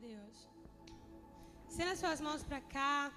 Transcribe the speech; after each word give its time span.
Deus. 0.00 0.36
Estenda 1.68 1.96
suas 1.96 2.20
mãos 2.20 2.42
para 2.48 2.60
cá. 2.60 3.12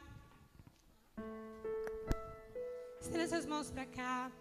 Estenda 2.99 3.27
suas 3.27 3.45
mãos 3.45 3.69
para 3.69 3.85
cá. 3.85 4.31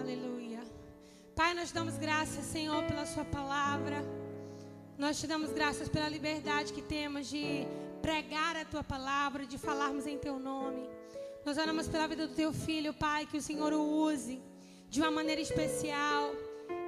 Aleluia. 0.00 0.60
Pai, 1.34 1.54
nós 1.54 1.72
damos 1.72 1.96
graças, 1.96 2.44
Senhor, 2.44 2.84
pela 2.84 3.06
Sua 3.06 3.24
palavra. 3.24 3.98
Nós 4.98 5.18
te 5.18 5.26
damos 5.26 5.52
graças 5.52 5.88
pela 5.88 6.08
liberdade 6.16 6.74
que 6.74 6.82
temos 6.82 7.26
de 7.28 7.66
pregar 8.02 8.54
a 8.56 8.66
Tua 8.66 8.84
palavra, 8.84 9.46
de 9.46 9.56
falarmos 9.56 10.06
em 10.06 10.18
Teu 10.18 10.38
nome. 10.38 10.86
Nós 11.46 11.56
oramos 11.56 11.88
pela 11.88 12.06
vida 12.06 12.26
do 12.26 12.34
Teu 12.34 12.52
filho, 12.52 12.92
Pai, 12.92 13.24
que 13.24 13.38
o 13.38 13.42
Senhor 13.50 13.72
o 13.72 13.82
use 13.82 14.42
de 14.90 15.00
uma 15.00 15.10
maneira 15.10 15.40
especial. 15.40 16.34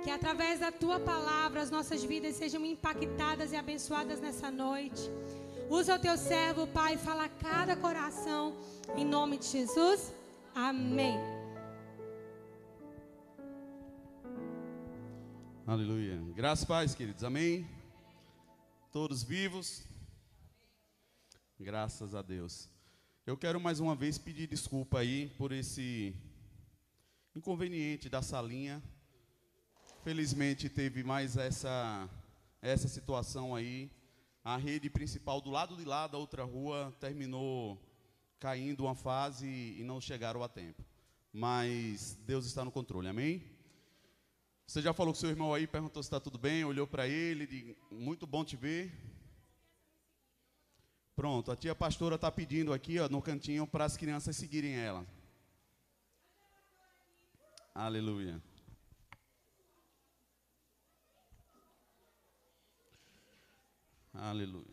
Que 0.05 0.11
através 0.11 0.61
da 0.61 0.71
tua 0.71 1.01
palavra 1.01 1.63
as 1.63 1.71
nossas 1.71 2.05
vidas 2.05 2.37
sejam 2.37 2.63
impactadas 2.63 3.53
e 3.53 3.57
abençoadas 3.57 4.21
nessa 4.21 4.51
noite. 4.51 5.01
Usa 5.71 5.95
o 5.95 5.99
teu 5.99 6.19
servo, 6.19 6.67
Pai, 6.67 6.99
fala 6.99 7.25
a 7.25 7.29
cada 7.29 7.75
coração. 7.75 8.55
Em 8.95 9.05
nome 9.05 9.39
de 9.39 9.47
Jesus. 9.47 10.13
Amém. 10.55 11.17
Aleluia. 15.67 16.21
Graças, 16.37 16.67
paz, 16.67 16.95
queridos. 16.95 17.25
Amém. 17.25 17.67
Todos 18.93 19.23
vivos. 19.23 19.83
Graças 21.59 22.15
a 22.15 22.21
Deus. 22.21 22.69
Eu 23.27 23.39
quero 23.39 23.59
mais 23.59 23.81
uma 23.81 23.97
vez 23.97 24.19
pedir 24.19 24.47
desculpa 24.47 24.99
aí 24.99 25.31
por 25.39 25.51
esse 25.51 26.15
inconveniente 27.35 28.11
da 28.11 28.21
salinha 28.21 28.83
Felizmente 30.05 30.69
teve 30.69 31.03
mais 31.03 31.35
essa, 31.35 32.07
essa 32.61 32.87
situação 32.87 33.55
aí. 33.55 33.91
A 34.45 34.59
rede 34.59 34.91
principal 34.91 35.41
do 35.41 35.49
lado 35.49 35.79
de 35.79 35.85
lá 35.87 36.07
da 36.07 36.19
outra 36.19 36.45
rua 36.45 36.95
terminou 37.01 37.81
caindo 38.39 38.85
uma 38.85 38.95
fase 38.95 39.47
e 39.47 39.83
não 39.83 40.03
chegaram 40.03 40.43
a 40.43 40.49
tempo. 40.49 40.85
Mas 41.33 42.19
Deus 42.27 42.45
está 42.45 42.63
no 42.63 42.71
controle, 42.71 43.09
amém? 43.09 43.43
Você 44.67 44.83
já 44.83 44.93
falou 44.93 45.15
com 45.15 45.19
seu 45.19 45.31
irmão 45.31 45.55
aí, 45.55 45.67
perguntou 45.67 46.03
se 46.03 46.09
está 46.09 46.21
tudo 46.21 46.37
bem, 46.37 46.67
olhou 46.67 46.87
para 46.87 47.09
ele, 47.09 47.47
de, 47.47 47.75
muito 47.91 48.27
bom 48.27 48.45
te 48.45 48.57
ver. 48.57 48.93
Pronto, 51.17 51.51
a 51.51 51.57
tia 51.57 51.75
pastora 51.75 52.17
está 52.17 52.31
pedindo 52.31 52.75
aqui 52.75 52.99
ó, 52.99 53.09
no 53.09 53.23
cantinho 53.23 53.67
para 53.67 53.87
as 53.87 53.97
crianças 53.97 54.37
seguirem 54.37 54.75
ela. 54.75 55.07
Aleluia. 57.75 58.39
Aleluia. 64.15 64.65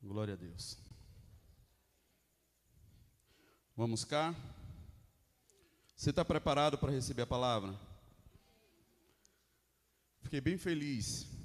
Glória 0.00 0.34
a 0.34 0.36
Deus. 0.36 0.78
Vamos 3.76 4.04
cá? 4.04 4.34
Você 5.96 6.10
está 6.10 6.24
preparado 6.24 6.78
para 6.78 6.92
receber 6.92 7.22
a 7.22 7.26
palavra? 7.26 7.78
Fiquei 10.22 10.40
bem 10.40 10.56
feliz 10.56 11.39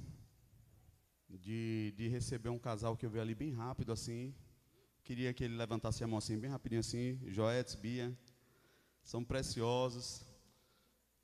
de, 1.42 1.94
de 1.98 2.08
receber 2.08 2.50
um 2.50 2.60
casal 2.60 2.96
que 2.96 3.06
eu 3.06 3.10
vi 3.10 3.20
ali 3.20 3.36
bem 3.36 3.52
rápido 3.52 3.92
assim. 3.92 4.34
Queria 5.04 5.34
que 5.34 5.44
ele 5.44 5.56
levantasse 5.56 6.04
a 6.04 6.08
mão 6.08 6.18
assim, 6.18 6.38
bem 6.38 6.50
rapidinho 6.50 6.80
assim. 6.80 7.20
Joetes, 7.28 7.76
Bia, 7.76 8.18
são 9.04 9.24
preciosos. 9.24 10.26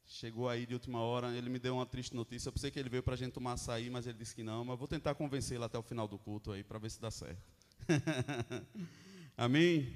Chegou 0.05 0.49
aí 0.49 0.65
de 0.65 0.73
última 0.73 0.99
hora, 0.99 1.35
ele 1.35 1.49
me 1.49 1.57
deu 1.57 1.75
uma 1.75 1.85
triste 1.85 2.15
notícia. 2.15 2.49
Eu 2.49 2.53
pensei 2.53 2.69
que 2.69 2.77
ele 2.77 2.89
veio 2.89 3.01
para 3.01 3.13
a 3.13 3.17
gente 3.17 3.31
tomar 3.31 3.53
açaí, 3.53 3.89
mas 3.89 4.05
ele 4.05 4.17
disse 4.17 4.35
que 4.35 4.43
não. 4.43 4.65
Mas 4.65 4.77
vou 4.77 4.87
tentar 4.87 5.15
convencê-lo 5.15 5.63
até 5.63 5.77
o 5.77 5.83
final 5.83 6.07
do 6.07 6.17
culto 6.17 6.51
aí, 6.51 6.63
para 6.63 6.77
ver 6.77 6.91
se 6.91 6.99
dá 6.99 7.09
certo. 7.09 7.41
Amém? 9.37 9.95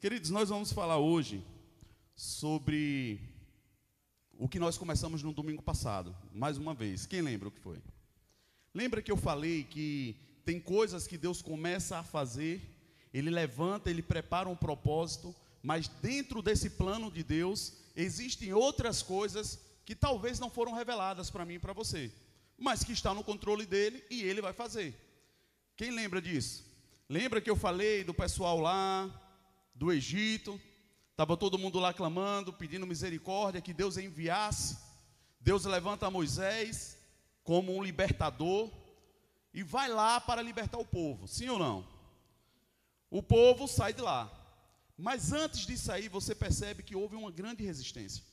Queridos, 0.00 0.30
nós 0.30 0.50
vamos 0.50 0.70
falar 0.72 0.98
hoje 0.98 1.42
sobre 2.14 3.20
o 4.38 4.48
que 4.48 4.58
nós 4.58 4.76
começamos 4.76 5.22
no 5.22 5.32
domingo 5.32 5.62
passado. 5.62 6.14
Mais 6.32 6.58
uma 6.58 6.74
vez, 6.74 7.06
quem 7.06 7.22
lembra 7.22 7.48
o 7.48 7.50
que 7.50 7.60
foi? 7.60 7.78
Lembra 8.74 9.00
que 9.00 9.12
eu 9.12 9.16
falei 9.16 9.62
que 9.62 10.16
tem 10.44 10.58
coisas 10.58 11.06
que 11.06 11.16
Deus 11.16 11.40
começa 11.40 11.98
a 11.98 12.02
fazer, 12.02 12.60
Ele 13.12 13.30
levanta, 13.30 13.88
Ele 13.88 14.02
prepara 14.02 14.48
um 14.48 14.56
propósito, 14.56 15.34
mas 15.62 15.86
dentro 15.88 16.42
desse 16.42 16.70
plano 16.70 17.10
de 17.10 17.22
Deus 17.22 17.74
existem 17.94 18.52
outras 18.52 19.00
coisas 19.00 19.60
que 19.84 19.94
talvez 19.94 20.40
não 20.40 20.50
foram 20.50 20.72
reveladas 20.72 21.30
para 21.30 21.44
mim 21.44 21.54
e 21.54 21.58
para 21.58 21.72
você, 21.72 22.10
mas 22.58 22.82
que 22.82 22.92
está 22.92 23.14
no 23.14 23.22
controle 23.22 23.64
dele 23.64 24.02
e 24.10 24.22
ele 24.22 24.42
vai 24.42 24.52
fazer. 24.52 24.94
Quem 25.76 25.90
lembra 25.90 26.20
disso? 26.20 26.64
Lembra 27.08 27.40
que 27.40 27.50
eu 27.50 27.56
falei 27.56 28.02
do 28.02 28.12
pessoal 28.12 28.60
lá 28.60 29.08
do 29.74 29.92
Egito? 29.92 30.60
Estava 31.10 31.36
todo 31.36 31.58
mundo 31.58 31.78
lá 31.78 31.94
clamando, 31.94 32.52
pedindo 32.52 32.86
misericórdia, 32.86 33.60
que 33.60 33.72
Deus 33.72 33.96
enviasse. 33.96 34.78
Deus 35.40 35.64
levanta 35.64 36.10
Moisés, 36.10 36.98
como 37.44 37.76
um 37.76 37.82
libertador 37.82 38.70
e 39.52 39.62
vai 39.62 39.88
lá 39.88 40.20
para 40.20 40.42
libertar 40.42 40.78
o 40.78 40.84
povo, 40.84 41.28
sim 41.28 41.48
ou 41.48 41.58
não? 41.58 41.86
O 43.10 43.22
povo 43.22 43.68
sai 43.68 43.92
de 43.92 44.00
lá. 44.00 44.28
Mas 44.96 45.32
antes 45.32 45.66
de 45.66 45.76
sair, 45.76 46.08
você 46.08 46.34
percebe 46.34 46.82
que 46.82 46.96
houve 46.96 47.14
uma 47.14 47.30
grande 47.30 47.62
resistência. 47.62 48.24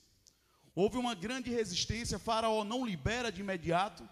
Houve 0.74 0.98
uma 0.98 1.14
grande 1.14 1.52
resistência, 1.52 2.18
Faraó 2.18 2.64
não 2.64 2.86
libera 2.86 3.32
de 3.32 3.42
imediato. 3.42 4.08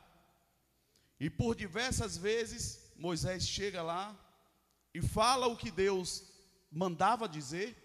E 1.20 1.30
por 1.30 1.56
diversas 1.56 2.18
vezes, 2.18 2.92
Moisés 2.96 3.48
chega 3.48 3.82
lá 3.82 4.16
e 4.94 5.02
fala 5.02 5.48
o 5.48 5.58
que 5.58 5.72
Deus 5.72 6.24
mandava 6.72 7.28
dizer, 7.28 7.76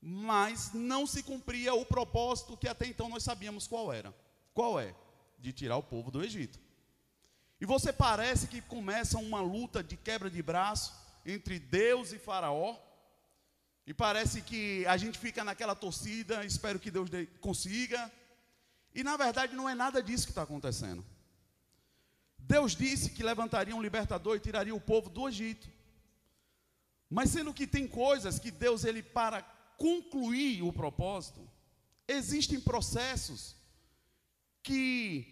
mas 0.00 0.72
não 0.72 1.06
se 1.06 1.22
cumpria 1.22 1.74
o 1.74 1.86
propósito 1.86 2.56
que 2.56 2.68
até 2.68 2.86
então 2.86 3.08
nós 3.08 3.22
sabíamos 3.22 3.66
qual 3.66 3.92
era. 3.92 4.14
Qual 4.52 4.78
é? 4.78 4.94
De 5.38 5.52
tirar 5.52 5.76
o 5.76 5.82
povo 5.82 6.10
do 6.10 6.22
Egito. 6.22 6.58
E 7.60 7.66
você 7.66 7.92
parece 7.92 8.46
que 8.46 8.60
começa 8.60 9.18
uma 9.18 9.40
luta 9.40 9.82
de 9.82 9.96
quebra 9.96 10.30
de 10.30 10.42
braço 10.42 10.94
entre 11.24 11.58
Deus 11.58 12.12
e 12.12 12.18
Faraó. 12.18 12.76
E 13.86 13.94
parece 13.94 14.42
que 14.42 14.84
a 14.86 14.96
gente 14.96 15.18
fica 15.18 15.42
naquela 15.42 15.74
torcida, 15.74 16.44
espero 16.44 16.78
que 16.78 16.90
Deus 16.90 17.08
consiga. 17.40 18.10
E 18.94 19.02
na 19.02 19.16
verdade 19.16 19.54
não 19.54 19.68
é 19.68 19.74
nada 19.74 20.02
disso 20.02 20.26
que 20.26 20.32
está 20.32 20.42
acontecendo. 20.42 21.04
Deus 22.38 22.74
disse 22.74 23.10
que 23.10 23.22
levantaria 23.22 23.74
um 23.74 23.82
libertador 23.82 24.36
e 24.36 24.40
tiraria 24.40 24.74
o 24.74 24.80
povo 24.80 25.10
do 25.10 25.28
Egito. 25.28 25.68
Mas 27.10 27.30
sendo 27.30 27.54
que 27.54 27.66
tem 27.66 27.88
coisas 27.88 28.38
que 28.38 28.50
Deus, 28.50 28.84
ele 28.84 29.02
para 29.02 29.42
concluir 29.76 30.62
o 30.62 30.72
propósito, 30.72 31.40
existem 32.06 32.60
processos 32.60 33.57
que 34.68 35.26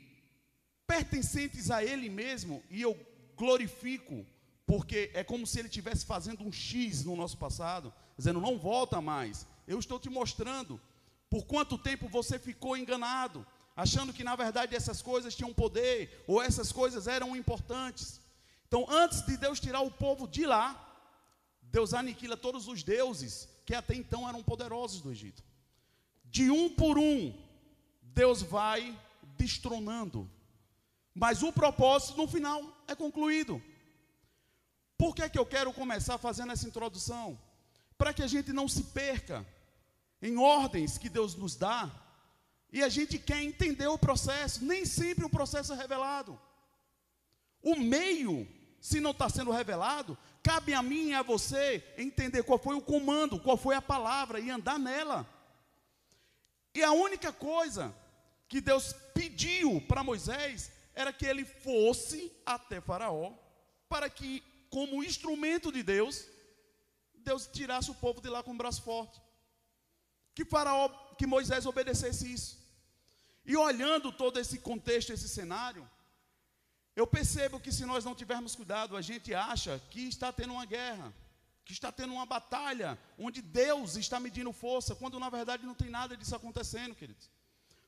pertencentes 0.86 1.70
a 1.70 1.84
Ele 1.84 2.08
mesmo, 2.08 2.62
e 2.70 2.80
eu 2.80 2.94
glorifico, 3.36 4.24
porque 4.66 5.10
é 5.12 5.22
como 5.22 5.46
se 5.46 5.58
Ele 5.58 5.68
estivesse 5.68 6.06
fazendo 6.06 6.42
um 6.42 6.50
X 6.50 7.04
no 7.04 7.14
nosso 7.14 7.36
passado, 7.36 7.92
dizendo: 8.16 8.40
não 8.40 8.58
volta 8.58 8.98
mais. 9.00 9.46
Eu 9.68 9.78
estou 9.78 9.98
te 10.00 10.08
mostrando 10.08 10.80
por 11.28 11.44
quanto 11.44 11.76
tempo 11.76 12.08
você 12.08 12.38
ficou 12.38 12.76
enganado, 12.76 13.46
achando 13.84 14.12
que 14.16 14.24
na 14.24 14.34
verdade 14.34 14.74
essas 14.74 15.02
coisas 15.02 15.36
tinham 15.36 15.52
poder, 15.52 16.24
ou 16.26 16.40
essas 16.40 16.72
coisas 16.72 17.06
eram 17.06 17.36
importantes. 17.36 18.20
Então, 18.66 18.86
antes 18.88 19.20
de 19.26 19.36
Deus 19.36 19.60
tirar 19.60 19.82
o 19.82 19.90
povo 19.90 20.26
de 20.26 20.46
lá, 20.46 20.66
Deus 21.62 21.92
aniquila 21.92 22.36
todos 22.36 22.66
os 22.68 22.82
deuses 22.82 23.48
que 23.66 23.74
até 23.74 23.94
então 23.94 24.28
eram 24.28 24.42
poderosos 24.42 25.02
do 25.02 25.10
Egito. 25.10 25.42
De 26.24 26.50
um 26.50 26.68
por 26.70 26.98
um, 26.98 27.34
Deus 28.02 28.40
vai 28.42 28.98
destronando. 29.36 30.30
Mas 31.14 31.42
o 31.42 31.52
propósito 31.52 32.16
no 32.16 32.28
final 32.28 32.62
é 32.86 32.94
concluído. 32.94 33.62
Por 34.98 35.14
que, 35.14 35.22
é 35.22 35.28
que 35.28 35.38
eu 35.38 35.46
quero 35.46 35.72
começar 35.72 36.18
fazendo 36.18 36.52
essa 36.52 36.66
introdução? 36.66 37.38
Para 37.96 38.12
que 38.12 38.22
a 38.22 38.26
gente 38.26 38.52
não 38.52 38.68
se 38.68 38.84
perca 38.84 39.46
em 40.20 40.36
ordens 40.36 40.98
que 40.98 41.08
Deus 41.08 41.34
nos 41.34 41.56
dá 41.56 41.90
e 42.72 42.82
a 42.82 42.88
gente 42.88 43.18
quer 43.18 43.42
entender 43.42 43.86
o 43.86 43.98
processo. 43.98 44.64
Nem 44.64 44.84
sempre 44.84 45.24
o 45.24 45.30
processo 45.30 45.72
é 45.72 45.76
revelado. 45.76 46.38
O 47.62 47.76
meio, 47.76 48.46
se 48.80 49.00
não 49.00 49.10
está 49.10 49.28
sendo 49.28 49.50
revelado, 49.50 50.16
cabe 50.42 50.74
a 50.74 50.82
mim 50.82 51.08
e 51.08 51.14
a 51.14 51.22
você 51.22 51.82
entender 51.96 52.42
qual 52.42 52.58
foi 52.58 52.76
o 52.76 52.82
comando, 52.82 53.40
qual 53.40 53.56
foi 53.56 53.74
a 53.74 53.82
palavra 53.82 54.40
e 54.40 54.50
andar 54.50 54.78
nela. 54.78 55.26
E 56.74 56.82
a 56.82 56.92
única 56.92 57.32
coisa 57.32 57.94
que 58.48 58.60
Deus 58.60 58.92
pediu 59.14 59.80
para 59.82 60.04
Moisés 60.04 60.70
era 60.94 61.12
que 61.12 61.26
ele 61.26 61.44
fosse 61.44 62.32
até 62.44 62.80
Faraó, 62.80 63.32
para 63.88 64.08
que, 64.08 64.42
como 64.70 65.04
instrumento 65.04 65.70
de 65.70 65.82
Deus, 65.82 66.26
Deus 67.14 67.46
tirasse 67.46 67.90
o 67.90 67.94
povo 67.94 68.20
de 68.20 68.28
lá 68.28 68.42
com 68.42 68.52
o 68.52 68.56
braço 68.56 68.82
forte. 68.82 69.20
Que 70.34 70.44
Faraó, 70.44 70.88
que 71.18 71.26
Moisés 71.26 71.66
obedecesse 71.66 72.32
isso. 72.32 72.58
E 73.44 73.56
olhando 73.56 74.10
todo 74.10 74.38
esse 74.38 74.58
contexto, 74.58 75.12
esse 75.12 75.28
cenário, 75.28 75.88
eu 76.94 77.06
percebo 77.06 77.60
que 77.60 77.70
se 77.70 77.84
nós 77.84 78.04
não 78.04 78.14
tivermos 78.14 78.56
cuidado, 78.56 78.96
a 78.96 79.02
gente 79.02 79.34
acha 79.34 79.80
que 79.90 80.08
está 80.08 80.32
tendo 80.32 80.54
uma 80.54 80.64
guerra, 80.64 81.12
que 81.64 81.72
está 81.72 81.92
tendo 81.92 82.14
uma 82.14 82.24
batalha, 82.24 82.98
onde 83.18 83.42
Deus 83.42 83.96
está 83.96 84.18
medindo 84.18 84.52
força, 84.52 84.94
quando 84.94 85.20
na 85.20 85.28
verdade 85.28 85.66
não 85.66 85.74
tem 85.74 85.90
nada 85.90 86.16
disso 86.16 86.34
acontecendo, 86.34 86.94
queridos. 86.94 87.28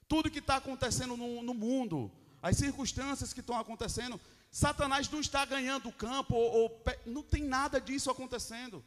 Tudo 0.09 0.31
que 0.31 0.39
está 0.39 0.57
acontecendo 0.57 1.17
no, 1.17 1.43
no, 1.43 1.55
mundo, 1.55 2.11
as 2.43 2.57
circunstâncias 2.57 3.33
que 3.33 3.41
estão 3.41 3.59
acontecendo, 3.59 4.21
Satanás 4.51 5.09
não 5.11 5.21
está 5.21 5.45
ganhando 5.45 5.89
o 5.89 5.93
campo, 5.93 6.35
ou, 6.35 6.63
ou, 6.63 6.83
não 7.07 7.23
tem 7.23 7.43
nada 7.43 7.81
disso 7.81 8.11
acontecendo. 8.11 8.85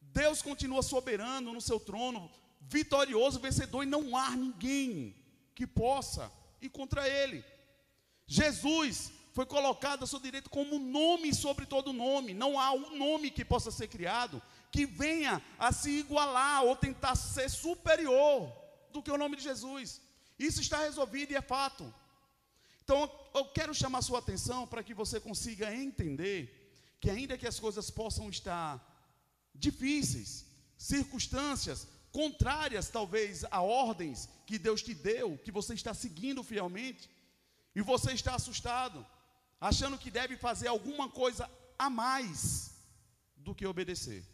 Deus 0.00 0.42
continua 0.42 0.82
soberano 0.82 1.52
no 1.52 1.60
seu 1.60 1.78
trono, 1.78 2.30
vitorioso, 2.60 3.38
vencedor, 3.38 3.82
e 3.82 3.86
não 3.86 4.16
há 4.16 4.30
ninguém 4.30 5.14
que 5.54 5.66
possa 5.66 6.32
ir 6.60 6.70
contra 6.70 7.08
ele. 7.08 7.44
Jesus 8.26 9.12
foi 9.32 9.46
colocado 9.46 10.04
a 10.04 10.06
seu 10.06 10.20
direito 10.20 10.50
como 10.50 10.78
nome 10.78 11.34
sobre 11.34 11.66
todo 11.66 11.92
nome. 11.92 12.34
Não 12.34 12.58
há 12.58 12.72
um 12.72 12.96
nome 12.96 13.30
que 13.30 13.44
possa 13.44 13.70
ser 13.70 13.88
criado 13.88 14.42
que 14.70 14.86
venha 14.86 15.42
a 15.58 15.70
se 15.70 15.90
igualar 15.90 16.64
ou 16.64 16.74
tentar 16.74 17.14
ser 17.14 17.48
superior 17.50 18.50
do 18.90 19.02
que 19.02 19.10
o 19.10 19.18
nome 19.18 19.36
de 19.36 19.42
Jesus. 19.42 20.00
Isso 20.38 20.60
está 20.60 20.78
resolvido 20.78 21.32
e 21.32 21.36
é 21.36 21.42
fato. 21.42 21.92
Então, 22.82 23.10
eu 23.34 23.44
quero 23.46 23.74
chamar 23.74 24.02
sua 24.02 24.18
atenção 24.18 24.66
para 24.66 24.82
que 24.82 24.94
você 24.94 25.20
consiga 25.20 25.74
entender 25.74 26.40
que, 27.00 27.10
ainda 27.10 27.38
que 27.38 27.46
as 27.46 27.58
coisas 27.58 27.90
possam 27.90 28.28
estar 28.28 28.80
difíceis, 29.54 30.46
circunstâncias 30.76 31.86
contrárias, 32.10 32.88
talvez, 32.88 33.44
a 33.50 33.62
ordens 33.62 34.28
que 34.46 34.58
Deus 34.58 34.82
te 34.82 34.94
deu, 34.94 35.38
que 35.38 35.50
você 35.50 35.74
está 35.74 35.94
seguindo 35.94 36.42
fielmente, 36.42 37.08
e 37.74 37.80
você 37.80 38.12
está 38.12 38.34
assustado, 38.34 39.06
achando 39.60 39.96
que 39.96 40.10
deve 40.10 40.36
fazer 40.36 40.68
alguma 40.68 41.08
coisa 41.08 41.50
a 41.78 41.88
mais 41.88 42.72
do 43.36 43.54
que 43.54 43.66
obedecer. 43.66 44.24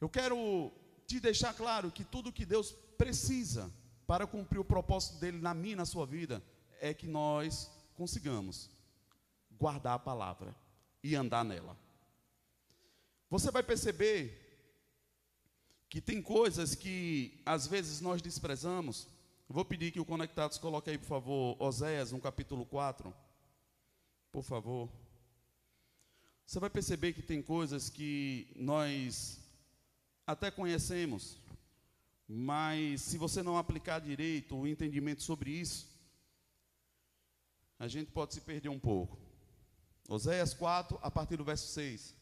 Eu 0.00 0.08
quero 0.08 0.70
te 1.06 1.18
deixar 1.18 1.54
claro 1.54 1.90
que 1.90 2.04
tudo 2.04 2.32
que 2.32 2.44
Deus 2.44 2.72
precisa 2.98 3.72
para 4.06 4.26
cumprir 4.26 4.58
o 4.58 4.64
propósito 4.64 5.18
dele 5.18 5.38
na 5.38 5.54
minha 5.54 5.72
e 5.72 5.76
na 5.76 5.86
sua 5.86 6.06
vida 6.06 6.42
é 6.80 6.92
que 6.92 7.06
nós 7.06 7.70
consigamos 7.94 8.70
guardar 9.58 9.94
a 9.94 9.98
palavra 9.98 10.54
e 11.02 11.14
andar 11.14 11.44
nela. 11.44 11.76
Você 13.30 13.50
vai 13.50 13.62
perceber 13.62 14.42
que 15.88 16.00
tem 16.00 16.22
coisas 16.22 16.74
que 16.74 17.40
às 17.44 17.66
vezes 17.66 18.00
nós 18.00 18.22
desprezamos. 18.22 19.06
vou 19.48 19.64
pedir 19.64 19.92
que 19.92 20.00
o 20.00 20.04
Conectados 20.04 20.58
coloque 20.58 20.90
aí, 20.90 20.98
por 20.98 21.06
favor, 21.06 21.56
Oséias, 21.62 22.12
no 22.12 22.20
capítulo 22.20 22.64
4. 22.64 23.14
Por 24.30 24.42
favor. 24.42 24.90
Você 26.46 26.58
vai 26.58 26.70
perceber 26.70 27.12
que 27.12 27.22
tem 27.22 27.40
coisas 27.40 27.88
que 27.88 28.52
nós 28.56 29.38
até 30.26 30.50
conhecemos, 30.50 31.38
mas 32.34 33.02
se 33.02 33.18
você 33.18 33.42
não 33.42 33.58
aplicar 33.58 33.98
direito 33.98 34.56
o 34.56 34.66
entendimento 34.66 35.22
sobre 35.22 35.50
isso, 35.50 35.86
a 37.78 37.86
gente 37.86 38.10
pode 38.10 38.32
se 38.32 38.40
perder 38.40 38.70
um 38.70 38.80
pouco. 38.80 39.20
Oséias 40.08 40.54
4, 40.54 40.98
a 41.02 41.10
partir 41.10 41.36
do 41.36 41.44
verso 41.44 41.66
6. 41.66 42.14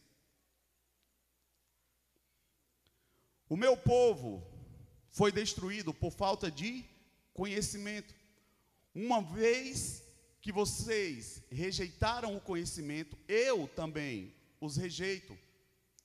O 3.47 3.55
meu 3.55 3.77
povo 3.77 4.45
foi 5.11 5.31
destruído 5.31 5.93
por 5.93 6.11
falta 6.11 6.51
de 6.51 6.83
conhecimento. 7.33 8.13
Uma 8.93 9.21
vez 9.21 10.03
que 10.41 10.51
vocês 10.51 11.41
rejeitaram 11.49 12.35
o 12.35 12.41
conhecimento, 12.41 13.17
eu 13.29 13.65
também 13.69 14.35
os 14.59 14.75
rejeito 14.75 15.39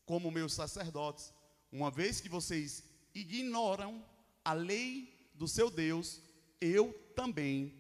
como 0.04 0.30
meus 0.30 0.52
sacerdotes. 0.52 1.32
Uma 1.72 1.90
vez 1.90 2.20
que 2.20 2.28
vocês 2.28 2.84
ignoram 3.20 4.04
a 4.44 4.52
lei 4.52 5.30
do 5.34 5.48
seu 5.48 5.70
Deus, 5.70 6.20
eu 6.60 6.92
também 7.14 7.74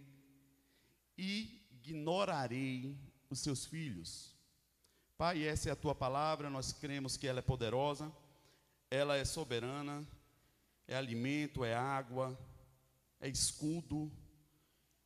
ignorarei 1.16 2.96
os 3.28 3.40
seus 3.40 3.64
filhos. 3.64 4.34
Pai, 5.18 5.44
essa 5.44 5.68
é 5.68 5.72
a 5.72 5.76
tua 5.76 5.94
palavra, 5.94 6.50
nós 6.50 6.72
cremos 6.72 7.16
que 7.16 7.26
ela 7.26 7.38
é 7.38 7.42
poderosa, 7.42 8.12
ela 8.90 9.16
é 9.16 9.24
soberana, 9.24 10.06
é 10.86 10.96
alimento, 10.96 11.64
é 11.64 11.74
água, 11.74 12.38
é 13.20 13.28
escudo, 13.28 14.10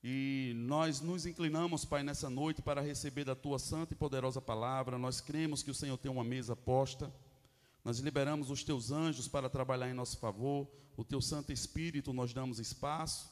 e 0.03 0.55
nós 0.57 1.01
nos 1.03 1.27
inclinamos, 1.27 1.85
Pai, 1.85 2.03
nessa 2.03 2.31
noite 2.31 2.63
para 2.63 2.81
receber 2.81 3.25
da 3.25 3.35
tua 3.35 3.59
santa 3.59 3.93
e 3.93 3.97
poderosa 3.97 4.41
palavra. 4.41 4.97
Nós 4.97 5.21
cremos 5.21 5.63
que 5.63 5.71
o 5.71 5.75
Senhor 5.75 5.99
tem 5.99 6.11
uma 6.11 6.25
mesa 6.25 6.57
posta. 6.57 7.13
Nós 7.85 7.99
liberamos 7.99 8.51
os 8.51 8.63
teus 8.63 8.91
anjos 8.91 9.29
para 9.29 9.49
trabalhar 9.49 9.91
em 9.91 9.95
nosso 9.95 10.19
favor. 10.19 10.71
O 10.97 11.05
teu 11.05 11.21
Santo 11.21 11.53
Espírito 11.53 12.13
nós 12.13 12.33
damos 12.33 12.59
espaço. 12.59 13.31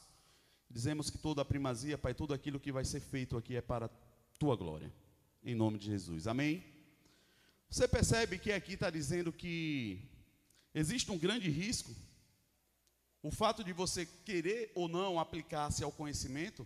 Dizemos 0.69 1.09
que 1.09 1.17
toda 1.17 1.41
a 1.41 1.45
primazia, 1.45 1.97
Pai, 1.97 2.13
tudo 2.13 2.33
aquilo 2.33 2.59
que 2.59 2.71
vai 2.71 2.85
ser 2.85 2.99
feito 2.99 3.37
aqui 3.37 3.55
é 3.55 3.61
para 3.61 3.89
tua 4.37 4.55
glória. 4.55 4.91
Em 5.43 5.55
nome 5.55 5.77
de 5.77 5.85
Jesus. 5.85 6.27
Amém? 6.27 6.63
Você 7.69 7.87
percebe 7.87 8.39
que 8.39 8.51
aqui 8.51 8.73
está 8.73 8.89
dizendo 8.89 9.31
que 9.31 10.09
existe 10.73 11.11
um 11.11 11.17
grande 11.17 11.49
risco 11.49 11.93
o 13.21 13.31
fato 13.31 13.63
de 13.63 13.73
você 13.73 14.05
querer 14.05 14.71
ou 14.73 14.87
não 14.87 15.19
aplicar-se 15.19 15.83
ao 15.83 15.91
conhecimento, 15.91 16.65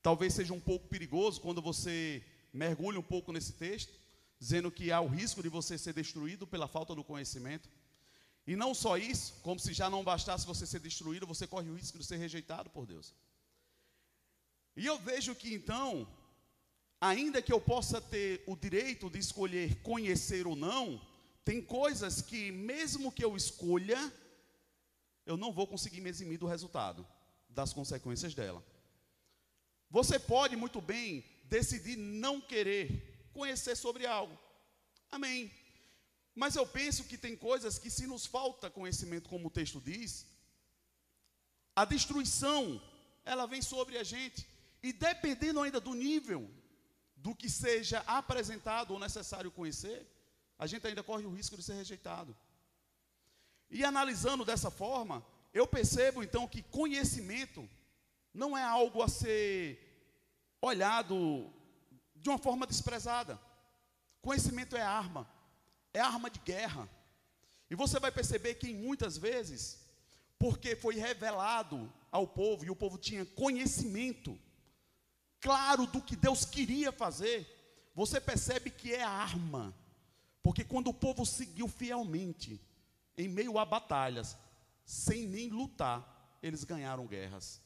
talvez 0.00 0.32
seja 0.32 0.54
um 0.54 0.60
pouco 0.60 0.86
perigoso 0.86 1.40
quando 1.40 1.60
você 1.60 2.22
mergulha 2.52 3.00
um 3.00 3.02
pouco 3.02 3.32
nesse 3.32 3.54
texto, 3.54 3.92
dizendo 4.38 4.70
que 4.70 4.92
há 4.92 5.00
o 5.00 5.08
risco 5.08 5.42
de 5.42 5.48
você 5.48 5.76
ser 5.76 5.92
destruído 5.92 6.46
pela 6.46 6.68
falta 6.68 6.94
do 6.94 7.02
conhecimento. 7.02 7.68
E 8.46 8.56
não 8.56 8.72
só 8.74 8.96
isso, 8.96 9.34
como 9.42 9.60
se 9.60 9.72
já 9.72 9.90
não 9.90 10.04
bastasse 10.04 10.46
você 10.46 10.66
ser 10.66 10.80
destruído, 10.80 11.26
você 11.26 11.46
corre 11.46 11.68
o 11.68 11.74
risco 11.74 11.98
de 11.98 12.04
ser 12.04 12.16
rejeitado 12.16 12.70
por 12.70 12.86
Deus. 12.86 13.14
E 14.76 14.86
eu 14.86 14.98
vejo 14.98 15.34
que 15.34 15.52
então, 15.52 16.08
ainda 17.00 17.42
que 17.42 17.52
eu 17.52 17.60
possa 17.60 18.00
ter 18.00 18.42
o 18.46 18.56
direito 18.56 19.10
de 19.10 19.18
escolher 19.18 19.82
conhecer 19.82 20.46
ou 20.46 20.54
não, 20.54 21.00
tem 21.44 21.60
coisas 21.60 22.22
que, 22.22 22.52
mesmo 22.52 23.10
que 23.10 23.24
eu 23.24 23.36
escolha, 23.36 24.12
eu 25.26 25.36
não 25.36 25.52
vou 25.52 25.66
conseguir 25.66 26.00
me 26.00 26.08
eximir 26.08 26.38
do 26.38 26.46
resultado, 26.46 27.06
das 27.48 27.72
consequências 27.72 28.34
dela. 28.34 28.64
Você 29.90 30.18
pode 30.18 30.56
muito 30.56 30.80
bem 30.80 31.24
decidir 31.44 31.96
não 31.96 32.40
querer 32.40 33.07
conhecer 33.38 33.76
sobre 33.84 34.04
algo. 34.18 34.36
Amém. 35.16 35.40
Mas 36.42 36.56
eu 36.56 36.66
penso 36.78 37.08
que 37.10 37.18
tem 37.24 37.34
coisas 37.48 37.78
que, 37.82 37.90
se 37.96 38.06
nos 38.12 38.24
falta 38.36 38.76
conhecimento, 38.78 39.30
como 39.32 39.48
o 39.48 39.56
texto 39.58 39.80
diz, 39.90 40.10
a 41.80 41.84
destruição, 41.94 42.60
ela 43.32 43.46
vem 43.52 43.62
sobre 43.72 43.96
a 44.02 44.04
gente. 44.12 44.40
E 44.82 44.92
dependendo 44.92 45.60
ainda 45.60 45.80
do 45.88 45.94
nível 45.94 46.42
do 47.16 47.34
que 47.40 47.48
seja 47.64 47.98
apresentado 48.20 48.92
ou 48.92 49.00
necessário 49.06 49.50
conhecer, 49.58 50.00
a 50.58 50.66
gente 50.66 50.86
ainda 50.86 51.02
corre 51.02 51.26
o 51.26 51.34
risco 51.38 51.56
de 51.56 51.62
ser 51.62 51.74
rejeitado. 51.82 52.36
E 53.70 53.84
analisando 53.84 54.44
dessa 54.44 54.70
forma, 54.70 55.24
eu 55.52 55.66
percebo 55.66 56.22
então 56.22 56.46
que 56.52 56.62
conhecimento 56.80 57.68
não 58.32 58.56
é 58.56 58.62
algo 58.62 59.02
a 59.02 59.08
ser 59.08 59.56
olhado 60.60 61.52
de 62.22 62.28
uma 62.28 62.38
forma 62.38 62.66
desprezada. 62.66 63.40
Conhecimento 64.20 64.76
é 64.76 64.82
arma, 64.82 65.28
é 65.92 66.00
arma 66.00 66.30
de 66.30 66.38
guerra. 66.40 66.88
E 67.70 67.74
você 67.74 68.00
vai 68.00 68.10
perceber 68.10 68.54
que 68.54 68.72
muitas 68.72 69.16
vezes, 69.16 69.78
porque 70.38 70.74
foi 70.74 70.96
revelado 70.96 71.92
ao 72.10 72.26
povo 72.26 72.64
e 72.64 72.70
o 72.70 72.76
povo 72.76 72.98
tinha 72.98 73.24
conhecimento 73.24 74.38
claro 75.40 75.86
do 75.86 76.02
que 76.02 76.16
Deus 76.16 76.44
queria 76.44 76.90
fazer, 76.90 77.46
você 77.94 78.20
percebe 78.20 78.70
que 78.70 78.94
é 78.94 79.02
arma. 79.02 79.74
Porque 80.42 80.64
quando 80.64 80.88
o 80.88 80.94
povo 80.94 81.26
seguiu 81.26 81.68
fielmente, 81.68 82.60
em 83.16 83.28
meio 83.28 83.58
a 83.58 83.64
batalhas, 83.64 84.36
sem 84.84 85.26
nem 85.26 85.50
lutar, 85.50 86.38
eles 86.42 86.64
ganharam 86.64 87.06
guerras. 87.06 87.60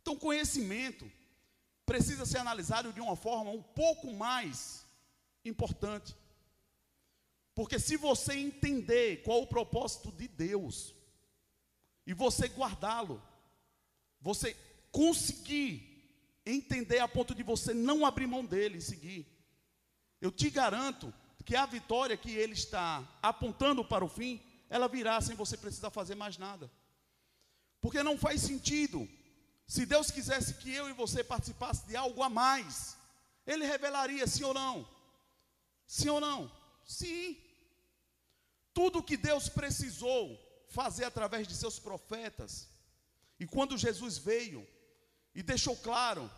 Então, 0.00 0.16
conhecimento 0.16 1.10
precisa 1.92 2.24
ser 2.24 2.38
analisado 2.38 2.90
de 2.90 3.02
uma 3.02 3.14
forma 3.14 3.50
um 3.50 3.62
pouco 3.62 4.14
mais 4.14 4.86
importante. 5.44 6.16
Porque 7.54 7.78
se 7.78 7.98
você 7.98 8.32
entender 8.32 9.22
qual 9.22 9.42
o 9.42 9.46
propósito 9.46 10.10
de 10.10 10.26
Deus, 10.26 10.94
e 12.06 12.14
você 12.14 12.48
guardá-lo, 12.48 13.22
você 14.22 14.56
conseguir 14.90 15.74
entender 16.46 16.98
a 16.98 17.06
ponto 17.06 17.34
de 17.34 17.42
você 17.42 17.74
não 17.74 18.06
abrir 18.06 18.26
mão 18.26 18.42
dele 18.42 18.78
e 18.78 18.82
seguir. 18.82 19.26
Eu 20.18 20.32
te 20.32 20.48
garanto 20.48 21.12
que 21.44 21.54
a 21.54 21.66
vitória 21.66 22.16
que 22.16 22.30
ele 22.30 22.54
está 22.54 23.06
apontando 23.20 23.84
para 23.84 24.02
o 24.02 24.08
fim, 24.08 24.40
ela 24.70 24.88
virá 24.88 25.20
sem 25.20 25.36
você 25.36 25.58
precisar 25.58 25.90
fazer 25.90 26.14
mais 26.14 26.38
nada. 26.38 26.72
Porque 27.82 28.02
não 28.02 28.16
faz 28.16 28.40
sentido. 28.40 29.06
Se 29.66 29.86
Deus 29.86 30.10
quisesse 30.10 30.54
que 30.54 30.72
eu 30.72 30.88
e 30.88 30.92
você 30.92 31.24
participasse 31.24 31.86
de 31.86 31.96
algo 31.96 32.22
a 32.22 32.28
mais, 32.28 32.96
ele 33.46 33.64
revelaria 33.64 34.26
sim 34.26 34.44
ou 34.44 34.54
não. 34.54 34.88
Sim 35.86 36.08
ou 36.10 36.20
não? 36.20 36.50
Sim. 36.84 37.36
Tudo 38.74 39.02
que 39.02 39.16
Deus 39.16 39.48
precisou 39.48 40.38
fazer 40.68 41.04
através 41.04 41.46
de 41.46 41.54
seus 41.54 41.78
profetas, 41.78 42.68
e 43.38 43.46
quando 43.46 43.76
Jesus 43.76 44.16
veio 44.18 44.66
e 45.34 45.42
deixou 45.42 45.76
claro, 45.76 46.30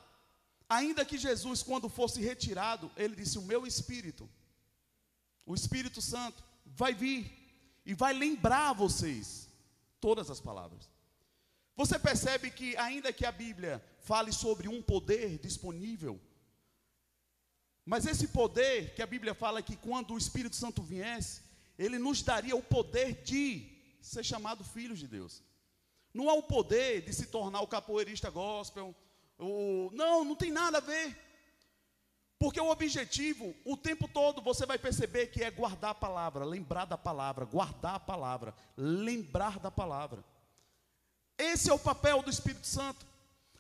ainda 0.69 1.05
que 1.05 1.19
Jesus, 1.19 1.63
quando 1.63 1.89
fosse 1.89 2.21
retirado, 2.21 2.91
ele 2.97 3.15
disse: 3.15 3.39
O 3.39 3.43
meu 3.43 3.67
espírito, 3.67 4.29
o 5.47 5.55
Espírito 5.55 6.01
Santo, 6.01 6.43
vai 6.65 6.95
vir 6.95 7.31
e 7.85 7.95
vai 7.95 8.13
lembrar 8.13 8.71
a 8.71 8.73
vocês 8.73 9.49
todas 10.01 10.31
as 10.31 10.41
palavras. 10.41 10.89
Você 11.77 11.99
percebe 11.99 12.51
que, 12.51 12.77
ainda 12.77 13.13
que 13.13 13.27
a 13.27 13.33
Bíblia 13.33 13.85
fale 14.01 14.33
sobre 14.33 14.69
um 14.69 14.81
poder 14.81 15.39
disponível, 15.39 16.21
mas 17.85 18.07
esse 18.07 18.29
poder 18.29 18.95
que 18.95 19.03
a 19.03 19.07
Bíblia 19.07 19.35
fala 19.35 19.63
que 19.63 19.77
quando 19.77 20.15
o 20.15 20.19
Espírito 20.19 20.57
Santo 20.57 20.83
viesse, 20.83 21.43
ele 21.79 21.99
nos 21.99 22.23
daria 22.23 22.57
o 22.57 22.63
poder 22.63 23.23
de 23.23 23.71
ser 24.01 24.25
chamado 24.25 24.65
filhos 24.65 24.99
de 24.99 25.07
Deus. 25.07 25.43
Não 26.13 26.31
há 26.31 26.35
o 26.35 26.43
poder 26.43 27.03
de 27.03 27.13
se 27.13 27.27
tornar 27.27 27.61
o 27.61 27.67
capoeirista 27.67 28.31
gospel. 28.31 28.95
O... 29.39 29.91
Não, 29.93 30.25
não 30.25 30.37
tem 30.37 30.51
nada 30.51 30.79
a 30.79 30.81
ver. 30.81 31.19
Porque 32.39 32.61
o 32.61 32.71
objetivo, 32.71 33.55
o 33.65 33.77
tempo 33.77 34.07
todo, 34.07 34.41
você 34.41 34.65
vai 34.65 34.79
perceber 34.79 35.29
que 35.29 35.43
é 35.43 35.51
guardar 35.51 35.91
a 35.91 35.95
palavra, 35.95 36.45
lembrar 36.45 36.85
da 36.85 36.97
palavra, 36.97 37.45
guardar 37.45 37.97
a 37.97 38.01
palavra, 38.01 38.55
lembrar 38.77 39.59
da 39.59 39.71
palavra. 39.71 40.25
Esse 41.39 41.71
é 41.71 41.73
o 41.75 41.79
papel 41.79 42.23
do 42.23 42.31
Espírito 42.31 42.67
Santo. 42.67 43.05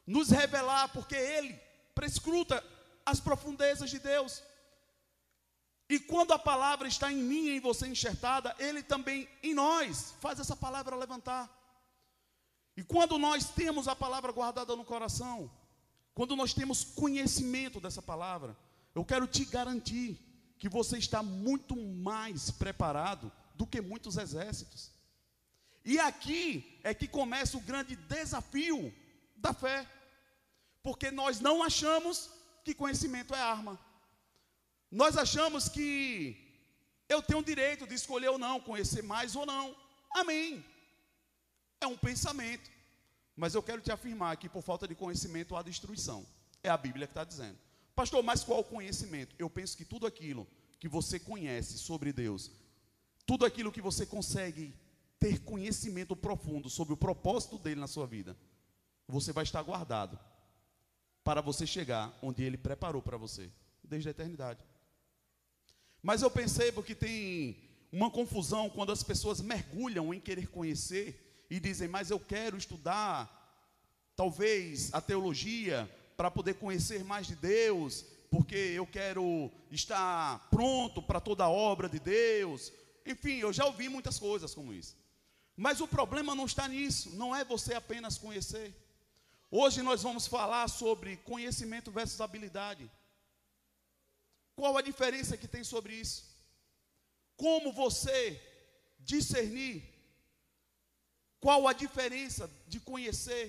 Nos 0.06 0.30
revelar, 0.30 0.88
porque 0.88 1.14
Ele 1.14 1.58
prescruta 1.94 2.62
as 3.04 3.20
profundezas 3.20 3.90
de 3.90 3.98
Deus. 3.98 4.42
E 5.88 5.98
quando 5.98 6.32
a 6.32 6.38
palavra 6.38 6.88
está 6.88 7.12
em 7.12 7.22
mim 7.22 7.46
e 7.46 7.56
em 7.56 7.60
você 7.60 7.86
enxertada, 7.86 8.54
Ele 8.58 8.82
também 8.82 9.28
em 9.42 9.54
nós 9.54 10.14
faz 10.20 10.40
essa 10.40 10.56
palavra 10.56 10.96
levantar. 10.96 11.50
E 12.76 12.82
quando 12.82 13.18
nós 13.18 13.50
temos 13.50 13.86
a 13.86 13.94
palavra 13.94 14.32
guardada 14.32 14.74
no 14.74 14.84
coração, 14.84 15.50
quando 16.14 16.34
nós 16.34 16.54
temos 16.54 16.84
conhecimento 16.84 17.80
dessa 17.80 18.00
palavra, 18.00 18.56
eu 18.94 19.04
quero 19.04 19.26
te 19.26 19.44
garantir 19.44 20.18
que 20.58 20.68
você 20.68 20.96
está 20.96 21.22
muito 21.22 21.76
mais 21.76 22.50
preparado 22.50 23.30
do 23.54 23.66
que 23.66 23.80
muitos 23.80 24.16
exércitos. 24.16 24.93
E 25.84 25.98
aqui 25.98 26.78
é 26.82 26.94
que 26.94 27.06
começa 27.06 27.56
o 27.56 27.60
grande 27.60 27.94
desafio 27.94 28.92
da 29.36 29.52
fé, 29.52 29.86
porque 30.82 31.10
nós 31.10 31.40
não 31.40 31.62
achamos 31.62 32.30
que 32.64 32.74
conhecimento 32.74 33.34
é 33.34 33.40
arma. 33.40 33.78
Nós 34.90 35.16
achamos 35.18 35.68
que 35.68 36.36
eu 37.08 37.20
tenho 37.20 37.40
o 37.40 37.44
direito 37.44 37.86
de 37.86 37.94
escolher 37.94 38.28
ou 38.28 38.38
não, 38.38 38.60
conhecer 38.60 39.02
mais 39.02 39.36
ou 39.36 39.44
não. 39.44 39.76
Amém. 40.14 40.64
É 41.80 41.86
um 41.86 41.96
pensamento. 41.96 42.70
Mas 43.36 43.54
eu 43.54 43.62
quero 43.62 43.82
te 43.82 43.92
afirmar 43.92 44.36
que 44.36 44.48
por 44.48 44.62
falta 44.62 44.88
de 44.88 44.94
conhecimento 44.94 45.56
há 45.56 45.62
destruição. 45.62 46.24
É 46.62 46.70
a 46.70 46.76
Bíblia 46.76 47.06
que 47.06 47.10
está 47.10 47.24
dizendo. 47.24 47.58
Pastor, 47.94 48.22
mas 48.22 48.42
qual 48.42 48.60
o 48.60 48.64
conhecimento? 48.64 49.34
Eu 49.38 49.50
penso 49.50 49.76
que 49.76 49.84
tudo 49.84 50.06
aquilo 50.06 50.46
que 50.80 50.88
você 50.88 51.18
conhece 51.18 51.76
sobre 51.78 52.12
Deus, 52.12 52.50
tudo 53.26 53.44
aquilo 53.44 53.72
que 53.72 53.82
você 53.82 54.06
consegue 54.06 54.74
ter 55.24 55.40
conhecimento 55.40 56.14
profundo 56.14 56.68
sobre 56.68 56.92
o 56.92 56.98
propósito 56.98 57.58
dele 57.58 57.80
na 57.80 57.86
sua 57.86 58.06
vida, 58.06 58.36
você 59.08 59.32
vai 59.32 59.42
estar 59.42 59.62
guardado 59.62 60.18
para 61.24 61.40
você 61.40 61.66
chegar 61.66 62.14
onde 62.20 62.44
ele 62.44 62.58
preparou 62.58 63.00
para 63.00 63.16
você, 63.16 63.50
desde 63.82 64.06
a 64.06 64.10
eternidade. 64.10 64.62
Mas 66.02 66.20
eu 66.20 66.30
percebo 66.30 66.82
que 66.82 66.94
tem 66.94 67.56
uma 67.90 68.10
confusão 68.10 68.68
quando 68.68 68.92
as 68.92 69.02
pessoas 69.02 69.40
mergulham 69.40 70.12
em 70.12 70.20
querer 70.20 70.48
conhecer 70.48 71.46
e 71.48 71.58
dizem, 71.58 71.88
mas 71.88 72.10
eu 72.10 72.20
quero 72.20 72.58
estudar, 72.58 73.24
talvez, 74.14 74.92
a 74.92 75.00
teologia 75.00 75.90
para 76.18 76.30
poder 76.30 76.56
conhecer 76.56 77.02
mais 77.02 77.26
de 77.26 77.34
Deus, 77.34 78.04
porque 78.30 78.56
eu 78.56 78.86
quero 78.86 79.50
estar 79.70 80.50
pronto 80.50 81.00
para 81.00 81.18
toda 81.18 81.44
a 81.44 81.48
obra 81.48 81.88
de 81.88 81.98
Deus. 81.98 82.70
Enfim, 83.06 83.38
eu 83.38 83.54
já 83.54 83.64
ouvi 83.64 83.88
muitas 83.88 84.18
coisas 84.18 84.54
como 84.54 84.74
isso. 84.74 85.02
Mas 85.56 85.80
o 85.80 85.86
problema 85.86 86.34
não 86.34 86.46
está 86.46 86.66
nisso, 86.66 87.10
não 87.10 87.34
é 87.34 87.44
você 87.44 87.74
apenas 87.74 88.18
conhecer. 88.18 88.74
Hoje 89.50 89.82
nós 89.82 90.02
vamos 90.02 90.26
falar 90.26 90.68
sobre 90.68 91.16
conhecimento 91.18 91.90
versus 91.90 92.20
habilidade. 92.20 92.90
Qual 94.56 94.76
a 94.76 94.82
diferença 94.82 95.36
que 95.36 95.46
tem 95.46 95.62
sobre 95.62 95.94
isso? 95.94 96.24
Como 97.36 97.72
você 97.72 98.40
discernir? 98.98 99.82
Qual 101.40 101.68
a 101.68 101.72
diferença 101.72 102.50
de 102.66 102.80
conhecer 102.80 103.44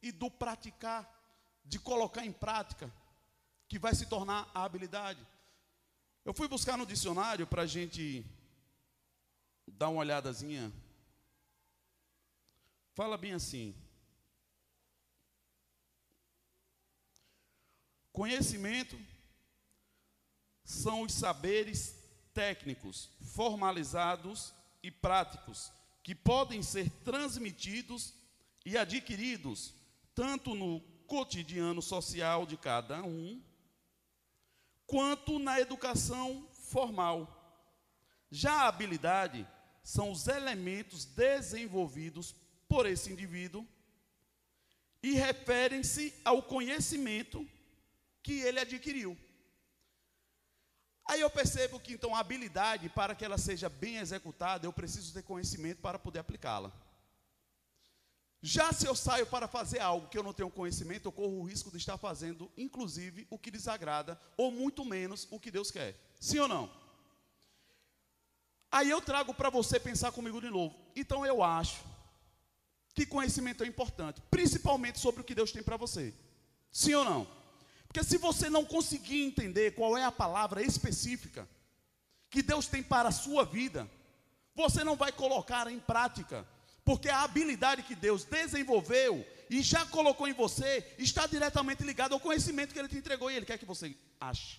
e 0.00 0.12
do 0.12 0.30
praticar, 0.30 1.06
de 1.64 1.78
colocar 1.78 2.24
em 2.24 2.32
prática, 2.32 2.90
que 3.66 3.78
vai 3.78 3.94
se 3.94 4.06
tornar 4.06 4.50
a 4.54 4.64
habilidade? 4.64 5.26
Eu 6.24 6.32
fui 6.32 6.48
buscar 6.48 6.78
no 6.78 6.86
dicionário 6.86 7.46
para 7.46 7.62
a 7.62 7.66
gente 7.66 8.24
dar 9.66 9.88
uma 9.88 10.00
olhadazinha. 10.00 10.72
Fala 12.98 13.16
bem 13.16 13.32
assim: 13.32 13.76
Conhecimento 18.10 18.98
são 20.64 21.02
os 21.02 21.14
saberes 21.14 21.94
técnicos, 22.34 23.08
formalizados 23.20 24.52
e 24.82 24.90
práticos, 24.90 25.70
que 26.02 26.12
podem 26.12 26.60
ser 26.60 26.90
transmitidos 27.04 28.12
e 28.66 28.76
adquiridos 28.76 29.72
tanto 30.12 30.56
no 30.56 30.80
cotidiano 31.06 31.80
social 31.80 32.44
de 32.44 32.56
cada 32.56 33.00
um, 33.04 33.40
quanto 34.88 35.38
na 35.38 35.60
educação 35.60 36.48
formal. 36.50 37.62
Já 38.28 38.62
a 38.62 38.66
habilidade 38.66 39.46
são 39.84 40.10
os 40.10 40.26
elementos 40.26 41.04
desenvolvidos 41.04 42.34
por 42.68 42.86
esse 42.86 43.10
indivíduo 43.12 43.66
e 45.02 45.12
referem-se 45.12 46.14
ao 46.24 46.42
conhecimento 46.42 47.48
que 48.22 48.40
ele 48.40 48.60
adquiriu. 48.60 49.16
Aí 51.06 51.20
eu 51.22 51.30
percebo 51.30 51.80
que 51.80 51.94
então 51.94 52.14
a 52.14 52.18
habilidade, 52.18 52.88
para 52.90 53.14
que 53.14 53.24
ela 53.24 53.38
seja 53.38 53.68
bem 53.68 53.96
executada, 53.96 54.66
eu 54.66 54.72
preciso 54.72 55.14
ter 55.14 55.22
conhecimento 55.22 55.80
para 55.80 55.98
poder 55.98 56.18
aplicá-la. 56.18 56.70
Já 58.42 58.72
se 58.72 58.86
eu 58.86 58.94
saio 58.94 59.26
para 59.26 59.48
fazer 59.48 59.80
algo 59.80 60.08
que 60.08 60.18
eu 60.18 60.22
não 60.22 60.32
tenho 60.34 60.50
conhecimento, 60.50 61.06
eu 61.06 61.12
corro 61.12 61.40
o 61.40 61.44
risco 61.44 61.70
de 61.70 61.78
estar 61.78 61.96
fazendo, 61.96 62.50
inclusive, 62.56 63.26
o 63.30 63.38
que 63.38 63.50
desagrada, 63.50 64.20
ou 64.36 64.52
muito 64.52 64.84
menos 64.84 65.26
o 65.30 65.40
que 65.40 65.50
Deus 65.50 65.70
quer. 65.70 65.98
Sim 66.20 66.40
ou 66.40 66.48
não? 66.48 66.70
Aí 68.70 68.90
eu 68.90 69.00
trago 69.00 69.32
para 69.32 69.48
você 69.48 69.80
pensar 69.80 70.12
comigo 70.12 70.40
de 70.40 70.50
novo. 70.50 70.76
Então 70.94 71.24
eu 71.24 71.42
acho 71.42 71.82
que 72.98 73.06
conhecimento 73.06 73.62
é 73.62 73.66
importante, 73.68 74.20
principalmente 74.28 74.98
sobre 74.98 75.20
o 75.20 75.24
que 75.24 75.32
Deus 75.32 75.52
tem 75.52 75.62
para 75.62 75.76
você. 75.76 76.12
Sim 76.72 76.94
ou 76.94 77.04
não? 77.04 77.28
Porque 77.86 78.02
se 78.02 78.18
você 78.18 78.50
não 78.50 78.64
conseguir 78.64 79.22
entender 79.22 79.76
qual 79.76 79.96
é 79.96 80.04
a 80.04 80.10
palavra 80.10 80.62
específica 80.64 81.48
que 82.28 82.42
Deus 82.42 82.66
tem 82.66 82.82
para 82.82 83.10
a 83.10 83.12
sua 83.12 83.44
vida, 83.44 83.88
você 84.52 84.82
não 84.82 84.96
vai 84.96 85.12
colocar 85.12 85.70
em 85.70 85.78
prática, 85.78 86.44
porque 86.84 87.08
a 87.08 87.22
habilidade 87.22 87.84
que 87.84 87.94
Deus 87.94 88.24
desenvolveu 88.24 89.24
e 89.48 89.62
já 89.62 89.86
colocou 89.86 90.26
em 90.26 90.32
você 90.32 90.84
está 90.98 91.24
diretamente 91.24 91.84
ligada 91.84 92.14
ao 92.14 92.20
conhecimento 92.20 92.72
que 92.72 92.80
Ele 92.80 92.88
te 92.88 92.98
entregou 92.98 93.30
e 93.30 93.36
Ele 93.36 93.46
quer 93.46 93.58
que 93.58 93.64
você 93.64 93.96
ache. 94.20 94.58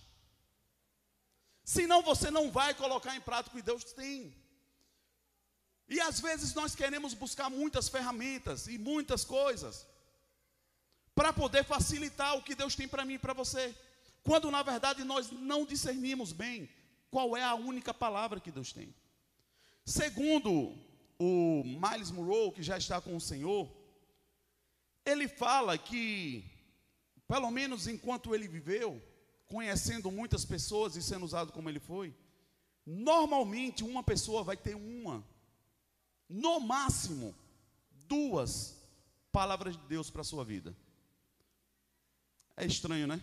Senão 1.62 2.00
você 2.00 2.30
não 2.30 2.50
vai 2.50 2.72
colocar 2.72 3.14
em 3.14 3.20
prática 3.20 3.54
o 3.54 3.60
que 3.60 3.66
Deus 3.66 3.84
tem. 3.92 4.34
E 5.90 6.00
às 6.00 6.20
vezes 6.20 6.54
nós 6.54 6.74
queremos 6.76 7.14
buscar 7.14 7.50
muitas 7.50 7.88
ferramentas 7.88 8.68
e 8.68 8.78
muitas 8.78 9.24
coisas 9.24 9.84
para 11.16 11.32
poder 11.32 11.64
facilitar 11.64 12.36
o 12.36 12.42
que 12.42 12.54
Deus 12.54 12.76
tem 12.76 12.86
para 12.86 13.04
mim 13.04 13.14
e 13.14 13.18
para 13.18 13.32
você. 13.32 13.74
Quando 14.22 14.50
na 14.52 14.62
verdade 14.62 15.02
nós 15.02 15.32
não 15.32 15.66
discernimos 15.66 16.32
bem 16.32 16.68
qual 17.10 17.36
é 17.36 17.42
a 17.42 17.56
única 17.56 17.92
palavra 17.92 18.38
que 18.38 18.52
Deus 18.52 18.72
tem. 18.72 18.94
Segundo 19.84 20.78
o 21.18 21.64
Miles 21.64 22.12
Monroe, 22.12 22.52
que 22.52 22.62
já 22.62 22.78
está 22.78 23.00
com 23.00 23.16
o 23.16 23.20
Senhor, 23.20 23.68
ele 25.04 25.26
fala 25.26 25.76
que 25.76 26.48
pelo 27.26 27.50
menos 27.50 27.88
enquanto 27.88 28.34
ele 28.34 28.46
viveu, 28.46 29.02
conhecendo 29.48 30.10
muitas 30.10 30.44
pessoas 30.44 30.94
e 30.94 31.02
sendo 31.02 31.24
usado 31.24 31.52
como 31.52 31.68
ele 31.68 31.80
foi, 31.80 32.14
normalmente 32.86 33.82
uma 33.82 34.02
pessoa 34.04 34.44
vai 34.44 34.56
ter 34.56 34.76
uma, 34.76 35.24
no 36.30 36.60
máximo, 36.60 37.34
duas 38.06 38.76
palavras 39.32 39.76
de 39.76 39.82
Deus 39.88 40.08
para 40.10 40.20
a 40.20 40.24
sua 40.24 40.44
vida. 40.44 40.74
É 42.56 42.64
estranho, 42.64 43.08
né? 43.08 43.20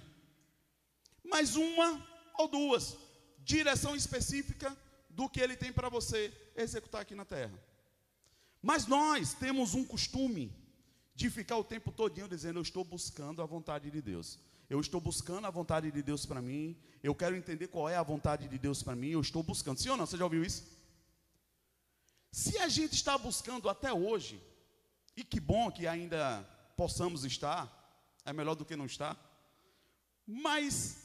Mas 1.24 1.56
uma 1.56 2.06
ou 2.38 2.48
duas, 2.50 2.98
direção 3.40 3.96
específica 3.96 4.76
do 5.10 5.30
que 5.30 5.40
ele 5.40 5.56
tem 5.56 5.72
para 5.72 5.90
você 5.90 6.34
executar 6.56 7.02
aqui 7.02 7.16
na 7.16 7.26
terra. 7.26 7.58
Mas 8.62 8.86
nós 8.86 9.34
temos 9.34 9.74
um 9.74 9.86
costume 9.86 10.54
de 11.16 11.30
ficar 11.30 11.58
o 11.58 11.64
tempo 11.64 11.92
todinho 11.92 12.28
dizendo 12.28 12.60
eu 12.60 12.64
estou 12.64 12.84
buscando 12.84 13.42
a 13.42 13.46
vontade 13.46 13.90
de 13.90 14.02
Deus. 14.02 14.38
Eu 14.70 14.82
estou 14.82 15.00
buscando 15.00 15.48
a 15.48 15.50
vontade 15.50 15.90
de 15.92 16.04
Deus 16.04 16.26
para 16.26 16.42
mim. 16.42 16.78
Eu 17.02 17.16
quero 17.16 17.36
entender 17.36 17.68
qual 17.68 17.88
é 17.88 17.96
a 17.96 18.04
vontade 18.04 18.50
de 18.50 18.58
Deus 18.58 18.84
para 18.84 18.96
mim. 18.96 19.10
Eu 19.10 19.22
estou 19.22 19.42
buscando. 19.42 19.80
Sim 19.80 19.90
ou 19.90 19.98
não? 19.98 20.06
Você 20.06 20.18
já 20.18 20.26
ouviu 20.26 20.44
isso? 20.44 20.77
Se 22.32 22.58
a 22.60 22.68
gente 22.68 22.94
está 22.94 23.18
buscando 23.18 23.70
até 23.70 23.92
hoje, 23.92 24.42
e 25.16 25.24
que 25.24 25.40
bom 25.40 25.72
que 25.72 25.88
ainda 25.88 26.44
possamos 26.76 27.26
estar, 27.26 27.74
é 28.24 28.32
melhor 28.32 28.56
do 28.56 28.66
que 28.66 28.76
não 28.76 28.86
estar. 28.86 29.18
Mas 30.26 30.98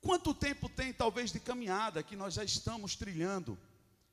quanto 0.00 0.34
tempo 0.34 0.68
tem 0.68 0.92
talvez 0.92 1.30
de 1.30 1.38
caminhada 1.38 2.02
que 2.02 2.16
nós 2.16 2.34
já 2.34 2.42
estamos 2.42 2.96
trilhando 2.96 3.58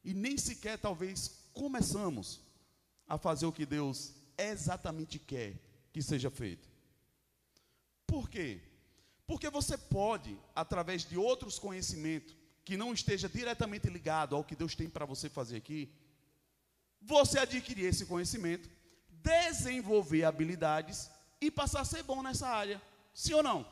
e 0.04 0.14
nem 0.14 0.38
sequer 0.38 0.78
talvez 0.78 1.50
começamos 1.54 2.42
a 3.08 3.18
fazer 3.18 3.46
o 3.46 3.52
que 3.52 3.66
Deus 3.66 4.14
exatamente 4.38 5.18
quer 5.18 5.60
que 5.92 6.02
seja 6.02 6.30
feito? 6.30 6.70
Por 8.06 8.30
quê? 8.30 8.62
Porque 9.26 9.50
você 9.50 9.78
pode, 9.78 10.38
através 10.56 11.04
de 11.04 11.18
outros 11.18 11.58
conhecimentos, 11.58 12.36
que 12.64 12.78
não 12.78 12.94
esteja 12.94 13.28
diretamente 13.28 13.90
ligado 13.90 14.36
ao 14.36 14.44
que 14.44 14.56
Deus 14.56 14.76
tem 14.76 14.90
para 14.90 15.06
você 15.06 15.30
fazer 15.30 15.58
aqui, 15.58 15.92
você 17.02 17.40
adquirir 17.40 17.86
esse 17.86 18.06
conhecimento, 18.06 18.70
desenvolver 19.10 20.24
habilidades 20.24 21.10
e 21.40 21.50
passar 21.52 21.82
a 21.82 21.86
ser 21.86 22.04
bom 22.04 22.22
nessa 22.22 22.48
área. 22.48 22.82
Sim 23.14 23.34
ou 23.34 23.44
não? 23.44 23.70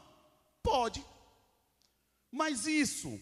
Pode. 0.62 1.04
Mas 2.32 2.66
isso 2.66 3.20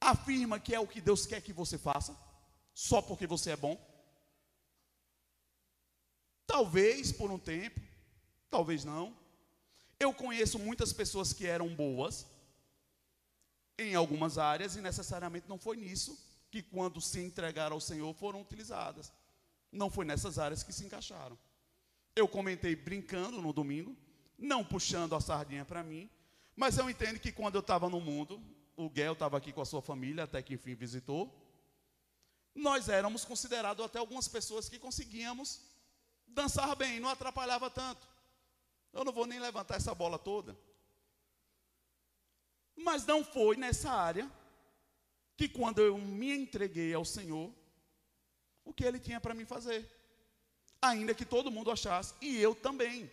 afirma 0.00 0.58
que 0.58 0.74
é 0.74 0.80
o 0.80 0.86
que 0.86 1.00
Deus 1.00 1.26
quer 1.26 1.40
que 1.40 1.52
você 1.52 1.76
faça, 1.76 2.16
só 2.74 3.02
porque 3.02 3.26
você 3.26 3.50
é 3.50 3.56
bom? 3.56 3.78
Talvez 6.46 7.12
por 7.12 7.30
um 7.30 7.38
tempo, 7.38 7.80
talvez 8.50 8.84
não. 8.84 9.16
Eu 9.98 10.12
conheço 10.14 10.58
muitas 10.58 10.92
pessoas 10.92 11.32
que 11.32 11.46
eram 11.46 11.74
boas 11.74 12.26
em 13.78 13.94
algumas 13.94 14.38
áreas 14.38 14.76
e 14.76 14.80
necessariamente 14.80 15.48
não 15.48 15.58
foi 15.58 15.76
nisso 15.76 16.18
que, 16.50 16.62
quando 16.62 17.00
se 17.00 17.20
entregaram 17.20 17.74
ao 17.74 17.80
Senhor, 17.80 18.12
foram 18.14 18.40
utilizadas. 18.42 19.12
Não 19.70 19.88
foi 19.88 20.04
nessas 20.04 20.38
áreas 20.38 20.62
que 20.62 20.72
se 20.72 20.84
encaixaram. 20.84 21.38
Eu 22.16 22.26
comentei 22.26 22.74
brincando 22.74 23.40
no 23.40 23.52
domingo, 23.52 23.96
não 24.36 24.64
puxando 24.64 25.14
a 25.14 25.20
sardinha 25.20 25.64
para 25.64 25.82
mim, 25.82 26.10
mas 26.56 26.76
eu 26.76 26.90
entendo 26.90 27.20
que 27.20 27.30
quando 27.30 27.54
eu 27.54 27.60
estava 27.60 27.88
no 27.88 28.00
mundo, 28.00 28.42
o 28.76 28.90
Guel 28.90 29.12
estava 29.12 29.36
aqui 29.36 29.52
com 29.52 29.60
a 29.60 29.66
sua 29.66 29.80
família, 29.80 30.24
até 30.24 30.42
que 30.42 30.54
enfim 30.54 30.74
visitou, 30.74 31.32
nós 32.54 32.88
éramos 32.88 33.24
considerados 33.24 33.84
até 33.84 33.98
algumas 33.98 34.26
pessoas 34.26 34.68
que 34.68 34.78
conseguíamos 34.78 35.60
dançar 36.26 36.74
bem, 36.74 36.98
não 36.98 37.08
atrapalhava 37.08 37.70
tanto. 37.70 38.08
Eu 38.92 39.04
não 39.04 39.12
vou 39.12 39.26
nem 39.26 39.38
levantar 39.38 39.76
essa 39.76 39.94
bola 39.94 40.18
toda. 40.18 40.58
Mas 42.76 43.06
não 43.06 43.24
foi 43.24 43.56
nessa 43.56 43.90
área 43.90 44.30
que 45.40 45.48
quando 45.48 45.80
eu 45.80 45.96
me 45.96 46.36
entreguei 46.36 46.92
ao 46.92 47.02
Senhor, 47.02 47.50
o 48.62 48.74
que 48.74 48.84
ele 48.84 48.98
tinha 48.98 49.18
para 49.18 49.32
mim 49.32 49.46
fazer. 49.46 49.90
Ainda 50.82 51.14
que 51.14 51.24
todo 51.24 51.50
mundo 51.50 51.70
achasse, 51.70 52.12
e 52.20 52.36
eu 52.36 52.54
também. 52.54 53.10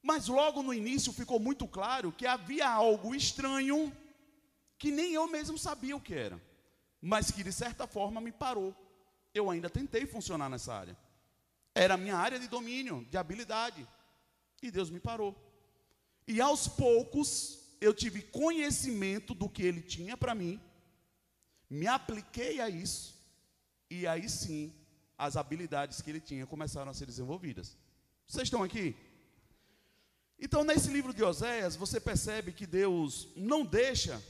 Mas 0.00 0.28
logo 0.28 0.62
no 0.62 0.72
início 0.72 1.12
ficou 1.12 1.40
muito 1.40 1.66
claro 1.66 2.12
que 2.12 2.28
havia 2.28 2.68
algo 2.68 3.12
estranho 3.12 3.92
que 4.78 4.92
nem 4.92 5.14
eu 5.14 5.26
mesmo 5.26 5.58
sabia 5.58 5.96
o 5.96 6.00
que 6.00 6.14
era, 6.14 6.40
mas 7.00 7.32
que 7.32 7.42
de 7.42 7.52
certa 7.52 7.84
forma 7.88 8.20
me 8.20 8.30
parou. 8.30 8.72
Eu 9.34 9.50
ainda 9.50 9.68
tentei 9.68 10.06
funcionar 10.06 10.48
nessa 10.48 10.72
área. 10.72 10.96
Era 11.74 11.94
a 11.94 11.96
minha 12.04 12.16
área 12.16 12.38
de 12.38 12.46
domínio, 12.46 13.04
de 13.10 13.16
habilidade. 13.16 13.84
E 14.62 14.70
Deus 14.70 14.90
me 14.90 15.00
parou. 15.00 15.34
E 16.24 16.40
aos 16.40 16.68
poucos 16.68 17.58
eu 17.80 17.92
tive 17.92 18.22
conhecimento 18.22 19.34
do 19.34 19.48
que 19.48 19.62
ele 19.62 19.82
tinha 19.82 20.16
para 20.16 20.36
mim, 20.36 20.60
me 21.68 21.86
apliquei 21.86 22.60
a 22.60 22.68
isso, 22.68 23.14
e 23.90 24.06
aí 24.06 24.28
sim 24.28 24.72
as 25.16 25.36
habilidades 25.36 26.00
que 26.00 26.10
ele 26.10 26.20
tinha 26.20 26.46
começaram 26.46 26.90
a 26.90 26.94
ser 26.94 27.06
desenvolvidas. 27.06 27.76
Vocês 28.26 28.44
estão 28.44 28.62
aqui? 28.62 28.96
Então, 30.38 30.62
nesse 30.62 30.90
livro 30.90 31.12
de 31.12 31.24
Oséias, 31.24 31.74
você 31.74 31.98
percebe 31.98 32.52
que 32.52 32.66
Deus 32.66 33.28
não 33.34 33.64
deixa 33.64 34.22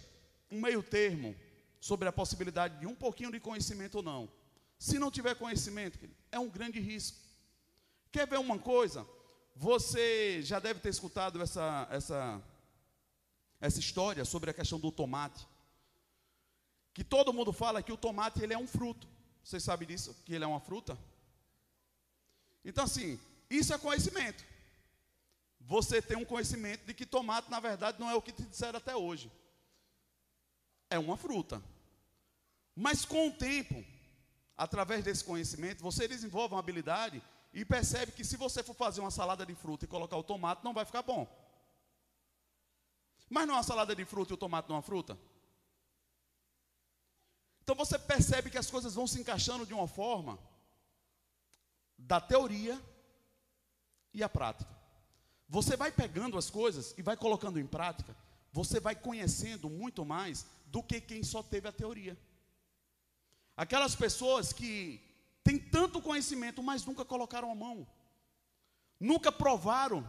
um 0.51 0.61
meio 0.61 0.83
termo 0.83 1.35
sobre 1.79 2.09
a 2.09 2.13
possibilidade 2.13 2.81
de 2.81 2.87
um 2.87 2.95
pouquinho 2.95 3.31
de 3.31 3.39
conhecimento 3.39 3.97
ou 3.97 4.03
não. 4.03 4.31
Se 4.79 4.99
não 4.99 5.11
tiver 5.11 5.35
conhecimento, 5.35 5.99
é 6.33 6.39
um 6.39 6.49
grande 6.49 6.81
risco. 6.81 7.19
Quer 8.11 8.27
ver 8.27 8.39
uma 8.39 8.59
coisa? 8.59 9.07
Você 9.55 10.41
já 10.43 10.59
deve 10.59 10.81
ter 10.81 10.89
escutado 10.89 11.43
essa, 11.43 11.87
essa, 11.91 12.43
essa 13.61 13.81
história 13.81 14.25
sobre 14.25 14.51
a 14.51 14.55
questão 14.55 14.79
do 14.81 14.91
tomate. 14.91 15.47
Que 16.99 17.05
todo 17.05 17.33
mundo 17.33 17.53
fala 17.53 17.81
que 17.81 17.93
o 17.93 17.97
tomate 17.97 18.43
ele 18.43 18.53
é 18.53 18.59
um 18.59 18.67
fruto. 18.67 19.07
Vocês 19.41 19.63
sabem 19.63 19.87
disso? 19.87 20.17
Que 20.25 20.35
ele 20.35 20.43
é 20.43 20.47
uma 20.49 20.59
fruta? 20.59 20.99
Então, 22.65 22.83
assim, 22.83 23.21
isso 23.49 23.73
é 23.73 23.79
conhecimento. 23.79 24.45
Você 25.61 26.03
tem 26.03 26.17
um 26.17 26.25
conhecimento 26.25 26.85
de 26.85 26.93
que 26.93 27.07
tomate, 27.07 27.49
na 27.53 27.61
verdade, 27.61 28.01
não 28.01 28.11
é 28.11 28.17
o 28.17 28.21
que 28.21 28.33
te 28.33 28.43
disseram 28.43 28.79
até 28.79 28.97
hoje. 28.97 29.31
É 30.91 30.99
uma 30.99 31.17
fruta. 31.17 31.63
Mas 32.75 33.05
com 33.05 33.29
o 33.29 33.33
tempo, 33.33 33.85
através 34.57 35.05
desse 35.05 35.23
conhecimento, 35.23 35.81
você 35.81 36.09
desenvolve 36.09 36.55
uma 36.55 36.61
habilidade 36.61 37.23
e 37.55 37.65
percebe 37.65 38.11
que 38.11 38.25
se 38.25 38.37
você 38.37 38.61
for 38.61 38.75
fazer 38.75 39.01
uma 39.03 39.13
salada 39.13 39.47
de 39.47 39.55
fruta 39.55 39.85
e 39.85 39.89
colocar 39.89 40.17
o 40.17 40.25
tomate, 40.25 40.65
não 40.65 40.75
vai 40.75 40.85
ficar 40.85 41.03
bom. 41.03 41.29
Mas 43.31 43.47
não 43.47 43.55
é 43.55 43.59
uma 43.59 43.63
salada 43.63 43.95
de 43.95 44.05
fruta 44.05 44.33
e 44.33 44.35
o 44.35 44.37
tomate 44.37 44.69
não 44.69 44.75
é 44.75 44.79
uma 44.79 44.83
fruta? 44.83 45.17
Então 47.69 47.77
você 47.77 47.99
percebe 47.99 48.49
que 48.49 48.57
as 48.57 48.71
coisas 48.71 48.95
vão 48.95 49.07
se 49.07 49.21
encaixando 49.21 49.67
de 49.67 49.75
uma 49.75 49.87
forma 49.87 50.39
da 51.99 52.19
teoria 52.19 52.83
e 54.15 54.23
a 54.23 54.29
prática. 54.29 54.75
Você 55.47 55.77
vai 55.77 55.93
pegando 55.93 56.39
as 56.39 56.49
coisas 56.49 56.95
e 56.97 57.03
vai 57.03 57.15
colocando 57.15 57.61
em 57.61 57.67
prática, 57.67 58.17
você 58.51 58.81
vai 58.81 58.97
conhecendo 58.97 59.69
muito 59.69 60.03
mais 60.03 60.47
do 60.69 60.83
que 60.83 60.99
quem 60.99 61.23
só 61.23 61.43
teve 61.43 61.69
a 61.69 61.73
teoria. 61.81 62.17
Aquelas 63.55 63.95
pessoas 63.95 64.51
que 64.51 64.99
tem 65.45 65.59
tanto 65.59 66.01
conhecimento, 66.01 66.63
mas 66.63 66.87
nunca 66.87 67.05
colocaram 67.05 67.53
a 67.53 67.55
mão, 67.55 67.87
nunca 68.99 69.31
provaram 69.31 70.09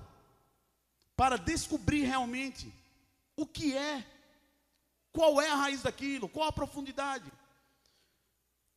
para 1.14 1.36
descobrir 1.36 2.04
realmente 2.04 2.74
o 3.36 3.46
que 3.46 3.76
é, 3.76 4.08
qual 5.12 5.42
é 5.42 5.50
a 5.50 5.56
raiz 5.56 5.82
daquilo, 5.82 6.30
qual 6.30 6.48
a 6.48 6.54
profundidade. 6.54 7.30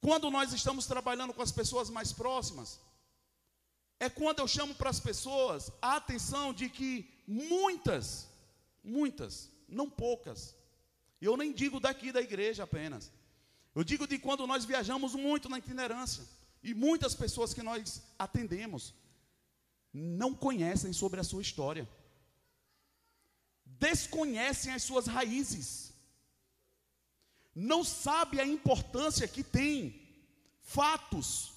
Quando 0.03 0.33
nós 0.33 0.53
estamos 0.53 0.85
trabalhando 0.85 1.33
com 1.33 1.43
as 1.43 1.53
pessoas 1.53 1.88
mais 1.88 2.12
próximas, 2.12 2.81
é 4.01 4.11
quando 4.11 4.41
eu 4.41 4.49
chamo 4.49 4.75
para 4.75 4.91
as 4.91 4.99
pessoas 4.99 5.71
a 5.81 5.95
atenção 5.95 6.53
de 6.53 6.69
que 6.69 7.09
muitas, 7.25 8.27
muitas, 8.83 9.49
não 9.69 9.88
poucas, 9.88 10.57
eu 11.21 11.37
nem 11.37 11.53
digo 11.53 11.79
daqui 11.79 12.11
da 12.11 12.21
igreja 12.21 12.65
apenas, 12.65 13.12
eu 13.77 13.85
digo 13.85 14.09
de 14.09 14.19
quando 14.19 14.45
nós 14.45 14.65
viajamos 14.65 15.15
muito 15.15 15.49
na 15.49 15.59
itinerância. 15.59 16.25
E 16.65 16.75
muitas 16.75 17.15
pessoas 17.15 17.55
que 17.55 17.62
nós 17.62 18.03
atendemos 18.19 18.93
não 19.93 20.35
conhecem 20.35 20.93
sobre 20.93 21.21
a 21.21 21.25
sua 21.25 21.43
história, 21.43 21.88
desconhecem 23.65 24.73
as 24.73 24.83
suas 24.83 25.07
raízes, 25.07 25.91
não 27.55 27.85
sabem 27.85 28.41
a 28.41 28.47
importância 28.47 29.29
que 29.29 29.43
tem 29.43 30.01
fatos 30.62 31.53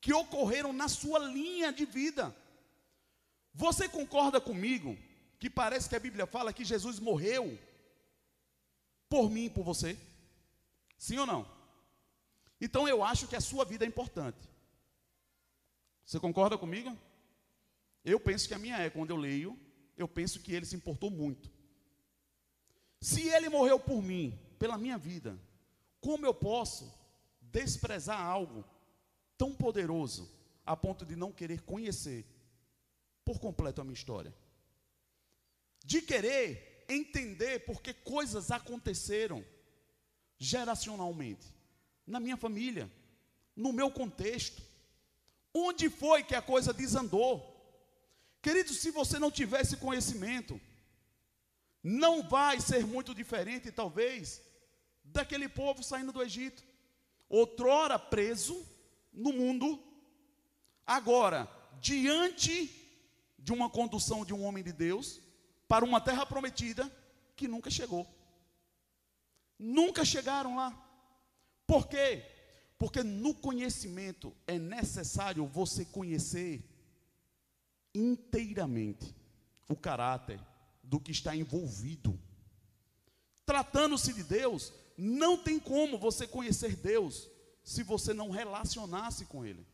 que 0.00 0.12
ocorreram 0.12 0.72
na 0.72 0.88
sua 0.88 1.18
linha 1.18 1.72
de 1.72 1.84
vida. 1.84 2.34
Você 3.54 3.88
concorda 3.88 4.40
comigo 4.40 4.96
que 5.38 5.48
parece 5.48 5.88
que 5.88 5.96
a 5.96 6.00
Bíblia 6.00 6.26
fala 6.26 6.52
que 6.52 6.64
Jesus 6.64 6.98
morreu 6.98 7.58
por 9.08 9.30
mim 9.30 9.44
e 9.44 9.50
por 9.50 9.64
você? 9.64 9.98
Sim 10.96 11.18
ou 11.18 11.26
não? 11.26 11.48
Então 12.60 12.88
eu 12.88 13.04
acho 13.04 13.28
que 13.28 13.36
a 13.36 13.40
sua 13.40 13.64
vida 13.64 13.84
é 13.84 13.88
importante. 13.88 14.48
Você 16.04 16.18
concorda 16.18 16.58
comigo? 16.58 16.96
Eu 18.04 18.18
penso 18.18 18.48
que 18.48 18.54
a 18.54 18.58
minha 18.58 18.78
é 18.78 18.90
quando 18.90 19.10
eu 19.10 19.16
leio 19.16 19.58
eu 19.98 20.06
penso 20.06 20.40
que 20.40 20.54
ele 20.54 20.64
se 20.64 20.76
importou 20.76 21.10
muito. 21.10 21.50
Se 23.00 23.28
ele 23.28 23.48
morreu 23.48 23.78
por 23.80 24.00
mim, 24.00 24.38
pela 24.58 24.78
minha 24.78 24.98
vida, 24.98 25.38
como 26.00 26.26
eu 26.26 26.34
posso 26.34 26.92
desprezar 27.40 28.20
algo 28.20 28.64
tão 29.36 29.54
poderoso 29.54 30.30
a 30.66 30.76
ponto 30.76 31.04
de 31.06 31.16
não 31.16 31.32
querer 31.32 31.62
conhecer 31.62 32.26
por 33.24 33.38
completo 33.38 33.80
a 33.80 33.84
minha 33.84 33.94
história? 33.94 34.34
De 35.84 36.02
querer 36.02 36.84
entender 36.88 37.60
porque 37.60 37.92
coisas 37.92 38.50
aconteceram 38.50 39.44
geracionalmente, 40.38 41.46
na 42.06 42.20
minha 42.20 42.36
família, 42.36 42.90
no 43.54 43.72
meu 43.72 43.90
contexto. 43.90 44.62
Onde 45.52 45.90
foi 45.90 46.22
que 46.22 46.34
a 46.34 46.42
coisa 46.42 46.72
desandou? 46.72 47.54
Querido, 48.40 48.72
se 48.72 48.90
você 48.90 49.18
não 49.18 49.30
tivesse 49.30 49.76
conhecimento, 49.76 50.60
não 51.82 52.28
vai 52.28 52.60
ser 52.60 52.86
muito 52.86 53.14
diferente, 53.14 53.72
talvez, 53.72 54.40
daquele 55.12 55.48
povo 55.48 55.82
saindo 55.82 56.12
do 56.12 56.22
Egito. 56.22 56.62
Outrora 57.28 57.98
preso 57.98 58.66
no 59.12 59.32
mundo, 59.32 59.82
agora 60.86 61.48
diante 61.80 62.74
de 63.38 63.52
uma 63.52 63.70
condução 63.70 64.24
de 64.24 64.34
um 64.34 64.44
homem 64.44 64.64
de 64.64 64.72
Deus 64.72 65.20
para 65.66 65.84
uma 65.84 66.00
terra 66.00 66.24
prometida 66.26 66.90
que 67.36 67.46
nunca 67.46 67.70
chegou. 67.70 68.06
Nunca 69.58 70.04
chegaram 70.04 70.56
lá. 70.56 70.70
Por 71.66 71.86
quê? 71.88 72.24
Porque 72.78 73.02
no 73.02 73.34
conhecimento 73.34 74.34
é 74.46 74.58
necessário 74.58 75.46
você 75.46 75.84
conhecer 75.84 76.64
inteiramente 77.94 79.14
o 79.68 79.76
caráter 79.76 80.40
do 80.82 81.00
que 81.00 81.10
está 81.10 81.34
envolvido. 81.34 82.18
Tratando-se 83.44 84.12
de 84.12 84.22
Deus, 84.22 84.72
não 85.00 85.38
tem 85.38 85.60
como 85.60 85.96
você 85.96 86.26
conhecer 86.26 86.74
Deus 86.74 87.28
se 87.62 87.84
você 87.84 88.12
não 88.12 88.30
relacionasse 88.30 89.26
com 89.26 89.44
Ele, 89.44 89.64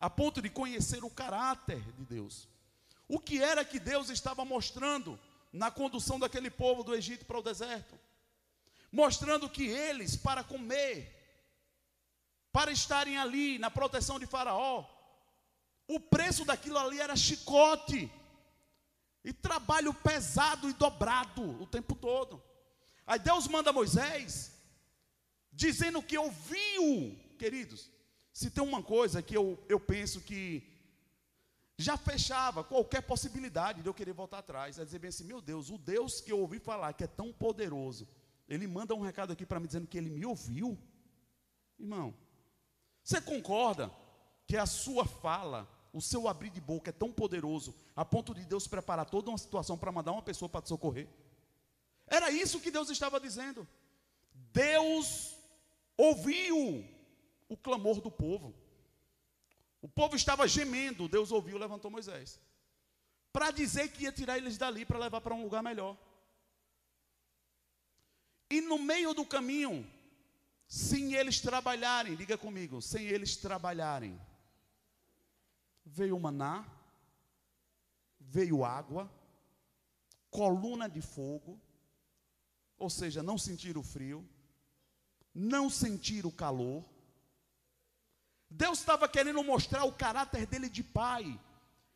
a 0.00 0.10
ponto 0.10 0.42
de 0.42 0.50
conhecer 0.50 1.04
o 1.04 1.10
caráter 1.10 1.80
de 1.92 2.04
Deus. 2.04 2.48
O 3.08 3.20
que 3.20 3.40
era 3.40 3.64
que 3.64 3.78
Deus 3.78 4.10
estava 4.10 4.44
mostrando 4.44 5.16
na 5.52 5.70
condução 5.70 6.18
daquele 6.18 6.50
povo 6.50 6.82
do 6.82 6.92
Egito 6.92 7.24
para 7.24 7.38
o 7.38 7.42
deserto? 7.42 7.96
Mostrando 8.90 9.48
que 9.48 9.64
eles, 9.64 10.16
para 10.16 10.42
comer, 10.42 11.14
para 12.50 12.72
estarem 12.72 13.16
ali 13.16 13.58
na 13.58 13.70
proteção 13.70 14.18
de 14.18 14.26
Faraó, 14.26 14.84
o 15.86 16.00
preço 16.00 16.44
daquilo 16.44 16.78
ali 16.78 17.00
era 17.00 17.14
chicote. 17.14 18.10
E 19.24 19.32
trabalho 19.32 19.94
pesado 19.94 20.68
e 20.68 20.74
dobrado 20.74 21.62
o 21.62 21.66
tempo 21.66 21.94
todo. 21.94 22.42
Aí 23.06 23.18
Deus 23.18 23.48
manda 23.48 23.72
Moisés, 23.72 24.53
dizendo 25.54 26.02
que 26.02 26.18
ouviu, 26.18 27.18
queridos. 27.38 27.90
Se 28.32 28.50
tem 28.50 28.62
uma 28.64 28.82
coisa 28.82 29.22
que 29.22 29.36
eu, 29.36 29.62
eu 29.68 29.78
penso 29.78 30.20
que 30.20 30.62
já 31.76 31.96
fechava 31.96 32.62
qualquer 32.62 33.02
possibilidade 33.02 33.82
de 33.82 33.88
eu 33.88 33.94
querer 33.94 34.12
voltar 34.12 34.38
atrás, 34.38 34.78
é 34.78 34.84
dizer 34.84 34.98
bem 34.98 35.08
assim: 35.08 35.24
meu 35.24 35.40
Deus, 35.40 35.70
o 35.70 35.78
Deus 35.78 36.20
que 36.20 36.32
eu 36.32 36.40
ouvi 36.40 36.58
falar, 36.58 36.92
que 36.92 37.04
é 37.04 37.08
tão 37.08 37.32
poderoso, 37.32 38.08
ele 38.48 38.66
manda 38.66 38.94
um 38.94 39.00
recado 39.00 39.32
aqui 39.32 39.46
para 39.46 39.60
me 39.60 39.66
dizendo 39.66 39.86
que 39.86 39.98
ele 39.98 40.10
me 40.10 40.24
ouviu. 40.24 40.78
Irmão, 41.78 42.14
você 43.02 43.20
concorda 43.20 43.90
que 44.46 44.56
a 44.56 44.66
sua 44.66 45.04
fala 45.04 45.68
o 45.92 46.00
seu 46.00 46.26
abrir 46.26 46.50
de 46.50 46.60
boca 46.60 46.90
é 46.90 46.92
tão 46.92 47.12
poderoso 47.12 47.72
a 47.94 48.04
ponto 48.04 48.34
de 48.34 48.44
Deus 48.44 48.66
preparar 48.66 49.08
toda 49.08 49.30
uma 49.30 49.38
situação 49.38 49.78
para 49.78 49.92
mandar 49.92 50.10
uma 50.10 50.22
pessoa 50.22 50.48
para 50.48 50.60
te 50.60 50.68
socorrer? 50.68 51.08
Era 52.06 52.30
isso 52.30 52.60
que 52.60 52.70
Deus 52.70 52.90
estava 52.90 53.20
dizendo. 53.20 53.66
Deus 54.52 55.33
ouviu 55.96 56.84
o 57.48 57.56
clamor 57.56 58.00
do 58.00 58.10
povo. 58.10 58.54
O 59.80 59.88
povo 59.88 60.16
estava 60.16 60.48
gemendo, 60.48 61.08
Deus 61.08 61.30
ouviu, 61.30 61.58
levantou 61.58 61.90
Moisés. 61.90 62.40
Para 63.32 63.50
dizer 63.50 63.88
que 63.88 64.04
ia 64.04 64.12
tirar 64.12 64.38
eles 64.38 64.56
dali 64.56 64.84
para 64.84 64.98
levar 64.98 65.20
para 65.20 65.34
um 65.34 65.42
lugar 65.42 65.62
melhor. 65.62 65.96
E 68.50 68.60
no 68.60 68.78
meio 68.78 69.12
do 69.12 69.26
caminho, 69.26 69.88
sem 70.66 71.14
eles 71.14 71.40
trabalharem, 71.40 72.16
diga 72.16 72.38
comigo, 72.38 72.80
sem 72.80 73.04
eles 73.06 73.36
trabalharem, 73.36 74.20
veio 75.84 76.18
maná, 76.18 76.66
veio 78.18 78.64
água, 78.64 79.10
coluna 80.30 80.88
de 80.88 81.00
fogo, 81.00 81.60
ou 82.78 82.88
seja, 82.88 83.22
não 83.22 83.38
sentir 83.38 83.76
o 83.76 83.82
frio, 83.82 84.28
não 85.34 85.68
sentir 85.68 86.24
o 86.24 86.30
calor. 86.32 86.84
Deus 88.48 88.78
estava 88.78 89.08
querendo 89.08 89.42
mostrar 89.42 89.84
o 89.84 89.92
caráter 89.92 90.46
dele 90.46 90.68
de 90.68 90.82
pai. 90.82 91.38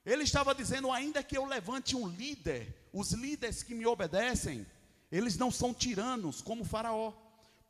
Ele 0.05 0.25
estava 0.25 0.55
dizendo: 0.55 0.91
ainda 0.91 1.23
que 1.23 1.37
eu 1.37 1.45
levante 1.45 1.95
um 1.95 2.09
líder, 2.09 2.89
os 2.93 3.13
líderes 3.13 3.63
que 3.63 3.75
me 3.75 3.87
obedecem, 3.87 4.67
eles 5.13 5.37
não 5.37 5.51
são 5.51 5.73
tiranos 5.73 6.41
como 6.41 6.65
Faraó. 6.65 7.13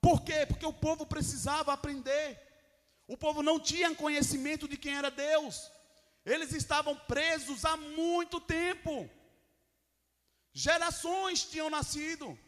Por 0.00 0.22
quê? 0.22 0.46
Porque 0.46 0.64
o 0.64 0.72
povo 0.72 1.04
precisava 1.04 1.72
aprender. 1.72 2.40
O 3.06 3.16
povo 3.16 3.42
não 3.42 3.58
tinha 3.58 3.94
conhecimento 3.94 4.68
de 4.68 4.76
quem 4.76 4.94
era 4.94 5.10
Deus. 5.10 5.70
Eles 6.24 6.52
estavam 6.52 6.94
presos 6.94 7.64
há 7.64 7.76
muito 7.76 8.40
tempo. 8.40 9.08
Gerações 10.52 11.44
tinham 11.44 11.70
nascido. 11.70 12.38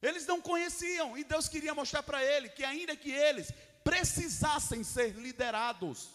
Eles 0.00 0.26
não 0.26 0.40
conheciam 0.40 1.18
e 1.18 1.24
Deus 1.24 1.48
queria 1.48 1.74
mostrar 1.74 2.02
para 2.02 2.22
ele 2.22 2.48
que 2.48 2.64
ainda 2.64 2.96
que 2.96 3.10
eles 3.10 3.52
precisassem 3.82 4.84
ser 4.84 5.14
liderados, 5.16 6.10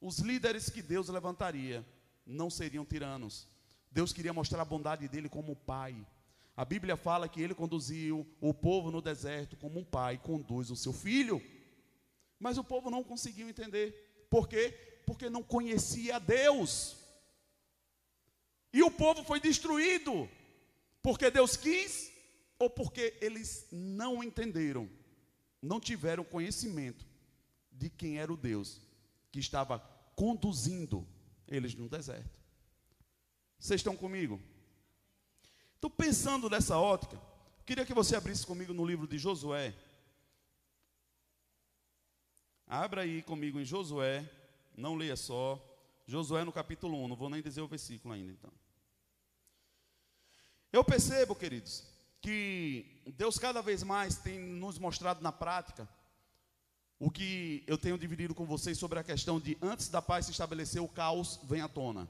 os 0.00 0.18
líderes 0.18 0.68
que 0.68 0.82
Deus 0.82 1.08
levantaria 1.08 1.84
não 2.26 2.48
seriam 2.50 2.84
tiranos. 2.84 3.48
Deus 3.90 4.12
queria 4.12 4.32
mostrar 4.32 4.62
a 4.62 4.64
bondade 4.64 5.08
dele 5.08 5.28
como 5.28 5.56
pai. 5.56 6.06
A 6.56 6.64
Bíblia 6.64 6.96
fala 6.96 7.28
que 7.28 7.42
ele 7.42 7.54
conduziu 7.54 8.26
o 8.40 8.54
povo 8.54 8.90
no 8.90 9.02
deserto 9.02 9.56
como 9.56 9.80
um 9.80 9.84
pai 9.84 10.18
conduz 10.18 10.70
o 10.70 10.76
seu 10.76 10.92
filho. 10.92 11.42
Mas 12.38 12.58
o 12.58 12.64
povo 12.64 12.90
não 12.90 13.02
conseguiu 13.02 13.48
entender. 13.48 14.26
Por 14.30 14.48
quê? 14.48 14.70
Porque 15.06 15.28
não 15.28 15.42
conhecia 15.42 16.20
Deus. 16.20 16.96
E 18.72 18.82
o 18.82 18.90
povo 18.90 19.24
foi 19.24 19.40
destruído. 19.40 20.28
Porque 21.02 21.30
Deus 21.30 21.56
quis 21.56 22.13
ou 22.58 22.70
porque 22.70 23.16
eles 23.20 23.66
não 23.70 24.22
entenderam, 24.22 24.88
não 25.60 25.80
tiveram 25.80 26.24
conhecimento 26.24 27.06
de 27.70 27.90
quem 27.90 28.18
era 28.18 28.32
o 28.32 28.36
Deus 28.36 28.80
que 29.30 29.38
estava 29.38 29.78
conduzindo 30.14 31.06
eles 31.48 31.74
no 31.74 31.88
deserto. 31.88 32.40
Vocês 33.58 33.80
estão 33.80 33.96
comigo? 33.96 34.40
Estou 35.74 35.90
pensando 35.90 36.48
nessa 36.48 36.78
ótica. 36.78 37.20
Queria 37.66 37.84
que 37.84 37.94
você 37.94 38.14
abrisse 38.14 38.46
comigo 38.46 38.72
no 38.72 38.84
livro 38.84 39.06
de 39.06 39.18
Josué, 39.18 39.74
Abra 42.66 43.02
aí 43.02 43.22
comigo 43.22 43.60
em 43.60 43.64
Josué, 43.64 44.28
não 44.76 44.94
leia 44.94 45.16
só. 45.16 45.62
Josué 46.06 46.44
no 46.44 46.52
capítulo 46.52 47.02
1, 47.04 47.08
não 47.08 47.16
vou 47.16 47.30
nem 47.30 47.42
dizer 47.42 47.60
o 47.60 47.68
versículo 47.68 48.12
ainda 48.12 48.32
então. 48.32 48.52
Eu 50.72 50.82
percebo, 50.82 51.34
queridos, 51.34 51.86
que 52.24 53.02
Deus 53.18 53.38
cada 53.38 53.60
vez 53.60 53.82
mais 53.82 54.16
tem 54.16 54.38
nos 54.38 54.78
mostrado 54.78 55.22
na 55.22 55.30
prática 55.30 55.86
o 56.98 57.10
que 57.10 57.62
eu 57.66 57.76
tenho 57.76 57.98
dividido 57.98 58.34
com 58.34 58.46
vocês 58.46 58.78
sobre 58.78 58.98
a 58.98 59.04
questão 59.04 59.38
de 59.38 59.58
antes 59.60 59.90
da 59.90 60.00
paz 60.00 60.24
se 60.24 60.32
estabelecer, 60.32 60.80
o 60.80 60.88
caos 60.88 61.38
vem 61.44 61.60
à 61.60 61.68
tona. 61.68 62.08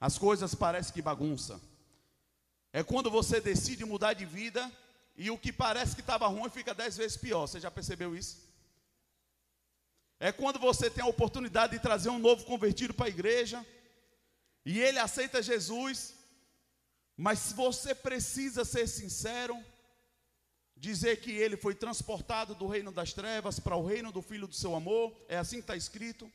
As 0.00 0.18
coisas 0.18 0.52
parecem 0.52 0.92
que 0.92 1.00
bagunça. 1.00 1.60
É 2.72 2.82
quando 2.82 3.08
você 3.08 3.40
decide 3.40 3.84
mudar 3.84 4.14
de 4.14 4.26
vida 4.26 4.68
e 5.16 5.30
o 5.30 5.38
que 5.38 5.52
parece 5.52 5.94
que 5.94 6.00
estava 6.00 6.26
ruim 6.26 6.50
fica 6.50 6.74
dez 6.74 6.96
vezes 6.96 7.16
pior. 7.16 7.46
Você 7.46 7.60
já 7.60 7.70
percebeu 7.70 8.16
isso? 8.16 8.48
É 10.18 10.32
quando 10.32 10.58
você 10.58 10.90
tem 10.90 11.04
a 11.04 11.08
oportunidade 11.08 11.74
de 11.74 11.78
trazer 11.78 12.08
um 12.08 12.18
novo 12.18 12.44
convertido 12.44 12.92
para 12.92 13.06
a 13.06 13.10
igreja 13.10 13.64
e 14.64 14.80
ele 14.80 14.98
aceita 14.98 15.40
Jesus, 15.40 16.17
mas 17.18 17.52
você 17.52 17.96
precisa 17.96 18.64
ser 18.64 18.86
sincero, 18.86 19.60
dizer 20.76 21.20
que 21.20 21.32
ele 21.32 21.56
foi 21.56 21.74
transportado 21.74 22.54
do 22.54 22.68
reino 22.68 22.92
das 22.92 23.12
trevas 23.12 23.58
para 23.58 23.74
o 23.74 23.84
reino 23.84 24.12
do 24.12 24.22
filho 24.22 24.46
do 24.46 24.54
seu 24.54 24.76
amor, 24.76 25.12
é 25.28 25.36
assim 25.36 25.56
que 25.56 25.62
está 25.62 25.74
escrito. 25.74 26.30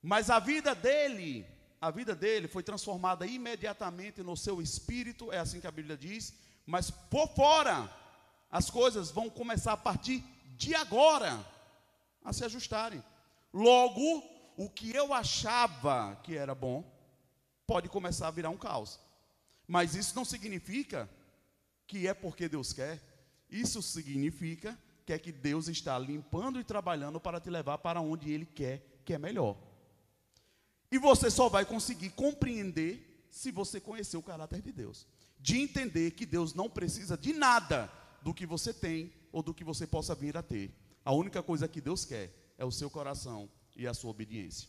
Mas 0.00 0.30
a 0.30 0.38
vida 0.38 0.72
dele, 0.72 1.44
a 1.80 1.90
vida 1.90 2.14
dele 2.14 2.46
foi 2.46 2.62
transformada 2.62 3.26
imediatamente 3.26 4.22
no 4.22 4.36
seu 4.36 4.62
espírito, 4.62 5.32
é 5.32 5.38
assim 5.38 5.60
que 5.60 5.66
a 5.66 5.72
Bíblia 5.72 5.96
diz, 5.96 6.32
mas 6.64 6.88
por 6.88 7.26
fora 7.34 7.92
as 8.52 8.70
coisas 8.70 9.10
vão 9.10 9.28
começar 9.28 9.72
a 9.72 9.76
partir 9.76 10.22
de 10.56 10.76
agora 10.76 11.44
a 12.24 12.32
se 12.32 12.44
ajustarem. 12.44 13.02
Logo, 13.52 14.22
o 14.56 14.70
que 14.70 14.94
eu 14.94 15.12
achava 15.12 16.20
que 16.22 16.36
era 16.36 16.54
bom, 16.54 16.84
pode 17.66 17.88
começar 17.88 18.28
a 18.28 18.30
virar 18.30 18.50
um 18.50 18.56
caos. 18.56 19.00
Mas 19.72 19.94
isso 19.94 20.14
não 20.14 20.22
significa 20.22 21.08
que 21.86 22.06
é 22.06 22.12
porque 22.12 22.46
Deus 22.46 22.74
quer. 22.74 23.00
Isso 23.48 23.80
significa 23.80 24.78
que 25.06 25.14
é 25.14 25.18
que 25.18 25.32
Deus 25.32 25.66
está 25.66 25.98
limpando 25.98 26.60
e 26.60 26.64
trabalhando 26.64 27.18
para 27.18 27.40
te 27.40 27.48
levar 27.48 27.78
para 27.78 27.98
onde 27.98 28.30
Ele 28.30 28.44
quer, 28.44 29.00
que 29.02 29.14
é 29.14 29.18
melhor. 29.18 29.56
E 30.90 30.98
você 30.98 31.30
só 31.30 31.48
vai 31.48 31.64
conseguir 31.64 32.10
compreender 32.10 33.26
se 33.30 33.50
você 33.50 33.80
conhecer 33.80 34.18
o 34.18 34.22
caráter 34.22 34.60
de 34.60 34.72
Deus. 34.72 35.06
De 35.40 35.58
entender 35.58 36.10
que 36.10 36.26
Deus 36.26 36.52
não 36.52 36.68
precisa 36.68 37.16
de 37.16 37.32
nada 37.32 37.90
do 38.20 38.34
que 38.34 38.44
você 38.44 38.74
tem 38.74 39.10
ou 39.32 39.42
do 39.42 39.54
que 39.54 39.64
você 39.64 39.86
possa 39.86 40.14
vir 40.14 40.36
a 40.36 40.42
ter. 40.42 40.70
A 41.02 41.14
única 41.14 41.42
coisa 41.42 41.66
que 41.66 41.80
Deus 41.80 42.04
quer 42.04 42.30
é 42.58 42.64
o 42.66 42.70
seu 42.70 42.90
coração 42.90 43.48
e 43.74 43.86
a 43.86 43.94
sua 43.94 44.10
obediência. 44.10 44.68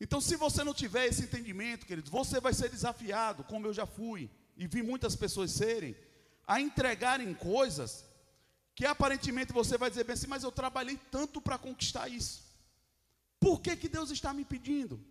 Então, 0.00 0.20
se 0.20 0.36
você 0.36 0.62
não 0.62 0.74
tiver 0.74 1.06
esse 1.06 1.22
entendimento, 1.22 1.86
queridos, 1.86 2.10
você 2.10 2.40
vai 2.40 2.52
ser 2.52 2.68
desafiado, 2.68 3.44
como 3.44 3.66
eu 3.66 3.72
já 3.72 3.86
fui, 3.86 4.30
e 4.56 4.66
vi 4.66 4.82
muitas 4.82 5.16
pessoas 5.16 5.50
serem, 5.50 5.96
a 6.46 6.60
entregarem 6.60 7.32
coisas 7.34 8.04
que 8.74 8.84
aparentemente 8.84 9.52
você 9.52 9.78
vai 9.78 9.88
dizer 9.88 10.04
bem 10.04 10.12
assim, 10.12 10.26
mas 10.26 10.44
eu 10.44 10.52
trabalhei 10.52 10.98
tanto 11.10 11.40
para 11.40 11.56
conquistar 11.56 12.08
isso. 12.08 12.44
Por 13.40 13.60
que, 13.60 13.74
que 13.74 13.88
Deus 13.88 14.10
está 14.10 14.34
me 14.34 14.44
pedindo? 14.44 15.02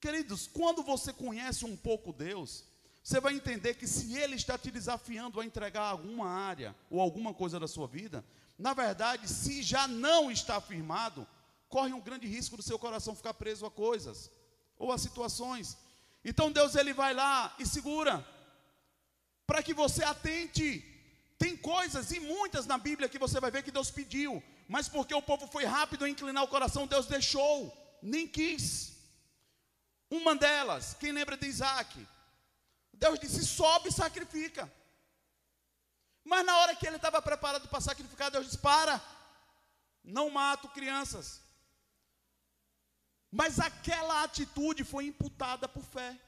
Queridos, 0.00 0.48
quando 0.48 0.82
você 0.82 1.12
conhece 1.12 1.64
um 1.64 1.76
pouco 1.76 2.12
Deus, 2.12 2.64
você 3.02 3.20
vai 3.20 3.34
entender 3.34 3.74
que 3.74 3.86
se 3.86 4.16
Ele 4.16 4.34
está 4.34 4.58
te 4.58 4.70
desafiando 4.70 5.40
a 5.40 5.44
entregar 5.44 5.82
alguma 5.82 6.28
área 6.28 6.74
ou 6.90 7.00
alguma 7.00 7.32
coisa 7.32 7.60
da 7.60 7.68
sua 7.68 7.86
vida, 7.86 8.24
na 8.58 8.74
verdade, 8.74 9.28
se 9.28 9.62
já 9.62 9.86
não 9.86 10.30
está 10.30 10.60
firmado, 10.60 11.26
corre 11.70 11.92
um 11.94 12.00
grande 12.00 12.26
risco 12.26 12.56
do 12.56 12.62
seu 12.62 12.78
coração 12.78 13.14
ficar 13.14 13.32
preso 13.32 13.64
a 13.64 13.70
coisas 13.70 14.30
ou 14.76 14.92
a 14.92 14.98
situações. 14.98 15.78
Então 16.24 16.50
Deus 16.50 16.74
ele 16.74 16.92
vai 16.92 17.14
lá 17.14 17.54
e 17.58 17.64
segura 17.64 18.14
para 19.46 19.62
que 19.62 19.72
você 19.72 20.04
atente. 20.04 20.84
Tem 21.38 21.56
coisas 21.56 22.10
e 22.10 22.20
muitas 22.20 22.66
na 22.66 22.76
Bíblia 22.76 23.08
que 23.08 23.18
você 23.18 23.40
vai 23.40 23.50
ver 23.50 23.62
que 23.62 23.70
Deus 23.70 23.90
pediu, 23.90 24.42
mas 24.68 24.88
porque 24.88 25.14
o 25.14 25.22
povo 25.22 25.46
foi 25.46 25.64
rápido 25.64 26.06
em 26.06 26.10
inclinar 26.10 26.44
o 26.44 26.48
coração, 26.48 26.86
Deus 26.86 27.06
deixou, 27.06 27.56
nem 28.02 28.28
quis. 28.28 28.92
Uma 30.10 30.34
delas, 30.34 30.94
quem 31.00 31.12
lembra 31.12 31.36
de 31.36 31.46
Isaac? 31.46 32.06
Deus 32.92 33.18
disse: 33.18 33.46
sobe 33.46 33.88
e 33.88 33.92
sacrifica. 33.92 34.70
Mas 36.24 36.44
na 36.44 36.58
hora 36.58 36.76
que 36.76 36.86
ele 36.86 36.96
estava 36.96 37.22
preparado 37.22 37.68
para 37.68 37.80
sacrificar, 37.80 38.30
Deus 38.30 38.44
disse: 38.44 38.58
para, 38.58 39.00
não 40.04 40.28
mato 40.30 40.68
crianças. 40.68 41.40
Mas 43.30 43.60
aquela 43.60 44.22
atitude 44.22 44.82
foi 44.82 45.06
imputada 45.06 45.68
por 45.68 45.84
fé. 45.84 46.18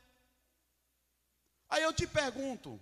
Aí 1.69 1.83
eu 1.83 1.93
te 1.93 2.07
pergunto: 2.07 2.81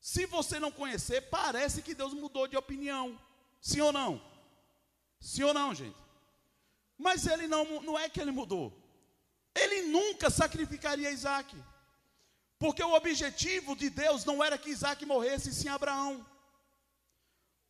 se 0.00 0.26
você 0.26 0.58
não 0.58 0.72
conhecer, 0.72 1.20
parece 1.22 1.82
que 1.82 1.94
Deus 1.94 2.12
mudou 2.12 2.46
de 2.48 2.56
opinião. 2.56 3.18
Sim 3.60 3.80
ou 3.80 3.92
não? 3.92 4.22
Sim 5.20 5.44
ou 5.44 5.54
não, 5.54 5.74
gente? 5.74 5.96
Mas 6.98 7.26
ele 7.26 7.46
não, 7.46 7.82
não 7.82 7.98
é 7.98 8.08
que 8.08 8.20
ele 8.20 8.30
mudou. 8.30 8.72
Ele 9.54 9.82
nunca 9.82 10.28
sacrificaria 10.30 11.10
Isaac. 11.10 11.56
Porque 12.58 12.82
o 12.82 12.94
objetivo 12.94 13.76
de 13.76 13.90
Deus 13.90 14.24
não 14.24 14.42
era 14.42 14.58
que 14.58 14.70
Isaac 14.70 15.04
morresse, 15.06 15.54
sim 15.54 15.68
Abraão. 15.68 16.26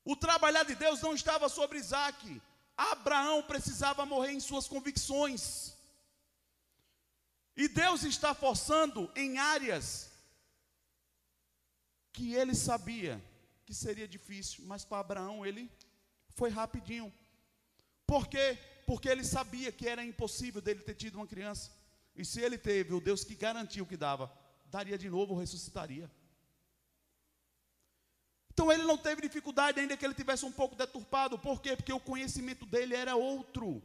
O 0.04 0.16
trabalhar 0.16 0.64
de 0.64 0.74
Deus 0.74 1.00
não 1.00 1.14
estava 1.14 1.48
sobre 1.48 1.78
Isaac. 1.78 2.40
Abraão 2.76 3.42
precisava 3.42 4.04
morrer 4.04 4.32
em 4.32 4.40
suas 4.40 4.66
convicções. 4.66 5.74
E 7.56 7.68
Deus 7.68 8.02
está 8.02 8.34
forçando 8.34 9.10
em 9.14 9.38
áreas 9.38 10.10
que 12.12 12.34
ele 12.34 12.54
sabia 12.54 13.22
que 13.64 13.72
seria 13.72 14.06
difícil, 14.06 14.64
mas 14.66 14.84
para 14.84 15.00
Abraão 15.00 15.46
ele 15.46 15.70
foi 16.30 16.50
rapidinho. 16.50 17.12
Por 18.06 18.26
quê? 18.28 18.58
Porque 18.86 19.08
ele 19.08 19.24
sabia 19.24 19.72
que 19.72 19.88
era 19.88 20.04
impossível 20.04 20.60
dele 20.60 20.80
ter 20.80 20.94
tido 20.94 21.16
uma 21.16 21.26
criança. 21.26 21.70
E 22.14 22.24
se 22.24 22.40
ele 22.40 22.58
teve, 22.58 22.92
o 22.92 23.00
Deus 23.00 23.24
que 23.24 23.34
garantiu 23.34 23.86
que 23.86 23.96
dava, 23.96 24.32
daria 24.66 24.98
de 24.98 25.08
novo, 25.08 25.38
ressuscitaria. 25.38 26.10
Então 28.54 28.70
ele 28.70 28.84
não 28.84 28.96
teve 28.96 29.20
dificuldade, 29.20 29.80
ainda 29.80 29.96
que 29.96 30.04
ele 30.04 30.14
tivesse 30.14 30.44
um 30.44 30.52
pouco 30.52 30.76
deturpado. 30.76 31.36
Por 31.36 31.60
quê? 31.60 31.74
Porque 31.76 31.92
o 31.92 31.98
conhecimento 31.98 32.64
dele 32.64 32.94
era 32.94 33.16
outro. 33.16 33.82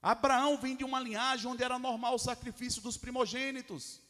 Abraão 0.00 0.56
vem 0.56 0.74
de 0.74 0.84
uma 0.84 0.98
linhagem 0.98 1.46
onde 1.46 1.62
era 1.62 1.78
normal 1.78 2.14
o 2.14 2.18
sacrifício 2.18 2.80
dos 2.80 2.96
primogênitos. 2.96 4.00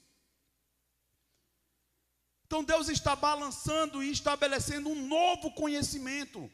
Então 2.46 2.62
Deus 2.62 2.88
está 2.88 3.16
balançando 3.16 4.00
e 4.00 4.12
estabelecendo 4.12 4.88
um 4.88 5.06
novo 5.08 5.50
conhecimento, 5.50 6.48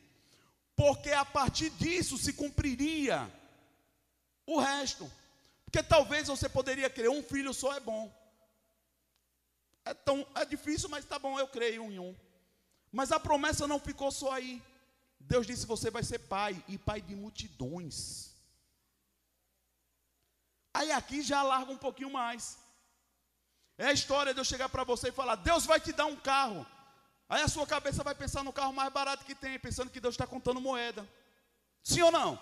porque 0.74 1.10
a 1.10 1.24
partir 1.24 1.68
disso 1.70 2.16
se 2.16 2.32
cumpriria 2.32 3.30
o 4.46 4.58
resto. 4.58 5.10
Porque 5.66 5.82
talvez 5.82 6.28
você 6.28 6.48
poderia 6.48 6.88
crer, 6.88 7.10
um 7.10 7.22
filho 7.22 7.52
só 7.52 7.74
é 7.74 7.80
bom. 7.80 8.10
É, 9.84 9.92
tão, 9.92 10.26
é 10.34 10.46
difícil, 10.46 10.88
mas 10.88 11.04
está 11.04 11.18
bom, 11.18 11.38
eu 11.38 11.48
creio 11.48 11.82
um 11.82 11.92
em 11.92 11.98
um. 11.98 12.16
Mas 12.92 13.12
a 13.12 13.20
promessa 13.20 13.66
não 13.66 13.78
ficou 13.78 14.10
só 14.10 14.32
aí. 14.32 14.62
Deus 15.18 15.46
disse: 15.46 15.66
você 15.66 15.90
vai 15.90 16.02
ser 16.02 16.18
pai, 16.18 16.62
e 16.66 16.76
pai 16.76 17.00
de 17.00 17.14
multidões. 17.14 18.30
Aí 20.72 20.90
aqui 20.92 21.22
já 21.22 21.42
larga 21.42 21.72
um 21.72 21.76
pouquinho 21.76 22.10
mais. 22.10 22.58
É 23.76 23.86
a 23.86 23.92
história 23.92 24.34
de 24.34 24.40
eu 24.40 24.44
chegar 24.44 24.68
para 24.68 24.84
você 24.84 25.08
e 25.08 25.12
falar: 25.12 25.36
Deus 25.36 25.66
vai 25.66 25.80
te 25.80 25.92
dar 25.92 26.06
um 26.06 26.16
carro. 26.16 26.66
Aí 27.28 27.42
a 27.42 27.48
sua 27.48 27.66
cabeça 27.66 28.02
vai 28.02 28.14
pensar 28.14 28.42
no 28.42 28.52
carro 28.52 28.72
mais 28.72 28.92
barato 28.92 29.24
que 29.24 29.34
tem, 29.34 29.58
pensando 29.58 29.90
que 29.90 30.00
Deus 30.00 30.14
está 30.14 30.26
contando 30.26 30.60
moeda. 30.60 31.08
Sim 31.82 32.02
ou 32.02 32.10
não? 32.10 32.40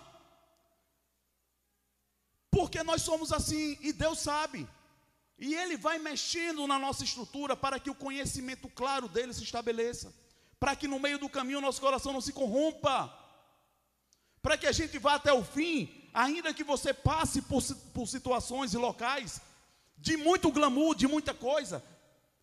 Porque 2.51 2.83
nós 2.83 3.03
somos 3.03 3.33
assim 3.33 3.77
e 3.81 3.93
Deus 3.93 4.19
sabe. 4.19 4.69
E 5.39 5.55
Ele 5.55 5.77
vai 5.77 5.99
mexendo 5.99 6.67
na 6.67 6.79
nossa 6.79 7.05
estrutura 7.05 7.55
para 7.55 7.79
que 7.79 7.91
o 7.91 7.95
conhecimento 7.95 8.69
claro 8.69 9.09
dele 9.09 9.33
se 9.33 9.45
estabeleça. 9.45 10.13
Para 10.59 10.75
que 10.75 10.89
no 10.89 10.99
meio 10.99 11.19
do 11.19 11.29
caminho 11.29 11.61
nosso 11.61 11.81
coração 11.81 12.13
não 12.13 12.21
se 12.21 12.33
corrompa. 12.33 13.13
Para 14.43 14.57
que 14.57 14.67
a 14.67 14.73
gente 14.73 14.99
vá 14.99 15.15
até 15.15 15.33
o 15.33 15.45
fim, 15.45 16.09
ainda 16.13 16.55
que 16.55 16.65
você 16.65 16.93
passe 16.95 17.43
por, 17.43 17.63
por 17.93 18.07
situações 18.07 18.75
e 18.75 18.77
locais 18.77 19.41
de 19.97 20.17
muito 20.17 20.51
glamour, 20.51 20.95
de 20.95 21.07
muita 21.07 21.35
coisa, 21.35 21.85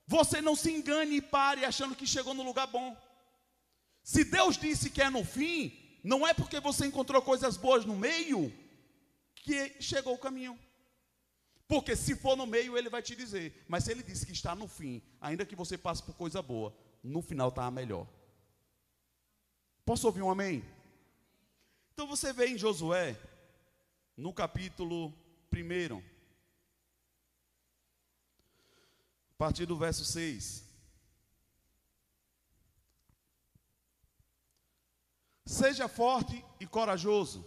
você 0.05 0.41
não 0.41 0.55
se 0.55 0.71
engane 0.71 1.17
e 1.17 1.21
pare 1.21 1.65
achando 1.65 1.95
que 1.95 2.05
chegou 2.05 2.33
no 2.33 2.43
lugar 2.43 2.67
bom. 2.67 2.95
Se 4.03 4.23
Deus 4.23 4.57
disse 4.57 4.89
que 4.89 5.01
é 5.01 5.09
no 5.09 5.23
fim, 5.23 5.73
não 6.03 6.27
é 6.27 6.33
porque 6.33 6.59
você 6.59 6.85
encontrou 6.85 7.21
coisas 7.21 7.57
boas 7.57 7.85
no 7.85 7.95
meio 7.95 8.53
que 9.35 9.75
chegou 9.81 10.13
o 10.13 10.19
caminho. 10.19 10.59
Porque 11.67 11.95
se 11.95 12.15
for 12.15 12.35
no 12.35 12.45
meio, 12.45 12.77
ele 12.77 12.89
vai 12.89 13.01
te 13.01 13.15
dizer. 13.15 13.65
Mas 13.67 13.83
se 13.83 13.91
ele 13.91 14.03
disse 14.03 14.25
que 14.25 14.31
está 14.31 14.53
no 14.53 14.67
fim, 14.67 15.01
ainda 15.19 15.45
que 15.45 15.55
você 15.55 15.77
passe 15.77 16.03
por 16.03 16.13
coisa 16.13 16.41
boa, 16.41 16.75
no 17.05 17.21
final 17.21 17.49
está 17.49 17.69
melhor. 17.69 18.07
Posso 19.85 20.07
ouvir 20.07 20.23
um 20.23 20.31
amém? 20.31 20.63
Então 21.93 22.07
você 22.07 22.33
vê 22.33 22.47
em 22.47 22.57
Josué, 22.57 23.15
no 24.17 24.33
capítulo 24.33 25.13
1, 25.53 25.97
A 29.29 29.37
partir 29.37 29.65
do 29.65 29.77
verso 29.77 30.03
6. 30.03 30.63
Seja 35.45 35.87
forte 35.87 36.43
e 36.59 36.65
corajoso, 36.65 37.45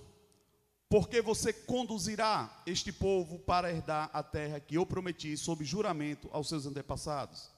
porque 0.88 1.20
você 1.20 1.52
conduzirá 1.52 2.62
este 2.64 2.92
povo 2.92 3.40
para 3.40 3.72
herdar 3.72 4.08
a 4.12 4.22
terra 4.22 4.60
que 4.60 4.76
eu 4.76 4.86
prometi 4.86 5.36
sob 5.36 5.64
juramento 5.64 6.28
aos 6.30 6.48
seus 6.48 6.64
antepassados. 6.64 7.57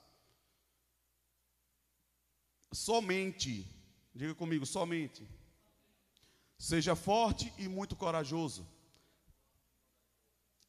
Somente, 2.72 3.66
diga 4.14 4.34
comigo, 4.34 4.64
somente. 4.64 5.26
Seja 6.56 6.94
forte 6.94 7.52
e 7.58 7.66
muito 7.66 7.96
corajoso. 7.96 8.66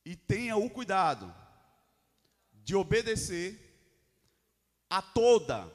E 0.03 0.15
tenha 0.15 0.57
o 0.57 0.69
cuidado 0.69 1.33
de 2.53 2.75
obedecer 2.75 3.69
a 4.89 5.01
toda, 5.01 5.71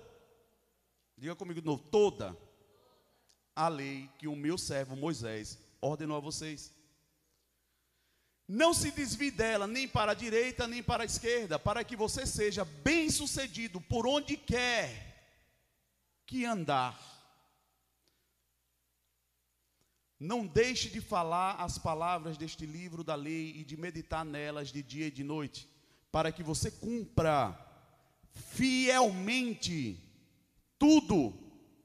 diga 1.16 1.36
comigo 1.36 1.60
de 1.60 1.66
novo, 1.66 1.82
toda 1.84 2.36
a 3.54 3.68
lei 3.68 4.10
que 4.18 4.26
o 4.26 4.34
meu 4.34 4.58
servo 4.58 4.96
Moisés 4.96 5.58
ordenou 5.80 6.16
a 6.16 6.20
vocês. 6.20 6.74
Não 8.48 8.74
se 8.74 8.90
desvie 8.90 9.30
dela 9.30 9.66
nem 9.66 9.88
para 9.88 10.12
a 10.12 10.14
direita 10.14 10.66
nem 10.66 10.82
para 10.82 11.02
a 11.02 11.06
esquerda, 11.06 11.58
para 11.58 11.84
que 11.84 11.96
você 11.96 12.26
seja 12.26 12.64
bem 12.64 13.10
sucedido 13.10 13.80
por 13.80 14.06
onde 14.06 14.36
quer 14.36 15.05
que 16.26 16.44
andar. 16.44 17.00
Não 20.18 20.46
deixe 20.46 20.88
de 20.88 21.00
falar 21.00 21.56
as 21.56 21.78
palavras 21.78 22.36
deste 22.36 22.64
livro 22.66 23.04
da 23.04 23.14
lei 23.14 23.52
e 23.56 23.64
de 23.64 23.76
meditar 23.76 24.24
nelas 24.24 24.72
de 24.72 24.82
dia 24.82 25.06
e 25.08 25.10
de 25.10 25.22
noite, 25.22 25.68
para 26.10 26.32
que 26.32 26.42
você 26.42 26.70
cumpra 26.70 27.56
fielmente 28.32 30.02
tudo 30.78 31.34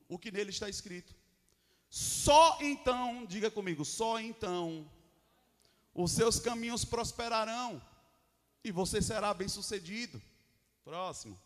o 0.08 0.17
que 0.17 0.32
nele 0.32 0.49
está 0.49 0.69
escrito. 0.69 1.13
Só 1.89 2.58
então, 2.62 3.25
diga 3.25 3.51
comigo, 3.51 3.84
só 3.84 4.19
então 4.19 4.89
os 5.93 6.12
seus 6.12 6.39
caminhos 6.39 6.86
prosperarão 6.86 7.82
e 8.63 8.71
você 8.71 9.01
será 9.01 9.34
bem-sucedido. 9.34 10.21
Próximo. 10.86 11.38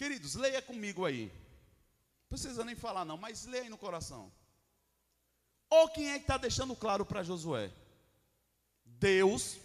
Queridos, 0.00 0.34
leia 0.34 0.62
comigo 0.62 1.04
aí. 1.04 1.26
Não 2.22 2.28
precisa 2.30 2.64
nem 2.64 2.74
falar, 2.74 3.04
não, 3.04 3.18
mas 3.18 3.44
leia 3.44 3.64
aí 3.64 3.68
no 3.68 3.76
coração. 3.76 4.32
Ou 5.68 5.90
quem 5.90 6.08
é 6.08 6.14
que 6.14 6.22
está 6.24 6.38
deixando 6.38 6.74
claro 6.74 7.04
para 7.04 7.22
Josué? 7.22 7.70
Deus, 8.82 9.58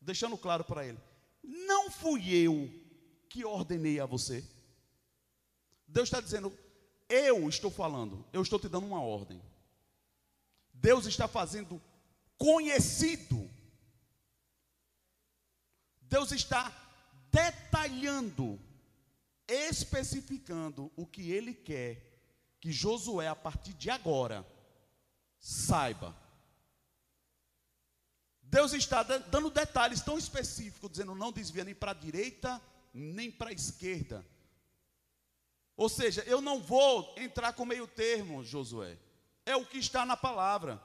deixando 0.00 0.38
claro 0.38 0.62
para 0.62 0.86
ele: 0.86 1.00
Não 1.42 1.90
fui 1.90 2.32
eu 2.32 2.70
que 3.28 3.44
ordenei 3.44 3.98
a 3.98 4.06
você. 4.06 4.48
Deus 5.88 6.06
está 6.06 6.20
dizendo: 6.20 6.56
Eu 7.08 7.48
estou 7.48 7.68
falando, 7.72 8.24
eu 8.32 8.42
estou 8.42 8.60
te 8.60 8.68
dando 8.68 8.86
uma 8.86 9.02
ordem. 9.02 9.42
Deus 10.72 11.04
está 11.04 11.26
fazendo 11.26 11.82
conhecido. 12.38 13.50
Deus 16.00 16.30
está 16.30 16.72
detalhando 17.32 18.56
especificando 19.52 20.90
o 20.96 21.06
que 21.06 21.30
ele 21.30 21.54
quer 21.54 22.12
que 22.62 22.70
Josué, 22.70 23.26
a 23.26 23.34
partir 23.34 23.72
de 23.72 23.90
agora, 23.90 24.46
saiba. 25.40 26.16
Deus 28.40 28.72
está 28.72 29.02
dando 29.02 29.50
detalhes 29.50 30.00
tão 30.00 30.16
específicos, 30.16 30.92
dizendo 30.92 31.12
não 31.12 31.32
desvia 31.32 31.64
nem 31.64 31.74
para 31.74 31.90
a 31.90 31.94
direita, 31.94 32.62
nem 32.94 33.32
para 33.32 33.50
a 33.50 33.52
esquerda. 33.52 34.24
Ou 35.76 35.88
seja, 35.88 36.22
eu 36.22 36.40
não 36.40 36.60
vou 36.60 37.12
entrar 37.16 37.52
com 37.54 37.64
meio 37.64 37.88
termo, 37.88 38.44
Josué. 38.44 38.96
É 39.44 39.56
o 39.56 39.66
que 39.66 39.78
está 39.78 40.06
na 40.06 40.16
palavra. 40.16 40.80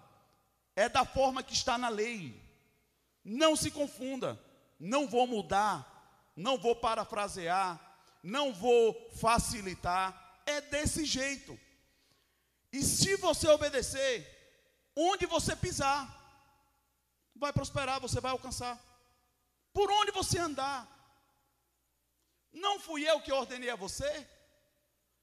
É 0.76 0.90
da 0.90 1.06
forma 1.06 1.44
que 1.44 1.54
está 1.54 1.78
na 1.78 1.90
lei. 1.90 2.42
Não 3.24 3.56
se 3.56 3.70
confunda. 3.70 4.42
Não 4.80 5.08
vou 5.08 5.28
mudar. 5.28 6.32
Não 6.36 6.58
vou 6.58 6.76
parafrasear 6.76 7.87
não 8.28 8.54
vou 8.54 9.10
facilitar, 9.12 10.42
é 10.46 10.60
desse 10.60 11.06
jeito. 11.06 11.58
E 12.74 12.84
se 12.84 13.16
você 13.16 13.48
obedecer, 13.48 14.14
onde 14.94 15.26
você 15.26 15.56
pisar, 15.56 16.02
vai 17.34 17.54
prosperar, 17.54 18.02
você 18.02 18.20
vai 18.20 18.32
alcançar. 18.32 18.78
Por 19.72 19.90
onde 19.90 20.12
você 20.12 20.38
andar, 20.40 20.86
não 22.52 22.82
fui 22.82 23.10
eu 23.10 23.22
que 23.22 23.32
ordenei 23.32 23.70
a 23.70 23.78
você? 23.78 24.28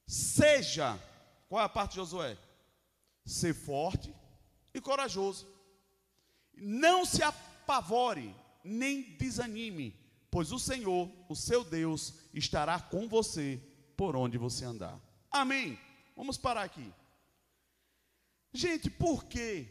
Seja, 0.06 0.98
qual 1.46 1.60
é 1.60 1.64
a 1.66 1.68
parte 1.68 1.90
de 1.90 1.96
Josué? 1.96 2.38
Ser 3.26 3.54
forte 3.54 4.14
e 4.72 4.80
corajoso. 4.80 5.46
Não 6.54 7.04
se 7.04 7.22
apavore, 7.22 8.34
nem 8.62 9.02
desanime, 9.18 9.94
pois 10.30 10.52
o 10.52 10.58
Senhor, 10.58 11.10
o 11.28 11.36
seu 11.36 11.62
Deus, 11.62 12.23
estará 12.34 12.80
com 12.80 13.08
você 13.08 13.60
por 13.96 14.16
onde 14.16 14.36
você 14.36 14.64
andar. 14.64 15.00
Amém. 15.30 15.78
Vamos 16.16 16.36
parar 16.36 16.62
aqui. 16.62 16.92
Gente, 18.52 18.90
por 18.90 19.24
que 19.24 19.68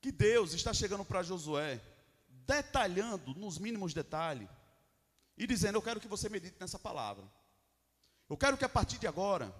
que 0.00 0.10
Deus 0.10 0.52
está 0.52 0.74
chegando 0.74 1.04
para 1.04 1.22
Josué, 1.22 1.80
detalhando 2.28 3.34
nos 3.34 3.56
mínimos 3.56 3.94
detalhes 3.94 4.48
e 5.38 5.46
dizendo: 5.46 5.78
"Eu 5.78 5.82
quero 5.82 6.00
que 6.00 6.08
você 6.08 6.28
medite 6.28 6.56
nessa 6.58 6.78
palavra. 6.78 7.24
Eu 8.28 8.36
quero 8.36 8.56
que 8.56 8.64
a 8.64 8.68
partir 8.68 8.98
de 8.98 9.06
agora, 9.06 9.54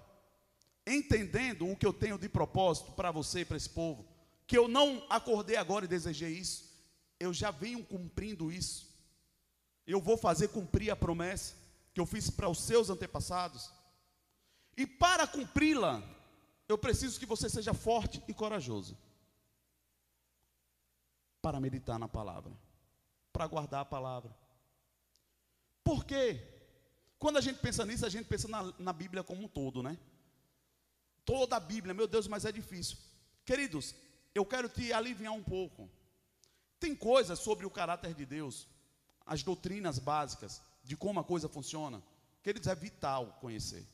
entendendo 0.87 1.69
o 1.69 1.77
que 1.77 1.87
eu 1.87 1.93
tenho 1.93 2.19
de 2.19 2.29
propósito 2.29 2.93
para 2.93 3.11
você 3.11 3.41
e 3.41 3.45
para 3.45 3.57
esse 3.57 3.71
povo, 3.71 4.09
que 4.47 4.57
eu 4.57 4.67
não 4.67 5.05
acordei 5.09 5.57
agora 5.57 5.85
e 5.85 5.89
desejei 5.89 6.33
isso, 6.33 6.73
eu 7.21 7.33
já 7.33 7.51
venho 7.51 7.85
cumprindo 7.85 8.51
isso 8.51 8.92
eu 9.87 10.01
vou 10.01 10.17
fazer 10.17 10.49
cumprir 10.49 10.91
a 10.91 10.97
promessa 10.97 11.55
que 11.93 12.01
eu 12.01 12.07
fiz 12.07 12.31
para 12.31 12.49
os 12.49 12.63
seus 12.63 12.89
antepassados. 12.89 13.73
E 14.77 14.87
para 14.87 15.27
cumpri-la, 15.27 16.03
eu 16.69 16.79
preciso 16.79 17.19
que 17.19 17.27
você 17.27 17.49
seja 17.49 17.75
forte 17.75 18.23
e 18.27 18.33
corajoso. 18.33 18.97
Para 21.41 21.61
meditar 21.61 21.99
na 21.99 22.09
palavra, 22.09 22.53
para 23.33 23.47
guardar 23.47 23.81
a 23.81 23.85
palavra. 23.85 24.35
Por 25.83 26.05
quê? 26.05 26.41
Quando 27.19 27.37
a 27.39 27.41
gente 27.41 27.59
pensa 27.59 27.85
nisso, 27.85 28.07
a 28.07 28.09
gente 28.09 28.27
pensa 28.27 28.49
na, 28.49 28.73
na 28.79 28.93
Bíblia 28.93 29.23
como 29.23 29.45
um 29.45 29.49
todo, 29.49 29.83
né? 29.83 29.99
Toda 31.25 31.57
a 31.57 31.61
Bíblia, 31.61 31.95
meu 31.95 32.07
Deus, 32.07 32.27
mas 32.27 32.45
é 32.45 32.53
difícil. 32.53 32.97
Queridos, 33.45 33.95
eu 34.35 34.45
quero 34.45 34.69
te 34.69 34.93
aliviar 34.93 35.33
um 35.33 35.43
pouco. 35.43 35.91
Tem 36.79 36.97
coisas 36.97 37.39
sobre 37.39 37.67
o 37.67 37.71
caráter 37.71 38.15
de 38.15 38.25
Deus 38.25 38.67
as 39.27 39.43
doutrinas 39.43 39.99
básicas 39.99 40.61
de 40.85 40.97
como 40.97 41.21
a 41.21 41.25
coisa 41.25 41.49
funciona, 41.49 42.03
queridos, 42.43 42.69
é 42.69 42.75
vital 42.75 43.39
conhecer. 43.41 43.87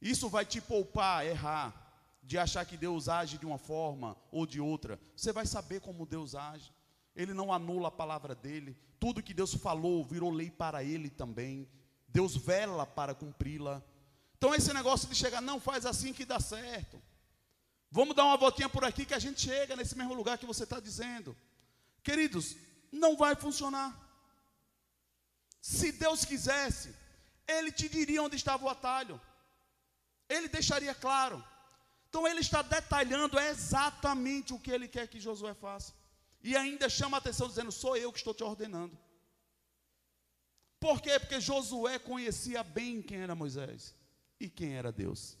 Isso 0.00 0.28
vai 0.28 0.44
te 0.44 0.60
poupar 0.60 1.26
errar, 1.26 1.90
de 2.22 2.38
achar 2.38 2.64
que 2.64 2.76
Deus 2.76 3.08
age 3.08 3.38
de 3.38 3.46
uma 3.46 3.58
forma 3.58 4.16
ou 4.30 4.46
de 4.46 4.60
outra. 4.60 5.00
Você 5.16 5.32
vai 5.32 5.46
saber 5.46 5.80
como 5.80 6.06
Deus 6.06 6.34
age. 6.34 6.72
Ele 7.14 7.34
não 7.34 7.52
anula 7.52 7.88
a 7.88 7.90
palavra 7.90 8.34
dele. 8.34 8.76
Tudo 8.98 9.22
que 9.22 9.34
Deus 9.34 9.54
falou 9.54 10.04
virou 10.04 10.30
lei 10.30 10.50
para 10.50 10.84
ele 10.84 11.10
também. 11.10 11.68
Deus 12.08 12.36
vela 12.36 12.86
para 12.86 13.14
cumpri-la. 13.14 13.82
Então 14.36 14.54
esse 14.54 14.72
negócio 14.72 15.08
de 15.08 15.14
chegar, 15.14 15.40
não 15.40 15.60
faz 15.60 15.84
assim 15.84 16.12
que 16.12 16.24
dá 16.24 16.40
certo. 16.40 17.00
Vamos 17.90 18.14
dar 18.14 18.24
uma 18.24 18.36
voltinha 18.36 18.68
por 18.68 18.84
aqui 18.84 19.04
que 19.04 19.14
a 19.14 19.18
gente 19.18 19.40
chega 19.40 19.74
nesse 19.74 19.96
mesmo 19.96 20.14
lugar 20.14 20.38
que 20.38 20.46
você 20.46 20.62
está 20.62 20.78
dizendo. 20.78 21.36
Queridos, 22.02 22.56
não 22.92 23.16
vai 23.16 23.34
funcionar. 23.34 24.09
Se 25.60 25.92
Deus 25.92 26.24
quisesse, 26.24 26.94
Ele 27.46 27.70
te 27.70 27.88
diria 27.88 28.22
onde 28.22 28.36
estava 28.36 28.64
o 28.64 28.68
atalho. 28.68 29.20
Ele 30.28 30.48
deixaria 30.48 30.94
claro. 30.94 31.44
Então 32.08 32.26
ele 32.26 32.40
está 32.40 32.60
detalhando 32.60 33.38
exatamente 33.38 34.52
o 34.52 34.58
que 34.58 34.72
ele 34.72 34.88
quer 34.88 35.06
que 35.06 35.20
Josué 35.20 35.54
faça. 35.54 35.92
E 36.42 36.56
ainda 36.56 36.88
chama 36.88 37.16
a 37.16 37.18
atenção 37.18 37.48
dizendo: 37.48 37.70
"Sou 37.70 37.96
eu 37.96 38.12
que 38.12 38.18
estou 38.18 38.34
te 38.34 38.42
ordenando". 38.42 38.98
Por 40.80 41.00
quê? 41.00 41.20
Porque 41.20 41.40
Josué 41.40 41.98
conhecia 41.98 42.64
bem 42.64 43.00
quem 43.00 43.18
era 43.18 43.34
Moisés 43.34 43.94
e 44.40 44.48
quem 44.48 44.74
era 44.74 44.90
Deus. 44.90 45.36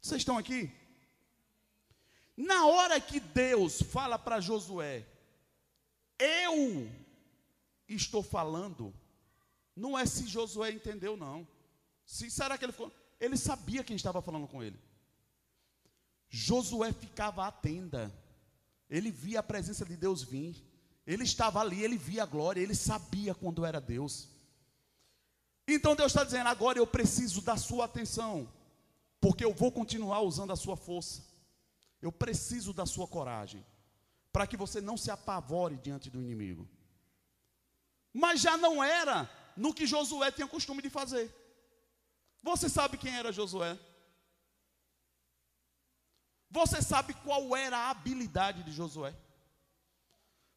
Vocês 0.00 0.20
estão 0.20 0.36
aqui? 0.36 0.70
Na 2.36 2.66
hora 2.66 3.00
que 3.00 3.18
Deus 3.18 3.80
fala 3.80 4.18
para 4.18 4.40
Josué: 4.40 5.06
"Eu 6.18 6.90
estou 7.88 8.22
falando", 8.22 8.92
não 9.78 9.98
é 9.98 10.04
se 10.04 10.26
Josué 10.26 10.70
entendeu, 10.72 11.16
não. 11.16 11.46
Se, 12.04 12.30
será 12.30 12.58
que 12.58 12.64
ele 12.64 12.72
ficou? 12.72 12.92
Ele 13.20 13.36
sabia 13.36 13.84
quem 13.84 13.96
estava 13.96 14.20
falando 14.20 14.46
com 14.46 14.62
ele. 14.62 14.78
Josué 16.28 16.92
ficava 16.92 17.46
à 17.46 17.52
tenda. 17.52 18.12
Ele 18.88 19.10
via 19.10 19.40
a 19.40 19.42
presença 19.42 19.84
de 19.84 19.96
Deus 19.96 20.22
vir. 20.22 20.64
Ele 21.06 21.24
estava 21.24 21.60
ali, 21.60 21.82
ele 21.82 21.96
via 21.96 22.24
a 22.24 22.26
glória, 22.26 22.60
ele 22.60 22.74
sabia 22.74 23.34
quando 23.34 23.64
era 23.64 23.80
Deus. 23.80 24.28
Então 25.66 25.96
Deus 25.96 26.12
está 26.12 26.24
dizendo: 26.24 26.48
agora 26.48 26.78
eu 26.78 26.86
preciso 26.86 27.40
da 27.40 27.56
sua 27.56 27.86
atenção, 27.86 28.50
porque 29.20 29.44
eu 29.44 29.54
vou 29.54 29.72
continuar 29.72 30.20
usando 30.20 30.52
a 30.52 30.56
sua 30.56 30.76
força. 30.76 31.24
Eu 32.00 32.12
preciso 32.12 32.72
da 32.72 32.86
sua 32.86 33.08
coragem, 33.08 33.64
para 34.32 34.46
que 34.46 34.56
você 34.56 34.80
não 34.80 34.96
se 34.96 35.10
apavore 35.10 35.76
diante 35.76 36.10
do 36.10 36.20
inimigo. 36.20 36.68
Mas 38.12 38.40
já 38.40 38.56
não 38.56 38.82
era 38.82 39.28
no 39.58 39.74
que 39.74 39.86
Josué 39.86 40.30
tinha 40.30 40.46
costume 40.46 40.80
de 40.80 40.88
fazer. 40.88 41.34
Você 42.42 42.68
sabe 42.68 42.96
quem 42.96 43.14
era 43.16 43.32
Josué? 43.32 43.76
Você 46.48 46.80
sabe 46.80 47.12
qual 47.12 47.54
era 47.56 47.76
a 47.76 47.90
habilidade 47.90 48.62
de 48.62 48.70
Josué? 48.72 49.14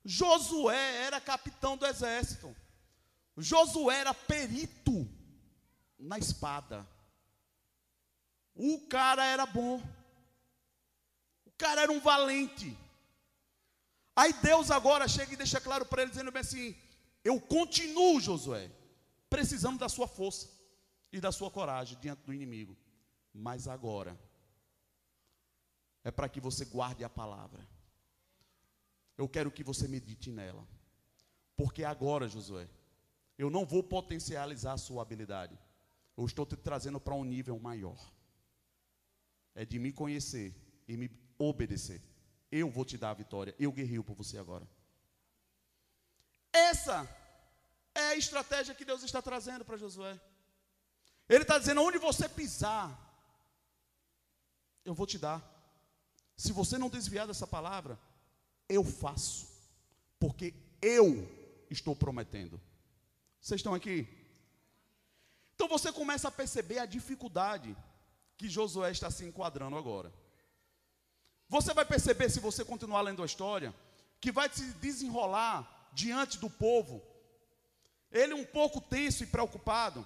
Josué 0.06 1.04
era 1.08 1.20
capitão 1.20 1.76
do 1.76 1.86
exército. 1.86 2.56
Josué 3.36 3.98
era 3.98 4.14
perito 4.14 5.10
na 5.98 6.20
espada. 6.20 6.88
O 8.54 8.88
cara 8.88 9.26
era 9.26 9.48
bom. 9.48 9.82
O 11.44 11.52
cara 11.58 11.82
era 11.82 11.92
um 11.92 12.00
valente. 12.00 12.78
Aí 14.16 14.32
Deus 14.34 14.70
agora 14.70 15.08
chega 15.08 15.34
e 15.34 15.38
deixa 15.38 15.60
claro 15.60 15.86
para 15.88 16.04
ele, 16.04 16.12
dizendo 16.12 16.32
bem 16.32 16.42
assim: 16.42 16.78
Eu 17.24 17.42
continuo, 17.42 18.22
Josué 18.22 18.70
precisamos 19.32 19.80
da 19.80 19.88
sua 19.88 20.10
força 20.10 20.50
e 21.10 21.22
da 21.22 21.32
sua 21.32 21.50
coragem 21.50 21.98
diante 22.02 22.24
do 22.24 22.34
inimigo. 22.34 22.78
Mas 23.34 23.66
agora, 23.66 24.20
é 26.04 26.12
para 26.12 26.28
que 26.28 26.42
você 26.42 26.66
guarde 26.66 27.06
a 27.06 27.10
palavra. 27.10 27.66
Eu 29.18 29.30
quero 29.30 29.50
que 29.50 29.64
você 29.64 29.88
medite 29.88 30.30
nela. 30.32 30.68
Porque 31.56 31.86
agora, 31.86 32.28
Josué, 32.28 32.68
eu 33.38 33.50
não 33.50 33.66
vou 33.66 33.82
potencializar 33.82 34.74
a 34.74 34.78
sua 34.78 35.02
habilidade. 35.02 35.58
Eu 36.18 36.26
estou 36.26 36.46
te 36.46 36.58
trazendo 36.58 37.00
para 37.00 37.16
um 37.16 37.24
nível 37.24 37.58
maior. 37.58 38.00
É 39.56 39.64
de 39.64 39.80
me 39.80 39.94
conhecer 39.94 40.54
e 40.90 40.98
me 40.98 41.10
obedecer. 41.38 42.02
Eu 42.52 42.70
vou 42.70 42.84
te 42.84 42.98
dar 42.98 43.12
a 43.12 43.14
vitória. 43.14 43.56
Eu 43.58 43.72
guerreio 43.72 44.04
por 44.04 44.16
você 44.16 44.38
agora. 44.38 44.68
Essa 46.52 47.08
é 47.94 48.08
a 48.10 48.16
estratégia 48.16 48.76
que 48.76 48.86
Deus 48.86 49.04
está 49.04 49.22
trazendo 49.22 49.66
para 49.66 49.78
Josué. 49.78 50.20
Ele 51.28 51.44
está 51.44 51.58
dizendo: 51.58 51.82
onde 51.82 51.98
você 51.98 52.28
pisar, 52.28 52.98
eu 54.84 54.94
vou 54.94 55.08
te 55.08 55.18
dar. 55.18 55.42
Se 56.36 56.52
você 56.52 56.78
não 56.78 56.90
desviar 56.90 57.28
dessa 57.28 57.46
palavra, 57.46 58.00
eu 58.68 58.84
faço, 58.84 59.48
porque 60.20 60.54
eu 60.82 61.28
estou 61.70 61.96
prometendo. 61.96 62.60
Vocês 63.40 63.60
estão 63.60 63.74
aqui? 63.74 64.08
Então 65.54 65.68
você 65.68 65.92
começa 65.92 66.28
a 66.28 66.32
perceber 66.32 66.80
a 66.80 66.86
dificuldade 66.86 67.76
que 68.38 68.50
Josué 68.50 68.92
está 68.92 69.12
se 69.12 69.24
enquadrando 69.24 69.78
agora. 69.78 70.12
Você 71.48 71.74
vai 71.74 71.86
perceber, 71.86 72.30
se 72.30 72.40
você 72.40 72.66
continuar 72.66 73.02
lendo 73.02 73.22
a 73.22 73.26
história, 73.26 73.76
que 74.20 74.32
vai 74.32 74.50
se 74.50 74.66
desenrolar 74.76 75.90
diante 75.94 76.38
do 76.40 76.50
povo. 76.50 77.04
Ele 78.12 78.34
um 78.34 78.46
pouco 78.46 78.82
tenso 78.82 79.24
e 79.24 79.28
preocupado, 79.28 80.06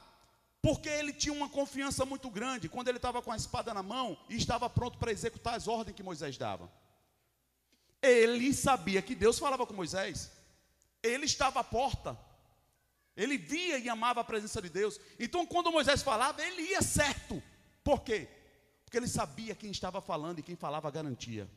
porque 0.61 0.89
ele 0.89 1.13
tinha 1.13 1.33
uma 1.33 1.49
confiança 1.49 2.05
muito 2.05 2.29
grande 2.29 2.69
quando 2.69 2.87
ele 2.87 2.97
estava 2.97 3.21
com 3.21 3.31
a 3.31 3.35
espada 3.35 3.73
na 3.73 3.83
mão 3.83 4.17
e 4.29 4.35
estava 4.35 4.69
pronto 4.69 4.97
para 4.97 5.11
executar 5.11 5.55
as 5.55 5.67
ordens 5.67 5.95
que 5.95 6.03
Moisés 6.03 6.37
dava. 6.37 6.71
Ele 8.01 8.53
sabia 8.53 9.01
que 9.01 9.15
Deus 9.15 9.39
falava 9.39 9.65
com 9.65 9.73
Moisés. 9.73 10.31
Ele 11.01 11.25
estava 11.25 11.59
à 11.59 11.63
porta. 11.63 12.17
Ele 13.15 13.37
via 13.37 13.79
e 13.79 13.89
amava 13.89 14.21
a 14.21 14.23
presença 14.23 14.61
de 14.61 14.69
Deus. 14.69 14.99
Então, 15.19 15.45
quando 15.45 15.71
Moisés 15.71 16.03
falava, 16.03 16.43
ele 16.43 16.61
ia 16.63 16.81
certo. 16.81 17.41
Por 17.83 18.01
quê? 18.01 18.27
Porque 18.83 18.97
ele 18.97 19.07
sabia 19.07 19.55
quem 19.55 19.71
estava 19.71 20.01
falando 20.01 20.39
e 20.39 20.43
quem 20.43 20.55
falava 20.55 20.91
garantia. 20.91 21.49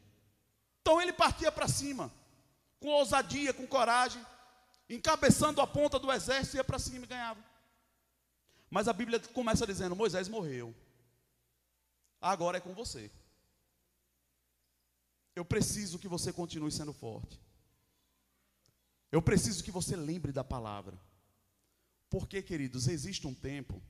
Então, 0.81 1.01
ele 1.01 1.13
partia 1.13 1.51
para 1.51 1.69
cima, 1.69 2.13
com 2.81 2.89
ousadia, 2.89 3.53
com 3.53 3.67
coragem, 3.67 4.25
encabeçando 4.89 5.61
a 5.61 5.67
ponta 5.67 5.99
do 5.99 6.11
exército, 6.11 6.57
ia 6.57 6.65
para 6.65 6.79
cima 6.79 7.05
e 7.05 7.09
ganhava. 7.09 7.43
Mas 8.71 8.89
a 8.89 8.93
Bíblia 8.93 9.21
começa 9.21 9.67
dizendo: 9.67 9.97
Moisés 9.97 10.29
morreu. 10.29 10.75
Agora 12.21 12.59
é 12.59 12.61
com 12.61 12.75
você. 12.75 13.11
Eu 15.35 15.45
preciso 15.45 15.99
que 15.99 16.09
você 16.09 16.33
continue 16.33 16.73
sendo 16.73 16.93
forte. 16.93 17.41
Eu 19.11 19.23
preciso 19.23 19.63
que 19.63 19.71
você 19.71 19.97
lembre 19.97 20.33
da 20.33 20.43
palavra. 20.43 20.99
Porque, 22.11 22.43
queridos, 22.43 22.89
existe 22.89 23.27
um 23.27 23.35
tempo. 23.35 23.81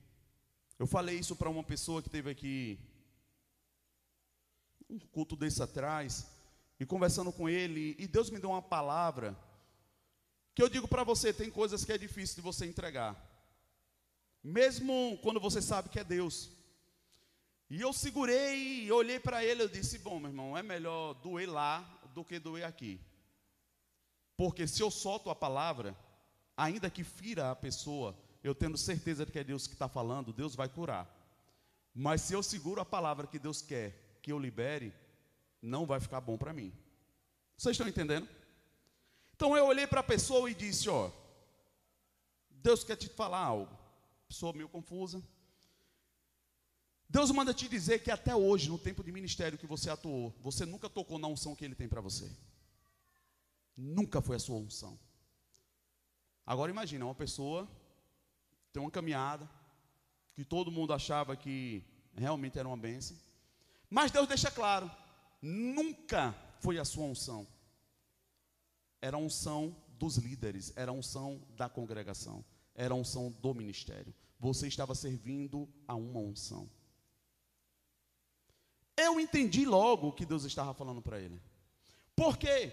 Eu 0.77 0.85
falei 0.85 1.17
isso 1.17 1.35
para 1.35 1.49
uma 1.49 1.63
pessoa 1.63 2.01
que 2.01 2.09
teve 2.09 2.29
aqui 2.29 2.79
um 4.89 4.99
culto 4.99 5.35
desse 5.35 5.61
atrás, 5.61 6.25
e 6.79 6.85
conversando 6.85 7.31
com 7.31 7.47
ele, 7.47 7.95
e 7.99 8.07
Deus 8.07 8.29
me 8.29 8.39
deu 8.39 8.49
uma 8.49 8.61
palavra 8.61 9.37
que 10.59 10.63
eu 10.63 10.67
digo 10.67 10.89
para 10.89 11.05
você, 11.05 11.31
tem 11.31 11.49
coisas 11.49 11.85
que 11.85 11.93
é 11.93 11.97
difícil 11.97 12.35
de 12.35 12.41
você 12.41 12.65
entregar. 12.65 13.15
Mesmo 14.43 15.17
quando 15.23 15.39
você 15.39 15.61
sabe 15.61 15.87
que 15.87 15.97
é 15.97 16.03
Deus. 16.03 16.51
E 17.69 17.79
eu 17.79 17.93
segurei 17.93 18.83
e 18.83 18.91
olhei 18.91 19.21
para 19.21 19.41
ele, 19.41 19.63
eu 19.63 19.69
disse: 19.69 19.99
"Bom, 19.99 20.19
meu 20.19 20.29
irmão, 20.29 20.57
é 20.57 20.61
melhor 20.61 21.13
doer 21.13 21.49
lá 21.49 21.79
do 22.13 22.25
que 22.25 22.37
doer 22.37 22.65
aqui. 22.65 22.99
Porque 24.35 24.67
se 24.67 24.83
eu 24.83 24.91
solto 24.91 25.29
a 25.29 25.35
palavra, 25.35 25.97
ainda 26.57 26.89
que 26.89 27.05
fira 27.05 27.51
a 27.51 27.55
pessoa, 27.55 28.13
eu 28.43 28.53
tendo 28.53 28.77
certeza 28.77 29.25
de 29.25 29.31
que 29.31 29.39
é 29.39 29.45
Deus 29.45 29.65
que 29.65 29.75
está 29.75 29.87
falando, 29.87 30.33
Deus 30.33 30.55
vai 30.55 30.67
curar. 30.67 31.07
Mas 31.95 32.19
se 32.19 32.33
eu 32.33 32.43
seguro 32.43 32.81
a 32.81 32.85
palavra 32.85 33.27
que 33.27 33.39
Deus 33.39 33.61
quer 33.61 34.19
que 34.21 34.33
eu 34.33 34.37
libere, 34.37 34.93
não 35.61 35.85
vai 35.85 36.01
ficar 36.01 36.19
bom 36.19 36.37
para 36.37 36.51
mim. 36.51 36.73
Vocês 37.55 37.75
estão 37.75 37.87
entendendo? 37.87 38.27
Então 39.39 39.55
eu 39.55 39.67
olhei 39.67 39.87
para 39.87 40.01
a 40.01 40.03
pessoa 40.03 40.51
e 40.51 40.53
disse: 40.53 40.89
Ó, 40.89 41.09
Deus 42.49 42.83
quer 42.83 42.97
te 42.97 43.07
falar 43.07 43.39
algo. 43.39 43.73
Pessoa 44.27 44.51
meio 44.51 44.67
confusa. 44.67 45.23
Deus 47.07 47.31
manda 47.31 47.53
te 47.53 47.69
dizer 47.69 48.03
que 48.03 48.11
até 48.11 48.35
hoje, 48.35 48.67
no 48.67 48.77
tempo 48.77 49.01
de 49.01 49.13
ministério 49.13 49.57
que 49.57 49.65
você 49.65 49.89
atuou, 49.89 50.35
você 50.41 50.65
nunca 50.65 50.89
tocou 50.89 51.17
na 51.17 51.29
unção 51.29 51.55
que 51.55 51.63
Ele 51.63 51.73
tem 51.73 51.87
para 51.87 52.01
você. 52.01 52.29
Nunca 53.77 54.21
foi 54.21 54.35
a 54.35 54.39
sua 54.39 54.57
unção. 54.57 54.99
Agora 56.45 56.69
imagina, 56.69 57.05
uma 57.05 57.15
pessoa 57.15 57.65
tem 58.73 58.81
uma 58.81 58.91
caminhada 58.91 59.49
que 60.35 60.43
todo 60.43 60.69
mundo 60.69 60.91
achava 60.91 61.37
que 61.37 61.81
realmente 62.13 62.59
era 62.59 62.67
uma 62.67 62.75
bênção. 62.75 63.15
Mas 63.89 64.11
Deus 64.11 64.27
deixa 64.27 64.51
claro, 64.51 64.91
nunca 65.41 66.35
foi 66.59 66.77
a 66.77 66.83
sua 66.83 67.05
unção. 67.05 67.47
Era 69.01 69.17
unção 69.17 69.75
dos 69.97 70.17
líderes, 70.17 70.73
era 70.75 70.91
unção 70.91 71.41
da 71.55 71.69
congregação, 71.69 72.43
era 72.73 72.95
unção 72.95 73.31
do 73.31 73.53
ministério. 73.53 74.13
Você 74.39 74.67
estava 74.67 74.95
servindo 74.95 75.67
a 75.87 75.95
uma 75.95 76.19
unção. 76.19 76.69
Eu 78.95 79.19
entendi 79.19 79.65
logo 79.65 80.07
o 80.07 80.13
que 80.13 80.25
Deus 80.25 80.43
estava 80.43 80.73
falando 80.73 81.01
para 81.01 81.19
ele. 81.19 81.41
Por 82.15 82.37
quê? 82.37 82.71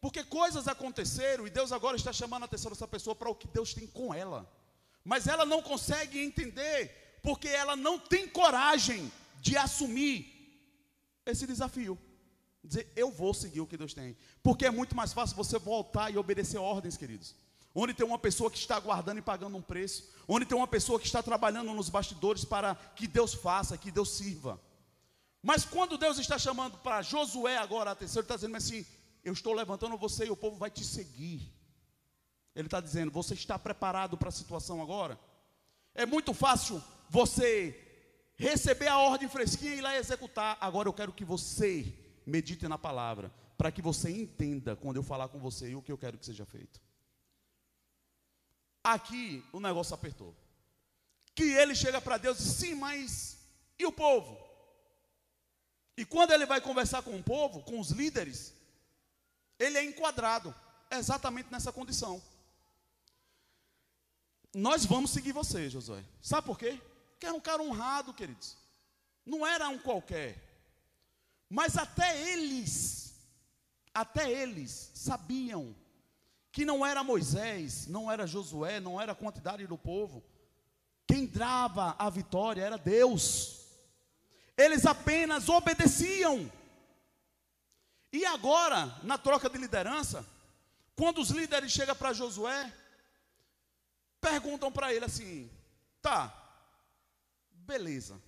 Porque 0.00 0.24
coisas 0.24 0.68
aconteceram 0.68 1.46
e 1.46 1.50
Deus 1.50 1.72
agora 1.72 1.96
está 1.96 2.12
chamando 2.12 2.42
a 2.42 2.46
atenção 2.46 2.70
dessa 2.70 2.88
pessoa 2.88 3.14
para 3.14 3.30
o 3.30 3.34
que 3.34 3.48
Deus 3.48 3.72
tem 3.72 3.86
com 3.86 4.12
ela. 4.12 4.50
Mas 5.04 5.26
ela 5.26 5.46
não 5.46 5.62
consegue 5.62 6.18
entender, 6.18 7.20
porque 7.22 7.48
ela 7.48 7.76
não 7.76 7.98
tem 7.98 8.28
coragem 8.28 9.10
de 9.40 9.56
assumir 9.56 10.32
esse 11.24 11.46
desafio. 11.46 11.98
Dizer, 12.64 12.92
eu 12.94 13.10
vou 13.10 13.34
seguir 13.34 13.60
o 13.60 13.66
que 13.66 13.76
Deus 13.76 13.92
tem. 13.92 14.16
Porque 14.42 14.66
é 14.66 14.70
muito 14.70 14.94
mais 14.94 15.12
fácil 15.12 15.36
você 15.36 15.58
voltar 15.58 16.12
e 16.12 16.18
obedecer 16.18 16.58
ordens, 16.58 16.96
queridos. 16.96 17.34
Onde 17.74 17.94
tem 17.94 18.06
uma 18.06 18.18
pessoa 18.18 18.50
que 18.50 18.58
está 18.58 18.76
aguardando 18.76 19.18
e 19.18 19.22
pagando 19.22 19.56
um 19.56 19.62
preço. 19.62 20.10
Onde 20.28 20.46
tem 20.46 20.56
uma 20.56 20.68
pessoa 20.68 21.00
que 21.00 21.06
está 21.06 21.22
trabalhando 21.22 21.72
nos 21.72 21.88
bastidores 21.88 22.44
para 22.44 22.74
que 22.74 23.06
Deus 23.06 23.34
faça, 23.34 23.76
que 23.76 23.90
Deus 23.90 24.10
sirva. 24.10 24.60
Mas 25.42 25.64
quando 25.64 25.98
Deus 25.98 26.18
está 26.18 26.38
chamando 26.38 26.78
para 26.78 27.02
Josué 27.02 27.56
agora 27.56 27.90
a 27.90 27.92
atenção, 27.94 28.20
Ele 28.20 28.24
está 28.24 28.36
dizendo 28.36 28.56
assim: 28.56 28.86
Eu 29.24 29.32
estou 29.32 29.52
levantando 29.52 29.96
você 29.96 30.26
e 30.26 30.30
o 30.30 30.36
povo 30.36 30.56
vai 30.56 30.70
te 30.70 30.84
seguir. 30.84 31.52
Ele 32.54 32.68
está 32.68 32.80
dizendo: 32.80 33.10
Você 33.10 33.34
está 33.34 33.58
preparado 33.58 34.16
para 34.16 34.28
a 34.28 34.32
situação 34.32 34.80
agora? 34.80 35.18
É 35.94 36.06
muito 36.06 36.32
fácil 36.32 36.82
você 37.10 37.76
receber 38.36 38.88
a 38.88 38.98
ordem 38.98 39.28
fresquinha 39.28 39.74
e 39.74 39.78
ir 39.78 39.80
lá 39.80 39.96
executar. 39.96 40.56
Agora 40.60 40.88
eu 40.88 40.92
quero 40.92 41.12
que 41.12 41.24
você 41.24 41.92
medite 42.26 42.68
na 42.68 42.78
palavra, 42.78 43.32
para 43.56 43.70
que 43.72 43.82
você 43.82 44.10
entenda 44.10 44.76
quando 44.76 44.96
eu 44.96 45.02
falar 45.02 45.28
com 45.28 45.38
você 45.38 45.70
e 45.70 45.76
o 45.76 45.82
que 45.82 45.92
eu 45.92 45.98
quero 45.98 46.18
que 46.18 46.26
seja 46.26 46.44
feito. 46.44 46.80
Aqui 48.82 49.44
o 49.52 49.60
negócio 49.60 49.94
apertou. 49.94 50.34
Que 51.34 51.44
ele 51.44 51.74
chega 51.74 52.00
para 52.00 52.18
Deus 52.18 52.38
e 52.40 52.42
diz: 52.42 52.52
Sim, 52.52 52.74
mas 52.74 53.38
e 53.78 53.86
o 53.86 53.92
povo? 53.92 54.38
E 55.96 56.04
quando 56.04 56.32
ele 56.32 56.46
vai 56.46 56.60
conversar 56.60 57.02
com 57.02 57.16
o 57.16 57.22
povo, 57.22 57.62
com 57.62 57.78
os 57.78 57.90
líderes, 57.90 58.52
ele 59.58 59.78
é 59.78 59.84
enquadrado 59.84 60.54
exatamente 60.90 61.50
nessa 61.50 61.72
condição. 61.72 62.22
Nós 64.54 64.84
vamos 64.84 65.10
seguir 65.10 65.32
você, 65.32 65.70
Josué. 65.70 66.04
Sabe 66.20 66.46
por 66.46 66.58
quê? 66.58 66.80
Porque 67.10 67.26
era 67.26 67.34
um 67.34 67.40
cara 67.40 67.62
honrado, 67.62 68.12
queridos. 68.12 68.56
Não 69.24 69.46
era 69.46 69.68
um 69.68 69.78
qualquer. 69.78 70.51
Mas 71.52 71.76
até 71.76 72.08
eles, 72.32 73.14
até 73.92 74.30
eles 74.30 74.90
sabiam 74.94 75.74
que 76.50 76.64
não 76.64 76.84
era 76.84 77.04
Moisés, 77.04 77.86
não 77.86 78.10
era 78.10 78.26
Josué, 78.26 78.80
não 78.80 79.00
era 79.00 79.12
a 79.12 79.20
quantidade 79.22 79.66
do 79.66 79.76
povo. 79.76 80.22
Quem 81.06 81.26
dava 81.26 81.94
a 81.98 82.08
vitória 82.08 82.62
era 82.62 82.78
Deus 82.78 83.62
eles 84.56 84.86
apenas 84.86 85.48
obedeciam. 85.48 86.50
E 88.12 88.24
agora, 88.26 88.86
na 89.02 89.16
troca 89.16 89.48
de 89.48 89.58
liderança, 89.58 90.26
quando 90.94 91.20
os 91.20 91.30
líderes 91.30 91.72
chegam 91.72 91.96
para 91.96 92.12
Josué, 92.12 92.72
perguntam 94.20 94.70
para 94.70 94.92
ele 94.92 95.04
assim: 95.04 95.50
tá, 96.00 96.32
beleza, 97.50 98.20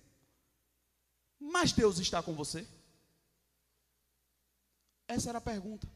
mas 1.39 1.71
Deus 1.71 1.99
está 1.99 2.23
com 2.23 2.33
você? 2.33 2.67
Essa 5.07 5.29
era 5.29 5.37
a 5.37 5.41
pergunta. 5.41 5.87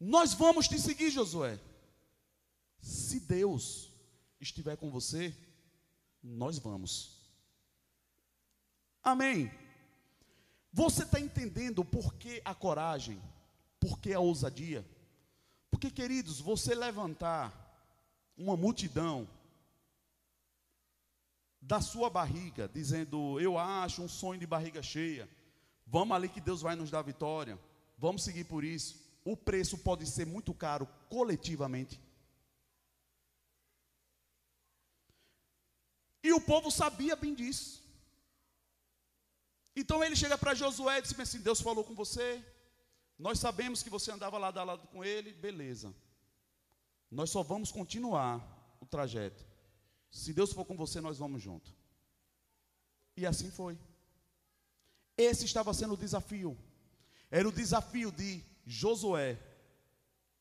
Nós 0.00 0.32
vamos 0.32 0.68
te 0.68 0.78
seguir, 0.78 1.10
Josué. 1.10 1.58
Se 2.80 3.20
Deus 3.20 3.92
estiver 4.40 4.76
com 4.76 4.90
você, 4.90 5.34
nós 6.22 6.58
vamos. 6.58 7.18
Amém. 9.02 9.50
Você 10.72 11.02
está 11.02 11.18
entendendo 11.18 11.84
por 11.84 12.14
que 12.14 12.40
a 12.44 12.54
coragem? 12.54 13.20
Por 13.80 13.98
que 13.98 14.12
a 14.12 14.20
ousadia? 14.20 14.86
Porque, 15.70 15.90
queridos, 15.90 16.40
você 16.40 16.74
levantar 16.74 17.52
uma 18.36 18.56
multidão 18.56 19.28
da 21.60 21.80
sua 21.80 22.08
barriga, 22.08 22.68
dizendo: 22.68 23.40
Eu 23.40 23.58
acho 23.58 24.02
um 24.02 24.08
sonho 24.08 24.40
de 24.40 24.46
barriga 24.46 24.82
cheia, 24.82 25.28
vamos 25.90 26.14
ali 26.14 26.28
que 26.28 26.40
Deus 26.40 26.62
vai 26.62 26.76
nos 26.76 26.90
dar 26.90 27.02
vitória, 27.02 27.58
vamos 27.96 28.22
seguir 28.22 28.44
por 28.44 28.64
isso. 28.64 29.02
O 29.24 29.36
preço 29.36 29.76
pode 29.78 30.06
ser 30.06 30.26
muito 30.26 30.54
caro 30.54 30.88
coletivamente. 31.08 32.00
E 36.22 36.32
o 36.32 36.40
povo 36.40 36.70
sabia 36.70 37.16
bem 37.16 37.34
disso. 37.34 37.82
Então 39.74 40.02
ele 40.02 40.16
chega 40.16 40.36
para 40.36 40.54
Josué 40.54 40.98
e 40.98 41.02
diz 41.02 41.18
assim: 41.18 41.40
Deus 41.40 41.60
falou 41.60 41.84
com 41.84 41.94
você, 41.94 42.44
nós 43.18 43.38
sabemos 43.38 43.82
que 43.82 43.90
você 43.90 44.10
andava 44.10 44.38
lado 44.38 44.58
a 44.58 44.64
lado 44.64 44.86
com 44.88 45.04
ele, 45.04 45.32
beleza. 45.32 45.94
Nós 47.10 47.30
só 47.30 47.42
vamos 47.42 47.70
continuar 47.72 48.76
o 48.80 48.86
trajeto. 48.86 49.46
Se 50.10 50.32
Deus 50.32 50.52
for 50.52 50.64
com 50.64 50.76
você, 50.76 51.00
nós 51.00 51.18
vamos 51.18 51.42
junto. 51.42 51.74
E 53.16 53.26
assim 53.26 53.50
foi. 53.50 53.78
Esse 55.18 55.44
estava 55.44 55.74
sendo 55.74 55.94
o 55.94 55.96
desafio. 55.96 56.56
Era 57.28 57.48
o 57.48 57.52
desafio 57.52 58.12
de 58.12 58.40
Josué 58.64 59.36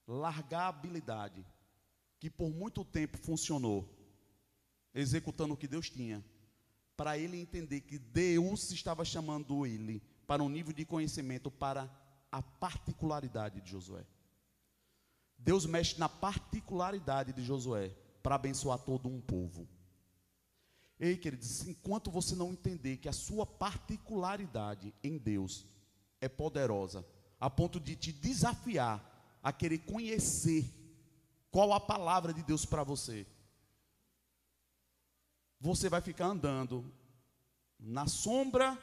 largar 0.08 0.62
a 0.62 0.68
habilidade 0.68 1.44
que 2.20 2.30
por 2.30 2.50
muito 2.50 2.86
tempo 2.86 3.18
funcionou, 3.18 3.90
executando 4.94 5.56
o 5.56 5.58
que 5.58 5.68
Deus 5.68 5.90
tinha, 5.90 6.24
para 6.96 7.18
ele 7.18 7.38
entender 7.38 7.82
que 7.82 7.98
Deus 7.98 8.72
estava 8.72 9.04
chamando 9.04 9.66
ele 9.66 10.02
para 10.26 10.44
um 10.44 10.50
nível 10.50 10.74
de 10.74 10.86
conhecimento 10.86 11.50
para 11.50 11.90
a 12.32 12.42
particularidade 12.42 13.62
de 13.62 13.72
Josué. 13.72 14.06
Deus 15.38 15.66
mexe 15.66 16.00
na 16.00 16.10
particularidade 16.10 17.34
de 17.34 17.44
Josué 17.44 17.96
para 18.22 18.36
abençoar 18.36 18.80
todo 18.80 19.08
um 19.08 19.22
povo. 19.22 19.68
Ei, 21.00 21.16
queridos, 21.16 21.68
enquanto 21.68 22.10
você 22.10 22.36
não 22.36 22.52
entender 22.52 22.98
que 22.98 23.08
a 23.08 23.14
sua 23.14 23.46
particularidade 23.46 24.94
em 25.04 25.18
Deus 25.18 25.66
é 26.20 26.28
poderosa, 26.28 27.06
a 27.40 27.50
ponto 27.50 27.80
de 27.80 27.96
te 27.96 28.12
desafiar 28.12 29.40
a 29.44 29.54
querer 29.54 29.80
conhecer 29.80 30.66
qual 31.52 31.72
a 31.72 31.80
palavra 31.80 32.34
de 32.34 32.42
Deus 32.42 32.66
para 32.66 32.84
você, 32.84 33.26
você 35.60 35.88
vai 35.88 36.02
ficar 36.02 36.28
andando 36.28 36.92
na 37.80 38.08
sombra, 38.08 38.78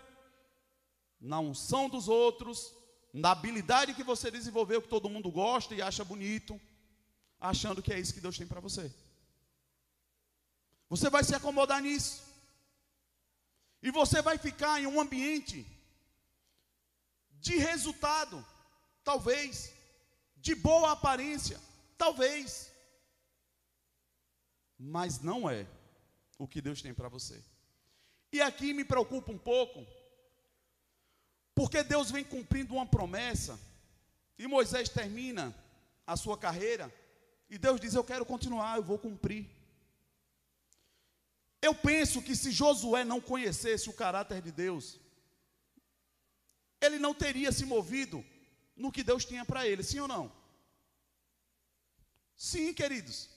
na 1.20 1.40
unção 1.40 1.88
dos 1.88 2.08
outros, 2.08 2.72
na 3.12 3.32
habilidade 3.32 3.94
que 3.94 4.04
você 4.04 4.30
desenvolveu, 4.30 4.82
que 4.82 4.88
todo 4.88 5.10
mundo 5.10 5.30
gosta 5.30 5.74
e 5.74 5.82
acha 5.82 6.04
bonito, 6.04 6.60
achando 7.40 7.82
que 7.82 7.92
é 7.92 7.98
isso 7.98 8.14
que 8.14 8.20
Deus 8.20 8.38
tem 8.38 8.46
para 8.46 8.60
você. 8.60 8.92
Você 10.88 11.10
vai 11.10 11.24
se 11.24 11.34
acomodar 11.34 11.80
nisso. 11.82 12.22
E 13.82 13.90
você 13.90 14.22
vai 14.22 14.38
ficar 14.38 14.80
em 14.80 14.86
um 14.86 15.00
ambiente 15.00 15.66
de 17.32 17.58
resultado, 17.58 18.44
talvez, 19.02 19.72
de 20.36 20.54
boa 20.54 20.92
aparência, 20.92 21.60
talvez, 21.98 22.72
mas 24.78 25.20
não 25.20 25.48
é 25.48 25.66
o 26.38 26.48
que 26.48 26.62
Deus 26.62 26.80
tem 26.80 26.94
para 26.94 27.08
você. 27.08 27.42
E 28.32 28.40
aqui 28.40 28.72
me 28.72 28.84
preocupa 28.84 29.30
um 29.30 29.38
pouco, 29.38 29.86
porque 31.54 31.82
Deus 31.82 32.10
vem 32.10 32.24
cumprindo 32.24 32.74
uma 32.74 32.86
promessa, 32.86 33.60
e 34.38 34.46
Moisés 34.46 34.88
termina 34.88 35.54
a 36.06 36.16
sua 36.16 36.36
carreira, 36.36 36.92
e 37.48 37.58
Deus 37.58 37.80
diz: 37.80 37.94
Eu 37.94 38.02
quero 38.02 38.24
continuar, 38.24 38.76
eu 38.76 38.82
vou 38.82 38.98
cumprir. 38.98 39.53
Eu 41.66 41.74
penso 41.74 42.20
que 42.26 42.34
se 42.36 42.50
Josué 42.60 43.02
não 43.04 43.20
conhecesse 43.30 43.88
o 43.88 43.98
caráter 44.00 44.42
de 44.42 44.52
Deus, 44.52 45.00
ele 46.78 46.98
não 46.98 47.14
teria 47.14 47.50
se 47.58 47.64
movido 47.64 48.18
no 48.76 48.92
que 48.92 49.02
Deus 49.10 49.24
tinha 49.24 49.46
para 49.46 49.66
ele, 49.66 49.82
sim 49.82 49.98
ou 50.00 50.06
não? 50.06 50.24
Sim, 52.36 52.74
queridos, 52.74 53.30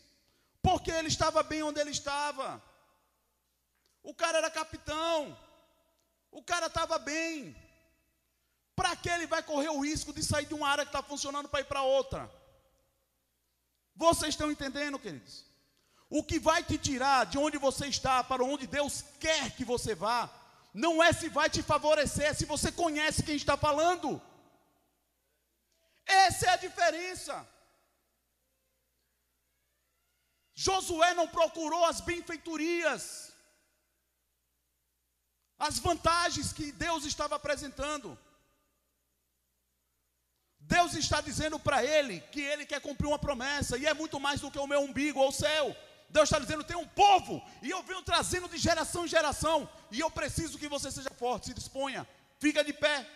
porque 0.61 0.91
ele 0.91 1.07
estava 1.07 1.41
bem 1.41 1.63
onde 1.63 1.79
ele 1.79 1.91
estava. 1.91 2.61
O 4.03 4.13
cara 4.13 4.39
era 4.39 4.51
capitão, 4.51 5.37
o 6.29 6.43
cara 6.43 6.67
estava 6.67 6.99
bem. 6.99 7.55
Para 8.75 8.93
que 8.95 9.09
ele 9.09 9.25
vai 9.25 9.41
correr 9.41 9.69
o 9.69 9.79
risco 9.79 10.11
de 10.11 10.21
sair 10.21 10.47
de 10.47 10.53
uma 10.53 10.67
área 10.67 10.85
que 10.85 10.89
está 10.89 11.01
funcionando 11.01 11.47
para 11.47 11.61
ir 11.61 11.69
para 11.71 11.81
outra? 11.81 12.29
Vocês 13.95 14.33
estão 14.33 14.51
entendendo, 14.51 14.99
queridos? 14.99 15.46
O 16.09 16.23
que 16.23 16.39
vai 16.39 16.63
te 16.63 16.77
tirar 16.77 17.25
de 17.25 17.37
onde 17.37 17.57
você 17.57 17.87
está 17.87 18.23
para 18.23 18.43
onde 18.43 18.65
Deus 18.65 19.03
quer 19.19 19.55
que 19.55 19.65
você 19.65 19.93
vá, 19.93 20.29
não 20.73 21.03
é 21.03 21.11
se 21.11 21.27
vai 21.27 21.49
te 21.49 21.61
favorecer, 21.61 22.27
é 22.27 22.33
se 22.33 22.45
você 22.45 22.71
conhece 22.71 23.23
quem 23.23 23.35
está 23.35 23.57
falando. 23.57 24.21
Essa 26.05 26.45
é 26.45 26.49
a 26.49 26.55
diferença. 26.57 27.45
Josué 30.53 31.13
não 31.13 31.27
procurou 31.27 31.83
as 31.85 31.99
benfeitorias, 32.01 33.33
as 35.59 35.77
vantagens 35.77 36.53
que 36.53 36.71
Deus 36.71 37.05
estava 37.05 37.35
apresentando. 37.35 38.17
Deus 40.59 40.93
está 40.95 41.21
dizendo 41.21 41.59
para 41.59 41.83
ele 41.83 42.21
que 42.31 42.41
ele 42.41 42.65
quer 42.65 42.81
cumprir 42.81 43.07
uma 43.07 43.19
promessa, 43.19 43.77
e 43.77 43.85
é 43.85 43.93
muito 43.93 44.19
mais 44.19 44.41
do 44.41 44.51
que 44.51 44.59
o 44.59 44.67
meu 44.67 44.81
umbigo 44.81 45.19
ou 45.19 45.29
o 45.29 45.33
céu. 45.33 45.75
Deus 46.09 46.29
está 46.29 46.39
dizendo: 46.39 46.63
tem 46.63 46.77
um 46.77 46.87
povo, 46.87 47.41
e 47.61 47.69
eu 47.69 47.81
venho 47.83 48.01
trazendo 48.01 48.47
de 48.47 48.57
geração 48.57 49.05
em 49.05 49.07
geração, 49.07 49.69
e 49.91 49.99
eu 49.99 50.09
preciso 50.09 50.57
que 50.57 50.67
você 50.67 50.91
seja 50.91 51.09
forte, 51.11 51.47
se 51.47 51.53
disponha, 51.53 52.07
fica 52.39 52.63
de 52.63 52.73
pé. 52.73 53.09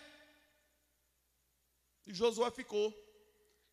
E 2.06 2.14
Josué 2.14 2.52
ficou. 2.52 2.94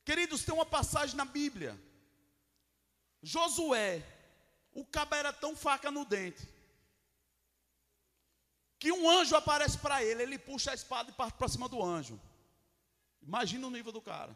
Queridos, 0.05 0.45
tem 0.45 0.55
uma 0.55 0.67
passagem 0.67 1.17
na 1.17 1.25
Bíblia. 1.25 1.79
Josué, 3.23 4.03
o 4.73 4.85
cabo 4.85 5.15
era 5.15 5.33
tão 5.33 5.57
faca 5.57 5.91
no 5.91 6.05
dente, 6.05 6.49
que 8.79 8.93
um 8.93 9.11
anjo 9.11 9.35
aparece 9.35 9.77
para 9.79 10.03
ele, 10.05 10.23
ele 10.23 10.39
puxa 10.39 10.71
a 10.71 10.75
espada 10.75 11.11
e 11.11 11.15
parte 11.15 11.37
para 11.37 11.49
cima 11.49 11.69
do 11.69 11.83
anjo. 11.83 12.21
Imagina 13.21 13.67
o 13.67 13.71
nível 13.71 13.91
do 13.93 14.01
cara. 14.01 14.35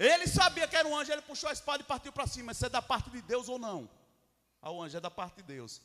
Ele 0.00 0.26
sabia 0.26 0.66
que 0.66 0.74
era 0.74 0.88
um 0.88 0.96
anjo, 0.96 1.12
ele 1.12 1.20
puxou 1.20 1.50
a 1.50 1.52
espada 1.52 1.82
e 1.82 1.86
partiu 1.86 2.10
para 2.10 2.26
cima. 2.26 2.52
Isso 2.52 2.64
é 2.64 2.70
da 2.70 2.80
parte 2.80 3.10
de 3.10 3.20
Deus 3.20 3.50
ou 3.50 3.58
não? 3.58 3.86
Ah, 4.62 4.70
o 4.70 4.82
anjo 4.82 4.96
é 4.96 5.00
da 5.00 5.10
parte 5.10 5.36
de 5.36 5.42
Deus. 5.42 5.82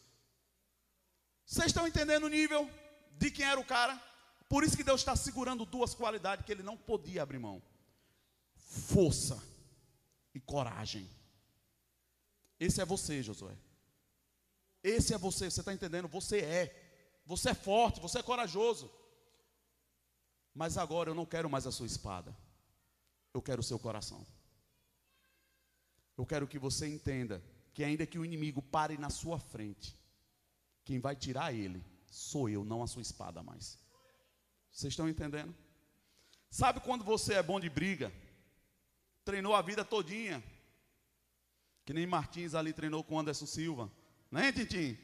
Vocês 1.45 1.68
estão 1.68 1.86
entendendo 1.86 2.24
o 2.24 2.30
nível 2.30 2.70
de 3.11 3.30
quem 3.30 3.45
era 3.45 3.59
o 3.59 3.66
cara? 3.66 4.01
Por 4.47 4.63
isso 4.63 4.78
que 4.78 4.86
Deus 4.86 5.01
está 5.01 5.18
segurando 5.18 5.66
duas 5.66 5.93
qualidades 5.93 6.45
que 6.45 6.51
ele 6.53 6.63
não 6.63 6.78
podia 6.78 7.24
abrir 7.24 7.39
mão: 7.39 7.61
força 8.55 9.38
e 10.34 10.39
coragem. 10.39 11.09
Esse 12.57 12.80
é 12.80 12.86
você, 12.86 13.22
Josué. 13.22 13.57
Esse 14.82 15.13
é 15.13 15.18
você, 15.18 15.51
você 15.51 15.59
está 15.59 15.74
entendendo? 15.74 16.07
Você 16.07 16.39
é. 16.39 17.22
Você 17.26 17.49
é 17.49 17.53
forte, 17.53 17.99
você 17.99 18.20
é 18.20 18.24
corajoso. 18.24 18.89
Mas 20.53 20.78
agora 20.78 21.09
eu 21.09 21.16
não 21.16 21.26
quero 21.26 21.49
mais 21.49 21.68
a 21.68 21.72
sua 21.72 21.86
espada. 21.86 22.34
Eu 23.36 23.41
quero 23.41 23.59
o 23.59 23.63
seu 23.63 23.77
coração. 23.77 24.25
Eu 26.17 26.25
quero 26.25 26.47
que 26.47 26.57
você 26.57 26.88
entenda 26.88 27.43
que 27.73 27.83
ainda 27.83 28.07
que 28.07 28.17
o 28.17 28.23
inimigo 28.23 28.61
pare 28.61 28.97
na 28.97 29.09
sua 29.09 29.38
frente, 29.38 29.93
quem 30.86 31.01
vai 31.01 31.17
tirar 31.17 31.53
ele 31.53 31.83
sou 32.09 32.47
eu, 32.47 32.63
não 32.63 32.81
a 32.81 32.88
sua 32.88 33.01
espada 33.01 33.43
mais. 33.43 33.77
Vocês 34.71 34.93
estão 34.93 35.09
entendendo? 35.09 35.53
Sabe 36.49 36.79
quando 36.79 37.03
você 37.03 37.33
é 37.33 37.43
bom 37.43 37.59
de 37.59 37.69
briga? 37.69 38.09
Treinou 39.25 39.53
a 39.53 39.61
vida 39.61 39.83
todinha. 39.83 40.41
Que 41.83 41.93
nem 41.93 42.07
Martins 42.07 42.55
ali 42.55 42.71
treinou 42.71 43.03
com 43.03 43.19
Anderson 43.19 43.45
Silva. 43.45 43.91
Né, 44.31 44.53
Tintim? 44.53 44.97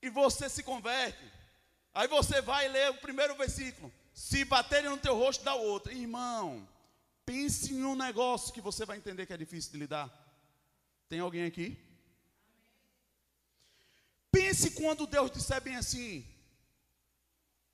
E 0.00 0.08
você 0.08 0.48
se 0.48 0.62
converte. 0.62 1.30
Aí 1.92 2.08
você 2.08 2.40
vai 2.40 2.66
ler 2.66 2.92
o 2.92 3.00
primeiro 3.02 3.36
versículo. 3.36 3.92
Se 4.16 4.46
baterem 4.46 4.88
no 4.88 4.96
teu 4.96 5.14
rosto, 5.14 5.44
dá 5.44 5.54
o 5.54 5.62
outro. 5.62 5.92
Irmão, 5.92 6.66
pense 7.26 7.74
em 7.74 7.84
um 7.84 7.94
negócio 7.94 8.52
que 8.52 8.62
você 8.62 8.86
vai 8.86 8.96
entender 8.96 9.26
que 9.26 9.32
é 9.34 9.36
difícil 9.36 9.72
de 9.72 9.78
lidar. 9.78 10.10
Tem 11.06 11.20
alguém 11.20 11.44
aqui? 11.44 11.78
Pense 14.30 14.70
quando 14.70 15.06
Deus 15.06 15.30
disser 15.30 15.60
bem 15.60 15.76
assim: 15.76 16.26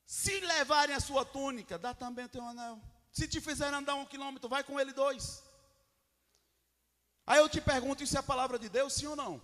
se 0.05 0.41
levarem 0.41 0.97
a 0.97 1.01
sua 1.01 1.25
túnica, 1.25 1.79
dá 1.79 1.95
também 1.95 2.27
teu 2.27 2.45
anel. 2.45 2.83
Se 3.13 3.29
te 3.29 3.41
fizerem 3.41 3.79
andar 3.79 3.95
um 3.95 4.05
quilômetro, 4.05 4.49
vai 4.49 4.65
com 4.65 4.81
ele 4.81 4.93
dois. 4.93 5.45
Aí 7.25 7.39
eu 7.39 7.49
te 7.49 7.61
pergunto: 7.61 8.03
isso 8.03 8.17
é 8.17 8.21
a 8.21 8.31
palavra 8.33 8.59
de 8.59 8.69
Deus, 8.69 8.95
sim 8.95 9.07
ou 9.07 9.15
não? 9.15 9.41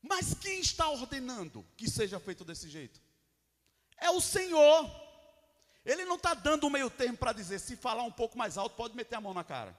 Mas 0.00 0.34
quem 0.34 0.60
está 0.60 0.88
ordenando 0.88 1.66
que 1.76 1.90
seja 1.90 2.20
feito 2.20 2.44
desse 2.44 2.70
jeito? 2.70 3.05
É 3.96 4.10
o 4.10 4.20
Senhor. 4.20 4.90
Ele 5.84 6.04
não 6.04 6.16
está 6.16 6.34
dando 6.34 6.66
o 6.66 6.70
meio 6.70 6.90
termo 6.90 7.16
para 7.16 7.32
dizer, 7.32 7.60
se 7.60 7.76
falar 7.76 8.02
um 8.02 8.12
pouco 8.12 8.36
mais 8.36 8.58
alto, 8.58 8.74
pode 8.74 8.96
meter 8.96 9.14
a 9.14 9.20
mão 9.20 9.32
na 9.32 9.44
cara. 9.44 9.76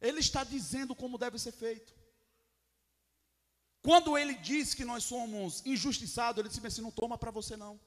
Ele 0.00 0.20
está 0.20 0.42
dizendo 0.44 0.94
como 0.94 1.18
deve 1.18 1.38
ser 1.38 1.52
feito. 1.52 1.92
Quando 3.82 4.16
ele 4.16 4.34
diz 4.34 4.74
que 4.74 4.84
nós 4.84 5.04
somos 5.04 5.64
injustiçados, 5.66 6.38
ele 6.38 6.48
disse 6.48 6.64
assim: 6.66 6.82
não 6.82 6.90
toma 6.90 7.18
para 7.18 7.30
você 7.30 7.56
não. 7.56 7.80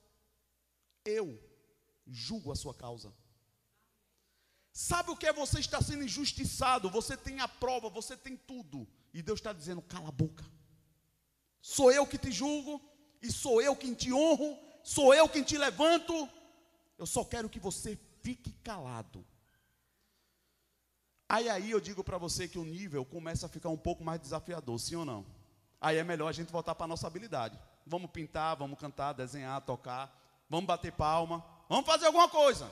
Eu 1.06 1.42
julgo 2.06 2.52
a 2.52 2.56
sua 2.56 2.74
causa. 2.74 3.14
Sabe 4.72 5.12
o 5.12 5.16
que 5.16 5.26
é 5.26 5.32
você 5.32 5.60
estar 5.60 5.82
sendo 5.82 6.04
injustiçado? 6.04 6.90
Você 6.90 7.16
tem 7.16 7.40
a 7.40 7.48
prova, 7.48 7.90
você 7.90 8.18
tem 8.18 8.36
tudo. 8.36 8.86
E 9.14 9.22
Deus 9.22 9.40
está 9.40 9.54
dizendo: 9.54 9.82
cala 9.82 10.10
a 10.10 10.12
boca. 10.12 10.44
Sou 11.66 11.92
eu 11.92 12.06
que 12.06 12.16
te 12.16 12.32
julgo, 12.32 12.80
e 13.24 13.32
sou 13.32 13.60
eu 13.60 13.76
quem 13.76 13.96
te 13.96 14.14
honro, 14.14 14.56
sou 14.84 15.16
eu 15.16 15.28
quem 15.28 15.42
te 15.42 15.58
levanto. 15.58 16.30
Eu 16.96 17.08
só 17.08 17.26
quero 17.26 17.50
que 17.50 17.60
você 17.60 17.98
fique 18.22 18.52
calado. 18.64 19.26
Aí 21.28 21.50
aí 21.50 21.72
eu 21.72 21.82
digo 21.82 22.04
para 22.04 22.20
você 22.20 22.48
que 22.48 22.60
o 22.60 22.64
nível 22.64 23.04
começa 23.04 23.48
a 23.48 23.50
ficar 23.50 23.70
um 23.70 23.78
pouco 23.78 24.04
mais 24.04 24.22
desafiador, 24.22 24.78
sim 24.80 24.94
ou 24.94 25.04
não? 25.04 25.26
Aí 25.82 25.98
é 25.98 26.04
melhor 26.04 26.28
a 26.28 26.32
gente 26.32 26.52
voltar 26.52 26.76
para 26.76 26.86
a 26.86 26.88
nossa 26.88 27.08
habilidade. 27.08 27.60
Vamos 27.84 28.12
pintar, 28.12 28.56
vamos 28.56 28.78
cantar, 28.78 29.14
desenhar, 29.14 29.60
tocar, 29.66 30.46
vamos 30.48 30.68
bater 30.68 30.92
palma, 30.92 31.44
vamos 31.68 31.88
fazer 31.88 32.06
alguma 32.06 32.30
coisa. 32.30 32.72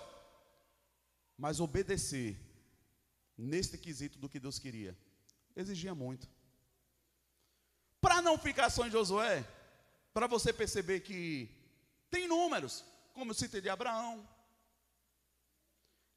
Mas 1.35 1.59
obedecer 1.59 2.39
neste 3.35 3.75
quesito 3.75 4.19
do 4.19 4.29
que 4.29 4.39
Deus 4.39 4.59
queria 4.59 4.95
exigia 5.55 5.95
muito. 5.95 6.27
Para 8.03 8.21
não 8.21 8.37
ficar 8.37 8.69
só 8.69 8.85
em 8.85 8.91
Josué, 8.91 9.47
para 10.13 10.27
você 10.27 10.51
perceber 10.51 10.99
que 10.99 11.49
tem 12.09 12.27
números, 12.27 12.83
como 13.13 13.31
eu 13.31 13.35
citei 13.41 13.61
de 13.61 13.69
Abraão. 13.69 14.27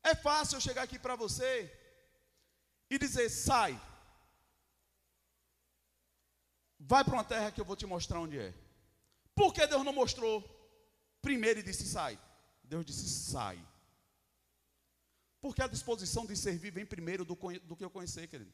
É 0.03 0.13
fácil 0.13 0.57
eu 0.57 0.61
chegar 0.61 0.83
aqui 0.83 0.99
para 0.99 1.15
você 1.15 1.51
e 2.91 2.99
dizer: 2.99 3.29
sai, 3.31 3.81
vai 6.77 7.05
para 7.05 7.15
uma 7.15 7.23
terra 7.33 7.53
que 7.53 7.61
eu 7.61 7.65
vou 7.65 7.77
te 7.77 7.87
mostrar 7.87 8.19
onde 8.19 8.37
é. 8.37 8.53
Por 9.33 9.55
que 9.55 9.65
Deus 9.65 9.85
não 9.85 9.93
mostrou 9.93 10.35
primeiro 11.23 11.61
e 11.61 11.63
disse: 11.63 11.87
sai? 11.87 12.19
Deus 12.65 12.85
disse: 12.85 13.09
sai. 13.09 13.65
Porque 15.41 15.63
a 15.63 15.69
disposição 15.69 16.27
de 16.27 16.37
servir 16.37 16.73
vem 16.73 16.85
primeiro 16.85 17.25
do, 17.25 17.37
do 17.63 17.77
que 17.77 17.85
eu 17.85 17.91
conhecer, 17.91 18.27
querido. 18.27 18.53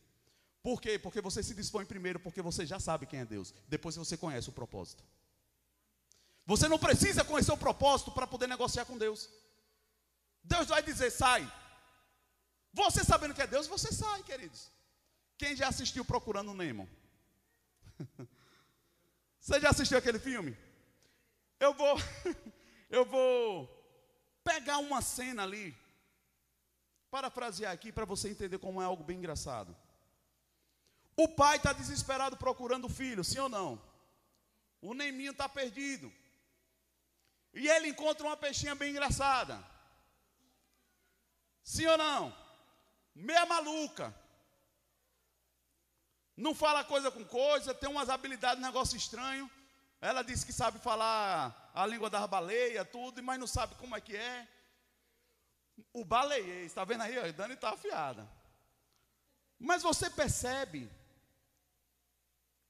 Por 0.62 0.80
quê? 0.80 0.98
Porque 0.98 1.20
você 1.20 1.42
se 1.42 1.54
dispõe 1.54 1.84
primeiro, 1.84 2.20
porque 2.20 2.40
você 2.40 2.64
já 2.64 2.78
sabe 2.78 3.06
quem 3.06 3.20
é 3.20 3.24
Deus. 3.24 3.52
Depois 3.68 3.96
você 3.96 4.16
conhece 4.16 4.48
o 4.48 4.52
propósito. 4.52 5.02
Você 6.46 6.68
não 6.68 6.78
precisa 6.78 7.24
conhecer 7.24 7.52
o 7.52 7.56
propósito 7.56 8.12
para 8.12 8.26
poder 8.26 8.46
negociar 8.46 8.84
com 8.84 8.96
Deus. 8.96 9.28
Deus 10.42 10.68
vai 10.68 10.82
dizer: 10.82 11.10
sai. 11.10 11.50
Você 12.72 13.04
sabendo 13.04 13.34
que 13.34 13.42
é 13.42 13.46
Deus, 13.46 13.66
você 13.66 13.92
sai, 13.92 14.22
queridos. 14.22 14.70
Quem 15.36 15.54
já 15.54 15.68
assistiu 15.68 16.04
Procurando 16.04 16.54
Nemo? 16.54 16.88
Você 19.38 19.60
já 19.60 19.70
assistiu 19.70 19.98
aquele 19.98 20.20
filme? 20.20 20.56
Eu 21.58 21.74
vou, 21.74 21.96
eu 22.88 23.04
vou 23.04 23.68
pegar 24.44 24.78
uma 24.78 25.02
cena 25.02 25.42
ali, 25.42 25.76
parafrasear 27.10 27.72
aqui 27.72 27.90
para 27.90 28.04
você 28.04 28.28
entender 28.28 28.58
como 28.58 28.80
é 28.80 28.84
algo 28.84 29.02
bem 29.02 29.18
engraçado. 29.18 29.76
O 31.16 31.28
pai 31.28 31.56
está 31.56 31.72
desesperado 31.72 32.36
procurando 32.36 32.86
o 32.86 32.90
filho, 32.90 33.22
sim 33.22 33.38
ou 33.38 33.48
não? 33.48 33.80
O 34.80 34.94
Neminho 34.94 35.32
está 35.32 35.48
perdido. 35.48 36.12
E 37.52 37.68
ele 37.68 37.88
encontra 37.88 38.26
uma 38.26 38.36
peixinha 38.36 38.74
bem 38.74 38.90
engraçada. 38.90 39.62
Sim 41.62 41.86
ou 41.86 41.98
não? 41.98 42.42
meia 43.14 43.46
maluca. 43.46 44.14
Não 46.36 46.54
fala 46.54 46.82
coisa 46.82 47.10
com 47.10 47.24
coisa, 47.24 47.74
tem 47.74 47.88
umas 47.88 48.08
habilidades, 48.08 48.62
negócio 48.62 48.96
estranho. 48.96 49.50
Ela 50.00 50.22
disse 50.22 50.44
que 50.44 50.52
sabe 50.52 50.78
falar 50.78 51.70
a 51.74 51.86
língua 51.86 52.10
das 52.10 52.26
baleias, 52.26 52.88
tudo, 52.90 53.22
mas 53.22 53.38
não 53.38 53.46
sabe 53.46 53.74
como 53.76 53.96
é 53.96 54.00
que 54.00 54.16
é. 54.16 54.48
O 55.92 56.04
baleiês, 56.04 56.66
está 56.66 56.84
vendo 56.84 57.02
aí? 57.02 57.18
A 57.18 57.30
Dani 57.30 57.54
está 57.54 57.70
afiada. 57.70 58.28
Mas 59.58 59.82
você 59.82 60.10
percebe 60.10 60.90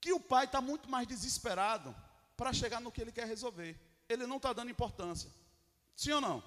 que 0.03 0.13
o 0.13 0.19
pai 0.19 0.47
está 0.47 0.61
muito 0.61 0.91
mais 0.91 1.07
desesperado 1.07 1.95
para 2.37 2.53
chegar 2.53 2.81
no 2.81 2.91
que 2.91 3.01
ele 3.01 3.13
quer 3.13 3.25
resolver. 3.25 3.79
Ele 4.09 4.27
não 4.27 4.39
está 4.39 4.53
dando 4.53 4.73
importância. 4.73 5.31
Sim 5.95 6.11
ou 6.11 6.21
não? 6.21 6.43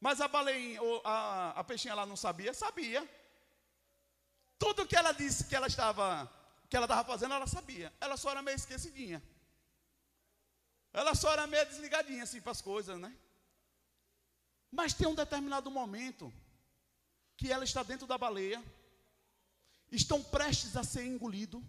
Mas 0.00 0.18
a 0.22 0.26
baleinha, 0.26 0.80
a, 1.04 1.50
a 1.60 1.62
peixinha 1.64 1.94
lá 1.94 2.06
não 2.06 2.16
sabia? 2.16 2.54
Sabia. 2.54 3.06
Tudo 4.58 4.86
que 4.86 4.96
ela 4.96 5.12
disse 5.12 5.44
que 5.44 5.54
ela 5.54 5.66
estava, 5.66 6.32
que 6.70 6.76
ela 6.76 6.86
estava 6.86 7.04
fazendo, 7.04 7.34
ela 7.34 7.46
sabia. 7.46 7.92
Ela 8.00 8.16
só 8.16 8.30
era 8.30 8.40
meio 8.40 8.56
esquecidinha. 8.56 9.22
Ela 10.94 11.14
só 11.14 11.30
era 11.30 11.46
meio 11.46 11.66
desligadinha 11.66 12.22
assim 12.22 12.40
para 12.40 12.52
as 12.52 12.62
coisas, 12.62 12.98
né? 12.98 13.14
Mas 14.70 14.94
tem 14.94 15.06
um 15.06 15.14
determinado 15.14 15.70
momento 15.70 16.32
que 17.36 17.52
ela 17.52 17.64
está 17.64 17.82
dentro 17.82 18.06
da 18.06 18.16
baleia, 18.16 18.64
estão 19.92 20.22
prestes 20.22 20.74
a 20.74 20.82
ser 20.82 21.04
engolido. 21.04 21.62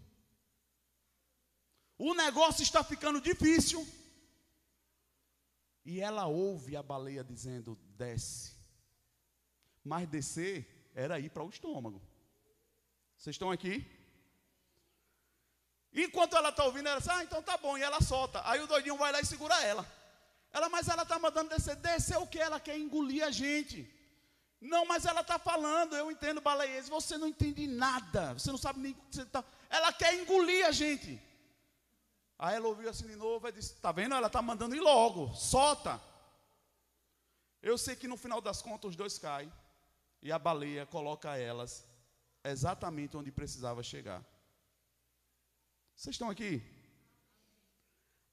O 2.00 2.14
negócio 2.14 2.64
está 2.64 2.82
ficando 2.82 3.20
difícil. 3.20 3.86
E 5.84 6.00
ela 6.00 6.28
ouve 6.28 6.78
a 6.78 6.82
baleia 6.82 7.26
dizendo: 7.26 7.78
desce. 7.98 8.54
Mas 9.84 10.08
descer 10.08 10.92
era 10.96 11.20
ir 11.20 11.30
para 11.30 11.44
o 11.44 11.50
estômago. 11.50 12.02
Vocês 13.18 13.36
estão 13.36 13.52
aqui? 13.52 13.86
Enquanto 15.92 16.38
ela 16.38 16.50
está 16.50 16.64
ouvindo, 16.64 16.88
ela 16.88 17.00
diz: 17.00 17.10
Ah, 17.10 17.22
então 17.22 17.44
tá 17.44 17.58
bom. 17.58 17.78
E 17.78 17.84
ela 17.84 18.00
solta. 18.00 18.42
Aí 18.50 18.62
o 18.62 18.68
doidinho 18.68 18.96
vai 18.96 19.12
lá 19.12 19.20
e 19.20 19.26
segura 19.26 19.62
ela. 19.62 19.86
Ela, 20.54 20.70
mas 20.70 20.88
ela 20.88 21.04
está 21.04 21.20
mandando 21.20 21.50
descer. 21.50 21.76
Descer 21.76 22.18
o 22.18 22.28
que? 22.28 22.40
Ela 22.40 22.62
quer 22.62 22.78
engolir 22.78 23.26
a 23.26 23.32
gente. 23.32 23.94
Não, 24.62 24.86
mas 24.86 25.06
ela 25.06 25.22
está 25.22 25.38
falando, 25.38 25.98
eu 25.98 26.10
entendo 26.10 26.40
baleias. 26.40 26.88
Você 26.88 27.18
não 27.18 27.28
entende 27.28 27.68
nada. 27.68 28.34
Você 28.36 28.52
não 28.52 28.58
sabe 28.58 28.80
nem. 28.80 28.96
Você 29.12 29.26
tá, 29.26 29.44
ela 29.70 29.92
quer 29.92 30.14
engolir 30.16 30.66
a 30.66 30.72
gente. 30.72 31.29
Aí 32.42 32.56
ela 32.56 32.70
ouviu 32.70 32.90
assim 32.90 33.06
de 33.06 33.18
novo 33.18 33.46
e 33.50 33.52
disse: 33.52 33.74
Está 33.74 33.92
vendo? 33.92 34.16
Ela 34.16 34.28
está 34.28 34.42
mandando 34.42 34.74
ir 34.74 34.80
logo, 34.80 35.36
solta. 35.36 36.02
Eu 37.62 37.78
sei 37.78 37.98
que 37.98 38.08
no 38.08 38.16
final 38.16 38.40
das 38.40 38.62
contas 38.62 38.92
os 38.92 38.96
dois 38.96 39.20
caem 39.20 39.52
e 40.22 40.32
a 40.32 40.40
baleia 40.40 40.86
coloca 40.86 41.38
elas 41.38 41.86
exatamente 42.42 43.18
onde 43.18 43.30
precisava 43.30 43.84
chegar. 43.84 44.24
Vocês 45.94 46.16
estão 46.16 46.30
aqui? 46.30 46.64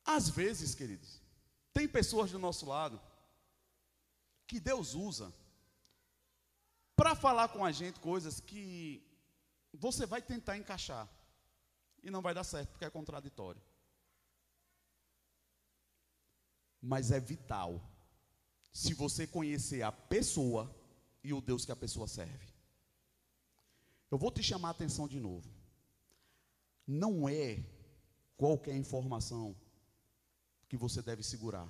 Às 0.04 0.28
vezes, 0.28 0.72
queridos, 0.72 1.20
tem 1.74 1.88
pessoas 1.88 2.30
do 2.30 2.38
nosso 2.38 2.64
lado 2.64 3.00
que 4.46 4.60
Deus 4.60 4.94
usa 4.94 5.34
para 6.94 7.16
falar 7.16 7.48
com 7.48 7.64
a 7.64 7.72
gente 7.72 7.98
coisas 7.98 8.38
que 8.38 9.04
você 9.72 10.06
vai 10.06 10.22
tentar 10.22 10.56
encaixar 10.56 11.08
e 12.04 12.08
não 12.08 12.22
vai 12.22 12.32
dar 12.32 12.44
certo 12.44 12.70
porque 12.70 12.84
é 12.84 12.90
contraditório. 12.90 13.60
Mas 16.80 17.10
é 17.10 17.20
vital 17.20 17.80
se 18.72 18.94
você 18.94 19.26
conhecer 19.26 19.82
a 19.82 19.90
pessoa 19.90 20.74
e 21.24 21.32
o 21.32 21.40
Deus 21.40 21.64
que 21.64 21.72
a 21.72 21.76
pessoa 21.76 22.06
serve. 22.06 22.46
Eu 24.10 24.18
vou 24.18 24.30
te 24.30 24.42
chamar 24.42 24.68
a 24.68 24.70
atenção 24.72 25.08
de 25.08 25.18
novo. 25.18 25.48
Não 26.86 27.28
é 27.28 27.64
qualquer 28.36 28.76
informação 28.76 29.56
que 30.68 30.76
você 30.76 31.02
deve 31.02 31.22
segurar. 31.22 31.68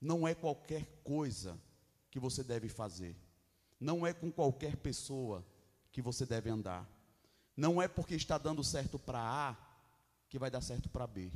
Não 0.00 0.26
é 0.26 0.34
qualquer 0.34 0.84
coisa 1.04 1.58
que 2.10 2.18
você 2.18 2.42
deve 2.42 2.68
fazer. 2.68 3.16
Não 3.78 4.06
é 4.06 4.12
com 4.12 4.30
qualquer 4.30 4.76
pessoa 4.76 5.46
que 5.90 6.02
você 6.02 6.26
deve 6.26 6.50
andar. 6.50 6.88
Não 7.56 7.80
é 7.80 7.88
porque 7.88 8.14
está 8.14 8.36
dando 8.38 8.64
certo 8.64 8.98
para 8.98 9.20
A 9.20 9.56
que 10.28 10.38
vai 10.38 10.50
dar 10.50 10.60
certo 10.60 10.88
para 10.88 11.06
B. 11.06 11.30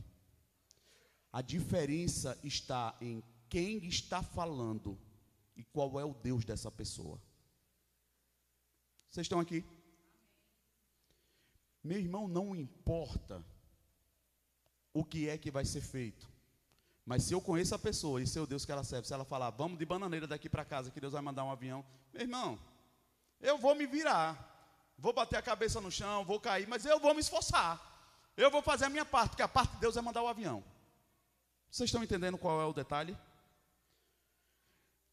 A 1.37 1.43
diferença 1.43 2.39
está 2.43 2.97
em 2.99 3.23
quem 3.51 3.87
está 3.87 4.23
falando 4.23 4.99
e 5.55 5.63
qual 5.63 6.01
é 6.01 6.05
o 6.05 6.15
Deus 6.15 6.47
dessa 6.47 6.71
pessoa. 6.71 7.21
Vocês 9.11 9.27
estão 9.27 9.39
aqui? 9.39 9.63
Meu 11.85 11.99
irmão, 11.99 12.27
não 12.27 12.57
importa 12.57 13.45
o 14.95 15.05
que 15.05 15.29
é 15.29 15.37
que 15.37 15.51
vai 15.51 15.67
ser 15.67 15.83
feito. 15.83 16.27
Mas 17.05 17.25
se 17.25 17.35
eu 17.35 17.41
conheço 17.43 17.75
a 17.75 17.79
pessoa 17.79 18.23
e 18.23 18.27
seu 18.27 18.47
Deus 18.47 18.65
que 18.65 18.73
ela 18.73 18.83
serve, 18.83 19.07
se 19.07 19.13
ela 19.13 19.27
falar, 19.27 19.51
vamos 19.51 19.79
de 19.79 19.85
bananeira 19.85 20.27
daqui 20.27 20.49
para 20.49 20.65
casa, 20.65 20.91
que 20.91 21.03
Deus 21.03 21.13
vai 21.13 21.21
mandar 21.21 21.45
um 21.45 21.51
avião, 21.51 21.85
meu 22.15 22.23
irmão, 22.23 22.59
eu 23.43 23.59
vou 23.59 23.75
me 23.75 23.87
virar. 23.87 24.89
vou 24.97 25.13
bater 25.13 25.37
a 25.37 25.43
cabeça 25.43 25.83
no 25.83 25.91
chão, 25.91 26.25
vou 26.25 26.41
cair, 26.41 26.67
mas 26.67 26.87
eu 26.87 26.99
vou 26.99 27.13
me 27.13 27.21
esforçar. 27.21 27.79
Eu 28.39 28.51
vou 28.51 28.63
fazer 28.63 28.87
a 28.87 28.89
minha 28.89 29.05
parte, 29.05 29.33
porque 29.33 29.43
a 29.43 29.49
parte 29.49 29.75
de 29.75 29.81
Deus 29.81 29.99
é 29.99 30.01
mandar 30.01 30.23
o 30.23 30.29
avião. 30.29 30.65
Vocês 31.71 31.89
estão 31.89 32.03
entendendo 32.03 32.39
qual 32.39 32.61
é 32.61 32.65
o 32.65 32.73
detalhe? 32.73 33.17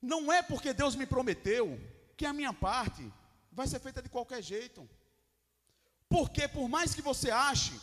Não 0.01 0.31
é 0.31 0.41
porque 0.41 0.73
Deus 0.73 0.95
me 0.95 1.05
prometeu 1.05 1.79
que 2.17 2.25
a 2.25 2.33
minha 2.33 2.53
parte 2.53 3.11
vai 3.51 3.67
ser 3.67 3.79
feita 3.79 4.01
de 4.01 4.09
qualquer 4.09 4.41
jeito. 4.41 4.87
Porque 6.09 6.47
por 6.47 6.67
mais 6.67 6.93
que 6.93 7.01
você 7.01 7.31
ache 7.31 7.79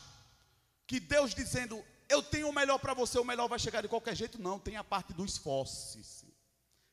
que 0.86 1.00
Deus 1.00 1.34
dizendo, 1.34 1.82
eu 2.08 2.22
tenho 2.22 2.48
o 2.48 2.52
melhor 2.52 2.78
para 2.78 2.94
você, 2.94 3.18
o 3.18 3.24
melhor 3.24 3.48
vai 3.48 3.58
chegar 3.58 3.80
de 3.80 3.88
qualquer 3.88 4.14
jeito, 4.14 4.40
não, 4.40 4.58
tem 4.58 4.76
a 4.76 4.84
parte 4.84 5.12
do 5.12 5.24
esforço. 5.24 6.00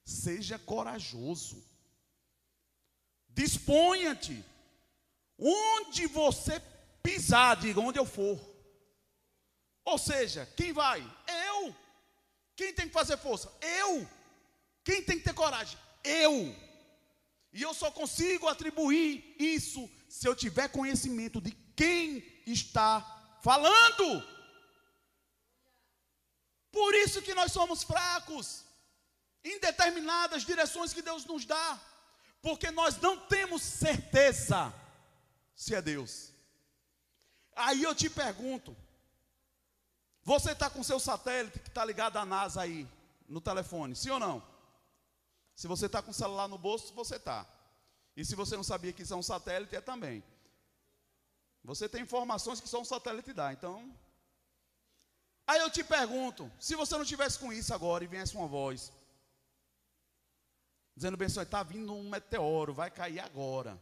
Seja 0.03 0.57
corajoso. 0.57 1.63
Disponha-te. 3.29 4.43
Onde 5.37 6.07
você 6.07 6.59
pisar, 7.03 7.57
diga 7.57 7.79
onde 7.79 7.99
eu 7.99 8.05
for. 8.05 8.39
Ou 9.91 9.97
seja, 9.97 10.45
quem 10.57 10.73
vai? 10.73 10.99
Eu. 11.49 11.73
Quem 12.57 12.73
tem 12.73 12.87
que 12.87 12.93
fazer 12.93 13.17
força? 13.17 13.49
Eu. 13.61 14.05
Quem 14.83 15.01
tem 15.01 15.17
que 15.17 15.23
ter 15.23 15.33
coragem? 15.33 15.79
Eu. 16.03 16.53
E 17.53 17.61
eu 17.61 17.73
só 17.73 17.89
consigo 17.89 18.49
atribuir 18.49 19.33
isso 19.39 19.89
se 20.09 20.27
eu 20.27 20.35
tiver 20.35 20.67
conhecimento 20.67 21.39
de 21.39 21.51
quem 21.73 22.21
está 22.45 23.39
falando. 23.41 24.07
Por 26.69 26.93
isso 26.95 27.21
que 27.21 27.33
nós 27.33 27.53
somos 27.53 27.81
fracos 27.83 28.65
em 29.41 29.57
determinadas 29.57 30.43
direções 30.43 30.91
que 30.91 31.01
Deus 31.01 31.23
nos 31.23 31.45
dá, 31.45 31.79
porque 32.41 32.69
nós 32.71 32.99
não 32.99 33.17
temos 33.17 33.61
certeza 33.61 34.73
se 35.55 35.73
é 35.73 35.81
Deus. 35.81 36.33
Aí 37.55 37.83
eu 37.83 37.95
te 37.95 38.09
pergunto: 38.09 38.75
você 40.27 40.51
está 40.51 40.69
com 40.69 40.83
seu 40.83 40.99
satélite 40.99 41.57
que 41.57 41.69
está 41.69 41.85
ligado 41.85 42.17
à 42.17 42.25
NASA 42.25 42.61
aí, 42.61 42.85
no 43.29 43.39
telefone, 43.39 43.95
sim 43.95 44.09
ou 44.09 44.19
não? 44.19 44.43
Se 45.55 45.69
você 45.69 45.85
está 45.85 46.01
com 46.01 46.11
o 46.11 46.13
celular 46.13 46.49
no 46.49 46.57
bolso, 46.57 46.93
você 46.93 47.15
está. 47.15 47.47
E 48.13 48.25
se 48.25 48.35
você 48.35 48.57
não 48.57 48.63
sabia 48.63 48.91
que 48.91 49.03
isso 49.03 49.13
é 49.13 49.15
um 49.15 49.23
satélite, 49.23 49.73
é 49.73 49.79
também. 49.79 50.21
Você 51.63 51.87
tem 51.87 52.01
informações 52.01 52.59
que 52.59 52.67
só 52.67 52.81
um 52.81 52.83
satélite 52.83 53.31
dá, 53.31 53.53
então. 53.53 53.89
Aí 55.47 55.61
eu 55.61 55.69
te 55.69 55.81
pergunto: 55.81 56.51
se 56.59 56.75
você 56.75 56.97
não 56.97 57.05
tivesse 57.05 57.39
com 57.39 57.53
isso 57.53 57.73
agora 57.73 58.03
e 58.03 58.07
viesse 58.07 58.35
uma 58.35 58.49
voz, 58.49 58.91
dizendo 60.93 61.15
bem, 61.15 61.27
está 61.27 61.63
vindo 61.63 61.93
um 61.93 62.09
meteoro, 62.09 62.73
vai 62.73 62.91
cair 62.91 63.21
agora. 63.21 63.81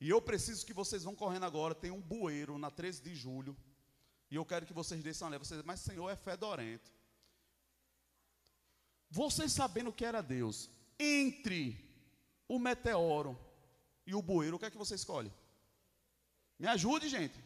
E 0.00 0.08
eu 0.08 0.22
preciso 0.22 0.64
que 0.64 0.72
vocês 0.72 1.02
vão 1.02 1.16
correndo 1.16 1.44
agora. 1.44 1.74
Tem 1.74 1.90
um 1.90 2.00
bueiro 2.00 2.56
na 2.56 2.70
13 2.70 3.02
de 3.02 3.16
julho. 3.16 3.56
E 4.30 4.36
eu 4.36 4.44
quero 4.44 4.66
que 4.66 4.72
vocês 4.72 5.02
desçam 5.02 5.28
ali. 5.28 5.38
Vocês, 5.38 5.62
mas 5.64 5.80
Senhor 5.80 6.08
é 6.10 6.16
fedorento. 6.16 6.90
Vocês 9.10 9.52
sabendo 9.52 9.92
que 9.92 10.04
era 10.04 10.20
Deus, 10.20 10.68
entre 10.98 11.62
o 12.46 12.58
meteoro 12.58 13.38
e 14.06 14.14
o 14.14 14.20
bueiro, 14.20 14.56
o 14.56 14.58
que 14.58 14.66
é 14.66 14.70
que 14.70 14.76
você 14.76 14.94
escolhe? 14.94 15.32
Me 16.58 16.66
ajude, 16.66 17.08
gente. 17.08 17.42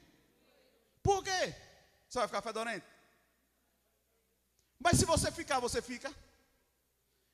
Por 1.03 1.22
quê? 1.22 1.55
Você 2.09 2.18
vai 2.18 2.26
ficar 2.26 2.43
fedorento? 2.43 2.87
Mas 4.78 4.99
se 4.99 5.05
você 5.05 5.30
ficar, 5.30 5.61
você 5.61 5.80
fica? 5.80 6.12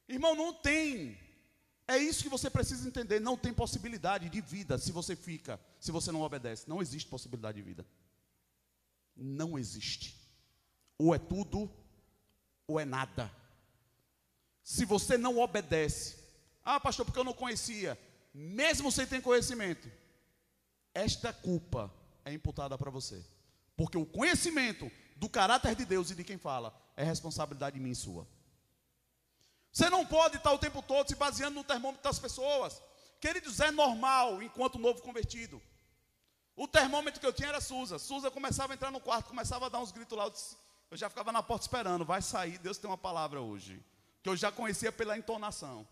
Irmão, 0.06 0.34
não 0.34 0.52
tem 0.52 1.18
é 1.88 1.96
isso 1.96 2.22
que 2.22 2.28
você 2.28 2.50
precisa 2.50 2.86
entender. 2.86 3.18
Não 3.18 3.34
tem 3.34 3.52
possibilidade 3.52 4.28
de 4.28 4.42
vida 4.42 4.76
se 4.76 4.92
você 4.92 5.16
fica, 5.16 5.58
se 5.80 5.90
você 5.90 6.12
não 6.12 6.20
obedece. 6.20 6.68
Não 6.68 6.82
existe 6.82 7.08
possibilidade 7.08 7.56
de 7.56 7.62
vida. 7.62 7.86
Não 9.18 9.58
existe. 9.58 10.16
Ou 10.96 11.14
é 11.14 11.18
tudo, 11.18 11.70
ou 12.66 12.78
é 12.78 12.84
nada. 12.84 13.30
Se 14.62 14.84
você 14.84 15.18
não 15.18 15.38
obedece, 15.38 16.16
ah, 16.64 16.78
pastor, 16.78 17.04
porque 17.04 17.18
eu 17.18 17.24
não 17.24 17.32
conhecia, 17.32 17.98
mesmo 18.32 18.92
sem 18.92 19.06
ter 19.06 19.20
conhecimento, 19.20 19.90
esta 20.94 21.32
culpa 21.32 21.92
é 22.24 22.32
imputada 22.32 22.78
para 22.78 22.90
você. 22.90 23.24
Porque 23.76 23.98
o 23.98 24.06
conhecimento 24.06 24.90
do 25.16 25.28
caráter 25.28 25.74
de 25.74 25.84
Deus 25.84 26.10
e 26.10 26.14
de 26.14 26.24
quem 26.24 26.38
fala 26.38 26.74
é 26.96 27.04
responsabilidade 27.04 27.80
minha 27.80 27.92
e 27.92 27.96
sua. 27.96 28.26
Você 29.72 29.88
não 29.88 30.04
pode 30.04 30.36
estar 30.36 30.52
o 30.52 30.58
tempo 30.58 30.82
todo 30.82 31.08
se 31.08 31.14
baseando 31.14 31.54
no 31.54 31.64
termômetro 31.64 32.02
das 32.02 32.18
pessoas. 32.18 32.80
Queridos, 33.20 33.60
é 33.60 33.70
normal 33.70 34.42
enquanto 34.42 34.78
novo 34.78 35.02
convertido. 35.02 35.62
O 36.58 36.66
termômetro 36.66 37.20
que 37.20 37.26
eu 37.26 37.32
tinha 37.32 37.50
era 37.50 37.60
Suza. 37.60 38.00
Suza 38.00 38.32
começava 38.32 38.72
a 38.72 38.74
entrar 38.74 38.90
no 38.90 38.98
quarto, 39.00 39.28
começava 39.28 39.66
a 39.66 39.68
dar 39.68 39.78
uns 39.78 39.92
gritos 39.92 40.18
lá. 40.18 40.28
Eu 40.90 40.96
já 40.96 41.08
ficava 41.08 41.30
na 41.30 41.40
porta 41.40 41.64
esperando. 41.64 42.04
Vai 42.04 42.20
sair, 42.20 42.58
Deus 42.58 42.76
tem 42.76 42.90
uma 42.90 42.98
palavra 42.98 43.40
hoje. 43.40 43.80
Que 44.24 44.28
eu 44.28 44.36
já 44.36 44.50
conhecia 44.50 44.90
pela 44.90 45.16
entonação. 45.16 45.86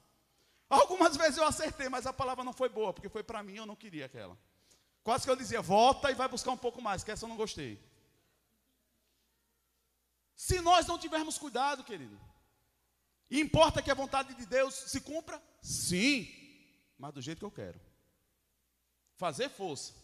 Algumas 0.69 1.17
vezes 1.17 1.37
eu 1.37 1.45
acertei, 1.45 1.89
mas 1.89 2.05
a 2.05 2.13
palavra 2.13 2.43
não 2.43 2.53
foi 2.53 2.69
boa, 2.69 2.93
porque 2.93 3.09
foi 3.09 3.23
para 3.23 3.45
mim, 3.45 3.55
eu 3.55 3.65
não 3.65 3.77
queria 3.77 4.07
aquela. 4.07 4.37
Quase 5.05 5.25
que 5.25 5.31
eu 5.31 5.37
dizia, 5.37 5.63
volta 5.63 6.11
e 6.11 6.17
vai 6.17 6.27
buscar 6.27 6.51
um 6.51 6.57
pouco 6.57 6.83
mais, 6.83 7.05
que 7.05 7.13
essa 7.13 7.25
eu 7.25 7.29
não 7.29 7.37
gostei. 7.37 7.81
Se 10.35 10.61
nós 10.61 10.85
não 10.85 10.99
tivermos 10.99 11.39
cuidado, 11.39 11.85
querido, 11.85 12.21
importa 13.31 13.81
que 13.81 13.91
a 13.93 13.95
vontade 13.95 14.35
de 14.35 14.45
Deus 14.45 14.75
se 14.75 15.01
cumpra? 15.01 15.41
Sim, 15.63 16.29
mas 16.99 17.15
do 17.15 17.23
jeito 17.23 17.39
que 17.39 17.45
eu 17.45 17.53
quero. 17.53 17.81
Fazer 19.15 19.49
força, 19.49 19.95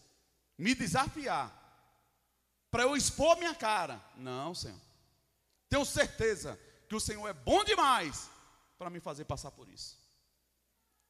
me 0.57 0.75
desafiar, 0.75 1.51
para 2.69 2.83
eu 2.83 2.95
expor 2.95 3.37
minha 3.37 3.55
cara. 3.55 4.03
Não, 4.17 4.53
Senhor. 4.55 4.79
Tenho 5.69 5.85
certeza 5.85 6.59
que 6.87 6.95
o 6.95 6.99
Senhor 6.99 7.27
é 7.27 7.33
bom 7.33 7.63
demais 7.63 8.29
para 8.77 8.89
me 8.89 8.99
fazer 8.99 9.25
passar 9.25 9.51
por 9.51 9.67
isso. 9.69 9.97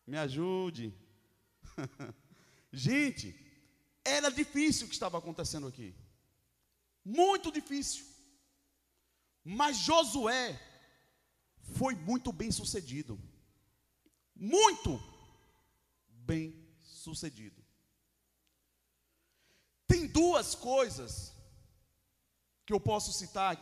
Me 0.06 0.18
ajude. 0.18 0.94
Gente, 2.72 3.36
era 4.04 4.30
difícil 4.30 4.86
o 4.86 4.90
que 4.90 4.96
estava 4.96 5.18
acontecendo 5.18 5.68
aqui. 5.68 5.96
Muito 7.04 7.52
difícil. 7.52 8.06
Mas 9.44 9.78
Josué 9.78 10.60
foi 11.76 11.96
muito 11.96 12.32
bem 12.32 12.52
sucedido. 12.52 13.20
Muito 14.36 15.02
bem 16.08 16.68
sucedido. 16.82 17.63
Duas 20.20 20.54
coisas 20.54 21.34
que 22.66 22.74
eu 22.74 22.80
posso 22.80 23.12
citar 23.12 23.54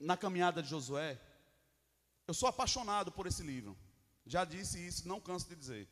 na 0.00 0.16
caminhada 0.16 0.62
de 0.62 0.68
Josué. 0.68 1.20
Eu 2.26 2.34
sou 2.34 2.48
apaixonado 2.48 3.12
por 3.12 3.26
esse 3.26 3.42
livro. 3.42 3.78
Já 4.26 4.44
disse 4.44 4.84
isso, 4.84 5.06
não 5.06 5.20
canso 5.20 5.48
de 5.48 5.56
dizer. 5.56 5.88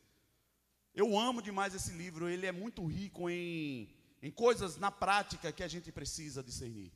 Eu 0.93 1.17
amo 1.17 1.41
demais 1.41 1.73
esse 1.73 1.93
livro, 1.93 2.27
ele 2.27 2.45
é 2.45 2.51
muito 2.51 2.85
rico 2.85 3.29
em, 3.29 3.89
em 4.21 4.29
coisas 4.29 4.75
na 4.77 4.91
prática 4.91 5.53
que 5.53 5.63
a 5.63 5.67
gente 5.67 5.89
precisa 5.91 6.43
discernir. 6.43 6.91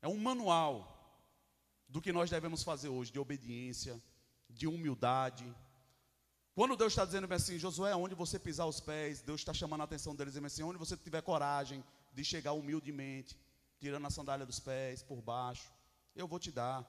É 0.00 0.06
um 0.06 0.16
manual 0.16 0.96
do 1.88 2.00
que 2.00 2.12
nós 2.12 2.30
devemos 2.30 2.62
fazer 2.62 2.88
hoje, 2.88 3.10
de 3.10 3.18
obediência, 3.18 4.00
de 4.48 4.68
humildade. 4.68 5.44
Quando 6.60 6.76
Deus 6.76 6.92
está 6.92 7.06
dizendo 7.06 7.32
assim, 7.32 7.58
Josué, 7.58 7.96
onde 7.96 8.14
você 8.14 8.38
pisar 8.38 8.66
os 8.66 8.80
pés, 8.80 9.22
Deus 9.22 9.40
está 9.40 9.54
chamando 9.54 9.80
a 9.80 9.84
atenção 9.84 10.14
deles, 10.14 10.34
dizendo 10.34 10.46
assim, 10.46 10.62
onde 10.62 10.78
você 10.78 10.94
tiver 10.94 11.22
coragem 11.22 11.82
de 12.12 12.22
chegar 12.22 12.52
humildemente, 12.52 13.34
tirando 13.78 14.06
a 14.06 14.10
sandália 14.10 14.44
dos 14.44 14.60
pés 14.60 15.02
por 15.02 15.22
baixo, 15.22 15.72
eu 16.14 16.28
vou 16.28 16.38
te 16.38 16.52
dar. 16.52 16.84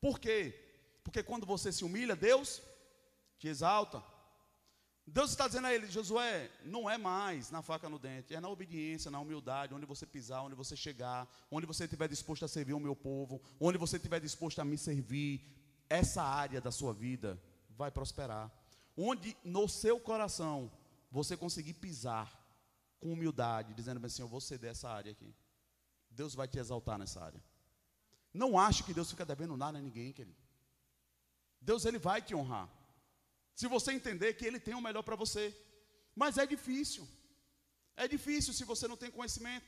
Por 0.00 0.18
quê? 0.18 0.58
Porque 1.02 1.22
quando 1.22 1.44
você 1.44 1.70
se 1.70 1.84
humilha, 1.84 2.16
Deus 2.16 2.62
te 3.38 3.46
exalta. 3.46 4.02
Deus 5.06 5.32
está 5.32 5.46
dizendo 5.48 5.66
a 5.66 5.74
ele, 5.74 5.86
Josué, 5.90 6.50
não 6.64 6.88
é 6.88 6.96
mais 6.96 7.50
na 7.50 7.60
faca 7.60 7.90
no 7.90 7.98
dente, 7.98 8.34
é 8.34 8.40
na 8.40 8.48
obediência, 8.48 9.10
na 9.10 9.20
humildade, 9.20 9.74
onde 9.74 9.84
você 9.84 10.06
pisar, 10.06 10.40
onde 10.40 10.54
você 10.54 10.74
chegar, 10.74 11.28
onde 11.50 11.66
você 11.66 11.84
estiver 11.84 12.08
disposto 12.08 12.46
a 12.46 12.48
servir 12.48 12.72
o 12.72 12.80
meu 12.80 12.96
povo, 12.96 13.42
onde 13.60 13.76
você 13.76 13.98
estiver 13.98 14.18
disposto 14.18 14.60
a 14.60 14.64
me 14.64 14.78
servir, 14.78 15.46
essa 15.90 16.22
área 16.22 16.58
da 16.58 16.72
sua 16.72 16.94
vida 16.94 17.38
vai 17.68 17.90
prosperar. 17.90 18.63
Onde 18.96 19.36
no 19.44 19.68
seu 19.68 19.98
coração 19.98 20.70
você 21.10 21.36
conseguir 21.36 21.74
pisar 21.74 22.40
com 23.00 23.12
humildade, 23.12 23.74
dizendo 23.74 24.04
assim, 24.04 24.22
eu 24.22 24.28
vou 24.28 24.40
ceder 24.40 24.70
essa 24.70 24.88
área 24.88 25.12
aqui. 25.12 25.34
Deus 26.10 26.34
vai 26.34 26.46
te 26.46 26.58
exaltar 26.58 26.98
nessa 26.98 27.22
área. 27.22 27.42
Não 28.32 28.58
ache 28.58 28.82
que 28.82 28.94
Deus 28.94 29.10
fica 29.10 29.24
devendo 29.24 29.56
nada 29.56 29.78
a 29.78 29.82
ninguém, 29.82 30.12
querido. 30.12 30.42
Deus 31.60 31.84
ele 31.84 31.98
vai 31.98 32.20
te 32.20 32.34
honrar. 32.34 32.68
Se 33.54 33.66
você 33.68 33.92
entender 33.92 34.34
que 34.34 34.44
Ele 34.44 34.58
tem 34.58 34.74
o 34.74 34.80
melhor 34.80 35.02
para 35.02 35.16
você. 35.16 35.54
Mas 36.14 36.38
é 36.38 36.46
difícil. 36.46 37.08
É 37.96 38.06
difícil 38.08 38.52
se 38.52 38.64
você 38.64 38.88
não 38.88 38.96
tem 38.96 39.10
conhecimento. 39.10 39.66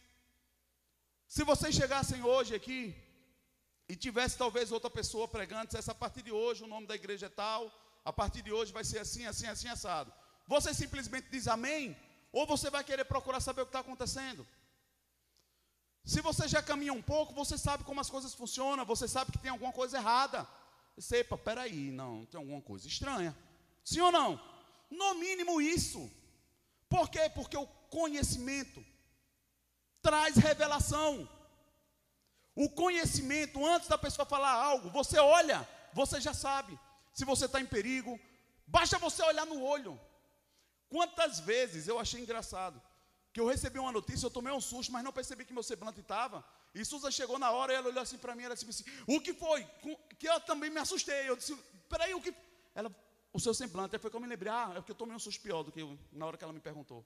Se 1.29 1.45
vocês 1.45 1.75
chegassem 1.75 2.23
hoje 2.23 2.55
aqui 2.55 2.95
e 3.89 3.95
tivesse 3.95 4.37
talvez 4.37 4.73
outra 4.73 4.91
pessoa 4.91 5.29
pregando, 5.29 5.67
dissesse 5.67 5.91
a 5.91 5.95
partir 5.95 6.23
de 6.23 6.33
hoje 6.33 6.65
o 6.65 6.67
nome 6.67 6.87
da 6.87 6.95
igreja 6.95 7.27
é 7.27 7.29
tal, 7.29 7.73
a 8.07 8.13
partir 8.13 8.41
de 8.41 8.53
hoje 8.53 8.73
vai 8.73 8.85
ser 8.85 9.01
assim, 9.01 9.27
assim, 9.27 9.49
assim, 9.49 9.69
assado. 9.69 10.13
Você 10.47 10.73
simplesmente 10.73 11.29
diz 11.29 11.49
amém, 11.49 11.85
Ou 12.33 12.47
você 12.47 12.69
vai 12.71 12.85
querer 12.85 13.05
procurar 13.05 13.41
saber 13.41 13.63
o 13.63 13.67
que 13.67 13.71
está 13.71 13.81
acontecendo? 13.81 14.47
Se 16.05 16.21
você 16.21 16.47
já 16.47 16.63
caminha 16.63 16.93
um 16.93 17.03
pouco, 17.03 17.33
você 17.35 17.57
sabe 17.57 17.83
como 17.83 18.01
as 18.01 18.11
coisas 18.11 18.35
funcionam, 18.35 18.85
você 18.85 19.09
sabe 19.09 19.33
que 19.33 19.39
tem 19.39 19.51
alguma 19.51 19.73
coisa 19.73 19.97
errada. 19.97 20.47
Você, 20.97 21.19
epa, 21.19 21.39
peraí, 21.39 21.91
não, 21.91 22.27
tem 22.27 22.39
alguma 22.39 22.61
coisa 22.61 22.87
estranha. 22.87 23.37
Sim 23.85 24.01
ou 24.03 24.13
não? 24.13 24.41
No 24.91 25.15
mínimo 25.15 25.61
isso. 25.61 26.11
Por 26.89 27.09
quê? 27.09 27.29
Porque 27.31 27.57
o 27.57 27.67
conhecimento 27.99 28.85
traz 30.01 30.37
revelação. 30.37 31.29
O 32.55 32.69
conhecimento, 32.69 33.65
antes 33.67 33.89
da 33.89 33.99
pessoa 33.99 34.27
falar 34.27 34.53
algo, 34.53 34.91
você 34.91 35.19
olha, 35.19 35.67
você 35.93 36.21
já 36.21 36.35
sabe. 36.35 36.79
Se 37.17 37.25
você 37.25 37.47
está 37.47 37.59
em 37.59 37.65
perigo, 37.65 38.21
basta 38.67 38.99
você 38.99 39.23
olhar 39.23 39.47
no 39.47 39.63
olho. 39.63 39.99
Quantas 40.91 41.41
vezes 41.41 41.89
eu 41.89 41.99
achei 41.99 42.21
engraçado 42.21 42.79
que 43.33 43.41
eu 43.41 43.47
recebi 43.47 43.79
uma 43.79 43.91
notícia, 43.91 44.27
eu 44.27 44.31
tomei 44.31 44.53
um 44.53 44.61
susto, 44.61 44.93
mas 44.93 45.03
não 45.03 45.15
percebi 45.15 45.47
que 45.47 45.53
meu 45.59 45.63
semblante 45.63 46.01
estava. 46.01 46.45
E 46.75 46.85
Susan 46.85 47.11
chegou 47.11 47.39
na 47.39 47.51
hora 47.51 47.73
e 47.73 47.77
ela 47.77 47.89
olhou 47.89 48.03
assim 48.03 48.19
para 48.19 48.35
mim, 48.37 48.43
ela 48.43 48.55
disse 48.55 48.69
assim: 48.69 48.85
O 49.07 49.19
que 49.19 49.33
foi? 49.33 49.67
Que 50.19 50.29
eu 50.29 50.39
também 50.41 50.69
me 50.69 50.79
assustei. 50.79 51.27
Eu 51.27 51.37
disse: 51.37 51.57
Peraí, 51.89 52.13
o 52.13 52.21
que. 52.21 52.35
Ela, 52.75 52.95
o 53.33 53.41
seu 53.41 53.55
semblante. 53.55 53.97
Aí 53.97 53.99
foi 53.99 54.11
que 54.11 54.17
eu 54.17 54.21
me 54.21 54.27
lembrei: 54.27 54.53
Ah, 54.53 54.73
é 54.73 54.75
porque 54.75 54.93
eu 54.93 54.97
tomei 54.97 55.17
um 55.17 55.19
susto 55.19 55.41
pior 55.41 55.63
do 55.63 55.73
que 55.73 55.81
eu, 55.81 55.99
na 56.13 56.27
hora 56.27 56.37
que 56.37 56.45
ela 56.45 56.53
me 56.53 56.61
perguntou. 56.61 57.03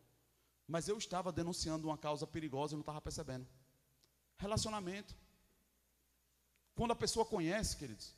Mas 0.66 0.88
eu 0.88 0.98
estava 0.98 1.30
denunciando 1.30 1.86
uma 1.86 1.96
causa 1.96 2.26
perigosa 2.26 2.74
e 2.74 2.76
não 2.76 2.80
estava 2.80 3.00
percebendo. 3.00 3.46
Relacionamento. 4.38 5.14
Quando 6.74 6.90
a 6.90 6.96
pessoa 6.96 7.24
conhece, 7.24 7.76
queridos, 7.76 8.12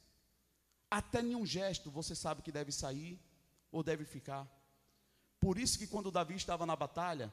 até 0.93 1.23
nenhum 1.23 1.47
gesto 1.47 1.91
você 1.91 2.15
sabe 2.15 2.43
que 2.43 2.53
deve 2.53 2.71
sair 2.71 3.19
ou 3.71 3.83
deve 3.83 4.05
ficar. 4.05 4.47
Por 5.41 5.57
isso 5.59 5.79
que 5.79 5.87
quando 5.87 6.11
Davi 6.11 6.35
estava 6.35 6.67
na 6.67 6.77
batalha, 6.77 7.33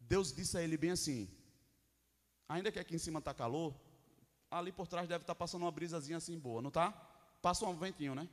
Deus 0.00 0.32
disse 0.32 0.58
a 0.58 0.62
ele 0.62 0.76
bem 0.76 0.90
assim: 0.90 1.30
ainda 2.48 2.72
que 2.72 2.78
aqui 2.80 2.96
em 2.96 2.98
cima 2.98 3.20
está 3.20 3.32
calor, 3.32 3.72
ali 4.50 4.72
por 4.72 4.88
trás 4.88 5.06
deve 5.06 5.22
estar 5.22 5.34
tá 5.34 5.38
passando 5.38 5.62
uma 5.62 5.70
brisazinha 5.70 6.18
assim 6.18 6.36
boa, 6.36 6.60
não 6.60 6.68
está? 6.68 6.90
Passa 7.40 7.64
um 7.66 7.78
ventinho, 7.78 8.16
né? 8.16 8.28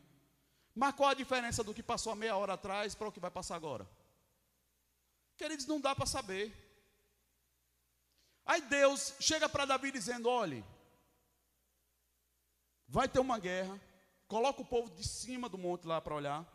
Mas 0.73 0.95
qual 0.95 1.09
a 1.09 1.13
diferença 1.13 1.63
do 1.63 1.73
que 1.73 1.83
passou 1.83 2.15
meia 2.15 2.35
hora 2.35 2.53
atrás 2.53 2.95
para 2.95 3.07
o 3.07 3.11
que 3.11 3.19
vai 3.19 3.29
passar 3.29 3.55
agora? 3.55 3.87
Queridos, 5.37 5.67
não 5.67 5.79
dá 5.79 5.93
para 5.93 6.07
saber. 6.07 6.51
Aí 8.43 8.61
Deus 8.61 9.13
chega 9.19 9.47
para 9.47 9.65
Davi 9.65 9.91
dizendo: 9.91 10.27
olhe, 10.27 10.65
vai 12.87 13.07
ter 13.07 13.19
uma 13.19 13.37
guerra, 13.37 13.79
coloca 14.27 14.61
o 14.61 14.65
povo 14.65 14.89
de 14.89 15.03
cima 15.03 15.47
do 15.47 15.57
monte 15.57 15.85
lá 15.87 16.01
para 16.01 16.15
olhar, 16.15 16.45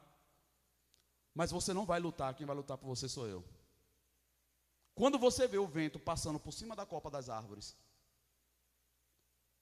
mas 1.35 1.51
você 1.51 1.73
não 1.73 1.87
vai 1.87 2.01
lutar, 2.01 2.35
quem 2.35 2.47
vai 2.47 2.57
lutar 2.57 2.77
por 2.77 2.89
você 2.89 3.09
sou 3.09 3.27
eu. 3.27 3.45
Quando 4.95 5.19
você 5.19 5.47
vê 5.47 5.59
o 5.59 5.67
vento 5.67 5.99
passando 5.99 6.39
por 6.39 6.53
cima 6.53 6.77
da 6.77 6.85
copa 6.85 7.11
das 7.11 7.29
árvores, 7.29 7.77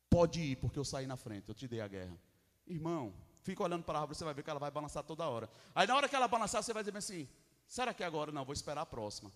pode 0.09 0.41
ir, 0.41 0.57
porque 0.57 0.79
eu 0.79 0.85
saí 0.85 1.07
na 1.07 1.17
frente, 1.17 1.49
eu 1.49 1.55
te 1.55 1.69
dei 1.69 1.81
a 1.81 1.89
guerra. 1.89 2.19
Irmão, 2.67 3.15
fica 3.43 3.63
olhando 3.63 3.85
para 3.85 3.99
a 3.99 4.01
árvore, 4.03 4.19
você 4.19 4.25
vai 4.25 4.35
ver 4.35 4.43
que 4.43 4.51
ela 4.51 4.59
vai 4.59 4.71
balançar 4.71 5.05
toda 5.05 5.29
hora. 5.29 5.49
Aí 5.75 5.87
na 5.87 5.95
hora 5.95 6.09
que 6.09 6.17
ela 6.17 6.27
balançar, 6.27 6.63
você 6.63 6.73
vai 6.73 6.83
dizer 6.83 6.97
assim: 6.97 7.29
será 7.67 7.95
que 7.95 8.03
é 8.03 8.07
agora? 8.07 8.33
Não, 8.33 8.45
vou 8.45 8.53
esperar 8.53 8.83
a 8.83 8.87
próxima. 8.87 9.33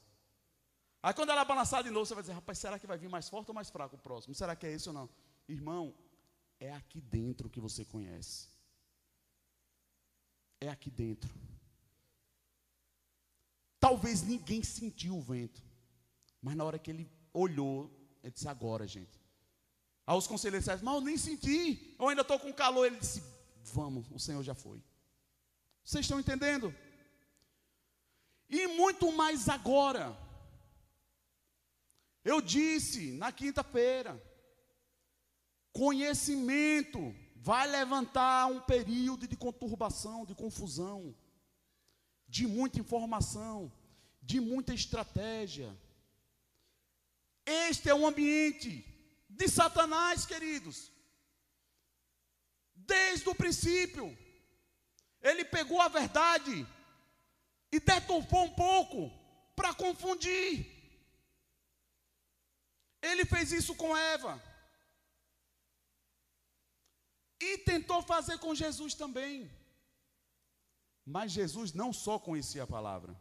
Aí 1.03 1.13
quando 1.15 1.31
ela 1.31 1.45
balançar 1.45 1.83
de 1.83 1.91
novo, 1.91 2.07
você 2.07 2.15
vai 2.15 2.23
dizer: 2.23 2.33
rapaz, 2.33 2.59
será 2.59 2.79
que 2.79 2.87
vai 2.87 2.99
vir 2.99 3.09
mais 3.09 3.29
forte 3.29 3.49
ou 3.49 3.55
mais 3.55 3.71
fraco 3.71 3.97
o 3.97 3.99
próximo? 3.99 4.35
Será 4.35 4.57
que 4.57 4.67
é 4.67 4.75
isso 4.75 4.91
ou 4.91 4.95
não? 4.95 5.09
Irmão, 5.49 5.95
é 6.59 6.73
aqui 6.73 7.01
dentro 7.01 7.51
que 7.51 7.61
você 7.61 7.85
conhece. 7.85 8.52
É 10.63 10.69
aqui 10.69 10.93
dentro. 10.93 11.29
Talvez 13.81 14.23
ninguém 14.23 14.63
sentiu 14.63 15.17
o 15.17 15.21
vento. 15.21 15.61
Mas 16.41 16.55
na 16.55 16.63
hora 16.63 16.79
que 16.79 16.89
ele 16.89 17.11
olhou, 17.35 17.91
ele 18.23 18.33
disse: 18.33 18.47
Agora, 18.47 18.87
gente. 18.87 19.21
Aí 20.07 20.17
os 20.17 20.29
conselheiros 20.29 20.65
disseram: 20.65 20.85
Mas 20.85 20.95
eu 20.95 21.01
nem 21.01 21.19
senti, 21.19 21.97
eu 21.99 22.09
ainda 22.09 22.23
estou 22.23 22.39
com 22.39 22.53
calor. 22.53 22.87
Ele 22.87 22.95
disse: 22.97 23.21
Vamos, 23.65 24.09
o 24.13 24.21
Senhor 24.21 24.41
já 24.45 24.55
foi. 24.55 24.81
Vocês 25.83 26.05
estão 26.05 26.21
entendendo? 26.21 26.73
E 28.49 28.69
muito 28.69 29.11
mais 29.11 29.49
agora. 29.49 30.17
Eu 32.25 32.41
disse 32.41 33.11
na 33.15 33.33
quinta-feira: 33.33 34.23
conhecimento 35.73 37.13
vai 37.43 37.67
levantar 37.67 38.47
um 38.47 38.61
período 38.61 39.27
de 39.27 39.37
conturbação, 39.37 40.25
de 40.25 40.33
confusão, 40.33 41.13
de 42.29 42.47
muita 42.47 42.79
informação, 42.79 43.71
de 44.23 44.39
muita 44.41 44.73
estratégia. 44.73 45.77
Este 47.45 47.89
é 47.89 47.95
o 47.95 48.07
ambiente 48.07 48.71
de 49.29 49.49
Satanás, 49.49 50.25
queridos. 50.25 50.93
Desde 52.77 53.29
o 53.29 53.35
princípio, 53.35 54.17
ele 55.21 55.45
pegou 55.45 55.81
a 55.81 55.89
verdade 55.89 56.65
e 57.73 57.81
deturpou 57.81 58.45
um 58.45 58.55
pouco 58.55 59.11
para 59.57 59.75
confundir. 59.75 60.65
Ele 63.03 63.25
fez 63.25 63.51
isso 63.51 63.75
com 63.75 63.97
Eva. 63.97 64.41
E 67.45 67.59
tentou 67.59 68.01
fazer 68.03 68.39
com 68.39 68.55
Jesus 68.55 68.95
também. 68.95 69.51
Mas 71.05 71.33
Jesus 71.33 71.73
não 71.73 71.93
só 71.93 72.19
conhecia 72.19 72.63
a 72.63 72.67
palavra, 72.67 73.19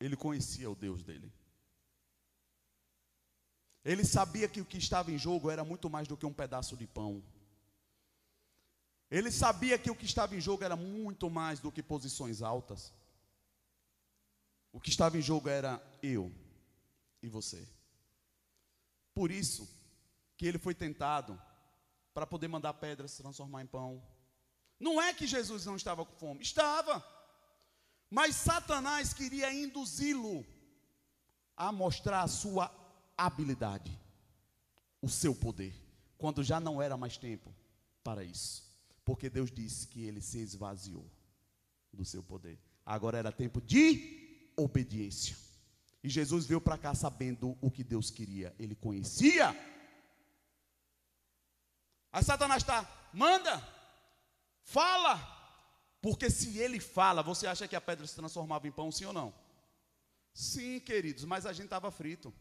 ele 0.00 0.16
conhecia 0.16 0.68
o 0.68 0.74
Deus 0.74 1.04
dele. 1.04 1.32
Ele 3.84 4.04
sabia 4.04 4.48
que 4.48 4.60
o 4.60 4.64
que 4.64 4.78
estava 4.78 5.12
em 5.12 5.18
jogo 5.18 5.50
era 5.50 5.62
muito 5.62 5.88
mais 5.88 6.08
do 6.08 6.16
que 6.16 6.26
um 6.26 6.32
pedaço 6.32 6.76
de 6.76 6.86
pão. 6.86 7.22
Ele 9.10 9.30
sabia 9.30 9.78
que 9.78 9.90
o 9.90 9.94
que 9.94 10.06
estava 10.06 10.34
em 10.34 10.40
jogo 10.40 10.64
era 10.64 10.74
muito 10.74 11.30
mais 11.30 11.60
do 11.60 11.70
que 11.70 11.82
posições 11.82 12.42
altas. 12.42 12.92
O 14.72 14.80
que 14.80 14.90
estava 14.90 15.16
em 15.16 15.22
jogo 15.22 15.48
era 15.48 15.80
eu 16.02 16.32
e 17.22 17.28
você. 17.28 17.68
Por 19.14 19.30
isso 19.30 19.68
que 20.36 20.46
ele 20.46 20.58
foi 20.58 20.74
tentado 20.74 21.40
para 22.14 22.26
poder 22.26 22.46
mandar 22.46 22.72
pedras 22.74 23.10
se 23.10 23.22
transformar 23.22 23.62
em 23.62 23.66
pão. 23.66 24.00
Não 24.78 25.02
é 25.02 25.12
que 25.12 25.26
Jesus 25.26 25.66
não 25.66 25.74
estava 25.74 26.04
com 26.06 26.14
fome, 26.14 26.42
estava. 26.42 27.04
Mas 28.08 28.36
Satanás 28.36 29.12
queria 29.12 29.52
induzi-lo 29.52 30.46
a 31.56 31.72
mostrar 31.72 32.22
a 32.22 32.28
sua 32.28 32.72
habilidade, 33.18 33.98
o 35.02 35.08
seu 35.08 35.34
poder, 35.34 35.74
quando 36.16 36.42
já 36.42 36.60
não 36.60 36.80
era 36.80 36.96
mais 36.96 37.16
tempo 37.16 37.52
para 38.04 38.22
isso. 38.22 38.64
Porque 39.04 39.28
Deus 39.28 39.50
disse 39.50 39.88
que 39.88 40.04
ele 40.04 40.20
se 40.20 40.38
esvaziou 40.38 41.04
do 41.92 42.04
seu 42.04 42.22
poder. 42.22 42.58
Agora 42.86 43.18
era 43.18 43.32
tempo 43.32 43.60
de 43.60 44.50
obediência. 44.56 45.36
E 46.02 46.08
Jesus 46.08 46.46
veio 46.46 46.60
para 46.60 46.78
cá 46.78 46.94
sabendo 46.94 47.56
o 47.60 47.70
que 47.70 47.82
Deus 47.82 48.10
queria. 48.10 48.54
Ele 48.58 48.74
conhecia. 48.74 49.56
Aí 52.14 52.22
Satanás 52.22 52.62
está, 52.62 52.88
manda, 53.12 53.60
fala. 54.62 55.32
Porque 56.00 56.30
se 56.30 56.58
ele 56.58 56.78
fala, 56.78 57.24
você 57.24 57.44
acha 57.44 57.66
que 57.66 57.74
a 57.74 57.80
pedra 57.80 58.06
se 58.06 58.14
transformava 58.14 58.68
em 58.68 58.70
pão, 58.70 58.92
sim 58.92 59.04
ou 59.04 59.12
não? 59.12 59.34
Sim, 60.32 60.78
queridos, 60.78 61.24
mas 61.24 61.44
a 61.44 61.52
gente 61.52 61.64
estava 61.64 61.90
frito. 61.90 62.32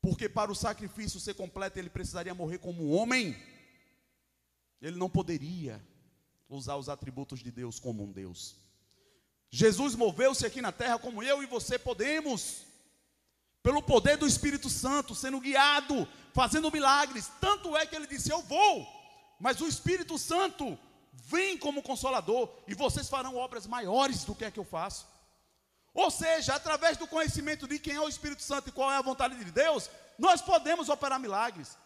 Porque 0.00 0.28
para 0.28 0.50
o 0.50 0.56
sacrifício 0.56 1.20
ser 1.20 1.34
completo, 1.34 1.78
ele 1.78 1.88
precisaria 1.88 2.34
morrer 2.34 2.58
como 2.58 2.84
um 2.84 2.92
homem. 2.92 3.40
Ele 4.82 4.96
não 4.96 5.08
poderia 5.08 5.80
usar 6.48 6.74
os 6.74 6.88
atributos 6.88 7.38
de 7.38 7.52
Deus 7.52 7.78
como 7.78 8.02
um 8.02 8.10
Deus. 8.10 8.56
Jesus 9.50 9.94
moveu-se 9.94 10.44
aqui 10.44 10.60
na 10.60 10.72
terra 10.72 10.98
como 10.98 11.22
eu 11.22 11.44
e 11.44 11.46
você 11.46 11.78
podemos, 11.78 12.66
pelo 13.64 13.82
poder 13.82 14.18
do 14.18 14.26
Espírito 14.26 14.68
Santo, 14.68 15.14
sendo 15.14 15.40
guiado, 15.40 16.06
fazendo 16.34 16.70
milagres. 16.70 17.30
Tanto 17.40 17.74
é 17.74 17.86
que 17.86 17.96
ele 17.96 18.06
disse: 18.06 18.30
Eu 18.30 18.42
vou, 18.42 18.86
mas 19.40 19.58
o 19.62 19.66
Espírito 19.66 20.18
Santo 20.18 20.78
vem 21.14 21.56
como 21.56 21.82
consolador, 21.82 22.50
e 22.68 22.74
vocês 22.74 23.08
farão 23.08 23.36
obras 23.36 23.66
maiores 23.66 24.22
do 24.24 24.34
que 24.34 24.44
é 24.44 24.50
que 24.50 24.60
eu 24.60 24.64
faço. 24.64 25.06
Ou 25.94 26.10
seja, 26.10 26.54
através 26.54 26.98
do 26.98 27.06
conhecimento 27.06 27.66
de 27.66 27.78
quem 27.78 27.94
é 27.94 28.00
o 28.00 28.08
Espírito 28.08 28.42
Santo 28.42 28.68
e 28.68 28.72
qual 28.72 28.92
é 28.92 28.96
a 28.96 29.02
vontade 29.02 29.42
de 29.42 29.50
Deus, 29.50 29.88
nós 30.18 30.42
podemos 30.42 30.90
operar 30.90 31.18
milagres. 31.18 31.78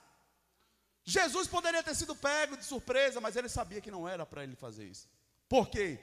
Jesus 1.04 1.46
poderia 1.46 1.82
ter 1.82 1.94
sido 1.94 2.16
pego 2.16 2.56
de 2.56 2.64
surpresa, 2.64 3.20
mas 3.20 3.36
ele 3.36 3.48
sabia 3.48 3.80
que 3.80 3.90
não 3.90 4.08
era 4.08 4.26
para 4.26 4.42
ele 4.42 4.56
fazer 4.56 4.84
isso. 4.86 5.08
Por 5.48 5.68
quê? 5.68 6.00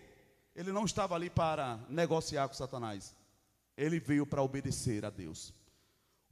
Ele 0.56 0.72
não 0.72 0.86
estava 0.86 1.16
ali 1.16 1.30
para 1.30 1.78
negociar 1.90 2.48
com 2.48 2.54
Satanás. 2.54 3.14
Ele 3.76 4.00
veio 4.00 4.26
para 4.26 4.42
obedecer 4.42 5.04
a 5.04 5.10
Deus. 5.10 5.54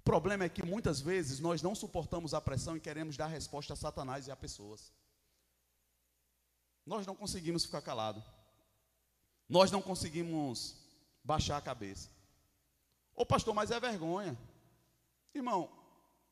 O 0.04 0.12
problema 0.14 0.43
é 0.43 0.49
que 0.49 0.62
muitas 0.62 0.99
vezes 0.99 1.39
nós 1.39 1.62
não 1.62 1.74
suportamos 1.74 2.34
a 2.34 2.41
pressão 2.41 2.76
e 2.76 2.80
queremos 2.82 3.16
dar 3.16 3.28
resposta 3.28 3.72
a 3.72 3.78
Satanás 3.78 4.28
e 4.28 4.32
a 4.32 4.36
pessoas. 4.36 4.91
Nós 6.86 7.08
não 7.08 7.16
conseguimos 7.16 7.64
ficar 7.64 7.82
calados. 7.82 8.22
Nós 9.47 9.72
não 9.72 9.82
conseguimos 9.82 10.76
baixar 11.24 11.56
a 11.56 11.62
cabeça. 11.62 12.10
Ô 13.16 13.26
pastor, 13.26 13.54
mas 13.54 13.72
é 13.72 13.80
vergonha. 13.80 14.38
Irmão, 15.34 15.72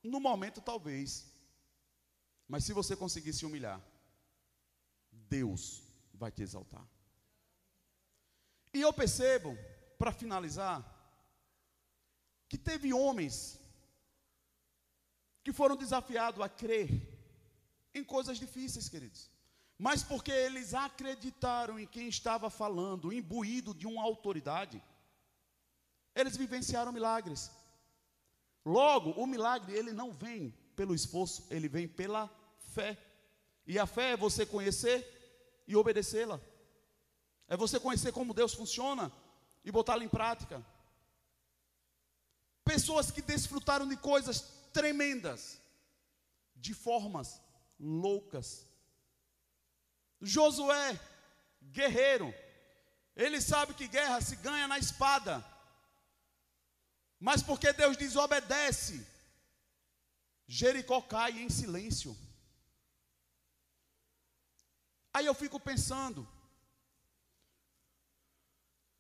no 0.04 0.20
momento 0.20 0.60
talvez. 0.60 1.32
Mas 2.50 2.66
se 2.66 2.74
você 2.74 2.94
conseguir 2.94 3.32
se 3.32 3.46
humilhar, 3.46 3.82
Deus 5.14 5.82
vai 6.14 6.30
te 6.30 6.44
exaltar. 6.44 6.86
E 8.74 8.82
eu 8.82 8.92
percebo, 8.92 9.58
para 9.98 10.12
finalizar, 10.12 10.86
que 12.50 12.58
teve 12.58 12.92
homens 12.92 13.61
que 15.44 15.52
foram 15.52 15.76
desafiados 15.76 16.42
a 16.42 16.50
crer 16.50 16.90
em 17.94 18.04
coisas 18.04 18.38
difíceis, 18.38 18.88
queridos. 18.88 19.30
Mas 19.78 20.04
porque 20.04 20.32
eles 20.32 20.74
acreditaram 20.74 21.80
em 21.80 21.88
quem 21.88 22.08
estava 22.08 22.50
falando, 22.50 23.12
imbuído 23.12 23.74
de 23.74 23.88
uma 23.88 24.04
autoridade, 24.04 24.82
eles 26.14 26.38
vivenciaram 26.38 26.92
milagres. 26.92 27.50
Logo, 28.64 29.12
o 29.12 29.26
milagre 29.26 29.74
ele 29.74 29.92
não 29.92 30.12
vem 30.12 30.54
pelo 30.76 30.94
esforço, 30.94 31.48
ele 31.50 31.68
vem 31.68 31.88
pela 31.88 32.30
fé. 32.60 32.98
E 33.66 33.80
a 33.80 33.88
fé 33.88 34.12
é 34.12 34.18
você 34.18 34.46
conhecer 34.46 35.64
e 35.68 35.76
obedecê-la. 35.76 36.40
É 37.48 37.58
você 37.58 37.80
conhecer 37.80 38.12
como 38.12 38.34
Deus 38.34 38.54
funciona 38.54 39.12
e 39.66 39.72
botá-la 39.72 40.04
em 40.04 40.10
prática. 40.10 40.64
Pessoas 42.64 43.10
que 43.10 43.22
desfrutaram 43.22 43.88
de 43.88 43.98
coisas 43.98 44.61
tremendas, 44.72 45.62
de 46.56 46.74
formas 46.74 47.42
loucas. 47.80 48.68
Josué, 50.22 51.00
guerreiro, 51.62 52.34
ele 53.16 53.42
sabe 53.42 53.74
que 53.74 53.88
guerra 53.88 54.22
se 54.22 54.36
ganha 54.38 54.68
na 54.68 54.78
espada. 54.78 55.44
Mas 57.20 57.44
porque 57.44 57.72
Deus 57.74 57.98
desobedece, 57.98 59.06
Jericó 60.48 61.02
cai 61.02 61.32
em 61.42 61.50
silêncio. 61.50 62.18
Aí 65.14 65.26
eu 65.26 65.34
fico 65.34 65.60
pensando, 65.60 66.28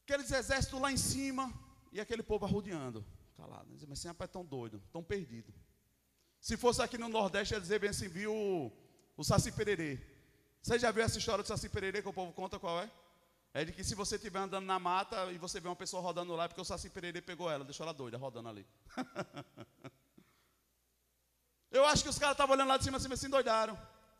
aqueles 0.03 0.29
exércitos 0.31 0.79
lá 0.79 0.91
em 0.91 0.97
cima 0.97 1.51
e 1.91 1.99
aquele 1.99 2.21
povo 2.21 2.45
arrodeando, 2.45 3.05
calado. 3.41 3.67
Mas 3.87 3.99
esse 3.99 4.07
rapaz 4.07 4.29
é 4.29 4.33
tão 4.33 4.45
doido, 4.45 4.81
tão 4.91 5.03
perdido. 5.03 5.51
Se 6.39 6.55
fosse 6.57 6.81
aqui 6.81 6.97
no 6.97 7.09
Nordeste, 7.09 7.53
ia 7.53 7.61
dizer 7.61 7.79
bem 7.79 7.89
assim, 7.89 8.07
viu 8.07 8.33
o, 8.33 8.71
o 9.17 9.23
Saci 9.23 9.51
Pererê. 9.51 9.99
Você 10.61 10.77
já 10.77 10.91
viu 10.91 11.03
essa 11.03 11.17
história 11.17 11.43
do 11.43 11.47
Saci 11.47 11.69
Pererê 11.69 12.01
que 12.01 12.07
o 12.07 12.13
povo 12.13 12.31
conta 12.33 12.59
qual 12.59 12.81
é? 12.81 12.91
É 13.53 13.65
de 13.65 13.71
que 13.73 13.83
se 13.83 13.95
você 13.95 14.15
estiver 14.15 14.39
andando 14.39 14.65
na 14.65 14.79
mata 14.79 15.31
e 15.31 15.37
você 15.37 15.59
vê 15.59 15.67
uma 15.67 15.75
pessoa 15.75 16.01
rodando 16.01 16.35
lá, 16.35 16.45
é 16.45 16.47
porque 16.47 16.61
o 16.61 16.65
Saci 16.65 16.89
Pererê 16.89 17.21
pegou 17.21 17.49
ela, 17.49 17.63
deixou 17.63 17.83
ela 17.83 17.93
doida, 17.93 18.17
rodando 18.17 18.49
ali. 18.49 18.65
Eu 21.71 21.85
acho 21.85 22.03
que 22.03 22.09
os 22.09 22.19
caras 22.19 22.33
estavam 22.33 22.55
olhando 22.55 22.67
lá 22.67 22.77
de 22.77 22.83
cima 22.83 22.97
assim, 22.97 23.11
assim, 23.11 23.29
doidaram. 23.29 23.77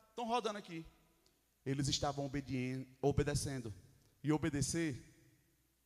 Estão 0.10 0.26
rodando 0.26 0.58
aqui. 0.58 0.86
Eles 1.66 1.88
estavam 1.88 2.30
obedecendo. 3.02 3.74
E 4.24 4.32
obedecer 4.32 5.04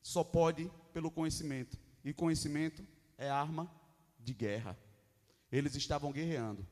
só 0.02 0.24
pode 0.24 0.72
pelo 0.94 1.10
conhecimento. 1.10 1.78
E 2.04 2.14
conhecimento 2.14 2.86
é 3.18 3.30
arma 3.30 3.72
de 4.20 4.34
guerra. 4.34 4.78
Eles 5.52 5.76
estavam 5.76 6.12
guerreando. 6.12 6.66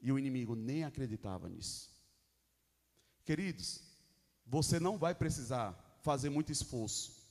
E 0.00 0.10
o 0.10 0.18
inimigo 0.18 0.54
nem 0.54 0.84
acreditava 0.84 1.48
nisso. 1.48 1.90
Queridos, 3.24 3.82
você 4.46 4.80
não 4.80 4.98
vai 4.98 5.14
precisar 5.14 5.98
fazer 6.02 6.30
muito 6.30 6.50
esforço 6.50 7.22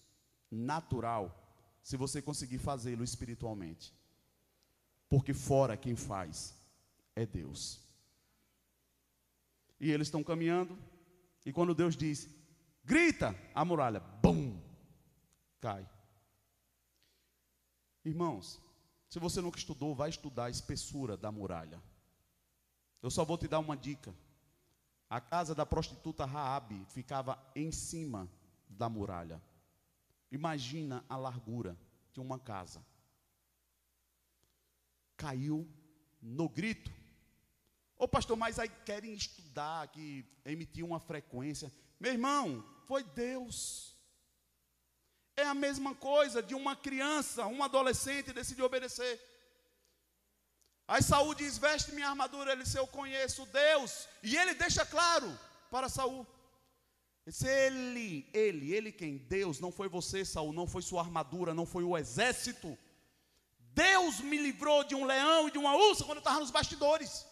natural 0.50 1.38
se 1.84 1.98
você 1.98 2.22
conseguir 2.22 2.60
fazê-lo 2.60 3.04
espiritualmente. 3.04 3.94
Porque 5.10 5.34
fora 5.34 5.76
quem 5.76 5.96
faz 5.96 6.54
é 7.16 7.26
Deus. 7.26 7.82
E 9.80 9.92
eles 9.92 10.08
estão 10.08 10.24
caminhando, 10.24 10.78
e 11.46 11.52
quando 11.52 11.76
Deus 11.76 11.98
diz: 11.98 12.30
grita, 12.84 13.36
a 13.54 13.66
muralha, 13.66 14.00
bum, 14.00 14.62
cai. 15.60 15.88
Irmãos, 18.04 18.60
se 19.10 19.20
você 19.20 19.42
nunca 19.42 19.60
estudou, 19.60 19.94
vai 19.94 20.10
estudar 20.10 20.46
a 20.46 20.50
espessura 20.50 21.16
da 21.16 21.32
muralha. 21.32 21.82
Eu 23.02 23.12
só 23.12 23.24
vou 23.24 23.38
te 23.38 23.48
dar 23.48 23.60
uma 23.60 23.78
dica. 23.78 24.14
A 25.10 25.20
casa 25.20 25.54
da 25.54 25.66
prostituta 25.66 26.26
Raabe 26.26 26.86
ficava 26.86 27.38
em 27.56 27.72
cima 27.72 28.30
da 28.70 28.88
muralha. 28.88 29.42
Imagina 30.32 31.04
a 31.10 31.18
largura 31.18 31.78
de 32.14 32.20
uma 32.20 32.40
casa. 32.40 32.84
Caiu 35.18 35.70
no 36.22 36.48
grito. 36.48 36.92
Ô 37.98 38.08
pastor, 38.08 38.38
mas 38.38 38.58
aí 38.58 38.70
querem 38.86 39.14
estudar, 39.14 39.88
que 39.90 40.26
emitir 40.46 40.84
uma 40.86 41.00
frequência. 41.00 41.72
Meu 42.00 42.14
irmão, 42.14 42.64
foi 42.86 43.04
Deus. 43.04 43.96
É 45.44 45.46
a 45.48 45.62
mesma 45.66 45.94
coisa 45.96 46.40
de 46.50 46.56
uma 46.62 46.76
criança, 46.76 47.48
um 47.56 47.64
adolescente 47.64 48.38
decidir 48.40 48.64
obedecer. 48.64 49.14
Aí 50.88 51.02
Saul 51.02 51.34
diz: 51.42 51.58
Veste 51.58 51.94
minha 51.94 52.10
armadura. 52.10 52.52
Ele 52.52 52.64
disse: 52.64 52.78
Eu 52.78 52.88
conheço 53.00 53.46
Deus. 53.48 53.92
E 54.22 54.36
ele 54.42 54.54
deixa 54.54 54.86
claro 54.86 55.30
para 55.74 55.90
Saul. 55.98 56.28
Ele, 57.44 58.28
ele, 58.34 58.74
ele 58.74 58.92
quem? 58.92 59.18
Deus, 59.18 59.60
não 59.60 59.72
foi 59.72 59.88
você, 59.88 60.26
Saul, 60.26 60.52
não 60.52 60.68
foi 60.68 60.82
sua 60.82 61.02
armadura, 61.02 61.54
não 61.54 61.66
foi 61.66 61.84
o 61.84 61.98
exército. 61.98 62.78
Deus 63.74 64.20
me 64.20 64.38
livrou 64.38 64.84
de 64.84 64.96
um 64.96 65.06
leão 65.06 65.48
e 65.48 65.52
de 65.52 65.58
uma 65.58 65.76
ursa 65.76 66.04
quando 66.04 66.18
eu 66.18 66.26
estava 66.26 66.40
nos 66.40 66.52
bastidores. 66.52 67.26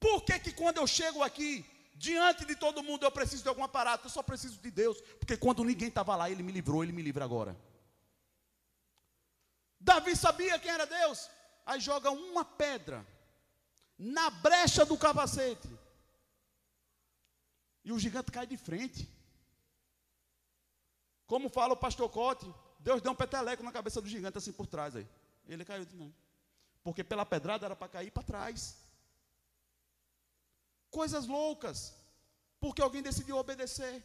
Por 0.00 0.22
que, 0.24 0.38
que 0.38 0.52
quando 0.52 0.78
eu 0.78 0.86
chego 0.86 1.22
aqui, 1.22 1.64
diante 1.98 2.46
de 2.46 2.56
todo 2.56 2.82
mundo, 2.82 3.04
eu 3.04 3.10
preciso 3.10 3.42
de 3.42 3.48
algum 3.48 3.64
aparato? 3.64 4.06
Eu 4.06 4.10
só 4.10 4.22
preciso 4.22 4.58
de 4.60 4.70
Deus, 4.70 5.00
porque 5.18 5.36
quando 5.36 5.64
ninguém 5.64 5.88
estava 5.88 6.16
lá, 6.16 6.30
Ele 6.30 6.42
me 6.42 6.52
livrou, 6.52 6.82
Ele 6.82 6.92
me 6.92 7.02
livra 7.02 7.24
agora. 7.24 7.54
Davi 9.78 10.16
sabia 10.16 10.58
quem 10.58 10.70
era 10.70 10.86
Deus 10.86 11.28
aí 11.68 11.78
joga 11.78 12.10
uma 12.10 12.44
pedra 12.44 13.06
na 13.98 14.30
brecha 14.30 14.86
do 14.86 14.96
capacete. 14.96 15.68
E 17.84 17.92
o 17.92 17.98
gigante 17.98 18.32
cai 18.32 18.46
de 18.46 18.56
frente. 18.56 19.06
Como 21.26 21.50
fala 21.50 21.74
o 21.74 21.76
pastor 21.76 22.08
Cote, 22.08 22.52
Deus 22.78 23.02
deu 23.02 23.12
um 23.12 23.14
peteleco 23.14 23.62
na 23.62 23.70
cabeça 23.70 24.00
do 24.00 24.08
gigante 24.08 24.38
assim 24.38 24.52
por 24.52 24.66
trás 24.66 24.96
aí. 24.96 25.06
Ele 25.46 25.64
caiu 25.64 25.84
também. 25.84 26.14
Porque 26.82 27.04
pela 27.04 27.26
pedrada 27.26 27.66
era 27.66 27.76
para 27.76 27.88
cair 27.88 28.10
para 28.10 28.22
trás. 28.22 28.78
Coisas 30.90 31.26
loucas. 31.26 31.94
Porque 32.60 32.82
alguém 32.82 33.02
decidiu 33.02 33.36
obedecer. 33.36 34.04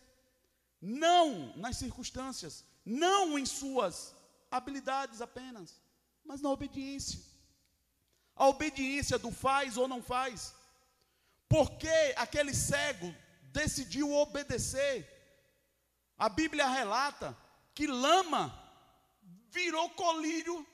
Não 0.82 1.56
nas 1.56 1.78
circunstâncias, 1.78 2.66
não 2.86 3.40
em 3.40 3.46
suas 3.46 4.14
habilidades 4.52 5.22
apenas, 5.22 5.82
mas 6.26 6.42
na 6.42 6.50
obediência. 6.50 7.22
A 8.36 8.48
obediência 8.48 9.18
do 9.18 9.32
faz 9.32 9.78
ou 9.78 9.88
não 9.88 10.02
faz. 10.02 10.54
Porque 11.48 12.14
aquele 12.18 12.54
cego 12.54 13.14
decidiu 13.44 14.12
obedecer. 14.12 15.08
A 16.18 16.28
Bíblia 16.28 16.68
relata 16.68 17.38
que 17.74 17.88
lama 17.88 18.54
virou 19.50 19.90
colírio 19.92 20.66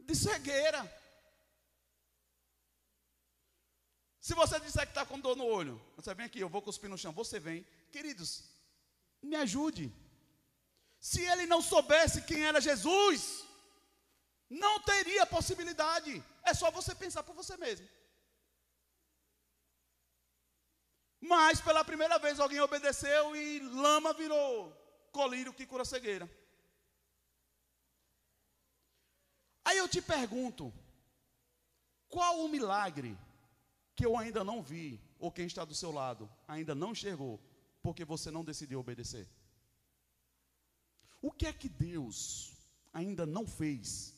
de 0.00 0.14
cegueira. 0.14 0.82
Se 4.26 4.34
você 4.34 4.58
disser 4.58 4.84
que 4.86 4.90
está 4.90 5.06
com 5.06 5.20
dor 5.20 5.36
no 5.36 5.44
olho, 5.44 5.80
você 5.94 6.12
vem 6.12 6.26
aqui, 6.26 6.40
eu 6.40 6.48
vou 6.48 6.60
cuspir 6.60 6.90
no 6.90 6.98
chão, 6.98 7.12
você 7.12 7.38
vem. 7.38 7.64
Queridos, 7.92 8.30
me 9.22 9.36
ajude. 9.36 9.84
Se 10.98 11.20
ele 11.22 11.46
não 11.46 11.62
soubesse 11.62 12.22
quem 12.22 12.44
era 12.44 12.60
Jesus, 12.60 13.44
não 14.50 14.80
teria 14.80 15.24
possibilidade. 15.26 16.20
É 16.42 16.52
só 16.52 16.72
você 16.72 16.92
pensar 16.92 17.22
por 17.22 17.36
você 17.36 17.56
mesmo. 17.56 17.88
Mas 21.20 21.60
pela 21.60 21.84
primeira 21.84 22.18
vez 22.18 22.40
alguém 22.40 22.58
obedeceu 22.58 23.36
e 23.36 23.60
lama 23.60 24.12
virou 24.12 24.72
colírio 25.12 25.54
que 25.54 25.66
cura 25.66 25.84
cegueira. 25.84 26.28
Aí 29.64 29.78
eu 29.78 29.88
te 29.88 30.02
pergunto: 30.02 30.74
qual 32.08 32.40
o 32.40 32.48
milagre 32.48 33.16
que 33.96 34.04
eu 34.04 34.16
ainda 34.16 34.44
não 34.44 34.62
vi, 34.62 35.00
ou 35.18 35.32
quem 35.32 35.46
está 35.46 35.64
do 35.64 35.74
seu 35.74 35.90
lado 35.90 36.30
ainda 36.46 36.74
não 36.74 36.92
enxergou, 36.92 37.40
porque 37.82 38.04
você 38.04 38.30
não 38.30 38.44
decidiu 38.44 38.78
obedecer? 38.78 39.26
O 41.22 41.32
que 41.32 41.46
é 41.46 41.52
que 41.52 41.68
Deus 41.68 42.52
ainda 42.92 43.24
não 43.24 43.46
fez 43.46 44.14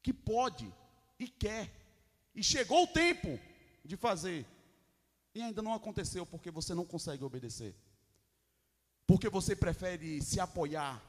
que 0.00 0.12
pode 0.12 0.72
e 1.18 1.28
quer, 1.28 1.70
e 2.34 2.42
chegou 2.42 2.84
o 2.84 2.86
tempo 2.86 3.38
de 3.84 3.96
fazer, 3.96 4.46
e 5.34 5.42
ainda 5.42 5.60
não 5.60 5.74
aconteceu 5.74 6.24
porque 6.24 6.50
você 6.50 6.72
não 6.72 6.86
consegue 6.86 7.24
obedecer, 7.24 7.74
porque 9.08 9.28
você 9.28 9.56
prefere 9.56 10.22
se 10.22 10.38
apoiar 10.38 11.02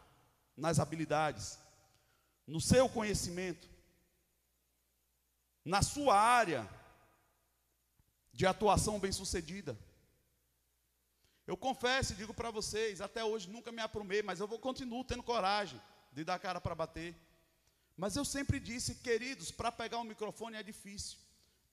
nas 0.57 0.79
habilidades, 0.79 1.59
no 2.47 2.59
seu 2.59 2.89
conhecimento, 2.89 3.69
na 5.63 5.83
sua 5.83 6.19
área 6.19 6.67
de 8.33 8.45
atuação 8.45 8.99
bem-sucedida. 8.99 9.77
Eu 11.45 11.57
confesso 11.57 12.13
e 12.13 12.15
digo 12.15 12.33
para 12.33 12.51
vocês, 12.51 13.01
até 13.01 13.23
hoje 13.23 13.49
nunca 13.49 13.71
me 13.71 13.81
aprumei, 13.81 14.21
mas 14.21 14.39
eu 14.39 14.47
vou 14.47 14.59
continuo 14.59 15.03
tendo 15.03 15.23
coragem 15.23 15.81
de 16.11 16.23
dar 16.23 16.39
cara 16.39 16.61
para 16.61 16.75
bater. 16.75 17.15
Mas 17.97 18.15
eu 18.15 18.23
sempre 18.23 18.59
disse, 18.59 18.95
queridos, 18.95 19.51
para 19.51 19.71
pegar 19.71 19.97
um 19.99 20.03
microfone 20.03 20.57
é 20.57 20.63
difícil. 20.63 21.17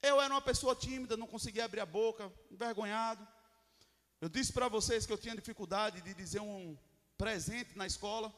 Eu 0.03 0.21
era 0.21 0.33
uma 0.33 0.41
pessoa 0.41 0.75
tímida, 0.75 1.17
não 1.17 1.27
conseguia 1.27 1.65
abrir 1.65 1.81
a 1.81 1.87
boca, 1.87 2.33
envergonhado. 2.51 3.27
Eu 4.21 4.29
disse 4.29 4.53
para 4.53 4.69
vocês 4.69 5.07
que 5.07 5.13
eu 5.13 5.19
tinha 5.19 5.35
dificuldade 5.35 6.01
de 6.01 6.13
dizer 6.15 6.41
um 6.41 6.77
presente 7.17 7.77
na 7.77 7.87
escola. 7.87 8.35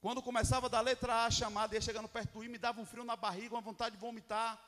Quando 0.00 0.22
começava 0.22 0.68
da 0.68 0.80
letra 0.80 1.14
A, 1.14 1.26
a 1.26 1.30
chamada 1.30 1.74
ia 1.74 1.80
chegando 1.80 2.08
perto 2.08 2.32
do 2.32 2.44
I, 2.44 2.48
me 2.48 2.58
dava 2.58 2.80
um 2.80 2.86
frio 2.86 3.04
na 3.04 3.16
barriga, 3.16 3.54
uma 3.54 3.60
vontade 3.60 3.96
de 3.96 4.00
vomitar. 4.00 4.62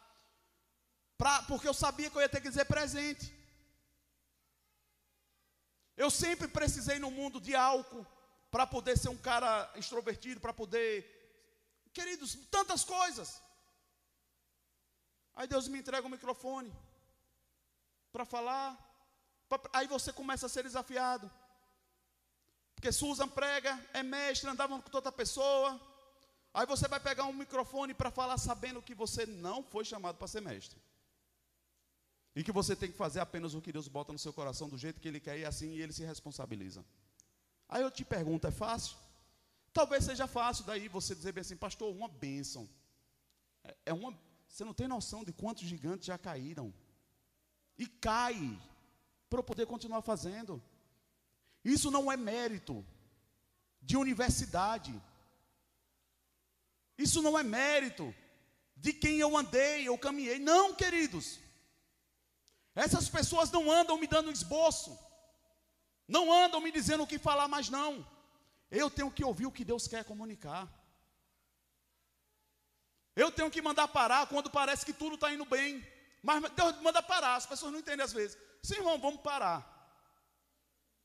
Pra, 1.19 1.43
porque 1.43 1.67
eu 1.67 1.75
sabia 1.75 2.09
que 2.09 2.17
eu 2.17 2.23
ia 2.23 2.29
ter 2.29 2.41
que 2.41 2.49
dizer 2.49 2.65
presente. 2.65 3.27
Eu 5.97 6.11
sempre 6.11 6.47
precisei 6.47 7.01
no 7.01 7.11
mundo 7.11 7.41
de 7.41 7.57
álcool 7.57 8.07
para 8.53 8.65
poder 8.67 8.97
ser 8.97 9.09
um 9.09 9.17
cara 9.17 9.69
extrovertido, 9.75 10.41
para 10.41 10.53
poder. 10.53 10.91
Queridos, 11.93 12.39
tantas 12.53 12.85
coisas. 12.85 13.43
Aí 15.35 15.49
Deus 15.49 15.67
me 15.67 15.81
entrega 15.81 16.07
o 16.07 16.11
microfone 16.11 16.73
para 18.13 18.25
falar. 18.25 18.69
Pra, 19.49 19.61
aí 19.73 19.89
você 19.89 20.13
começa 20.13 20.47
a 20.47 20.49
ser 20.49 20.63
desafiado. 20.63 21.29
Porque 22.77 22.93
Susan 22.93 23.29
prega, 23.29 23.77
é 23.93 24.05
mestre, 24.05 24.49
andava 24.49 24.81
com 24.81 24.89
toda 24.89 25.11
pessoa. 25.11 25.81
Aí 26.55 26.65
você 26.65 26.87
vai 26.87 27.01
pegar 27.01 27.25
um 27.25 27.33
microfone 27.33 27.93
para 27.93 28.11
falar 28.11 28.39
sabendo 28.39 28.81
que 28.81 28.95
você 28.95 29.27
não 29.27 29.65
foi 29.65 29.85
chamado 29.85 30.17
para 30.17 30.29
ser 30.29 30.41
mestre. 30.41 30.81
E 32.39 32.45
que 32.45 32.53
você 32.53 32.77
tem 32.77 32.89
que 32.89 32.97
fazer 32.97 33.19
apenas 33.19 33.53
o 33.53 33.61
que 33.61 33.73
Deus 33.73 33.89
bota 33.89 34.13
no 34.13 34.19
seu 34.19 34.33
coração, 34.33 34.69
do 34.69 34.79
jeito 34.79 35.01
que 35.01 35.09
Ele 35.09 35.19
quer, 35.19 35.41
e 35.41 35.45
assim 35.45 35.77
Ele 35.77 35.93
se 35.93 36.05
responsabiliza. 36.05 36.85
Aí 37.69 37.83
eu 37.83 37.91
te 37.91 38.05
pergunto, 38.05 38.47
é 38.47 38.53
fácil? 38.53 38.97
Talvez 39.73 40.05
seja 40.05 40.29
fácil 40.29 40.65
daí 40.65 40.87
você 40.87 41.17
dizer 41.17 41.33
bem 41.33 41.41
assim, 41.41 41.57
pastor, 41.57 41.93
uma 41.93 42.07
bênção. 42.07 42.69
É, 43.65 43.77
é 43.87 43.93
uma, 43.93 44.17
você 44.47 44.65
não 44.65 44.73
tem 44.73 44.87
noção 44.87 45.25
de 45.25 45.33
quantos 45.33 45.65
gigantes 45.65 46.07
já 46.07 46.17
caíram. 46.17 46.73
E 47.77 47.89
cai 47.89 48.57
para 49.29 49.41
eu 49.41 49.43
poder 49.43 49.67
continuar 49.67 50.03
fazendo. 50.03 50.63
Isso 51.65 51.91
não 51.91 52.11
é 52.11 52.17
mérito 52.17 52.87
de 53.83 53.97
universidade. 53.97 54.95
Isso 56.97 57.21
não 57.21 57.37
é 57.37 57.43
mérito 57.43 58.15
de 58.77 58.93
quem 58.93 59.19
eu 59.19 59.37
andei, 59.37 59.89
eu 59.89 59.99
caminhei. 59.99 60.39
Não, 60.39 60.73
queridos. 60.73 61.48
Essas 62.85 63.09
pessoas 63.09 63.51
não 63.51 63.65
andam 63.79 63.99
me 63.99 64.07
dando 64.07 64.31
esboço. 64.31 64.97
Não 66.17 66.33
andam 66.33 66.61
me 66.61 66.71
dizendo 66.71 67.03
o 67.03 67.07
que 67.13 67.19
falar 67.19 67.49
mais 67.55 67.69
não. 67.69 67.93
Eu 68.71 68.89
tenho 68.89 69.11
que 69.11 69.25
ouvir 69.25 69.47
o 69.47 69.53
que 69.57 69.65
Deus 69.65 69.89
quer 69.89 70.05
comunicar. 70.05 70.65
Eu 73.17 73.33
tenho 73.33 73.51
que 73.51 73.61
mandar 73.61 73.89
parar 73.89 74.29
quando 74.29 74.49
parece 74.49 74.87
que 74.87 74.93
tudo 74.93 75.17
está 75.17 75.33
indo 75.35 75.45
bem. 75.45 75.85
Mas 76.23 76.51
Deus 76.53 76.81
manda 76.81 77.03
parar, 77.03 77.35
as 77.35 77.47
pessoas 77.47 77.73
não 77.73 77.81
entendem 77.81 78.05
às 78.05 78.13
vezes. 78.13 78.39
Sim, 78.63 78.77
irmão, 78.77 78.97
vamos 79.07 79.23
parar. 79.23 79.59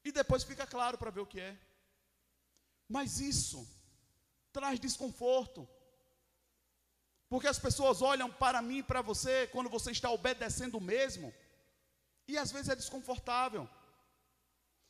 E 0.05 0.11
depois 0.11 0.43
fica 0.43 0.67
claro 0.67 0.95
para 0.95 1.09
ver 1.09 1.21
o 1.21 1.31
que 1.33 1.39
é. 1.39 1.57
Mas 2.87 3.19
isso 3.19 3.67
traz 4.51 4.79
desconforto. 4.79 5.67
Porque 7.27 7.47
as 7.47 7.57
pessoas 7.57 8.03
olham 8.03 8.29
para 8.31 8.61
mim 8.61 8.77
e 8.77 8.83
para 8.83 9.01
você 9.01 9.47
quando 9.47 9.71
você 9.71 9.89
está 9.89 10.11
obedecendo 10.11 10.79
mesmo. 10.79 11.33
E 12.27 12.37
às 12.37 12.51
vezes 12.51 12.69
é 12.69 12.75
desconfortável. 12.75 13.69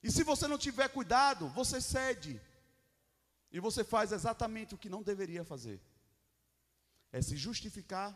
E 0.01 0.11
se 0.11 0.23
você 0.23 0.47
não 0.47 0.57
tiver 0.57 0.89
cuidado, 0.89 1.47
você 1.49 1.79
cede. 1.81 2.39
E 3.51 3.59
você 3.59 3.83
faz 3.83 4.11
exatamente 4.11 4.75
o 4.75 4.77
que 4.77 4.89
não 4.89 5.01
deveria 5.01 5.43
fazer 5.43 5.79
é 7.13 7.21
se 7.21 7.37
justificar 7.37 8.11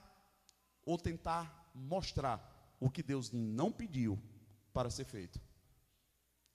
ou 0.84 0.98
tentar 0.98 1.72
mostrar 1.74 2.76
o 2.80 2.90
que 2.90 3.04
Deus 3.04 3.32
não 3.32 3.72
pediu 3.72 4.20
para 4.74 4.90
ser 4.90 5.06
feito. 5.06 5.40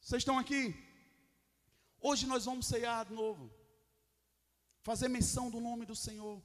Vocês 0.01 0.21
estão 0.21 0.39
aqui? 0.39 0.75
Hoje 2.01 2.27
nós 2.27 2.45
vamos 2.45 2.67
ceiar 2.67 3.07
de 3.07 3.15
novo, 3.15 3.49
fazer 4.81 5.09
menção 5.09 5.49
do 5.49 5.61
nome 5.61 5.87
do 5.87 5.95
Senhor, 5.95 6.43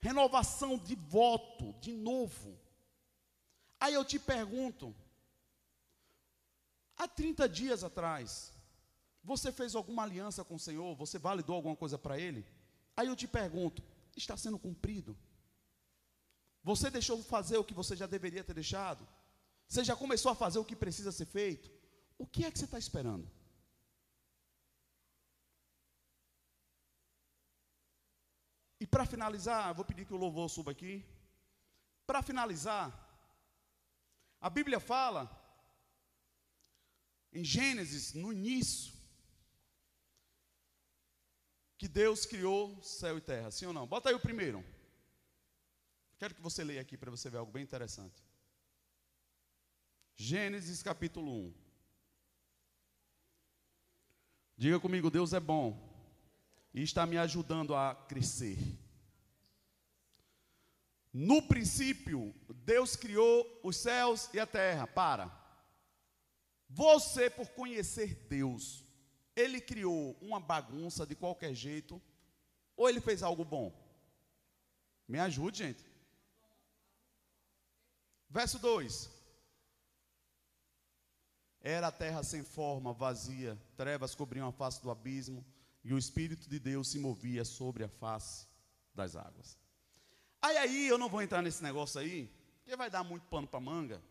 renovação 0.00 0.78
de 0.78 0.94
voto, 0.94 1.72
de 1.80 1.92
novo. 1.92 2.56
Aí 3.80 3.94
eu 3.94 4.04
te 4.04 4.20
pergunto, 4.20 4.94
há 6.98 7.06
30 7.06 7.48
dias 7.48 7.84
atrás, 7.84 8.52
você 9.22 9.52
fez 9.52 9.74
alguma 9.74 10.02
aliança 10.02 10.44
com 10.44 10.56
o 10.56 10.58
Senhor? 10.58 10.94
Você 10.96 11.18
validou 11.18 11.54
alguma 11.56 11.76
coisa 11.76 11.96
para 11.96 12.18
Ele? 12.18 12.44
Aí 12.96 13.06
eu 13.06 13.16
te 13.16 13.28
pergunto, 13.28 13.82
está 14.16 14.36
sendo 14.36 14.58
cumprido? 14.58 15.16
Você 16.62 16.90
deixou 16.90 17.16
de 17.16 17.22
fazer 17.22 17.56
o 17.56 17.64
que 17.64 17.74
você 17.74 17.94
já 17.96 18.06
deveria 18.06 18.44
ter 18.44 18.54
deixado? 18.54 19.06
Você 19.68 19.84
já 19.84 19.94
começou 19.94 20.32
a 20.32 20.34
fazer 20.34 20.58
o 20.58 20.64
que 20.64 20.74
precisa 20.74 21.12
ser 21.12 21.26
feito? 21.26 21.70
O 22.18 22.26
que 22.26 22.44
é 22.44 22.50
que 22.50 22.58
você 22.58 22.64
está 22.64 22.78
esperando? 22.78 23.30
E 28.80 28.86
para 28.86 29.06
finalizar, 29.06 29.74
vou 29.74 29.84
pedir 29.84 30.04
que 30.04 30.14
o 30.14 30.16
louvor 30.16 30.48
suba 30.48 30.70
aqui. 30.70 31.04
Para 32.06 32.22
finalizar, 32.22 32.86
a 34.40 34.48
Bíblia 34.48 34.80
fala, 34.80 35.37
em 37.32 37.44
Gênesis, 37.44 38.14
no 38.14 38.32
início, 38.32 38.92
que 41.76 41.86
Deus 41.86 42.26
criou 42.26 42.82
céu 42.82 43.18
e 43.18 43.20
terra, 43.20 43.50
sim 43.50 43.66
ou 43.66 43.72
não? 43.72 43.86
Bota 43.86 44.08
aí 44.08 44.14
o 44.14 44.20
primeiro. 44.20 44.64
Quero 46.18 46.34
que 46.34 46.42
você 46.42 46.64
leia 46.64 46.80
aqui 46.80 46.96
para 46.96 47.10
você 47.10 47.30
ver 47.30 47.38
algo 47.38 47.52
bem 47.52 47.62
interessante. 47.62 48.24
Gênesis 50.16 50.82
capítulo 50.82 51.46
1. 51.46 51.54
Diga 54.56 54.80
comigo, 54.80 55.08
Deus 55.08 55.32
é 55.32 55.38
bom 55.38 55.88
e 56.74 56.82
está 56.82 57.06
me 57.06 57.16
ajudando 57.16 57.76
a 57.76 57.94
crescer. 57.94 58.58
No 61.12 61.40
princípio, 61.42 62.34
Deus 62.64 62.96
criou 62.96 63.60
os 63.62 63.76
céus 63.76 64.28
e 64.34 64.40
a 64.40 64.46
terra. 64.46 64.86
Para. 64.88 65.37
Você, 66.68 67.30
por 67.30 67.48
conhecer 67.50 68.14
Deus, 68.28 68.84
ele 69.34 69.60
criou 69.60 70.16
uma 70.20 70.38
bagunça 70.38 71.06
de 71.06 71.14
qualquer 71.14 71.54
jeito, 71.54 72.00
ou 72.76 72.88
ele 72.88 73.00
fez 73.00 73.22
algo 73.22 73.44
bom? 73.44 73.72
Me 75.06 75.18
ajude, 75.18 75.58
gente. 75.58 75.84
Verso 78.28 78.58
2: 78.58 79.10
Era 81.60 81.88
a 81.88 81.92
terra 81.92 82.22
sem 82.22 82.42
forma, 82.42 82.92
vazia, 82.92 83.58
trevas 83.76 84.14
cobriam 84.14 84.48
a 84.48 84.52
face 84.52 84.82
do 84.82 84.90
abismo, 84.90 85.44
e 85.82 85.94
o 85.94 85.98
Espírito 85.98 86.48
de 86.48 86.58
Deus 86.58 86.88
se 86.88 86.98
movia 86.98 87.44
sobre 87.44 87.84
a 87.84 87.88
face 87.88 88.46
das 88.94 89.16
águas. 89.16 89.56
Aí, 90.42 90.56
aí, 90.58 90.86
eu 90.86 90.98
não 90.98 91.08
vou 91.08 91.22
entrar 91.22 91.40
nesse 91.40 91.62
negócio 91.62 91.98
aí, 92.00 92.30
porque 92.58 92.76
vai 92.76 92.90
dar 92.90 93.02
muito 93.02 93.26
pano 93.26 93.46
para 93.46 93.58
manga. 93.58 94.02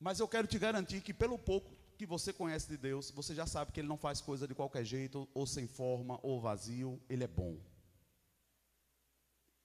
Mas 0.00 0.20
eu 0.20 0.28
quero 0.28 0.46
te 0.46 0.58
garantir 0.58 1.00
que, 1.00 1.12
pelo 1.12 1.38
pouco 1.38 1.70
que 1.96 2.06
você 2.06 2.32
conhece 2.32 2.68
de 2.68 2.76
Deus, 2.76 3.10
você 3.10 3.34
já 3.34 3.46
sabe 3.46 3.72
que 3.72 3.80
Ele 3.80 3.88
não 3.88 3.98
faz 3.98 4.20
coisa 4.20 4.46
de 4.46 4.54
qualquer 4.54 4.84
jeito, 4.84 5.28
ou 5.34 5.46
sem 5.46 5.66
forma, 5.66 6.18
ou 6.22 6.40
vazio, 6.40 7.00
Ele 7.08 7.24
é 7.24 7.28
bom. 7.28 7.58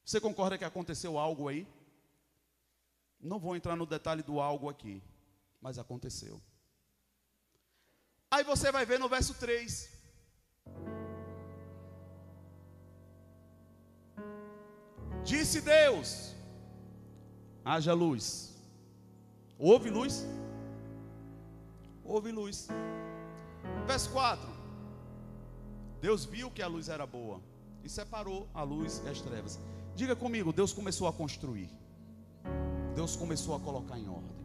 Você 0.04 0.20
concorda 0.20 0.58
que 0.58 0.66
aconteceu 0.66 1.18
algo 1.18 1.48
aí? 1.48 1.68
Não 3.20 3.40
vou 3.40 3.56
entrar 3.56 3.76
no 3.76 3.86
detalhe 3.86 4.24
do 4.24 4.40
algo 4.40 4.68
aqui, 4.68 5.02
mas 5.62 5.78
aconteceu. 5.78 6.42
Aí 8.30 8.44
você 8.44 8.72
vai 8.72 8.86
ver 8.86 9.00
no 9.00 9.08
verso 9.08 9.34
3. 9.36 9.90
Disse 15.24 15.62
Deus: 15.62 16.36
haja 17.64 17.94
luz. 17.94 18.53
Houve 19.58 19.90
luz? 19.90 20.26
houve 22.14 22.32
luz. 22.32 22.68
Verso 23.88 24.10
4. 24.12 24.48
Deus 26.02 26.26
viu 26.26 26.52
que 26.52 26.62
a 26.62 26.68
luz 26.68 26.90
era 26.90 27.08
boa 27.08 27.42
e 27.84 27.90
separou 27.90 28.48
a 28.54 28.62
luz 28.64 29.02
e 29.06 29.10
as 29.10 29.22
trevas. 29.22 29.60
Diga 29.96 30.16
comigo, 30.16 30.52
Deus 30.52 30.74
começou 30.74 31.08
a 31.08 31.14
construir. 31.14 31.70
Deus 32.96 33.16
começou 33.16 33.56
a 33.56 33.60
colocar 33.60 33.98
em 33.98 34.08
ordem. 34.08 34.36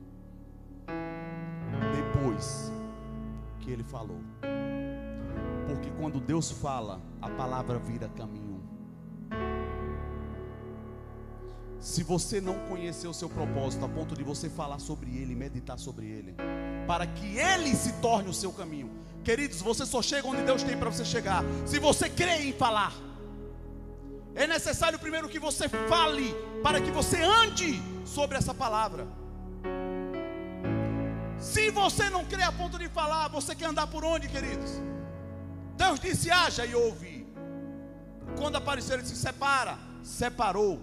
Depois 1.95 2.71
que 3.61 3.71
ele 3.71 3.85
falou. 3.85 4.21
Porque 5.67 5.91
quando 6.01 6.21
Deus 6.21 6.51
fala, 6.51 7.01
a 7.21 7.29
palavra 7.29 7.79
vira 7.79 8.09
caminho. 8.11 8.58
Se 11.81 12.03
você 12.03 12.41
não 12.41 12.59
conhecer 12.69 13.07
o 13.07 13.15
seu 13.15 13.29
propósito 13.29 13.85
a 13.85 13.89
ponto 13.89 14.17
de 14.17 14.25
você 14.25 14.49
falar 14.51 14.79
sobre 14.79 15.17
ele, 15.17 15.35
meditar 15.35 15.79
sobre 15.79 16.07
ele, 16.07 16.35
para 16.87 17.07
que 17.07 17.39
ele 17.39 17.75
se 17.75 17.93
torne 17.95 18.29
o 18.29 18.35
seu 18.35 18.53
caminho. 18.53 18.91
Queridos, 19.23 19.61
você 19.61 19.87
só 19.87 20.03
chega 20.03 20.27
onde 20.27 20.43
Deus 20.43 20.63
tem 20.63 20.77
para 20.77 20.91
você 20.91 21.05
chegar. 21.05 21.45
Se 21.67 21.79
você 21.79 22.09
crê 22.09 22.49
em 22.49 22.53
falar, 22.53 22.93
é 24.35 24.47
necessário 24.47 24.99
primeiro 24.99 25.29
que 25.29 25.39
você 25.39 25.69
fale, 25.69 26.35
para 26.63 26.81
que 26.81 26.91
você 26.91 27.23
ande 27.23 27.81
sobre 28.05 28.37
essa 28.37 28.55
palavra. 28.55 29.07
Se 31.39 31.71
você 31.71 32.11
não 32.11 32.25
crê 32.25 32.43
a 32.43 32.51
ponto 32.51 32.79
de 32.79 32.89
falar, 32.89 33.29
você 33.29 33.55
quer 33.55 33.67
andar 33.67 33.87
por 33.87 34.05
onde, 34.05 34.29
queridos? 34.29 34.73
Deus 35.77 36.01
disse: 36.01 36.31
haja 36.31 36.67
e 36.67 36.75
ouve. 36.75 37.27
Quando 38.37 38.57
apareceu, 38.57 38.95
ele 38.95 39.03
disse: 39.05 39.17
separa, 39.17 39.79
separou. 40.03 40.81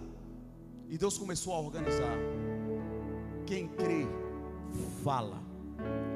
E 0.89 0.97
Deus 0.97 1.17
começou 1.17 1.53
a 1.53 1.59
organizar. 1.59 2.17
Quem 3.45 3.67
crê, 3.67 4.07
fala. 5.03 5.41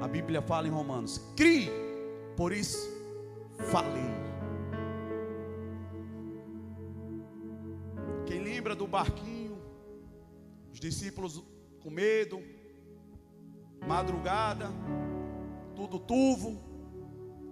A 0.01 0.07
Bíblia 0.07 0.41
fala 0.41 0.67
em 0.67 0.71
Romanos: 0.71 1.19
crie, 1.35 1.69
por 2.35 2.51
isso 2.51 2.77
falei. 3.71 4.09
Quem 8.25 8.41
lembra 8.41 8.75
do 8.75 8.87
barquinho, 8.87 9.57
os 10.71 10.79
discípulos 10.79 11.43
com 11.81 11.89
medo, 11.89 12.41
madrugada, 13.87 14.67
tudo 15.75 15.99
turvo, 15.99 16.57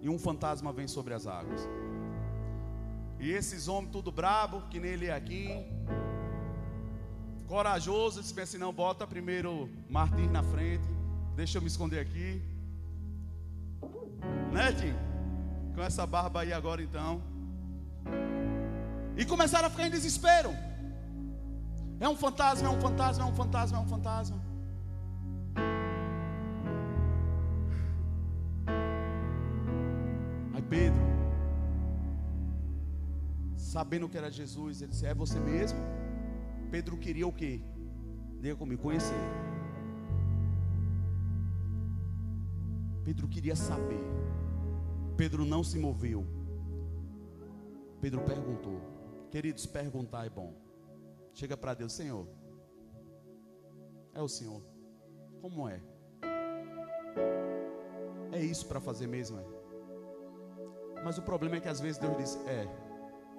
e 0.02 0.10
um 0.10 0.20
fantasma 0.20 0.72
vem 0.72 0.88
sobre 0.88 1.14
as 1.14 1.26
águas. 1.26 1.68
E 3.20 3.32
esses 3.32 3.68
homens 3.68 3.92
tudo 3.92 4.12
brabo, 4.12 4.62
que 4.70 4.80
nem 4.80 4.92
ele 4.92 5.08
é 5.08 5.14
aqui, 5.14 5.50
corajoso, 7.48 8.22
disse 8.22 8.40
assim, 8.40 8.58
não, 8.58 8.74
bota 8.74 9.08
primeiro 9.08 9.70
Martins 9.90 10.32
na 10.32 10.44
frente, 10.44 10.88
deixa 11.36 11.58
eu 11.58 11.62
me 11.62 11.68
esconder 11.68 12.00
aqui. 12.00 12.42
Né, 14.52 14.74
Tim? 14.74 14.94
Com 15.74 15.82
essa 15.82 16.06
barba 16.06 16.42
aí 16.42 16.52
agora 16.52 16.82
então. 16.82 17.22
E 19.16 19.26
começaram 19.26 19.68
a 19.68 19.70
ficar 19.70 19.88
em 19.88 19.92
desespero. 19.92 20.52
É 22.00 22.08
um 22.08 22.16
fantasma, 22.16 22.68
é 22.68 22.72
um 22.72 22.80
fantasma, 22.80 23.24
é 23.24 23.28
um 23.28 23.36
fantasma, 23.36 23.78
é 23.78 23.82
um 23.82 23.88
fantasma. 23.88 24.42
Aí 30.54 30.62
Pedro, 30.62 31.00
sabendo 33.56 34.08
que 34.10 34.18
era 34.18 34.30
Jesus, 34.30 34.82
ele 34.82 34.92
disse: 34.92 35.06
É 35.06 35.14
você 35.14 35.40
mesmo? 35.40 35.80
Pedro 36.72 36.98
queria 36.98 37.28
o 37.28 37.34
quê? 37.34 37.62
Diga 38.40 38.56
comigo, 38.56 38.82
conhecer. 38.82 39.16
Pedro 43.04 43.28
queria 43.28 43.56
saber. 43.56 44.04
Pedro 45.16 45.46
não 45.46 45.64
se 45.64 45.80
moveu. 45.80 46.26
Pedro 48.02 48.22
perguntou. 48.22 48.80
Queridos, 49.32 49.66
perguntar 49.66 50.26
é 50.26 50.30
bom. 50.30 50.54
Chega 51.34 51.56
para 51.56 51.74
Deus, 51.74 51.94
Senhor. 51.94 52.28
É 54.14 54.22
o 54.22 54.28
Senhor. 54.28 54.62
Como 55.42 55.68
é? 55.70 55.82
É 58.32 58.44
isso 58.44 58.68
para 58.68 58.82
fazer 58.82 59.08
mesmo, 59.08 59.40
é? 59.40 59.46
Mas 61.04 61.18
o 61.18 61.22
problema 61.22 61.56
é 61.56 61.60
que 61.60 61.70
às 61.70 61.80
vezes 61.80 61.98
Deus 61.98 62.18
diz: 62.18 62.36
É, 62.46 62.68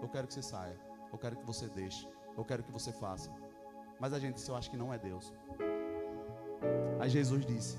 eu 0.00 0.09
quero 0.09 0.26
que 0.26 0.34
você 0.34 0.42
saia. 0.42 0.80
Eu 1.12 1.18
quero 1.18 1.36
que 1.36 1.44
você 1.44 1.68
deixe. 1.68 2.09
Eu 2.39 2.44
quero 2.44 2.62
que 2.62 2.70
você 2.70 2.93
faça. 2.93 3.31
Mas 4.01 4.12
a 4.12 4.19
gente 4.20 4.35
disse: 4.36 4.48
Eu 4.48 4.56
acho 4.56 4.70
que 4.70 4.77
não 4.82 4.94
é 4.94 4.98
Deus. 4.98 5.35
Aí 7.01 7.10
Jesus 7.10 7.44
disse: 7.44 7.77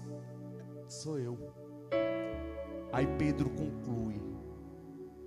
Sou 0.88 1.18
eu. 1.18 1.38
Aí 2.92 3.08
Pedro 3.18 3.50
conclui: 3.50 4.22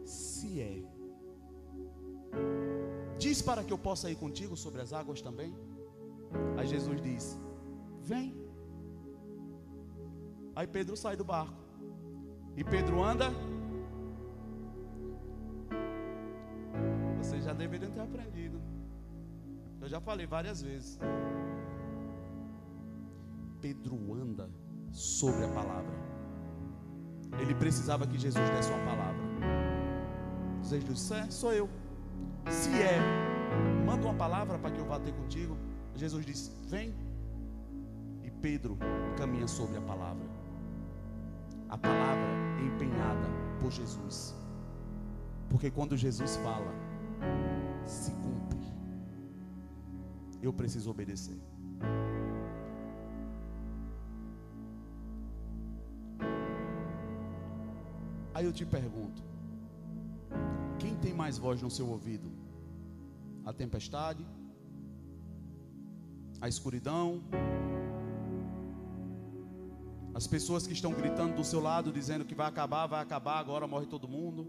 Se 0.04 0.60
é, 0.60 0.82
diz 3.18 3.40
para 3.40 3.64
que 3.64 3.72
eu 3.72 3.78
possa 3.78 4.10
ir 4.10 4.16
contigo 4.16 4.54
sobre 4.54 4.82
as 4.82 4.92
águas 4.92 5.22
também. 5.22 5.56
Aí 6.58 6.66
Jesus 6.66 7.00
diz: 7.00 7.40
Vem. 8.02 8.36
Aí 10.54 10.66
Pedro 10.66 10.94
sai 10.94 11.16
do 11.16 11.24
barco. 11.24 11.56
E 12.54 12.62
Pedro 12.62 13.02
anda. 13.02 13.30
Vocês 17.16 17.44
já 17.44 17.54
deveriam 17.54 17.90
ter 17.90 18.00
aprendido. 18.00 18.61
Eu 19.82 19.88
já 19.88 20.00
falei 20.00 20.26
várias 20.26 20.62
vezes. 20.62 20.98
Pedro 23.60 23.96
anda 24.14 24.48
sobre 24.92 25.44
a 25.44 25.48
palavra. 25.48 25.94
Ele 27.40 27.54
precisava 27.54 28.06
que 28.06 28.16
Jesus 28.16 28.48
desse 28.50 28.70
uma 28.70 28.84
palavra. 28.84 29.22
Jesus 30.62 31.00
disse: 31.00 31.14
é, 31.14 31.30
sou 31.30 31.52
eu. 31.52 31.68
Se 32.48 32.70
é, 32.80 32.98
manda 33.84 34.06
uma 34.06 34.14
palavra 34.14 34.56
para 34.56 34.70
que 34.70 34.80
eu 34.80 34.86
vá 34.86 35.00
ter 35.00 35.12
contigo. 35.12 35.56
Jesus 35.96 36.24
disse: 36.24 36.52
Vem. 36.68 36.94
E 38.22 38.30
Pedro 38.30 38.78
caminha 39.16 39.48
sobre 39.48 39.78
a 39.78 39.82
palavra. 39.82 40.26
A 41.68 41.76
palavra 41.76 42.28
é 42.60 42.66
empenhada 42.66 43.28
por 43.60 43.72
Jesus. 43.72 44.34
Porque 45.50 45.70
quando 45.70 45.96
Jesus 45.96 46.36
fala, 46.36 46.72
se 47.84 48.12
cumpre. 48.12 48.71
Eu 50.42 50.52
preciso 50.52 50.90
obedecer. 50.90 51.38
Aí 58.34 58.44
eu 58.44 58.52
te 58.52 58.66
pergunto: 58.66 59.22
quem 60.80 60.96
tem 60.96 61.14
mais 61.14 61.38
voz 61.38 61.62
no 61.62 61.70
seu 61.70 61.88
ouvido? 61.88 62.28
A 63.44 63.52
tempestade? 63.52 64.26
A 66.40 66.48
escuridão? 66.48 67.22
As 70.14 70.26
pessoas 70.26 70.66
que 70.66 70.72
estão 70.72 70.92
gritando 70.92 71.36
do 71.36 71.44
seu 71.44 71.60
lado, 71.60 71.90
dizendo 71.90 72.24
que 72.24 72.34
vai 72.34 72.46
acabar, 72.46 72.86
vai 72.86 73.00
acabar, 73.00 73.38
agora 73.38 73.66
morre 73.66 73.86
todo 73.86 74.06
mundo. 74.06 74.42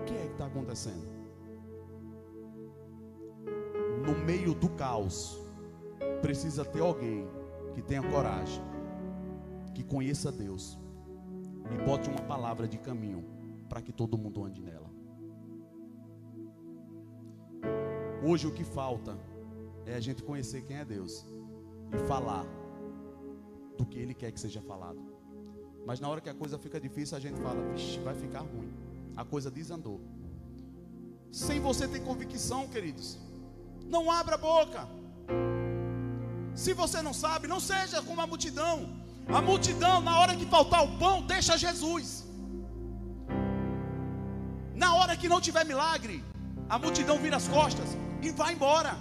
O 0.00 0.04
que 0.04 0.14
é 0.14 0.26
que 0.26 0.32
está 0.32 0.46
acontecendo? 0.46 1.09
No 4.10 4.18
meio 4.24 4.52
do 4.52 4.68
caos, 4.70 5.38
precisa 6.20 6.64
ter 6.64 6.80
alguém 6.80 7.28
que 7.72 7.80
tenha 7.80 8.02
coragem, 8.02 8.60
que 9.72 9.84
conheça 9.84 10.32
Deus 10.32 10.76
e 11.72 11.84
bote 11.84 12.10
uma 12.10 12.20
palavra 12.22 12.66
de 12.66 12.76
caminho 12.76 13.24
para 13.68 13.80
que 13.80 13.92
todo 13.92 14.18
mundo 14.18 14.44
ande 14.44 14.60
nela. 14.60 14.90
Hoje 18.26 18.48
o 18.48 18.52
que 18.52 18.64
falta 18.64 19.16
é 19.86 19.94
a 19.94 20.00
gente 20.00 20.24
conhecer 20.24 20.62
quem 20.62 20.78
é 20.78 20.84
Deus 20.84 21.24
e 21.92 21.98
falar 22.08 22.44
do 23.78 23.86
que 23.86 23.96
Ele 23.96 24.12
quer 24.12 24.32
que 24.32 24.40
seja 24.40 24.60
falado. 24.60 24.98
Mas 25.86 26.00
na 26.00 26.08
hora 26.08 26.20
que 26.20 26.28
a 26.28 26.34
coisa 26.34 26.58
fica 26.58 26.80
difícil, 26.80 27.16
a 27.16 27.20
gente 27.20 27.40
fala, 27.40 27.62
Vixe, 27.70 28.00
vai 28.00 28.16
ficar 28.16 28.40
ruim. 28.40 28.74
A 29.14 29.24
coisa 29.24 29.52
desandou. 29.52 30.00
Sem 31.30 31.60
você 31.60 31.86
ter 31.86 32.00
convicção, 32.00 32.66
queridos, 32.66 33.29
não 33.94 34.10
abra 34.20 34.36
a 34.36 34.38
boca. 34.38 34.80
Se 36.62 36.72
você 36.80 36.98
não 37.08 37.14
sabe, 37.24 37.52
não 37.54 37.60
seja 37.72 38.00
como 38.08 38.20
a 38.20 38.26
multidão. 38.32 38.76
A 39.38 39.40
multidão, 39.50 39.96
na 40.08 40.18
hora 40.20 40.34
que 40.38 40.46
faltar 40.54 40.82
o 40.84 40.98
pão, 41.02 41.16
deixa 41.34 41.56
Jesus. 41.66 42.24
Na 44.82 44.94
hora 44.94 45.16
que 45.20 45.28
não 45.32 45.40
tiver 45.46 45.64
milagre, 45.72 46.16
a 46.68 46.78
multidão 46.84 47.18
vira 47.24 47.36
as 47.36 47.48
costas 47.56 47.88
e 48.22 48.30
vai 48.40 48.52
embora. 48.54 48.92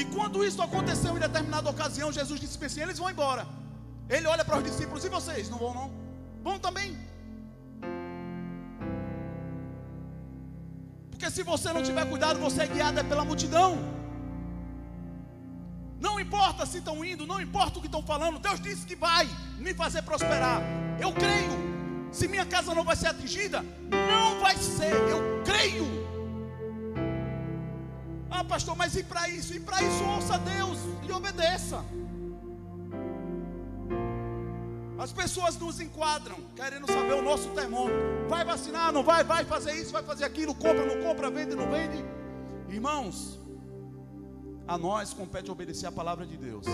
E 0.00 0.04
quando 0.14 0.44
isso 0.48 0.60
aconteceu 0.62 1.16
em 1.16 1.20
determinada 1.20 1.68
ocasião, 1.74 2.10
Jesus 2.20 2.40
disse 2.40 2.64
assim: 2.64 2.82
eles 2.82 2.98
vão 2.98 3.10
embora. 3.10 3.46
Ele 4.08 4.26
olha 4.26 4.44
para 4.44 4.58
os 4.58 4.64
discípulos: 4.64 5.04
e 5.04 5.08
vocês? 5.08 5.50
Não 5.50 5.58
vão, 5.58 5.74
não? 5.74 5.88
Vão 6.42 6.58
também. 6.58 6.96
Se 11.32 11.42
você 11.42 11.72
não 11.72 11.82
tiver 11.82 12.04
cuidado, 12.12 12.38
você 12.38 12.62
é 12.62 12.66
guiado 12.66 13.00
é 13.00 13.02
pela 13.02 13.24
multidão. 13.24 13.70
Não 15.98 16.20
importa 16.20 16.66
se 16.66 16.78
estão 16.78 17.02
indo, 17.02 17.26
não 17.26 17.40
importa 17.40 17.78
o 17.78 17.80
que 17.80 17.86
estão 17.86 18.02
falando, 18.02 18.38
Deus 18.38 18.60
disse 18.60 18.84
que 18.84 18.94
vai 18.94 19.24
me 19.58 19.72
fazer 19.72 20.02
prosperar. 20.02 20.60
Eu 21.00 21.10
creio. 21.12 21.54
Se 22.12 22.28
minha 22.28 22.44
casa 22.44 22.74
não 22.74 22.84
vai 22.84 22.96
ser 22.96 23.08
atingida, 23.08 23.64
não 24.10 24.40
vai 24.40 24.56
ser. 24.56 24.92
Eu 25.14 25.20
creio. 25.42 25.86
Ah, 28.30 28.44
pastor, 28.44 28.76
mas 28.76 28.94
e 28.94 29.02
para 29.02 29.26
isso? 29.28 29.54
E 29.54 29.60
para 29.60 29.82
isso 29.82 30.04
ouça 30.04 30.38
Deus 30.38 30.78
e 31.08 31.12
obedeça. 31.12 31.82
As 34.98 35.12
pessoas 35.12 35.56
nos 35.58 35.80
enquadram, 35.80 36.36
querendo 36.54 36.86
saber 36.86 37.14
o 37.14 37.22
nosso 37.22 37.48
termômetro. 37.50 38.28
Vai 38.28 38.44
vacinar, 38.44 38.92
não 38.92 39.02
vai? 39.02 39.24
Vai 39.24 39.44
fazer 39.44 39.72
isso, 39.74 39.92
vai 39.92 40.02
fazer 40.02 40.24
aquilo, 40.24 40.54
compra, 40.54 40.86
não 40.86 41.02
compra, 41.02 41.30
vende, 41.30 41.54
não 41.54 41.70
vende. 41.70 42.04
Irmãos, 42.68 43.38
a 44.66 44.78
nós 44.78 45.12
compete 45.12 45.50
obedecer 45.50 45.86
a 45.86 45.92
palavra 45.92 46.26
de 46.26 46.36
Deus. 46.36 46.66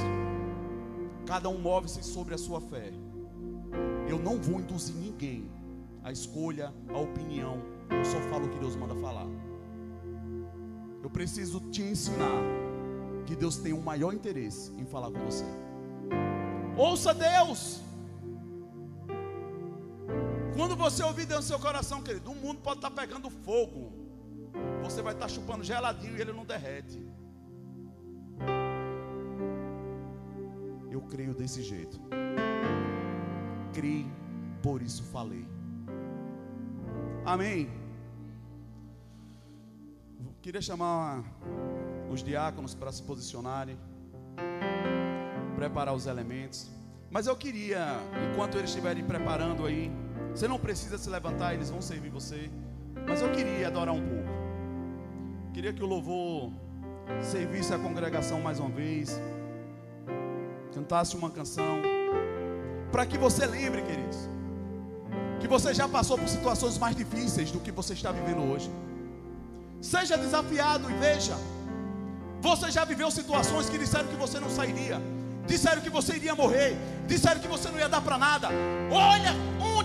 Cada 1.27 1.49
um 1.49 1.59
move-se 1.59 2.03
sobre 2.03 2.35
a 2.35 2.39
sua 2.39 2.61
fé. 2.61 2.93
Eu 4.09 4.19
não 4.19 4.39
vou 4.39 4.61
induzir 4.61 4.95
ninguém 4.95 5.51
a 6.03 6.13
escolha, 6.13 6.73
a 6.89 6.99
opinião. 6.99 7.63
Eu 7.91 8.05
só 8.05 8.21
falo 8.31 8.47
o 8.47 8.49
que 8.49 8.59
Deus 8.59 8.77
manda 8.77 8.95
falar. 8.97 9.27
Eu 11.03 11.11
preciso 11.11 11.61
te 11.71 11.83
ensinar 11.83 12.43
que 13.27 13.37
Deus 13.37 13.57
tem 13.57 13.73
um 13.73 13.81
maior 13.81 14.13
interesse 14.13 14.73
em 14.79 14.85
falar 14.85 15.11
com 15.11 15.19
você. 15.25 15.45
Ouça 16.77 17.13
Deus. 17.13 17.88
Quando 20.59 20.75
você 20.75 21.05
ouvir 21.05 21.25
Deus 21.25 21.45
no 21.45 21.47
seu 21.47 21.59
coração, 21.61 22.03
querido, 22.03 22.33
o 22.33 22.35
mundo 22.35 22.61
pode 22.61 22.79
estar 22.79 22.91
pegando 22.91 23.31
fogo. 23.31 23.93
Você 24.83 25.01
vai 25.01 25.13
estar 25.15 25.29
chupando 25.29 25.63
geladinho 25.63 26.17
e 26.17 26.21
ele 26.21 26.33
não 26.33 26.45
derrete. 26.45 27.01
Eu 30.91 31.01
creio 31.03 31.33
desse 31.33 31.63
jeito. 31.63 32.01
Criei, 33.73 34.05
por 34.61 34.83
isso 34.83 35.05
falei. 35.05 35.47
Amém. 37.25 37.71
Queria 40.43 40.61
chamar 40.61 41.23
os 42.11 42.21
diáconos 42.21 42.75
para 42.75 42.91
se 42.91 43.05
posicionarem, 43.05 43.79
preparar 45.55 45.95
os 45.95 46.07
elementos. 46.07 46.69
Mas 47.13 47.29
eu 47.29 47.37
queria, 47.37 48.01
enquanto 48.29 48.59
eles 48.59 48.71
estiverem 48.71 49.05
preparando 49.05 49.65
aí, 49.65 49.89
você 50.39 50.47
não 50.47 50.57
precisa 50.57 50.97
se 50.97 51.11
levantar, 51.11 51.53
eles 51.53 51.69
vão 51.69 51.83
servir 51.83 52.11
você. 52.11 52.49
Mas 53.09 53.21
eu 53.21 53.33
queria 53.33 53.67
adorar 53.67 53.93
um 53.93 54.01
pouco. 54.01 54.29
Queria 55.53 55.73
que 55.73 55.83
o 55.83 55.87
louvor 55.87 56.53
servisse 57.21 57.75
a 57.75 57.79
congregação 57.79 58.41
mais 58.41 58.61
uma 58.61 58.69
vez, 58.69 59.21
cantasse 60.73 61.17
uma 61.17 61.29
canção, 61.29 61.83
para 62.93 63.05
que 63.05 63.19
você 63.19 63.47
lembre, 63.47 63.83
queridos, 63.83 64.31
que 65.41 65.49
você 65.49 65.75
já 65.75 65.89
passou 65.89 66.17
por 66.17 66.29
situações 66.29 66.79
mais 66.79 66.95
difíceis 66.95 67.51
do 67.51 67.59
que 67.59 67.73
você 67.73 67.95
está 67.95 68.13
vivendo 68.13 68.49
hoje. 68.49 68.71
Seja 69.81 70.17
desafiado 70.17 70.89
e 70.89 70.95
veja. 70.95 71.35
Você 72.41 72.71
já 72.71 72.85
viveu 72.85 73.11
situações 73.11 73.69
que 73.69 73.77
disseram 73.77 74.07
que 74.07 74.15
você 74.15 74.39
não 74.39 74.51
sairia, 74.51 75.03
disseram 75.49 75.83
que 75.83 75.91
você 75.91 76.15
iria 76.15 76.37
morrer, 76.37 76.77
disseram 77.09 77.41
que 77.41 77.49
você 77.49 77.69
não 77.73 77.79
ia 77.81 77.89
dar 77.89 78.03
para 78.03 78.17
nada. 78.17 78.51
Olha 78.89 79.33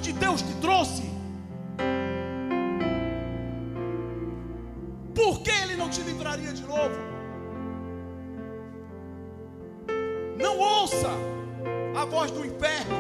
onde 0.04 0.12
Deus 0.12 0.42
te 0.42 0.54
trouxe. 0.56 1.04
Por 5.16 5.42
que 5.42 5.50
Ele 5.50 5.78
não 5.78 5.90
te 5.90 6.02
livraria 6.02 6.52
de 6.52 6.62
novo? 6.64 6.98
Não 10.38 10.60
ouça 10.60 11.10
a 11.96 12.04
voz 12.04 12.32
do 12.32 12.46
inferno. 12.46 12.98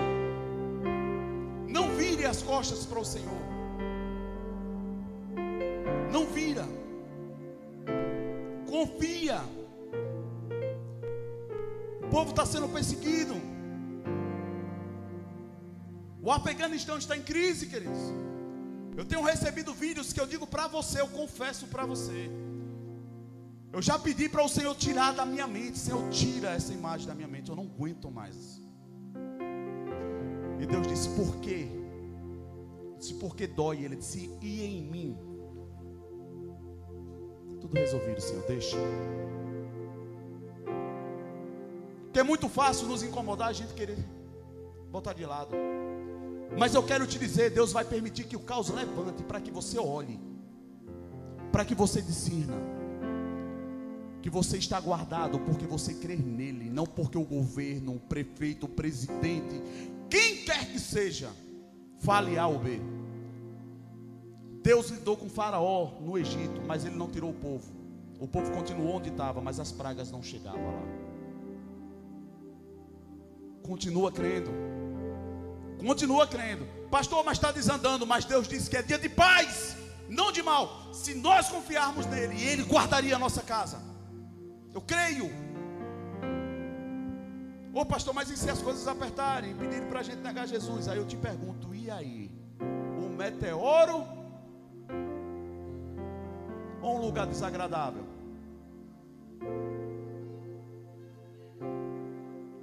Não 1.67 1.89
vire 1.89 2.25
as 2.25 2.41
costas 2.41 2.85
para 2.85 2.99
o 2.99 3.03
Senhor. 3.03 3.43
Não 6.09 6.25
vira 6.27 6.65
confia. 8.65 9.41
O 12.01 12.07
povo 12.09 12.29
está 12.29 12.45
sendo 12.45 12.69
perseguido. 12.69 13.35
O 16.25 16.31
Afeganistão 16.31 16.97
está 16.97 17.17
em 17.17 17.21
crise, 17.21 17.67
queridos. 17.67 17.99
Eu 18.95 19.03
tenho 19.03 19.23
recebido 19.23 19.73
vídeos 19.73 20.13
que 20.13 20.21
eu 20.21 20.27
digo 20.33 20.47
para 20.47 20.67
você, 20.67 21.01
eu 21.01 21.07
confesso 21.07 21.67
para 21.67 21.85
você. 21.85 22.29
Eu 23.73 23.81
já 23.81 23.97
pedi 23.99 24.29
para 24.29 24.43
o 24.43 24.47
Senhor 24.47 24.73
tirar 24.75 25.13
da 25.13 25.25
minha 25.25 25.47
mente. 25.47 25.77
Senhor, 25.77 26.07
tira 26.09 26.51
essa 26.51 26.71
imagem 26.71 27.07
da 27.07 27.15
minha 27.15 27.27
mente. 27.27 27.49
Eu 27.49 27.55
não 27.55 27.65
aguento 27.65 28.09
mais. 28.09 28.61
E 30.61 30.65
Deus 30.65 30.87
disse: 30.87 31.09
Por 31.09 31.37
quê? 31.41 31.67
disse: 32.97 33.15
Porque 33.15 33.45
dói. 33.45 33.83
Ele 33.83 33.97
disse: 33.97 34.29
E 34.41 34.63
em 34.63 34.81
mim 34.83 35.17
tudo 37.59 37.75
resolvido, 37.75 38.21
Senhor. 38.21 38.45
Deixa. 38.45 38.77
Que 42.13 42.19
é 42.19 42.23
muito 42.23 42.47
fácil 42.47 42.87
nos 42.87 43.01
incomodar, 43.01 43.49
a 43.49 43.53
gente 43.53 43.73
querer 43.73 43.97
botar 44.91 45.13
de 45.13 45.25
lado. 45.25 45.55
Mas 46.57 46.75
eu 46.75 46.83
quero 46.83 47.07
te 47.07 47.17
dizer, 47.17 47.49
Deus 47.49 47.71
vai 47.71 47.83
permitir 47.83 48.25
que 48.25 48.35
o 48.35 48.39
caos 48.39 48.69
levante 48.69 49.23
para 49.23 49.41
que 49.41 49.51
você 49.51 49.79
olhe, 49.79 50.19
para 51.51 51.65
que 51.65 51.73
você 51.73 52.01
discirna, 52.01 52.55
que 54.21 54.29
você 54.29 54.57
está 54.57 54.79
guardado 54.79 55.39
porque 55.39 55.65
você 55.65 55.93
crê 55.93 56.15
nele, 56.15 56.69
não 56.69 56.85
porque 56.85 57.17
o 57.17 57.25
governo, 57.25 57.95
o 57.95 57.99
prefeito, 57.99 58.67
o 58.67 58.69
presidente, 58.69 59.61
quem 60.09 60.43
quer 60.45 60.71
que 60.71 60.79
seja, 60.79 61.29
fale 61.99 62.37
A 62.37 62.47
ou 62.47 62.59
B. 62.59 62.79
Deus 64.61 64.89
lidou 64.89 65.17
com 65.17 65.27
Faraó 65.27 65.91
no 65.99 66.17
Egito, 66.17 66.61
mas 66.65 66.85
ele 66.85 66.95
não 66.95 67.09
tirou 67.09 67.31
o 67.31 67.33
povo. 67.33 67.73
O 68.19 68.27
povo 68.27 68.49
continuou 68.51 68.95
onde 68.95 69.09
estava, 69.09 69.41
mas 69.41 69.59
as 69.59 69.71
pragas 69.71 70.09
não 70.09 70.23
chegavam 70.23 70.63
lá. 70.63 70.83
Continua 73.63 74.11
crendo. 74.11 74.49
Continua 75.85 76.25
crendo. 76.25 76.65
Pastor, 76.89 77.23
mas 77.25 77.37
está 77.37 77.51
desandando. 77.51 78.07
Mas 78.07 78.25
Deus 78.25 78.47
disse 78.47 78.69
que 78.69 78.77
é 78.77 78.81
dia 78.81 78.97
de 78.97 79.09
paz, 79.09 79.75
não 80.07 80.31
de 80.31 80.41
mal. 80.41 80.93
Se 80.93 81.13
nós 81.13 81.49
confiarmos 81.49 82.05
nele, 82.05 82.41
Ele 82.41 82.63
guardaria 82.63 83.15
a 83.15 83.19
nossa 83.19 83.41
casa. 83.41 83.81
Eu 84.73 84.81
creio. 84.81 85.25
Ô 87.73 87.81
oh, 87.81 87.85
pastor, 87.85 88.13
mas 88.13 88.29
e 88.29 88.37
se 88.37 88.49
as 88.49 88.61
coisas 88.61 88.87
apertarem? 88.87 89.55
Pedirem 89.55 89.87
para 89.89 89.99
a 89.99 90.03
gente 90.03 90.19
negar 90.19 90.47
Jesus? 90.47 90.87
Aí 90.87 90.97
eu 90.97 91.05
te 91.05 91.17
pergunto, 91.17 91.73
e 91.73 91.89
aí? 91.89 92.31
O 93.03 93.09
meteoro 93.09 94.05
ou 96.81 96.97
um 96.97 97.01
lugar 97.01 97.25
desagradável? 97.25 98.05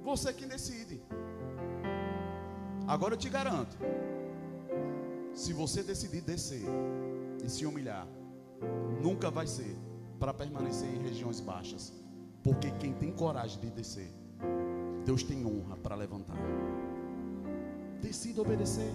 Você 0.03 0.33
que 0.33 0.45
decide. 0.45 1.01
Agora 2.91 3.13
eu 3.13 3.17
te 3.17 3.29
garanto: 3.29 3.77
se 5.33 5.53
você 5.53 5.81
decidir 5.81 6.19
descer 6.19 6.65
e 7.41 7.49
se 7.49 7.65
humilhar, 7.65 8.05
nunca 9.01 9.31
vai 9.31 9.47
ser 9.47 9.77
para 10.19 10.33
permanecer 10.33 10.89
em 10.93 11.01
regiões 11.01 11.39
baixas, 11.39 11.93
porque 12.43 12.69
quem 12.71 12.91
tem 12.93 13.09
coragem 13.13 13.61
de 13.61 13.69
descer, 13.71 14.11
Deus 15.05 15.23
tem 15.23 15.45
honra 15.45 15.77
para 15.77 15.95
levantar. 15.95 16.35
Decida 18.01 18.41
obedecer. 18.41 18.91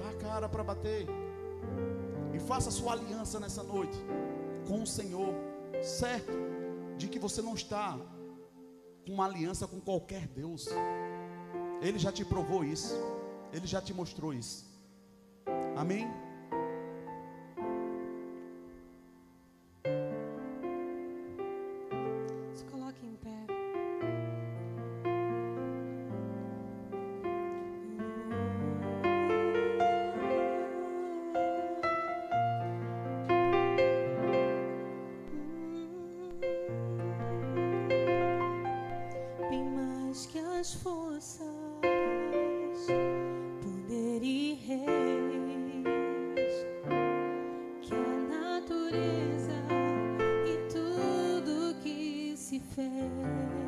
Dá 0.00 0.10
a 0.10 0.14
cara 0.14 0.48
para 0.48 0.64
bater. 0.64 1.06
E 2.34 2.40
faça 2.40 2.72
sua 2.72 2.94
aliança 2.94 3.38
nessa 3.38 3.62
noite 3.62 3.96
com 4.66 4.82
o 4.82 4.86
Senhor, 4.88 5.32
certo 5.80 6.32
de 6.98 7.06
que 7.06 7.20
você 7.20 7.40
não 7.40 7.54
está 7.54 7.96
com 9.06 9.12
uma 9.12 9.26
aliança 9.26 9.68
com 9.68 9.80
qualquer 9.80 10.26
Deus. 10.26 10.68
Ele 11.82 11.98
já 11.98 12.12
te 12.12 12.24
provou 12.24 12.64
isso. 12.64 12.94
Ele 13.52 13.66
já 13.66 13.82
te 13.82 13.92
mostrou 13.92 14.32
isso. 14.32 14.64
Amém? 15.76 16.08
care. 53.10 53.61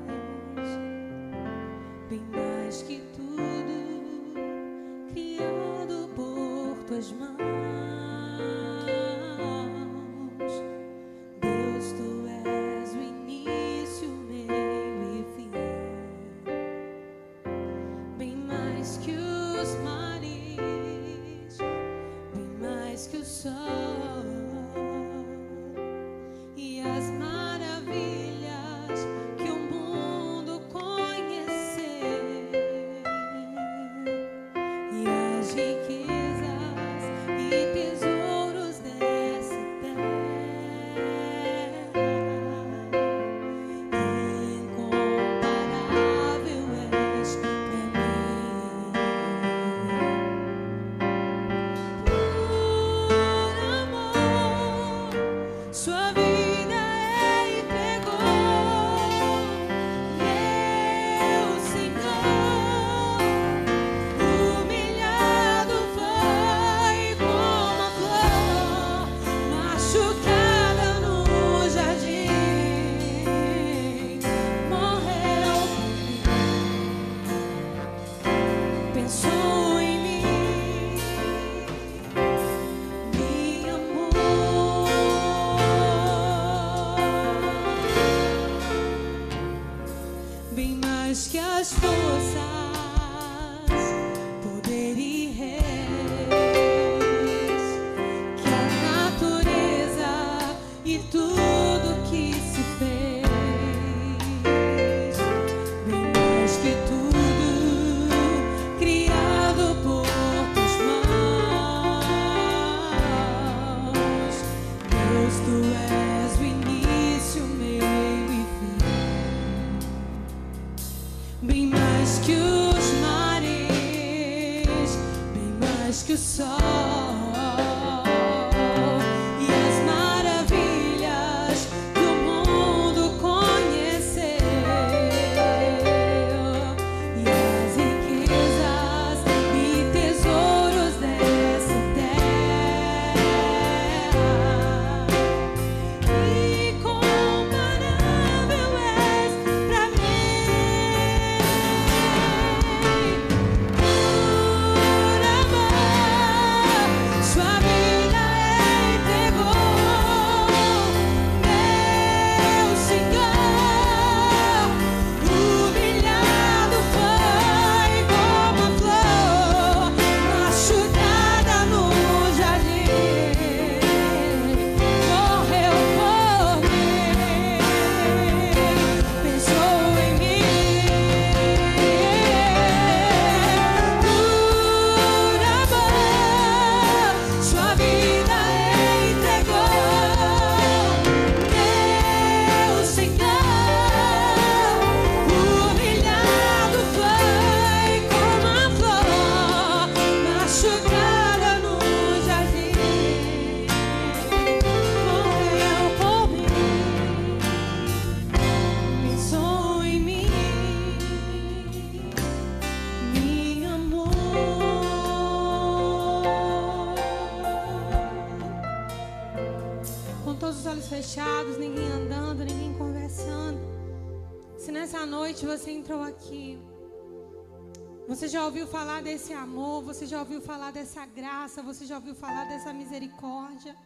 Você 229.95 230.07
já 230.07 230.19
ouviu 230.19 230.41
falar 230.41 230.73
dessa 230.73 231.07
graça, 231.07 231.63
você 231.63 231.87
já 231.87 231.95
ouviu 231.95 232.17
falar 232.17 232.47
dessa 232.47 232.73
misericórdia. 232.73 233.77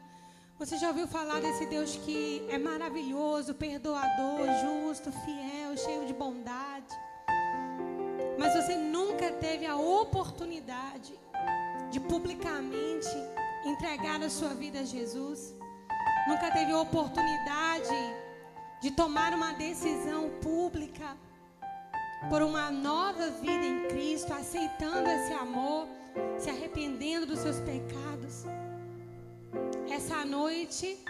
Você 0.58 0.78
já 0.78 0.88
ouviu 0.88 1.06
falar 1.06 1.38
desse 1.38 1.66
Deus 1.66 1.96
que 1.96 2.46
é 2.48 2.56
maravilhoso, 2.56 3.52
perdoador, 3.52 4.46
justo, 4.62 5.12
fiel, 5.12 5.76
cheio 5.76 6.06
de 6.06 6.14
bondade. 6.14 6.94
Mas 8.38 8.54
você 8.54 8.74
nunca 8.74 9.32
teve 9.32 9.66
a 9.66 9.76
oportunidade 9.76 11.12
de 11.90 12.00
publicamente 12.00 13.14
entregar 13.66 14.22
a 14.22 14.30
sua 14.30 14.54
vida 14.54 14.80
a 14.80 14.84
Jesus. 14.84 15.54
Nunca 16.26 16.50
teve 16.50 16.72
a 16.72 16.80
oportunidade 16.80 17.98
de 18.80 18.90
tomar 18.92 19.34
uma 19.34 19.52
decisão 19.52 20.30
pública 20.40 21.18
por 22.30 22.40
uma 22.40 22.70
nova 22.70 23.28
vida 23.30 23.64
em 23.64 23.88
Cristo, 23.88 24.32
aceitando 24.32 25.08
esse 25.10 25.34
amor, 25.34 25.97
se 26.38 26.50
arrependendo 26.50 27.26
dos 27.26 27.40
seus 27.40 27.60
pecados. 27.60 28.44
Essa 29.90 30.24
noite 30.24 31.02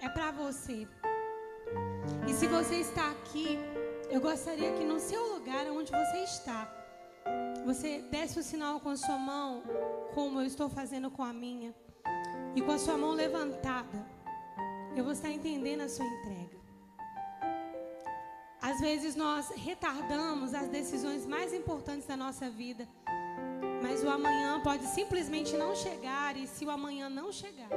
é 0.00 0.08
para 0.08 0.30
você. 0.30 0.86
E 2.28 2.32
se 2.32 2.46
você 2.46 2.76
está 2.76 3.10
aqui, 3.10 3.58
eu 4.10 4.20
gostaria 4.20 4.72
que 4.72 4.84
no 4.84 5.00
seu 5.00 5.34
lugar, 5.34 5.66
onde 5.70 5.90
você 5.90 6.18
está, 6.24 6.70
você 7.64 8.02
desse 8.10 8.38
o 8.38 8.42
sinal 8.42 8.80
com 8.80 8.90
a 8.90 8.96
sua 8.96 9.16
mão, 9.16 9.62
como 10.14 10.40
eu 10.40 10.46
estou 10.46 10.68
fazendo 10.68 11.10
com 11.10 11.22
a 11.22 11.32
minha, 11.32 11.74
e 12.54 12.60
com 12.60 12.72
a 12.72 12.78
sua 12.78 12.98
mão 12.98 13.12
levantada, 13.12 14.06
eu 14.96 15.04
vou 15.04 15.12
estar 15.12 15.30
entendendo 15.30 15.80
a 15.82 15.88
sua 15.88 16.04
entrega. 16.04 16.60
Às 18.60 18.80
vezes 18.80 19.16
nós 19.16 19.50
retardamos 19.50 20.54
as 20.54 20.68
decisões 20.68 21.26
mais 21.26 21.52
importantes 21.52 22.06
da 22.06 22.16
nossa 22.16 22.48
vida. 22.48 22.88
Mas 23.82 24.04
o 24.04 24.08
amanhã 24.08 24.60
pode 24.60 24.86
simplesmente 24.86 25.56
não 25.56 25.74
chegar. 25.74 26.36
E 26.36 26.46
se 26.46 26.64
o 26.64 26.70
amanhã 26.70 27.08
não 27.08 27.32
chegar, 27.32 27.68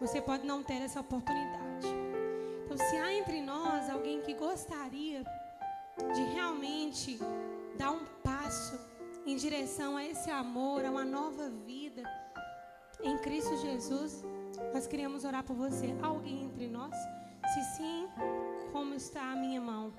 você 0.00 0.20
pode 0.20 0.46
não 0.46 0.62
ter 0.62 0.80
essa 0.82 1.00
oportunidade. 1.00 1.86
Então, 2.64 2.76
se 2.78 2.96
há 2.96 3.12
entre 3.12 3.40
nós 3.40 3.88
alguém 3.90 4.20
que 4.22 4.34
gostaria 4.34 5.22
de 6.14 6.22
realmente 6.34 7.18
dar 7.76 7.90
um 7.92 8.04
passo 8.24 8.78
em 9.24 9.36
direção 9.36 9.96
a 9.96 10.04
esse 10.04 10.30
amor, 10.30 10.84
a 10.84 10.90
uma 10.90 11.04
nova 11.04 11.50
vida 11.50 12.02
em 13.02 13.16
Cristo 13.18 13.56
Jesus, 13.58 14.24
nós 14.72 14.86
queríamos 14.86 15.24
orar 15.24 15.44
por 15.44 15.54
você. 15.54 15.94
Alguém 16.02 16.44
entre 16.44 16.68
nós? 16.68 16.94
Se 17.54 17.76
sim, 17.76 18.08
como 18.72 18.94
está 18.94 19.22
a 19.32 19.36
minha 19.36 19.60
mão? 19.60 19.92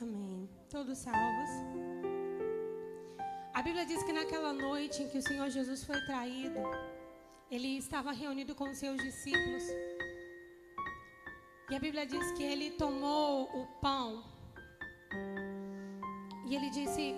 Amém. 0.00 0.48
Todos 0.68 0.98
salvos? 0.98 1.97
A 3.54 3.62
Bíblia 3.62 3.84
diz 3.84 4.02
que 4.02 4.12
naquela 4.12 4.52
noite 4.52 5.02
em 5.02 5.08
que 5.08 5.18
o 5.18 5.22
Senhor 5.22 5.48
Jesus 5.50 5.82
foi 5.84 6.00
traído, 6.06 6.60
ele 7.50 7.76
estava 7.76 8.12
reunido 8.12 8.54
com 8.54 8.72
seus 8.74 8.98
discípulos. 9.02 9.64
E 11.70 11.74
a 11.74 11.78
Bíblia 11.78 12.06
diz 12.06 12.30
que 12.32 12.42
ele 12.42 12.70
tomou 12.72 13.44
o 13.60 13.66
pão 13.80 14.24
e 16.46 16.54
ele 16.54 16.70
disse: 16.70 17.14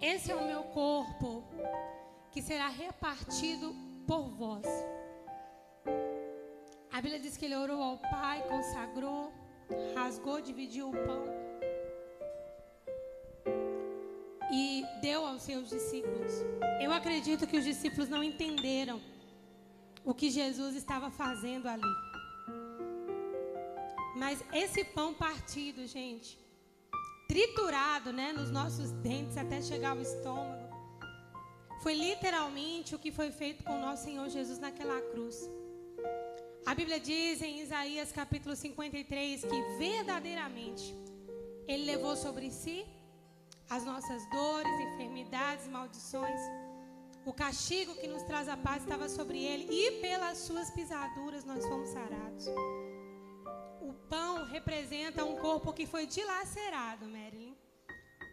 Esse 0.00 0.30
é 0.30 0.36
o 0.36 0.46
meu 0.46 0.62
corpo 0.64 1.42
que 2.30 2.42
será 2.42 2.68
repartido 2.68 3.74
por 4.06 4.28
vós. 4.28 4.66
A 6.92 7.00
Bíblia 7.00 7.18
diz 7.20 7.36
que 7.36 7.44
ele 7.44 7.56
orou 7.56 7.82
ao 7.82 7.98
Pai, 7.98 8.42
consagrou, 8.48 9.32
rasgou, 9.94 10.40
dividiu 10.40 10.90
o 10.90 10.92
pão 10.92 11.45
e 14.58 14.86
deu 15.02 15.26
aos 15.26 15.42
seus 15.42 15.68
discípulos. 15.68 16.32
Eu 16.80 16.90
acredito 16.90 17.46
que 17.46 17.58
os 17.58 17.64
discípulos 17.64 18.08
não 18.08 18.22
entenderam 18.30 18.98
o 20.02 20.14
que 20.14 20.30
Jesus 20.30 20.74
estava 20.74 21.10
fazendo 21.10 21.66
ali. 21.68 21.94
Mas 24.22 24.42
esse 24.62 24.82
pão 24.82 25.12
partido, 25.12 25.86
gente, 25.86 26.38
triturado, 27.28 28.14
né, 28.14 28.32
nos 28.32 28.50
nossos 28.50 28.92
dentes 29.08 29.36
até 29.36 29.60
chegar 29.60 29.90
ao 29.90 30.00
estômago, 30.00 30.64
foi 31.82 31.92
literalmente 31.92 32.94
o 32.94 32.98
que 32.98 33.12
foi 33.12 33.30
feito 33.30 33.62
com 33.62 33.78
nosso 33.78 34.04
Senhor 34.04 34.26
Jesus 34.30 34.58
naquela 34.58 34.98
cruz. 35.10 35.50
A 36.64 36.74
Bíblia 36.74 36.98
diz 36.98 37.42
em 37.42 37.60
Isaías 37.60 38.10
capítulo 38.10 38.56
53 38.56 39.42
que 39.42 39.60
verdadeiramente 39.78 40.94
ele 41.68 41.84
levou 41.84 42.16
sobre 42.16 42.50
si 42.50 42.86
as 43.68 43.84
nossas 43.84 44.28
dores, 44.30 44.80
enfermidades, 44.80 45.66
maldições. 45.68 46.40
O 47.24 47.32
castigo 47.32 47.94
que 47.96 48.06
nos 48.06 48.22
traz 48.22 48.48
a 48.48 48.56
paz 48.56 48.82
estava 48.82 49.08
sobre 49.08 49.42
ele 49.42 49.66
e 49.70 50.00
pelas 50.00 50.38
suas 50.38 50.70
pisaduras 50.70 51.44
nós 51.44 51.66
fomos 51.66 51.88
sarados. 51.88 52.46
O 53.80 53.92
pão 54.08 54.44
representa 54.44 55.24
um 55.24 55.36
corpo 55.36 55.72
que 55.72 55.86
foi 55.86 56.06
dilacerado, 56.06 57.06
Marilyn, 57.06 57.56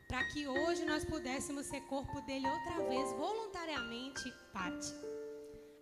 para 0.07 0.23
que 0.25 0.47
hoje 0.47 0.85
nós 0.85 1.03
pudéssemos 1.03 1.65
ser 1.65 1.81
corpo 1.81 2.21
dele 2.21 2.47
outra 2.47 2.87
vez, 2.87 3.11
voluntariamente, 3.13 4.31
Pati. 4.53 4.93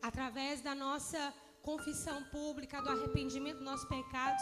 Através 0.02 0.62
da 0.62 0.74
nossa 0.74 1.34
confissão 1.62 2.24
pública, 2.26 2.82
do 2.82 2.90
arrependimento 2.90 3.58
dos 3.58 3.66
nossos 3.66 3.88
pecados, 3.90 4.42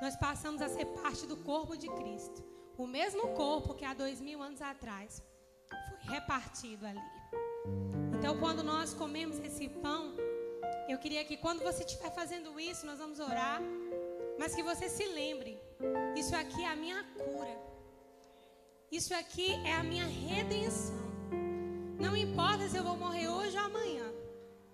nós 0.00 0.16
passamos 0.16 0.62
a 0.62 0.68
ser 0.68 0.86
parte 0.86 1.26
do 1.26 1.36
corpo 1.38 1.76
de 1.76 1.88
Cristo. 1.88 2.53
O 2.76 2.86
mesmo 2.86 3.28
corpo 3.28 3.74
que 3.74 3.84
há 3.84 3.94
dois 3.94 4.20
mil 4.20 4.42
anos 4.42 4.60
atrás 4.60 5.22
foi 5.68 6.14
repartido 6.14 6.84
ali. 6.84 7.00
Então, 8.18 8.36
quando 8.38 8.64
nós 8.64 8.92
comemos 8.92 9.38
esse 9.38 9.68
pão, 9.68 10.14
eu 10.88 10.98
queria 10.98 11.24
que 11.24 11.36
quando 11.36 11.62
você 11.62 11.84
estiver 11.84 12.12
fazendo 12.12 12.58
isso, 12.58 12.84
nós 12.84 12.98
vamos 12.98 13.20
orar, 13.20 13.60
mas 14.38 14.54
que 14.56 14.62
você 14.62 14.88
se 14.88 15.06
lembre: 15.06 15.56
isso 16.16 16.34
aqui 16.34 16.62
é 16.64 16.68
a 16.68 16.76
minha 16.76 17.04
cura. 17.14 17.56
Isso 18.90 19.14
aqui 19.14 19.52
é 19.64 19.74
a 19.74 19.82
minha 19.82 20.06
redenção. 20.06 21.04
Não 21.98 22.16
importa 22.16 22.68
se 22.68 22.76
eu 22.76 22.84
vou 22.84 22.96
morrer 22.96 23.28
hoje 23.28 23.56
ou 23.56 23.64
amanhã, 23.64 24.12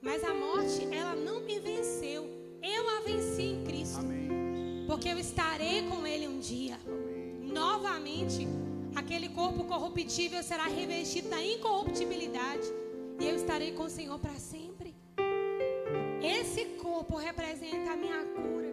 mas 0.00 0.24
a 0.24 0.32
morte, 0.32 0.88
ela 0.94 1.14
não 1.14 1.40
me 1.40 1.58
venceu. 1.60 2.24
Eu 2.62 2.88
a 2.96 3.00
venci 3.00 3.42
em 3.42 3.64
Cristo. 3.64 3.98
Amém. 3.98 4.84
Porque 4.86 5.08
eu 5.08 5.18
estarei 5.18 5.86
com 5.88 6.06
Ele 6.06 6.26
um 6.26 6.38
dia. 6.38 6.78
Novamente, 7.52 8.46
aquele 8.94 9.28
corpo 9.28 9.64
corruptível 9.64 10.42
será 10.42 10.64
revestido 10.64 11.28
da 11.28 11.42
incorruptibilidade. 11.42 12.66
E 13.18 13.26
eu 13.28 13.36
estarei 13.36 13.72
com 13.72 13.84
o 13.84 13.90
Senhor 13.90 14.18
para 14.18 14.34
sempre. 14.34 14.94
Esse 16.22 16.64
corpo 16.82 17.16
representa 17.16 17.92
a 17.92 17.96
minha 17.96 18.24
cura. 18.24 18.70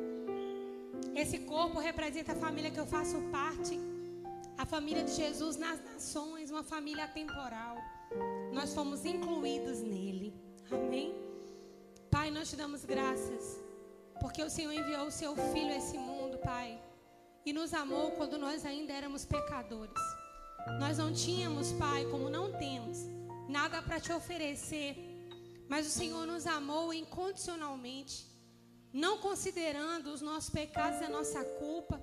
Esse 1.15 1.39
corpo 1.39 1.79
representa 1.79 2.33
a 2.33 2.35
família 2.35 2.71
que 2.71 2.79
eu 2.79 2.85
faço 2.85 3.17
parte. 3.31 3.79
A 4.57 4.65
família 4.65 5.03
de 5.03 5.13
Jesus 5.13 5.57
nas 5.57 5.79
nações, 5.83 6.51
uma 6.51 6.63
família 6.63 7.07
temporal. 7.07 7.77
Nós 8.53 8.73
fomos 8.73 9.05
incluídos 9.05 9.81
nele. 9.81 10.33
Amém? 10.71 11.15
Pai, 12.11 12.29
nós 12.31 12.49
te 12.49 12.55
damos 12.55 12.85
graças. 12.85 13.59
Porque 14.19 14.41
o 14.43 14.49
Senhor 14.49 14.71
enviou 14.71 15.07
o 15.07 15.11
seu 15.11 15.35
filho 15.35 15.71
a 15.71 15.77
esse 15.77 15.97
mundo, 15.97 16.37
Pai. 16.39 16.79
E 17.47 17.53
nos 17.59 17.73
amou 17.81 18.07
quando 18.17 18.37
nós 18.45 18.65
ainda 18.71 18.91
éramos 18.99 19.23
pecadores. 19.35 20.03
Nós 20.81 20.95
não 21.01 21.09
tínhamos, 21.13 21.71
Pai, 21.83 22.01
como 22.11 22.29
não 22.37 22.47
temos, 22.63 22.97
nada 23.57 23.81
para 23.81 24.01
te 24.05 24.11
oferecer. 24.19 24.91
Mas 25.71 25.87
o 25.87 25.95
Senhor 25.99 26.25
nos 26.31 26.45
amou 26.45 26.85
incondicionalmente. 27.01 28.15
Não 29.05 29.13
considerando 29.27 30.07
os 30.15 30.21
nossos 30.29 30.49
pecados 30.59 30.99
e 31.01 31.05
a 31.05 31.15
nossa 31.17 31.41
culpa 31.61 31.97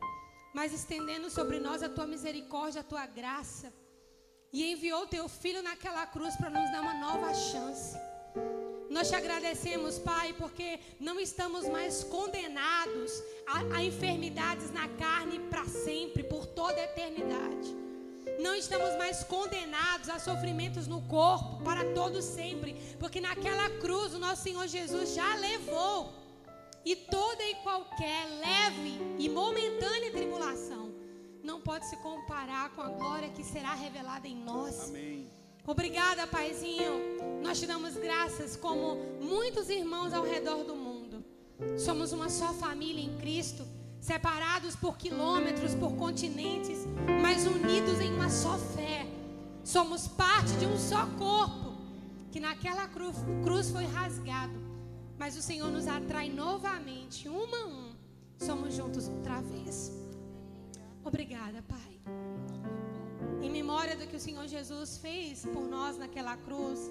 mas 0.54 0.72
estendendo 0.72 1.28
sobre 1.28 1.58
nós 1.58 1.82
a 1.82 1.88
tua 1.88 2.06
misericórdia, 2.06 2.80
a 2.80 2.84
tua 2.84 3.04
graça. 3.06 3.74
E 4.52 4.72
enviou 4.72 5.04
teu 5.08 5.28
filho 5.28 5.60
naquela 5.64 6.06
cruz 6.06 6.36
para 6.36 6.48
nos 6.48 6.70
dar 6.70 6.80
uma 6.80 6.94
nova 6.94 7.34
chance. 7.34 7.98
Nós 8.90 9.08
te 9.08 9.14
agradecemos, 9.14 9.98
Pai, 9.98 10.34
porque 10.34 10.78
não 11.00 11.18
estamos 11.18 11.66
mais 11.68 12.04
condenados 12.04 13.22
a, 13.46 13.76
a 13.76 13.84
enfermidades 13.84 14.70
na 14.70 14.88
carne 14.88 15.38
para 15.50 15.64
sempre, 15.66 16.22
por 16.22 16.46
toda 16.46 16.80
a 16.80 16.84
eternidade. 16.84 17.74
Não 18.38 18.54
estamos 18.54 18.96
mais 18.96 19.22
condenados 19.24 20.08
a 20.08 20.18
sofrimentos 20.18 20.86
no 20.86 21.02
corpo 21.02 21.62
para 21.62 21.84
todo 21.92 22.20
sempre, 22.20 22.74
porque 22.98 23.20
naquela 23.20 23.70
cruz 23.80 24.14
o 24.14 24.18
nosso 24.18 24.42
Senhor 24.42 24.66
Jesus 24.66 25.14
já 25.14 25.34
levou 25.36 26.12
e 26.84 26.94
toda 26.94 27.42
e 27.42 27.54
qualquer 27.56 28.26
leve 28.40 28.98
e 29.18 29.28
momentânea 29.28 30.10
tribulação 30.10 30.92
não 31.42 31.60
pode 31.60 31.86
se 31.86 31.96
comparar 31.98 32.70
com 32.70 32.80
a 32.80 32.88
glória 32.88 33.30
que 33.30 33.44
será 33.44 33.74
revelada 33.74 34.26
em 34.26 34.36
nós. 34.36 34.88
Amém. 34.88 35.30
Obrigada, 35.66 36.26
Paizinho. 36.26 37.40
Nós 37.42 37.58
te 37.58 37.66
damos 37.66 37.94
graças 37.96 38.56
como 38.56 38.96
muitos 39.20 39.68
irmãos 39.68 40.12
ao 40.12 40.24
redor 40.24 40.64
do 40.64 40.74
mundo. 40.74 41.24
Somos 41.78 42.12
uma 42.12 42.28
só 42.28 42.52
família 42.52 43.02
em 43.02 43.16
Cristo, 43.18 43.66
separados 44.00 44.76
por 44.76 44.98
quilômetros, 44.98 45.74
por 45.74 45.96
continentes, 45.96 46.86
mas 47.22 47.46
unidos 47.46 48.00
em 48.00 48.12
uma 48.12 48.28
só 48.28 48.58
fé. 48.58 49.06
Somos 49.62 50.06
parte 50.06 50.52
de 50.58 50.66
um 50.66 50.76
só 50.76 51.06
corpo, 51.18 51.74
que 52.30 52.40
naquela 52.40 52.86
cruz, 52.88 53.16
cruz 53.42 53.70
foi 53.70 53.84
rasgado 53.84 54.64
mas 55.18 55.36
o 55.36 55.42
Senhor 55.42 55.70
nos 55.70 55.86
atrai 55.86 56.28
novamente, 56.28 57.28
um 57.28 57.54
a 57.54 57.66
um. 57.66 57.92
Somos 58.38 58.74
juntos 58.74 59.08
outra 59.08 59.40
vez. 59.40 59.92
Obrigada, 61.04 61.62
Pai. 61.62 61.93
Em 63.44 63.50
memória 63.50 63.94
do 63.94 64.06
que 64.06 64.16
o 64.16 64.20
Senhor 64.20 64.48
Jesus 64.48 64.96
fez 64.96 65.44
por 65.44 65.68
nós 65.68 65.98
naquela 65.98 66.34
cruz, 66.34 66.90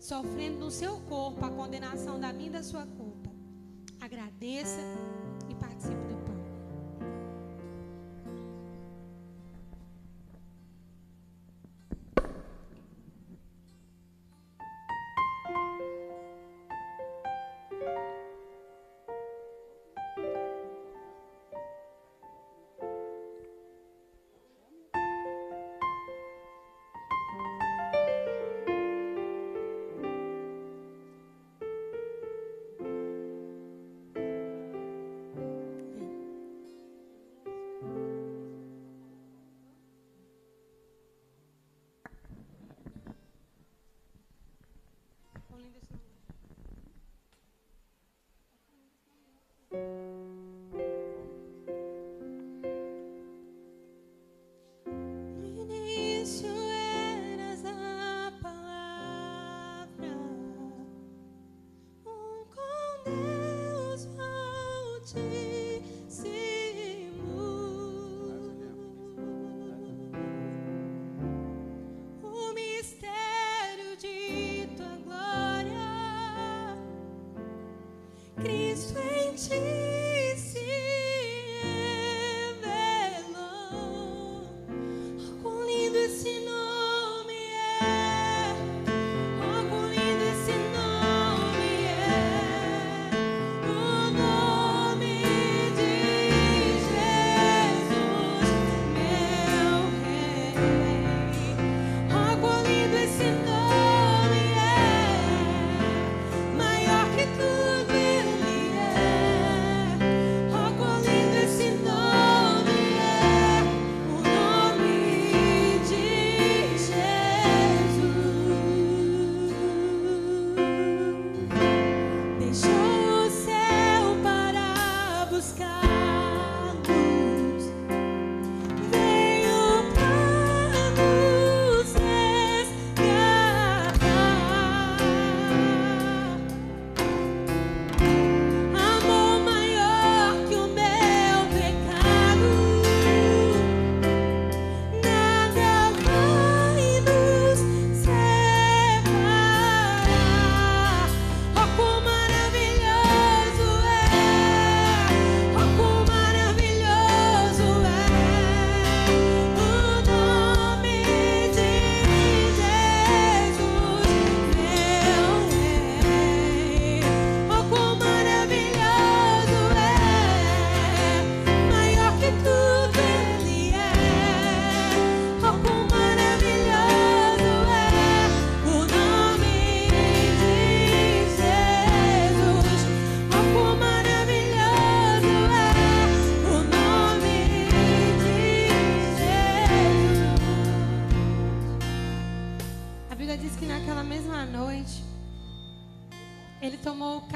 sofrendo 0.00 0.58
no 0.58 0.70
seu 0.70 0.98
corpo 1.00 1.44
a 1.44 1.50
condenação 1.50 2.18
da 2.18 2.32
minha 2.32 2.48
e 2.48 2.52
da 2.52 2.62
sua 2.62 2.86
culpa. 2.86 3.30
Agradeça 4.00 4.80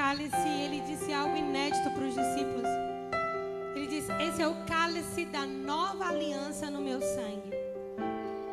cálice 0.09 0.49
ele 0.65 0.79
disse 0.81 1.13
algo 1.13 1.37
inédito 1.37 1.87
para 1.91 2.03
os 2.03 2.15
discípulos. 2.15 2.67
Ele 3.75 3.85
disse: 3.85 4.11
Esse 4.13 4.41
é 4.41 4.47
o 4.47 4.55
cálice 4.65 5.23
da 5.25 5.45
nova 5.45 6.07
aliança 6.07 6.67
no 6.71 6.81
meu 6.81 6.99
sangue. 6.99 7.51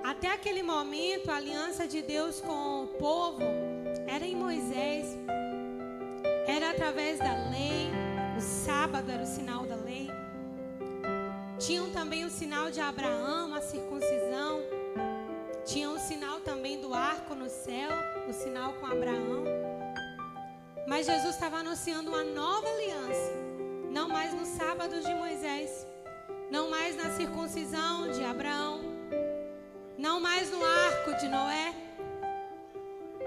Até 0.05 0.28
aquele 0.35 0.62
momento, 0.62 1.31
a 1.31 1.37
aliança 1.37 1.89
de 1.89 2.03
Deus 2.03 2.43
com 2.43 2.85
o 2.85 2.87
povo 2.99 3.43
era 4.07 4.27
em 4.27 4.37
Moisés, 4.37 5.16
era 6.47 6.73
através 6.73 7.19
da 7.19 7.33
lei. 7.49 7.91
O 8.37 8.41
sábado 8.43 9.11
era 9.11 9.23
o 9.23 9.27
sinal 9.27 9.65
da 9.65 9.77
lei. 9.77 10.11
Tinham 11.59 11.89
também 11.91 12.27
o 12.27 12.31
sinal 12.31 12.70
de 12.70 12.83
Abraão, 12.83 13.55
a 13.55 13.62
circuncisão. 13.62 14.61
Tinha 15.65 15.89
o 15.91 15.99
sinal 15.99 16.39
também 16.41 16.78
do 16.83 16.93
arco 16.93 17.35
no 17.35 17.49
céu, 17.49 17.89
o 18.28 18.33
sinal 18.35 18.74
com 18.74 18.85
Abraão. 18.85 19.85
Mas 20.86 21.06
Jesus 21.06 21.34
estava 21.34 21.58
anunciando 21.58 22.10
uma 22.10 22.22
nova 22.22 22.68
aliança. 22.68 23.32
Não 23.90 24.08
mais 24.08 24.32
nos 24.32 24.48
sábados 24.48 25.04
de 25.04 25.12
Moisés. 25.14 25.84
Não 26.48 26.70
mais 26.70 26.96
na 26.96 27.10
circuncisão 27.16 28.12
de 28.12 28.22
Abraão. 28.24 28.82
Não 29.98 30.20
mais 30.20 30.48
no 30.50 30.64
arco 30.64 31.14
de 31.20 31.26
Noé. 31.28 31.74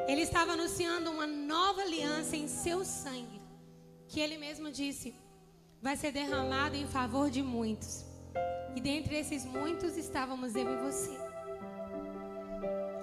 Ele 0.08 0.22
estava 0.22 0.54
anunciando 0.54 1.12
uma 1.12 1.28
nova 1.28 1.82
aliança 1.82 2.38
em 2.38 2.48
seu 2.48 2.86
sangue. 2.86 3.42
Que 4.08 4.22
ele 4.22 4.38
mesmo 4.38 4.72
disse: 4.72 5.14
vai 5.82 5.98
ser 5.98 6.14
derramado 6.14 6.78
em 6.78 6.88
favor 6.88 7.30
de 7.30 7.44
muitos. 7.44 8.06
E 8.74 8.80
dentre 8.80 9.18
esses 9.18 9.44
muitos 9.44 9.98
estávamos 9.98 10.56
eu 10.56 10.72
e 10.72 10.78
você. 10.78 11.18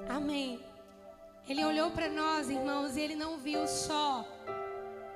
Amém. 0.09 0.65
Ele 1.47 1.63
olhou 1.63 1.91
para 1.91 2.09
nós, 2.09 2.49
irmãos, 2.49 2.97
e 2.97 3.01
ele 3.01 3.15
não 3.15 3.37
viu 3.39 3.69
só 3.69 4.27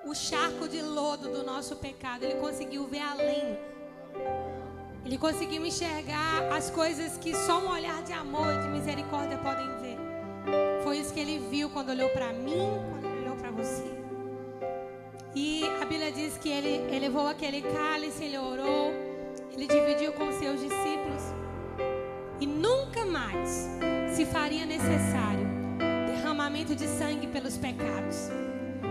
o 0.05 0.15
charco 0.15 0.67
de 0.69 0.81
lodo 0.81 1.29
do 1.29 1.43
nosso 1.45 1.77
pecado, 1.77 2.25
ele 2.25 2.41
conseguiu 2.41 2.87
ver 2.87 3.01
além. 3.01 3.59
Ele 5.05 5.19
conseguiu 5.19 5.65
enxergar 5.65 6.53
as 6.53 6.71
coisas 6.71 7.17
que 7.19 7.35
só 7.35 7.59
um 7.61 7.71
olhar 7.71 8.03
de 8.03 8.13
amor 8.13 8.55
e 8.55 8.59
de 8.63 8.69
misericórdia 8.69 9.39
podem 9.39 9.67
ver. 9.79 9.99
Foi 10.83 10.99
isso 10.99 11.13
que 11.13 11.21
ele 11.21 11.39
viu 11.51 11.69
quando 11.71 11.91
olhou 11.91 12.09
para 12.11 12.33
mim, 12.33 12.69
quando 12.91 13.05
ele 13.07 13.23
olhou 13.23 13.37
para 13.37 13.51
você. 13.51 13.85
E 15.35 15.65
a 15.81 15.85
Bíblia 15.85 16.11
diz 16.11 16.37
que 16.39 16.49
ele, 16.49 16.69
ele 16.89 17.01
levou 17.01 17.29
aquele 17.29 17.63
cálice, 17.63 18.25
ele 18.25 18.39
orou, 18.39 18.93
ele 19.53 19.67
dividiu 19.67 20.13
com 20.13 20.33
seus 20.33 20.61
discípulos. 20.61 21.23
E 22.41 22.47
nunca 22.47 23.05
mais 23.05 23.69
se 24.15 24.25
faria 24.25 24.65
necessário 24.65 25.47
derramamento 26.07 26.75
de 26.75 26.87
sangue 26.87 27.27
pelos 27.27 27.57
pecados. 27.57 28.31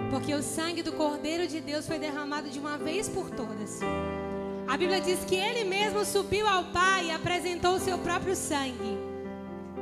Porque 0.10 0.34
o 0.34 0.42
sangue 0.42 0.82
do 0.82 0.92
Cordeiro 0.92 1.48
de 1.48 1.62
Deus 1.62 1.86
foi 1.86 2.00
derramado 2.00 2.50
de 2.50 2.60
uma 2.60 2.78
vez 2.78 3.08
por 3.08 3.30
todas. 3.30 3.80
A 4.68 4.76
Bíblia 4.76 5.02
diz 5.02 5.20
que 5.26 5.36
ele 5.36 5.64
mesmo 5.64 6.04
subiu 6.06 6.48
ao 6.48 6.66
Pai 6.66 7.08
e 7.08 7.12
apresentou 7.12 7.76
o 7.76 7.80
seu 7.80 7.98
próprio 7.98 8.36
sangue, 8.36 8.98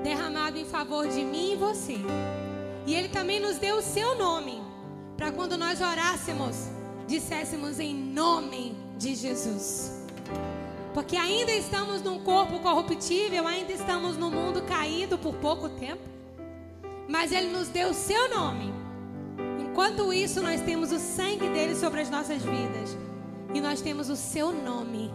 derramado 0.03 0.57
em 0.57 0.65
favor 0.65 1.07
de 1.07 1.23
mim 1.23 1.53
e 1.53 1.55
você. 1.55 1.97
E 2.85 2.95
ele 2.95 3.09
também 3.09 3.39
nos 3.39 3.57
deu 3.57 3.77
o 3.77 3.81
seu 3.81 4.17
nome, 4.17 4.61
para 5.17 5.31
quando 5.31 5.57
nós 5.57 5.81
orássemos, 5.81 6.69
disséssemos 7.05 7.79
em 7.79 7.93
nome 7.93 8.75
de 8.97 9.15
Jesus. 9.15 10.05
Porque 10.93 11.15
ainda 11.15 11.51
estamos 11.51 12.01
num 12.01 12.19
corpo 12.19 12.59
corruptível, 12.59 13.45
ainda 13.45 13.71
estamos 13.71 14.17
no 14.17 14.31
mundo 14.31 14.61
caído 14.63 15.17
por 15.17 15.35
pouco 15.35 15.69
tempo. 15.69 16.01
Mas 17.07 17.31
Ele 17.31 17.49
nos 17.49 17.67
deu 17.67 17.89
o 17.89 17.93
seu 17.93 18.29
nome. 18.29 18.86
Enquanto 19.77 20.11
isso, 20.11 20.41
nós 20.41 20.59
temos 20.61 20.91
o 20.91 20.97
sangue 20.97 21.49
dele 21.49 21.75
sobre 21.75 22.01
as 22.01 22.09
nossas 22.09 22.41
vidas. 22.41 22.97
E 23.53 23.61
nós 23.61 23.79
temos 23.79 24.09
o 24.09 24.15
seu 24.15 24.51
nome. 24.51 25.11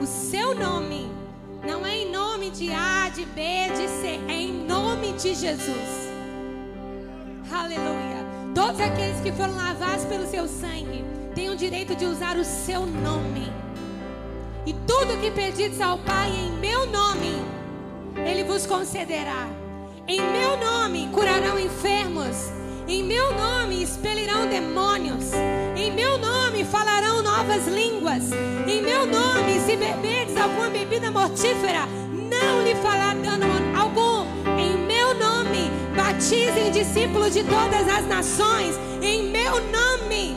O 0.00 0.06
seu 0.06 0.54
nome. 0.54 1.10
Não 1.62 1.84
é 1.84 1.98
em 1.98 2.10
nome 2.10 2.48
de 2.48 2.72
A, 2.72 3.10
de 3.10 3.26
B, 3.26 3.42
de 3.76 3.86
C. 3.86 4.18
É 4.28 4.32
em 4.32 4.50
nome 4.50 5.12
de 5.12 5.34
Jesus. 5.34 6.08
Aleluia. 7.52 8.24
Todos 8.54 8.80
aqueles 8.80 9.20
que 9.20 9.30
foram 9.32 9.54
lavados 9.54 10.06
pelo 10.06 10.26
seu 10.26 10.48
sangue 10.48 11.04
têm 11.34 11.50
o 11.50 11.56
direito 11.56 11.94
de 11.94 12.06
usar 12.06 12.38
o 12.38 12.44
seu 12.46 12.86
nome. 12.86 13.52
E 14.64 14.72
tudo 14.72 15.20
que 15.20 15.30
pedides 15.30 15.82
ao 15.82 15.98
Pai 15.98 16.30
em 16.30 16.50
meu 16.60 16.86
nome, 16.86 17.44
Ele 18.26 18.42
vos 18.42 18.64
concederá. 18.64 19.46
Em 20.08 20.22
meu 20.32 20.56
nome 20.56 21.10
curarão 21.12 21.58
enfermos. 21.58 22.55
Em 22.88 23.02
meu 23.02 23.34
nome 23.34 23.82
expelirão 23.82 24.46
demônios. 24.48 25.32
Em 25.76 25.92
meu 25.92 26.18
nome 26.18 26.64
falarão 26.64 27.22
novas 27.22 27.66
línguas. 27.66 28.30
Em 28.66 28.80
meu 28.80 29.06
nome, 29.06 29.60
se 29.60 29.76
beberdes 29.76 30.36
alguma 30.36 30.70
bebida 30.70 31.10
mortífera, 31.10 31.86
não 31.86 32.62
lhe 32.62 32.74
fará 32.76 33.14
dano 33.14 33.46
algum. 33.76 34.26
Em 34.58 34.78
meu 34.86 35.14
nome, 35.14 35.70
batizem 35.96 36.70
discípulos 36.70 37.32
de 37.32 37.42
todas 37.44 37.88
as 37.88 38.06
nações. 38.06 38.76
Em 39.02 39.30
meu 39.30 39.54
nome. 39.70 40.36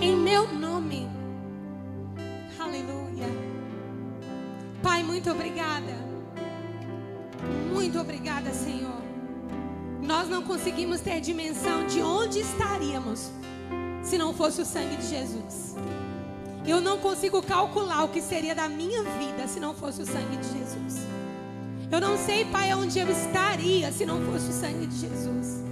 Em 0.00 0.16
meu 0.16 0.48
nome. 0.48 0.64
Pai, 4.82 5.02
muito 5.02 5.30
obrigada. 5.30 5.94
Muito 7.72 7.98
obrigada, 7.98 8.52
Senhor. 8.52 9.13
Nós 10.04 10.28
não 10.28 10.42
conseguimos 10.42 11.00
ter 11.00 11.18
dimensão 11.18 11.86
de 11.86 12.02
onde 12.02 12.40
estaríamos 12.40 13.30
se 14.02 14.18
não 14.18 14.34
fosse 14.34 14.60
o 14.60 14.64
sangue 14.64 14.96
de 14.96 15.08
Jesus. 15.08 15.74
Eu 16.66 16.78
não 16.78 16.98
consigo 16.98 17.42
calcular 17.42 18.04
o 18.04 18.08
que 18.08 18.20
seria 18.20 18.54
da 18.54 18.68
minha 18.68 19.02
vida 19.02 19.48
se 19.48 19.58
não 19.58 19.74
fosse 19.74 20.02
o 20.02 20.06
sangue 20.06 20.36
de 20.36 20.58
Jesus. 20.58 21.06
Eu 21.90 22.00
não 22.00 22.18
sei, 22.18 22.44
Pai, 22.44 22.74
onde 22.74 22.98
eu 22.98 23.08
estaria 23.10 23.90
se 23.92 24.04
não 24.04 24.20
fosse 24.26 24.50
o 24.50 24.52
sangue 24.52 24.86
de 24.86 24.98
Jesus. 24.98 25.62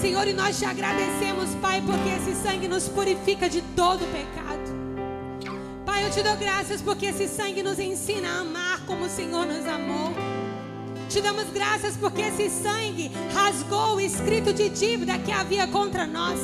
Senhor, 0.00 0.26
e 0.26 0.32
nós 0.32 0.58
te 0.58 0.64
agradecemos, 0.64 1.54
Pai, 1.60 1.82
porque 1.82 2.08
esse 2.08 2.42
sangue 2.42 2.68
nos 2.68 2.88
purifica 2.88 3.48
de 3.48 3.60
todo 3.74 4.00
pecado. 4.10 4.56
Pai, 5.84 6.06
eu 6.06 6.10
te 6.10 6.22
dou 6.22 6.36
graças 6.36 6.80
porque 6.80 7.06
esse 7.06 7.28
sangue 7.28 7.62
nos 7.62 7.78
ensina 7.78 8.28
a 8.28 8.40
amar 8.40 8.86
como 8.86 9.04
o 9.04 9.10
Senhor 9.10 9.44
nos 9.44 9.66
amou. 9.66 10.25
Te 11.16 11.22
damos 11.22 11.46
graças 11.48 11.96
porque 11.96 12.20
esse 12.20 12.50
sangue 12.50 13.10
rasgou 13.32 13.94
o 13.94 14.00
escrito 14.02 14.52
de 14.52 14.68
dívida 14.68 15.18
que 15.18 15.32
havia 15.32 15.66
contra 15.66 16.06
nós. 16.06 16.38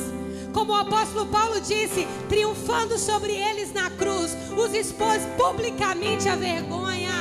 Como 0.51 0.73
o 0.73 0.75
apóstolo 0.75 1.27
Paulo 1.27 1.61
disse, 1.61 2.07
triunfando 2.27 2.97
sobre 2.97 3.33
eles 3.33 3.71
na 3.71 3.91
cruz, 3.91 4.35
os 4.57 4.73
expôs 4.73 5.21
publicamente 5.37 6.27
a 6.27 6.35
vergonha. 6.35 7.11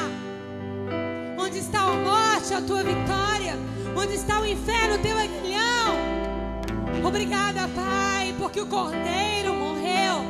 Onde 1.38 1.58
está 1.58 1.82
a 1.82 1.92
morte, 1.92 2.54
a 2.54 2.62
tua 2.62 2.82
vitória? 2.82 3.58
Onde 3.94 4.14
está 4.14 4.40
o 4.40 4.46
inferno, 4.46 4.94
o 4.94 4.98
teu 5.00 5.18
aguilhão? 5.18 7.06
Obrigada, 7.06 7.68
Pai, 7.68 8.34
porque 8.38 8.62
o 8.62 8.66
cordeiro 8.66 9.52
morreu 9.52 10.24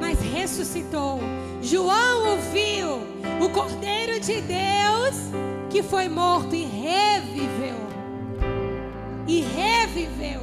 mas 0.00 0.20
ressuscitou. 0.20 1.20
João 1.62 2.30
ouviu 2.30 3.02
o 3.44 3.50
Cordeiro 3.50 4.18
de 4.18 4.40
Deus 4.40 5.49
que 5.70 5.82
foi 5.82 6.08
morto 6.08 6.54
e 6.54 6.64
reviveu. 6.64 7.78
E 9.26 9.40
reviveu. 9.40 10.40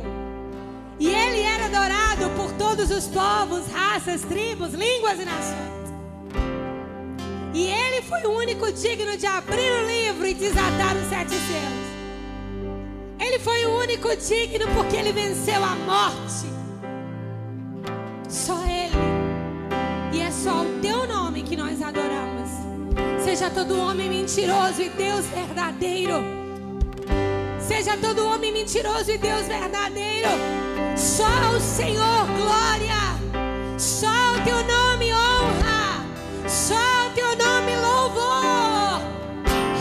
E 1.00 1.08
ele 1.08 1.42
era 1.42 1.66
adorado 1.66 2.30
por 2.36 2.52
todos 2.54 2.90
os 2.90 3.08
povos, 3.08 3.68
raças, 3.72 4.22
tribos, 4.22 4.74
línguas 4.74 5.20
e 5.20 5.26
nações. 5.26 5.78
E 7.54 7.68
ele 7.68 8.02
foi 8.02 8.24
o 8.24 8.38
único 8.38 8.72
digno 8.72 9.18
de 9.18 9.26
abrir 9.28 9.72
o 9.72 9.86
livro 9.86 10.26
e 10.26 10.34
desatar 10.34 10.96
os 10.96 11.10
sete 11.10 11.32
selos. 11.32 11.88
Ele 13.20 13.40
foi 13.40 13.66
o 13.66 13.78
único 13.78 14.16
digno 14.16 14.66
porque 14.74 14.96
ele 14.96 15.12
venceu 15.12 15.64
a 15.64 15.76
morte. 15.76 16.48
Só 18.30 18.58
ele 18.64 18.88
só 20.32 20.62
o 20.62 20.80
teu 20.82 21.08
nome 21.08 21.42
que 21.42 21.56
nós 21.56 21.82
adoramos. 21.82 22.37
Seja 23.28 23.50
todo 23.50 23.78
homem 23.78 24.10
mentiroso 24.10 24.82
e 24.82 24.88
Deus 24.88 25.26
verdadeiro. 25.26 26.24
Seja 27.60 27.98
todo 27.98 28.26
homem 28.26 28.54
mentiroso 28.54 29.12
e 29.12 29.18
Deus 29.18 29.46
verdadeiro. 29.48 30.30
Só 30.96 31.26
o 31.54 31.60
Senhor 31.60 32.26
glória. 32.26 32.96
Só 33.78 34.08
o 34.08 34.44
teu 34.46 34.56
nome 34.64 35.12
honra. 35.12 36.06
Só 36.48 36.76
o 36.76 37.10
teu 37.16 37.28
nome 37.36 37.76
louvor. 37.76 39.02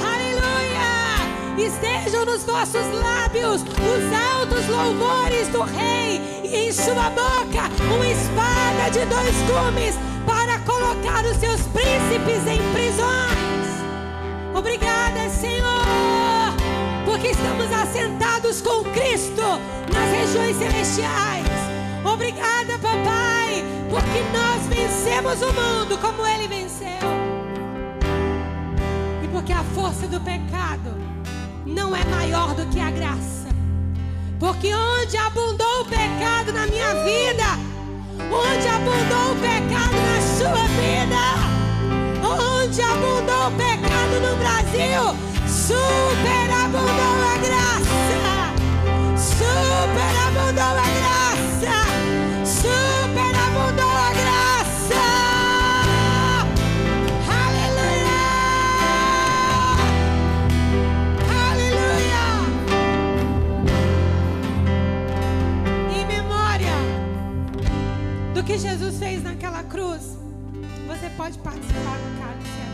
Aleluia. 0.05 1.69
Estejam 1.69 2.25
nos 2.25 2.43
vossos 2.43 2.89
lábios 3.01 3.63
os 3.63 4.41
altos 4.41 4.67
louvores 4.67 5.47
do 5.51 5.63
Rei. 5.63 6.21
E 6.43 6.67
em 6.67 6.73
sua 6.73 7.11
boca 7.11 7.71
uma 7.95 8.09
espada 8.09 8.91
de 8.91 9.05
dois 9.07 9.37
gumes 9.47 10.16
colocar 10.77 11.25
os 11.25 11.37
seus 11.39 11.63
príncipes 11.69 12.47
em 12.47 12.61
prisões. 12.73 13.67
Obrigada, 14.55 15.29
Senhor, 15.31 16.55
porque 17.05 17.29
estamos 17.29 17.73
assentados 17.73 18.61
com 18.61 18.85
Cristo 18.85 19.43
nas 19.93 20.11
regiões 20.11 20.57
celestiais. 20.57 21.47
Obrigada, 22.05 22.79
papai, 22.79 23.65
porque 23.89 24.23
nós 24.33 24.67
vencemos 24.67 25.41
o 25.43 25.53
mundo 25.53 25.99
como 25.99 26.27
ele 26.27 26.47
venceu. 26.47 26.87
E 29.23 29.29
porque 29.29 29.53
a 29.53 29.65
força 29.75 30.07
do 30.07 30.21
pecado 30.21 30.95
não 31.65 31.97
é 31.97 32.05
maior 32.05 32.55
do 32.55 32.67
que 32.67 32.81
a 32.81 32.91
graça. 32.91 33.49
Porque 34.39 34.75
onde 34.75 35.17
abundou 35.17 35.81
o 35.81 35.85
pecado 35.87 36.53
na 36.53 36.67
minha 36.67 36.95
vida, 37.05 37.76
onde 38.21 38.69
abundou 38.69 39.33
o 39.33 39.37
pecado 39.37 39.97
na 39.97 40.21
sua 40.21 40.65
vida, 40.77 41.25
onde 42.23 42.83
abundou 42.83 43.49
o 43.49 43.53
pecado 43.53 44.21
no 44.21 44.37
Brasil, 44.37 45.03
superabundou 45.47 47.17
a 47.25 47.39
graça, 47.39 48.23
superabundou 49.17 50.65
a 50.65 50.89
graça, 50.99 51.16
que 68.47 68.59
Jesus 68.59 68.99
fez 69.01 69.25
naquela 69.25 69.65
cruz, 69.65 70.17
você 70.87 71.11
pode 71.17 71.37
participar 71.41 71.99
do 71.99 72.21
cálice. 72.21 72.66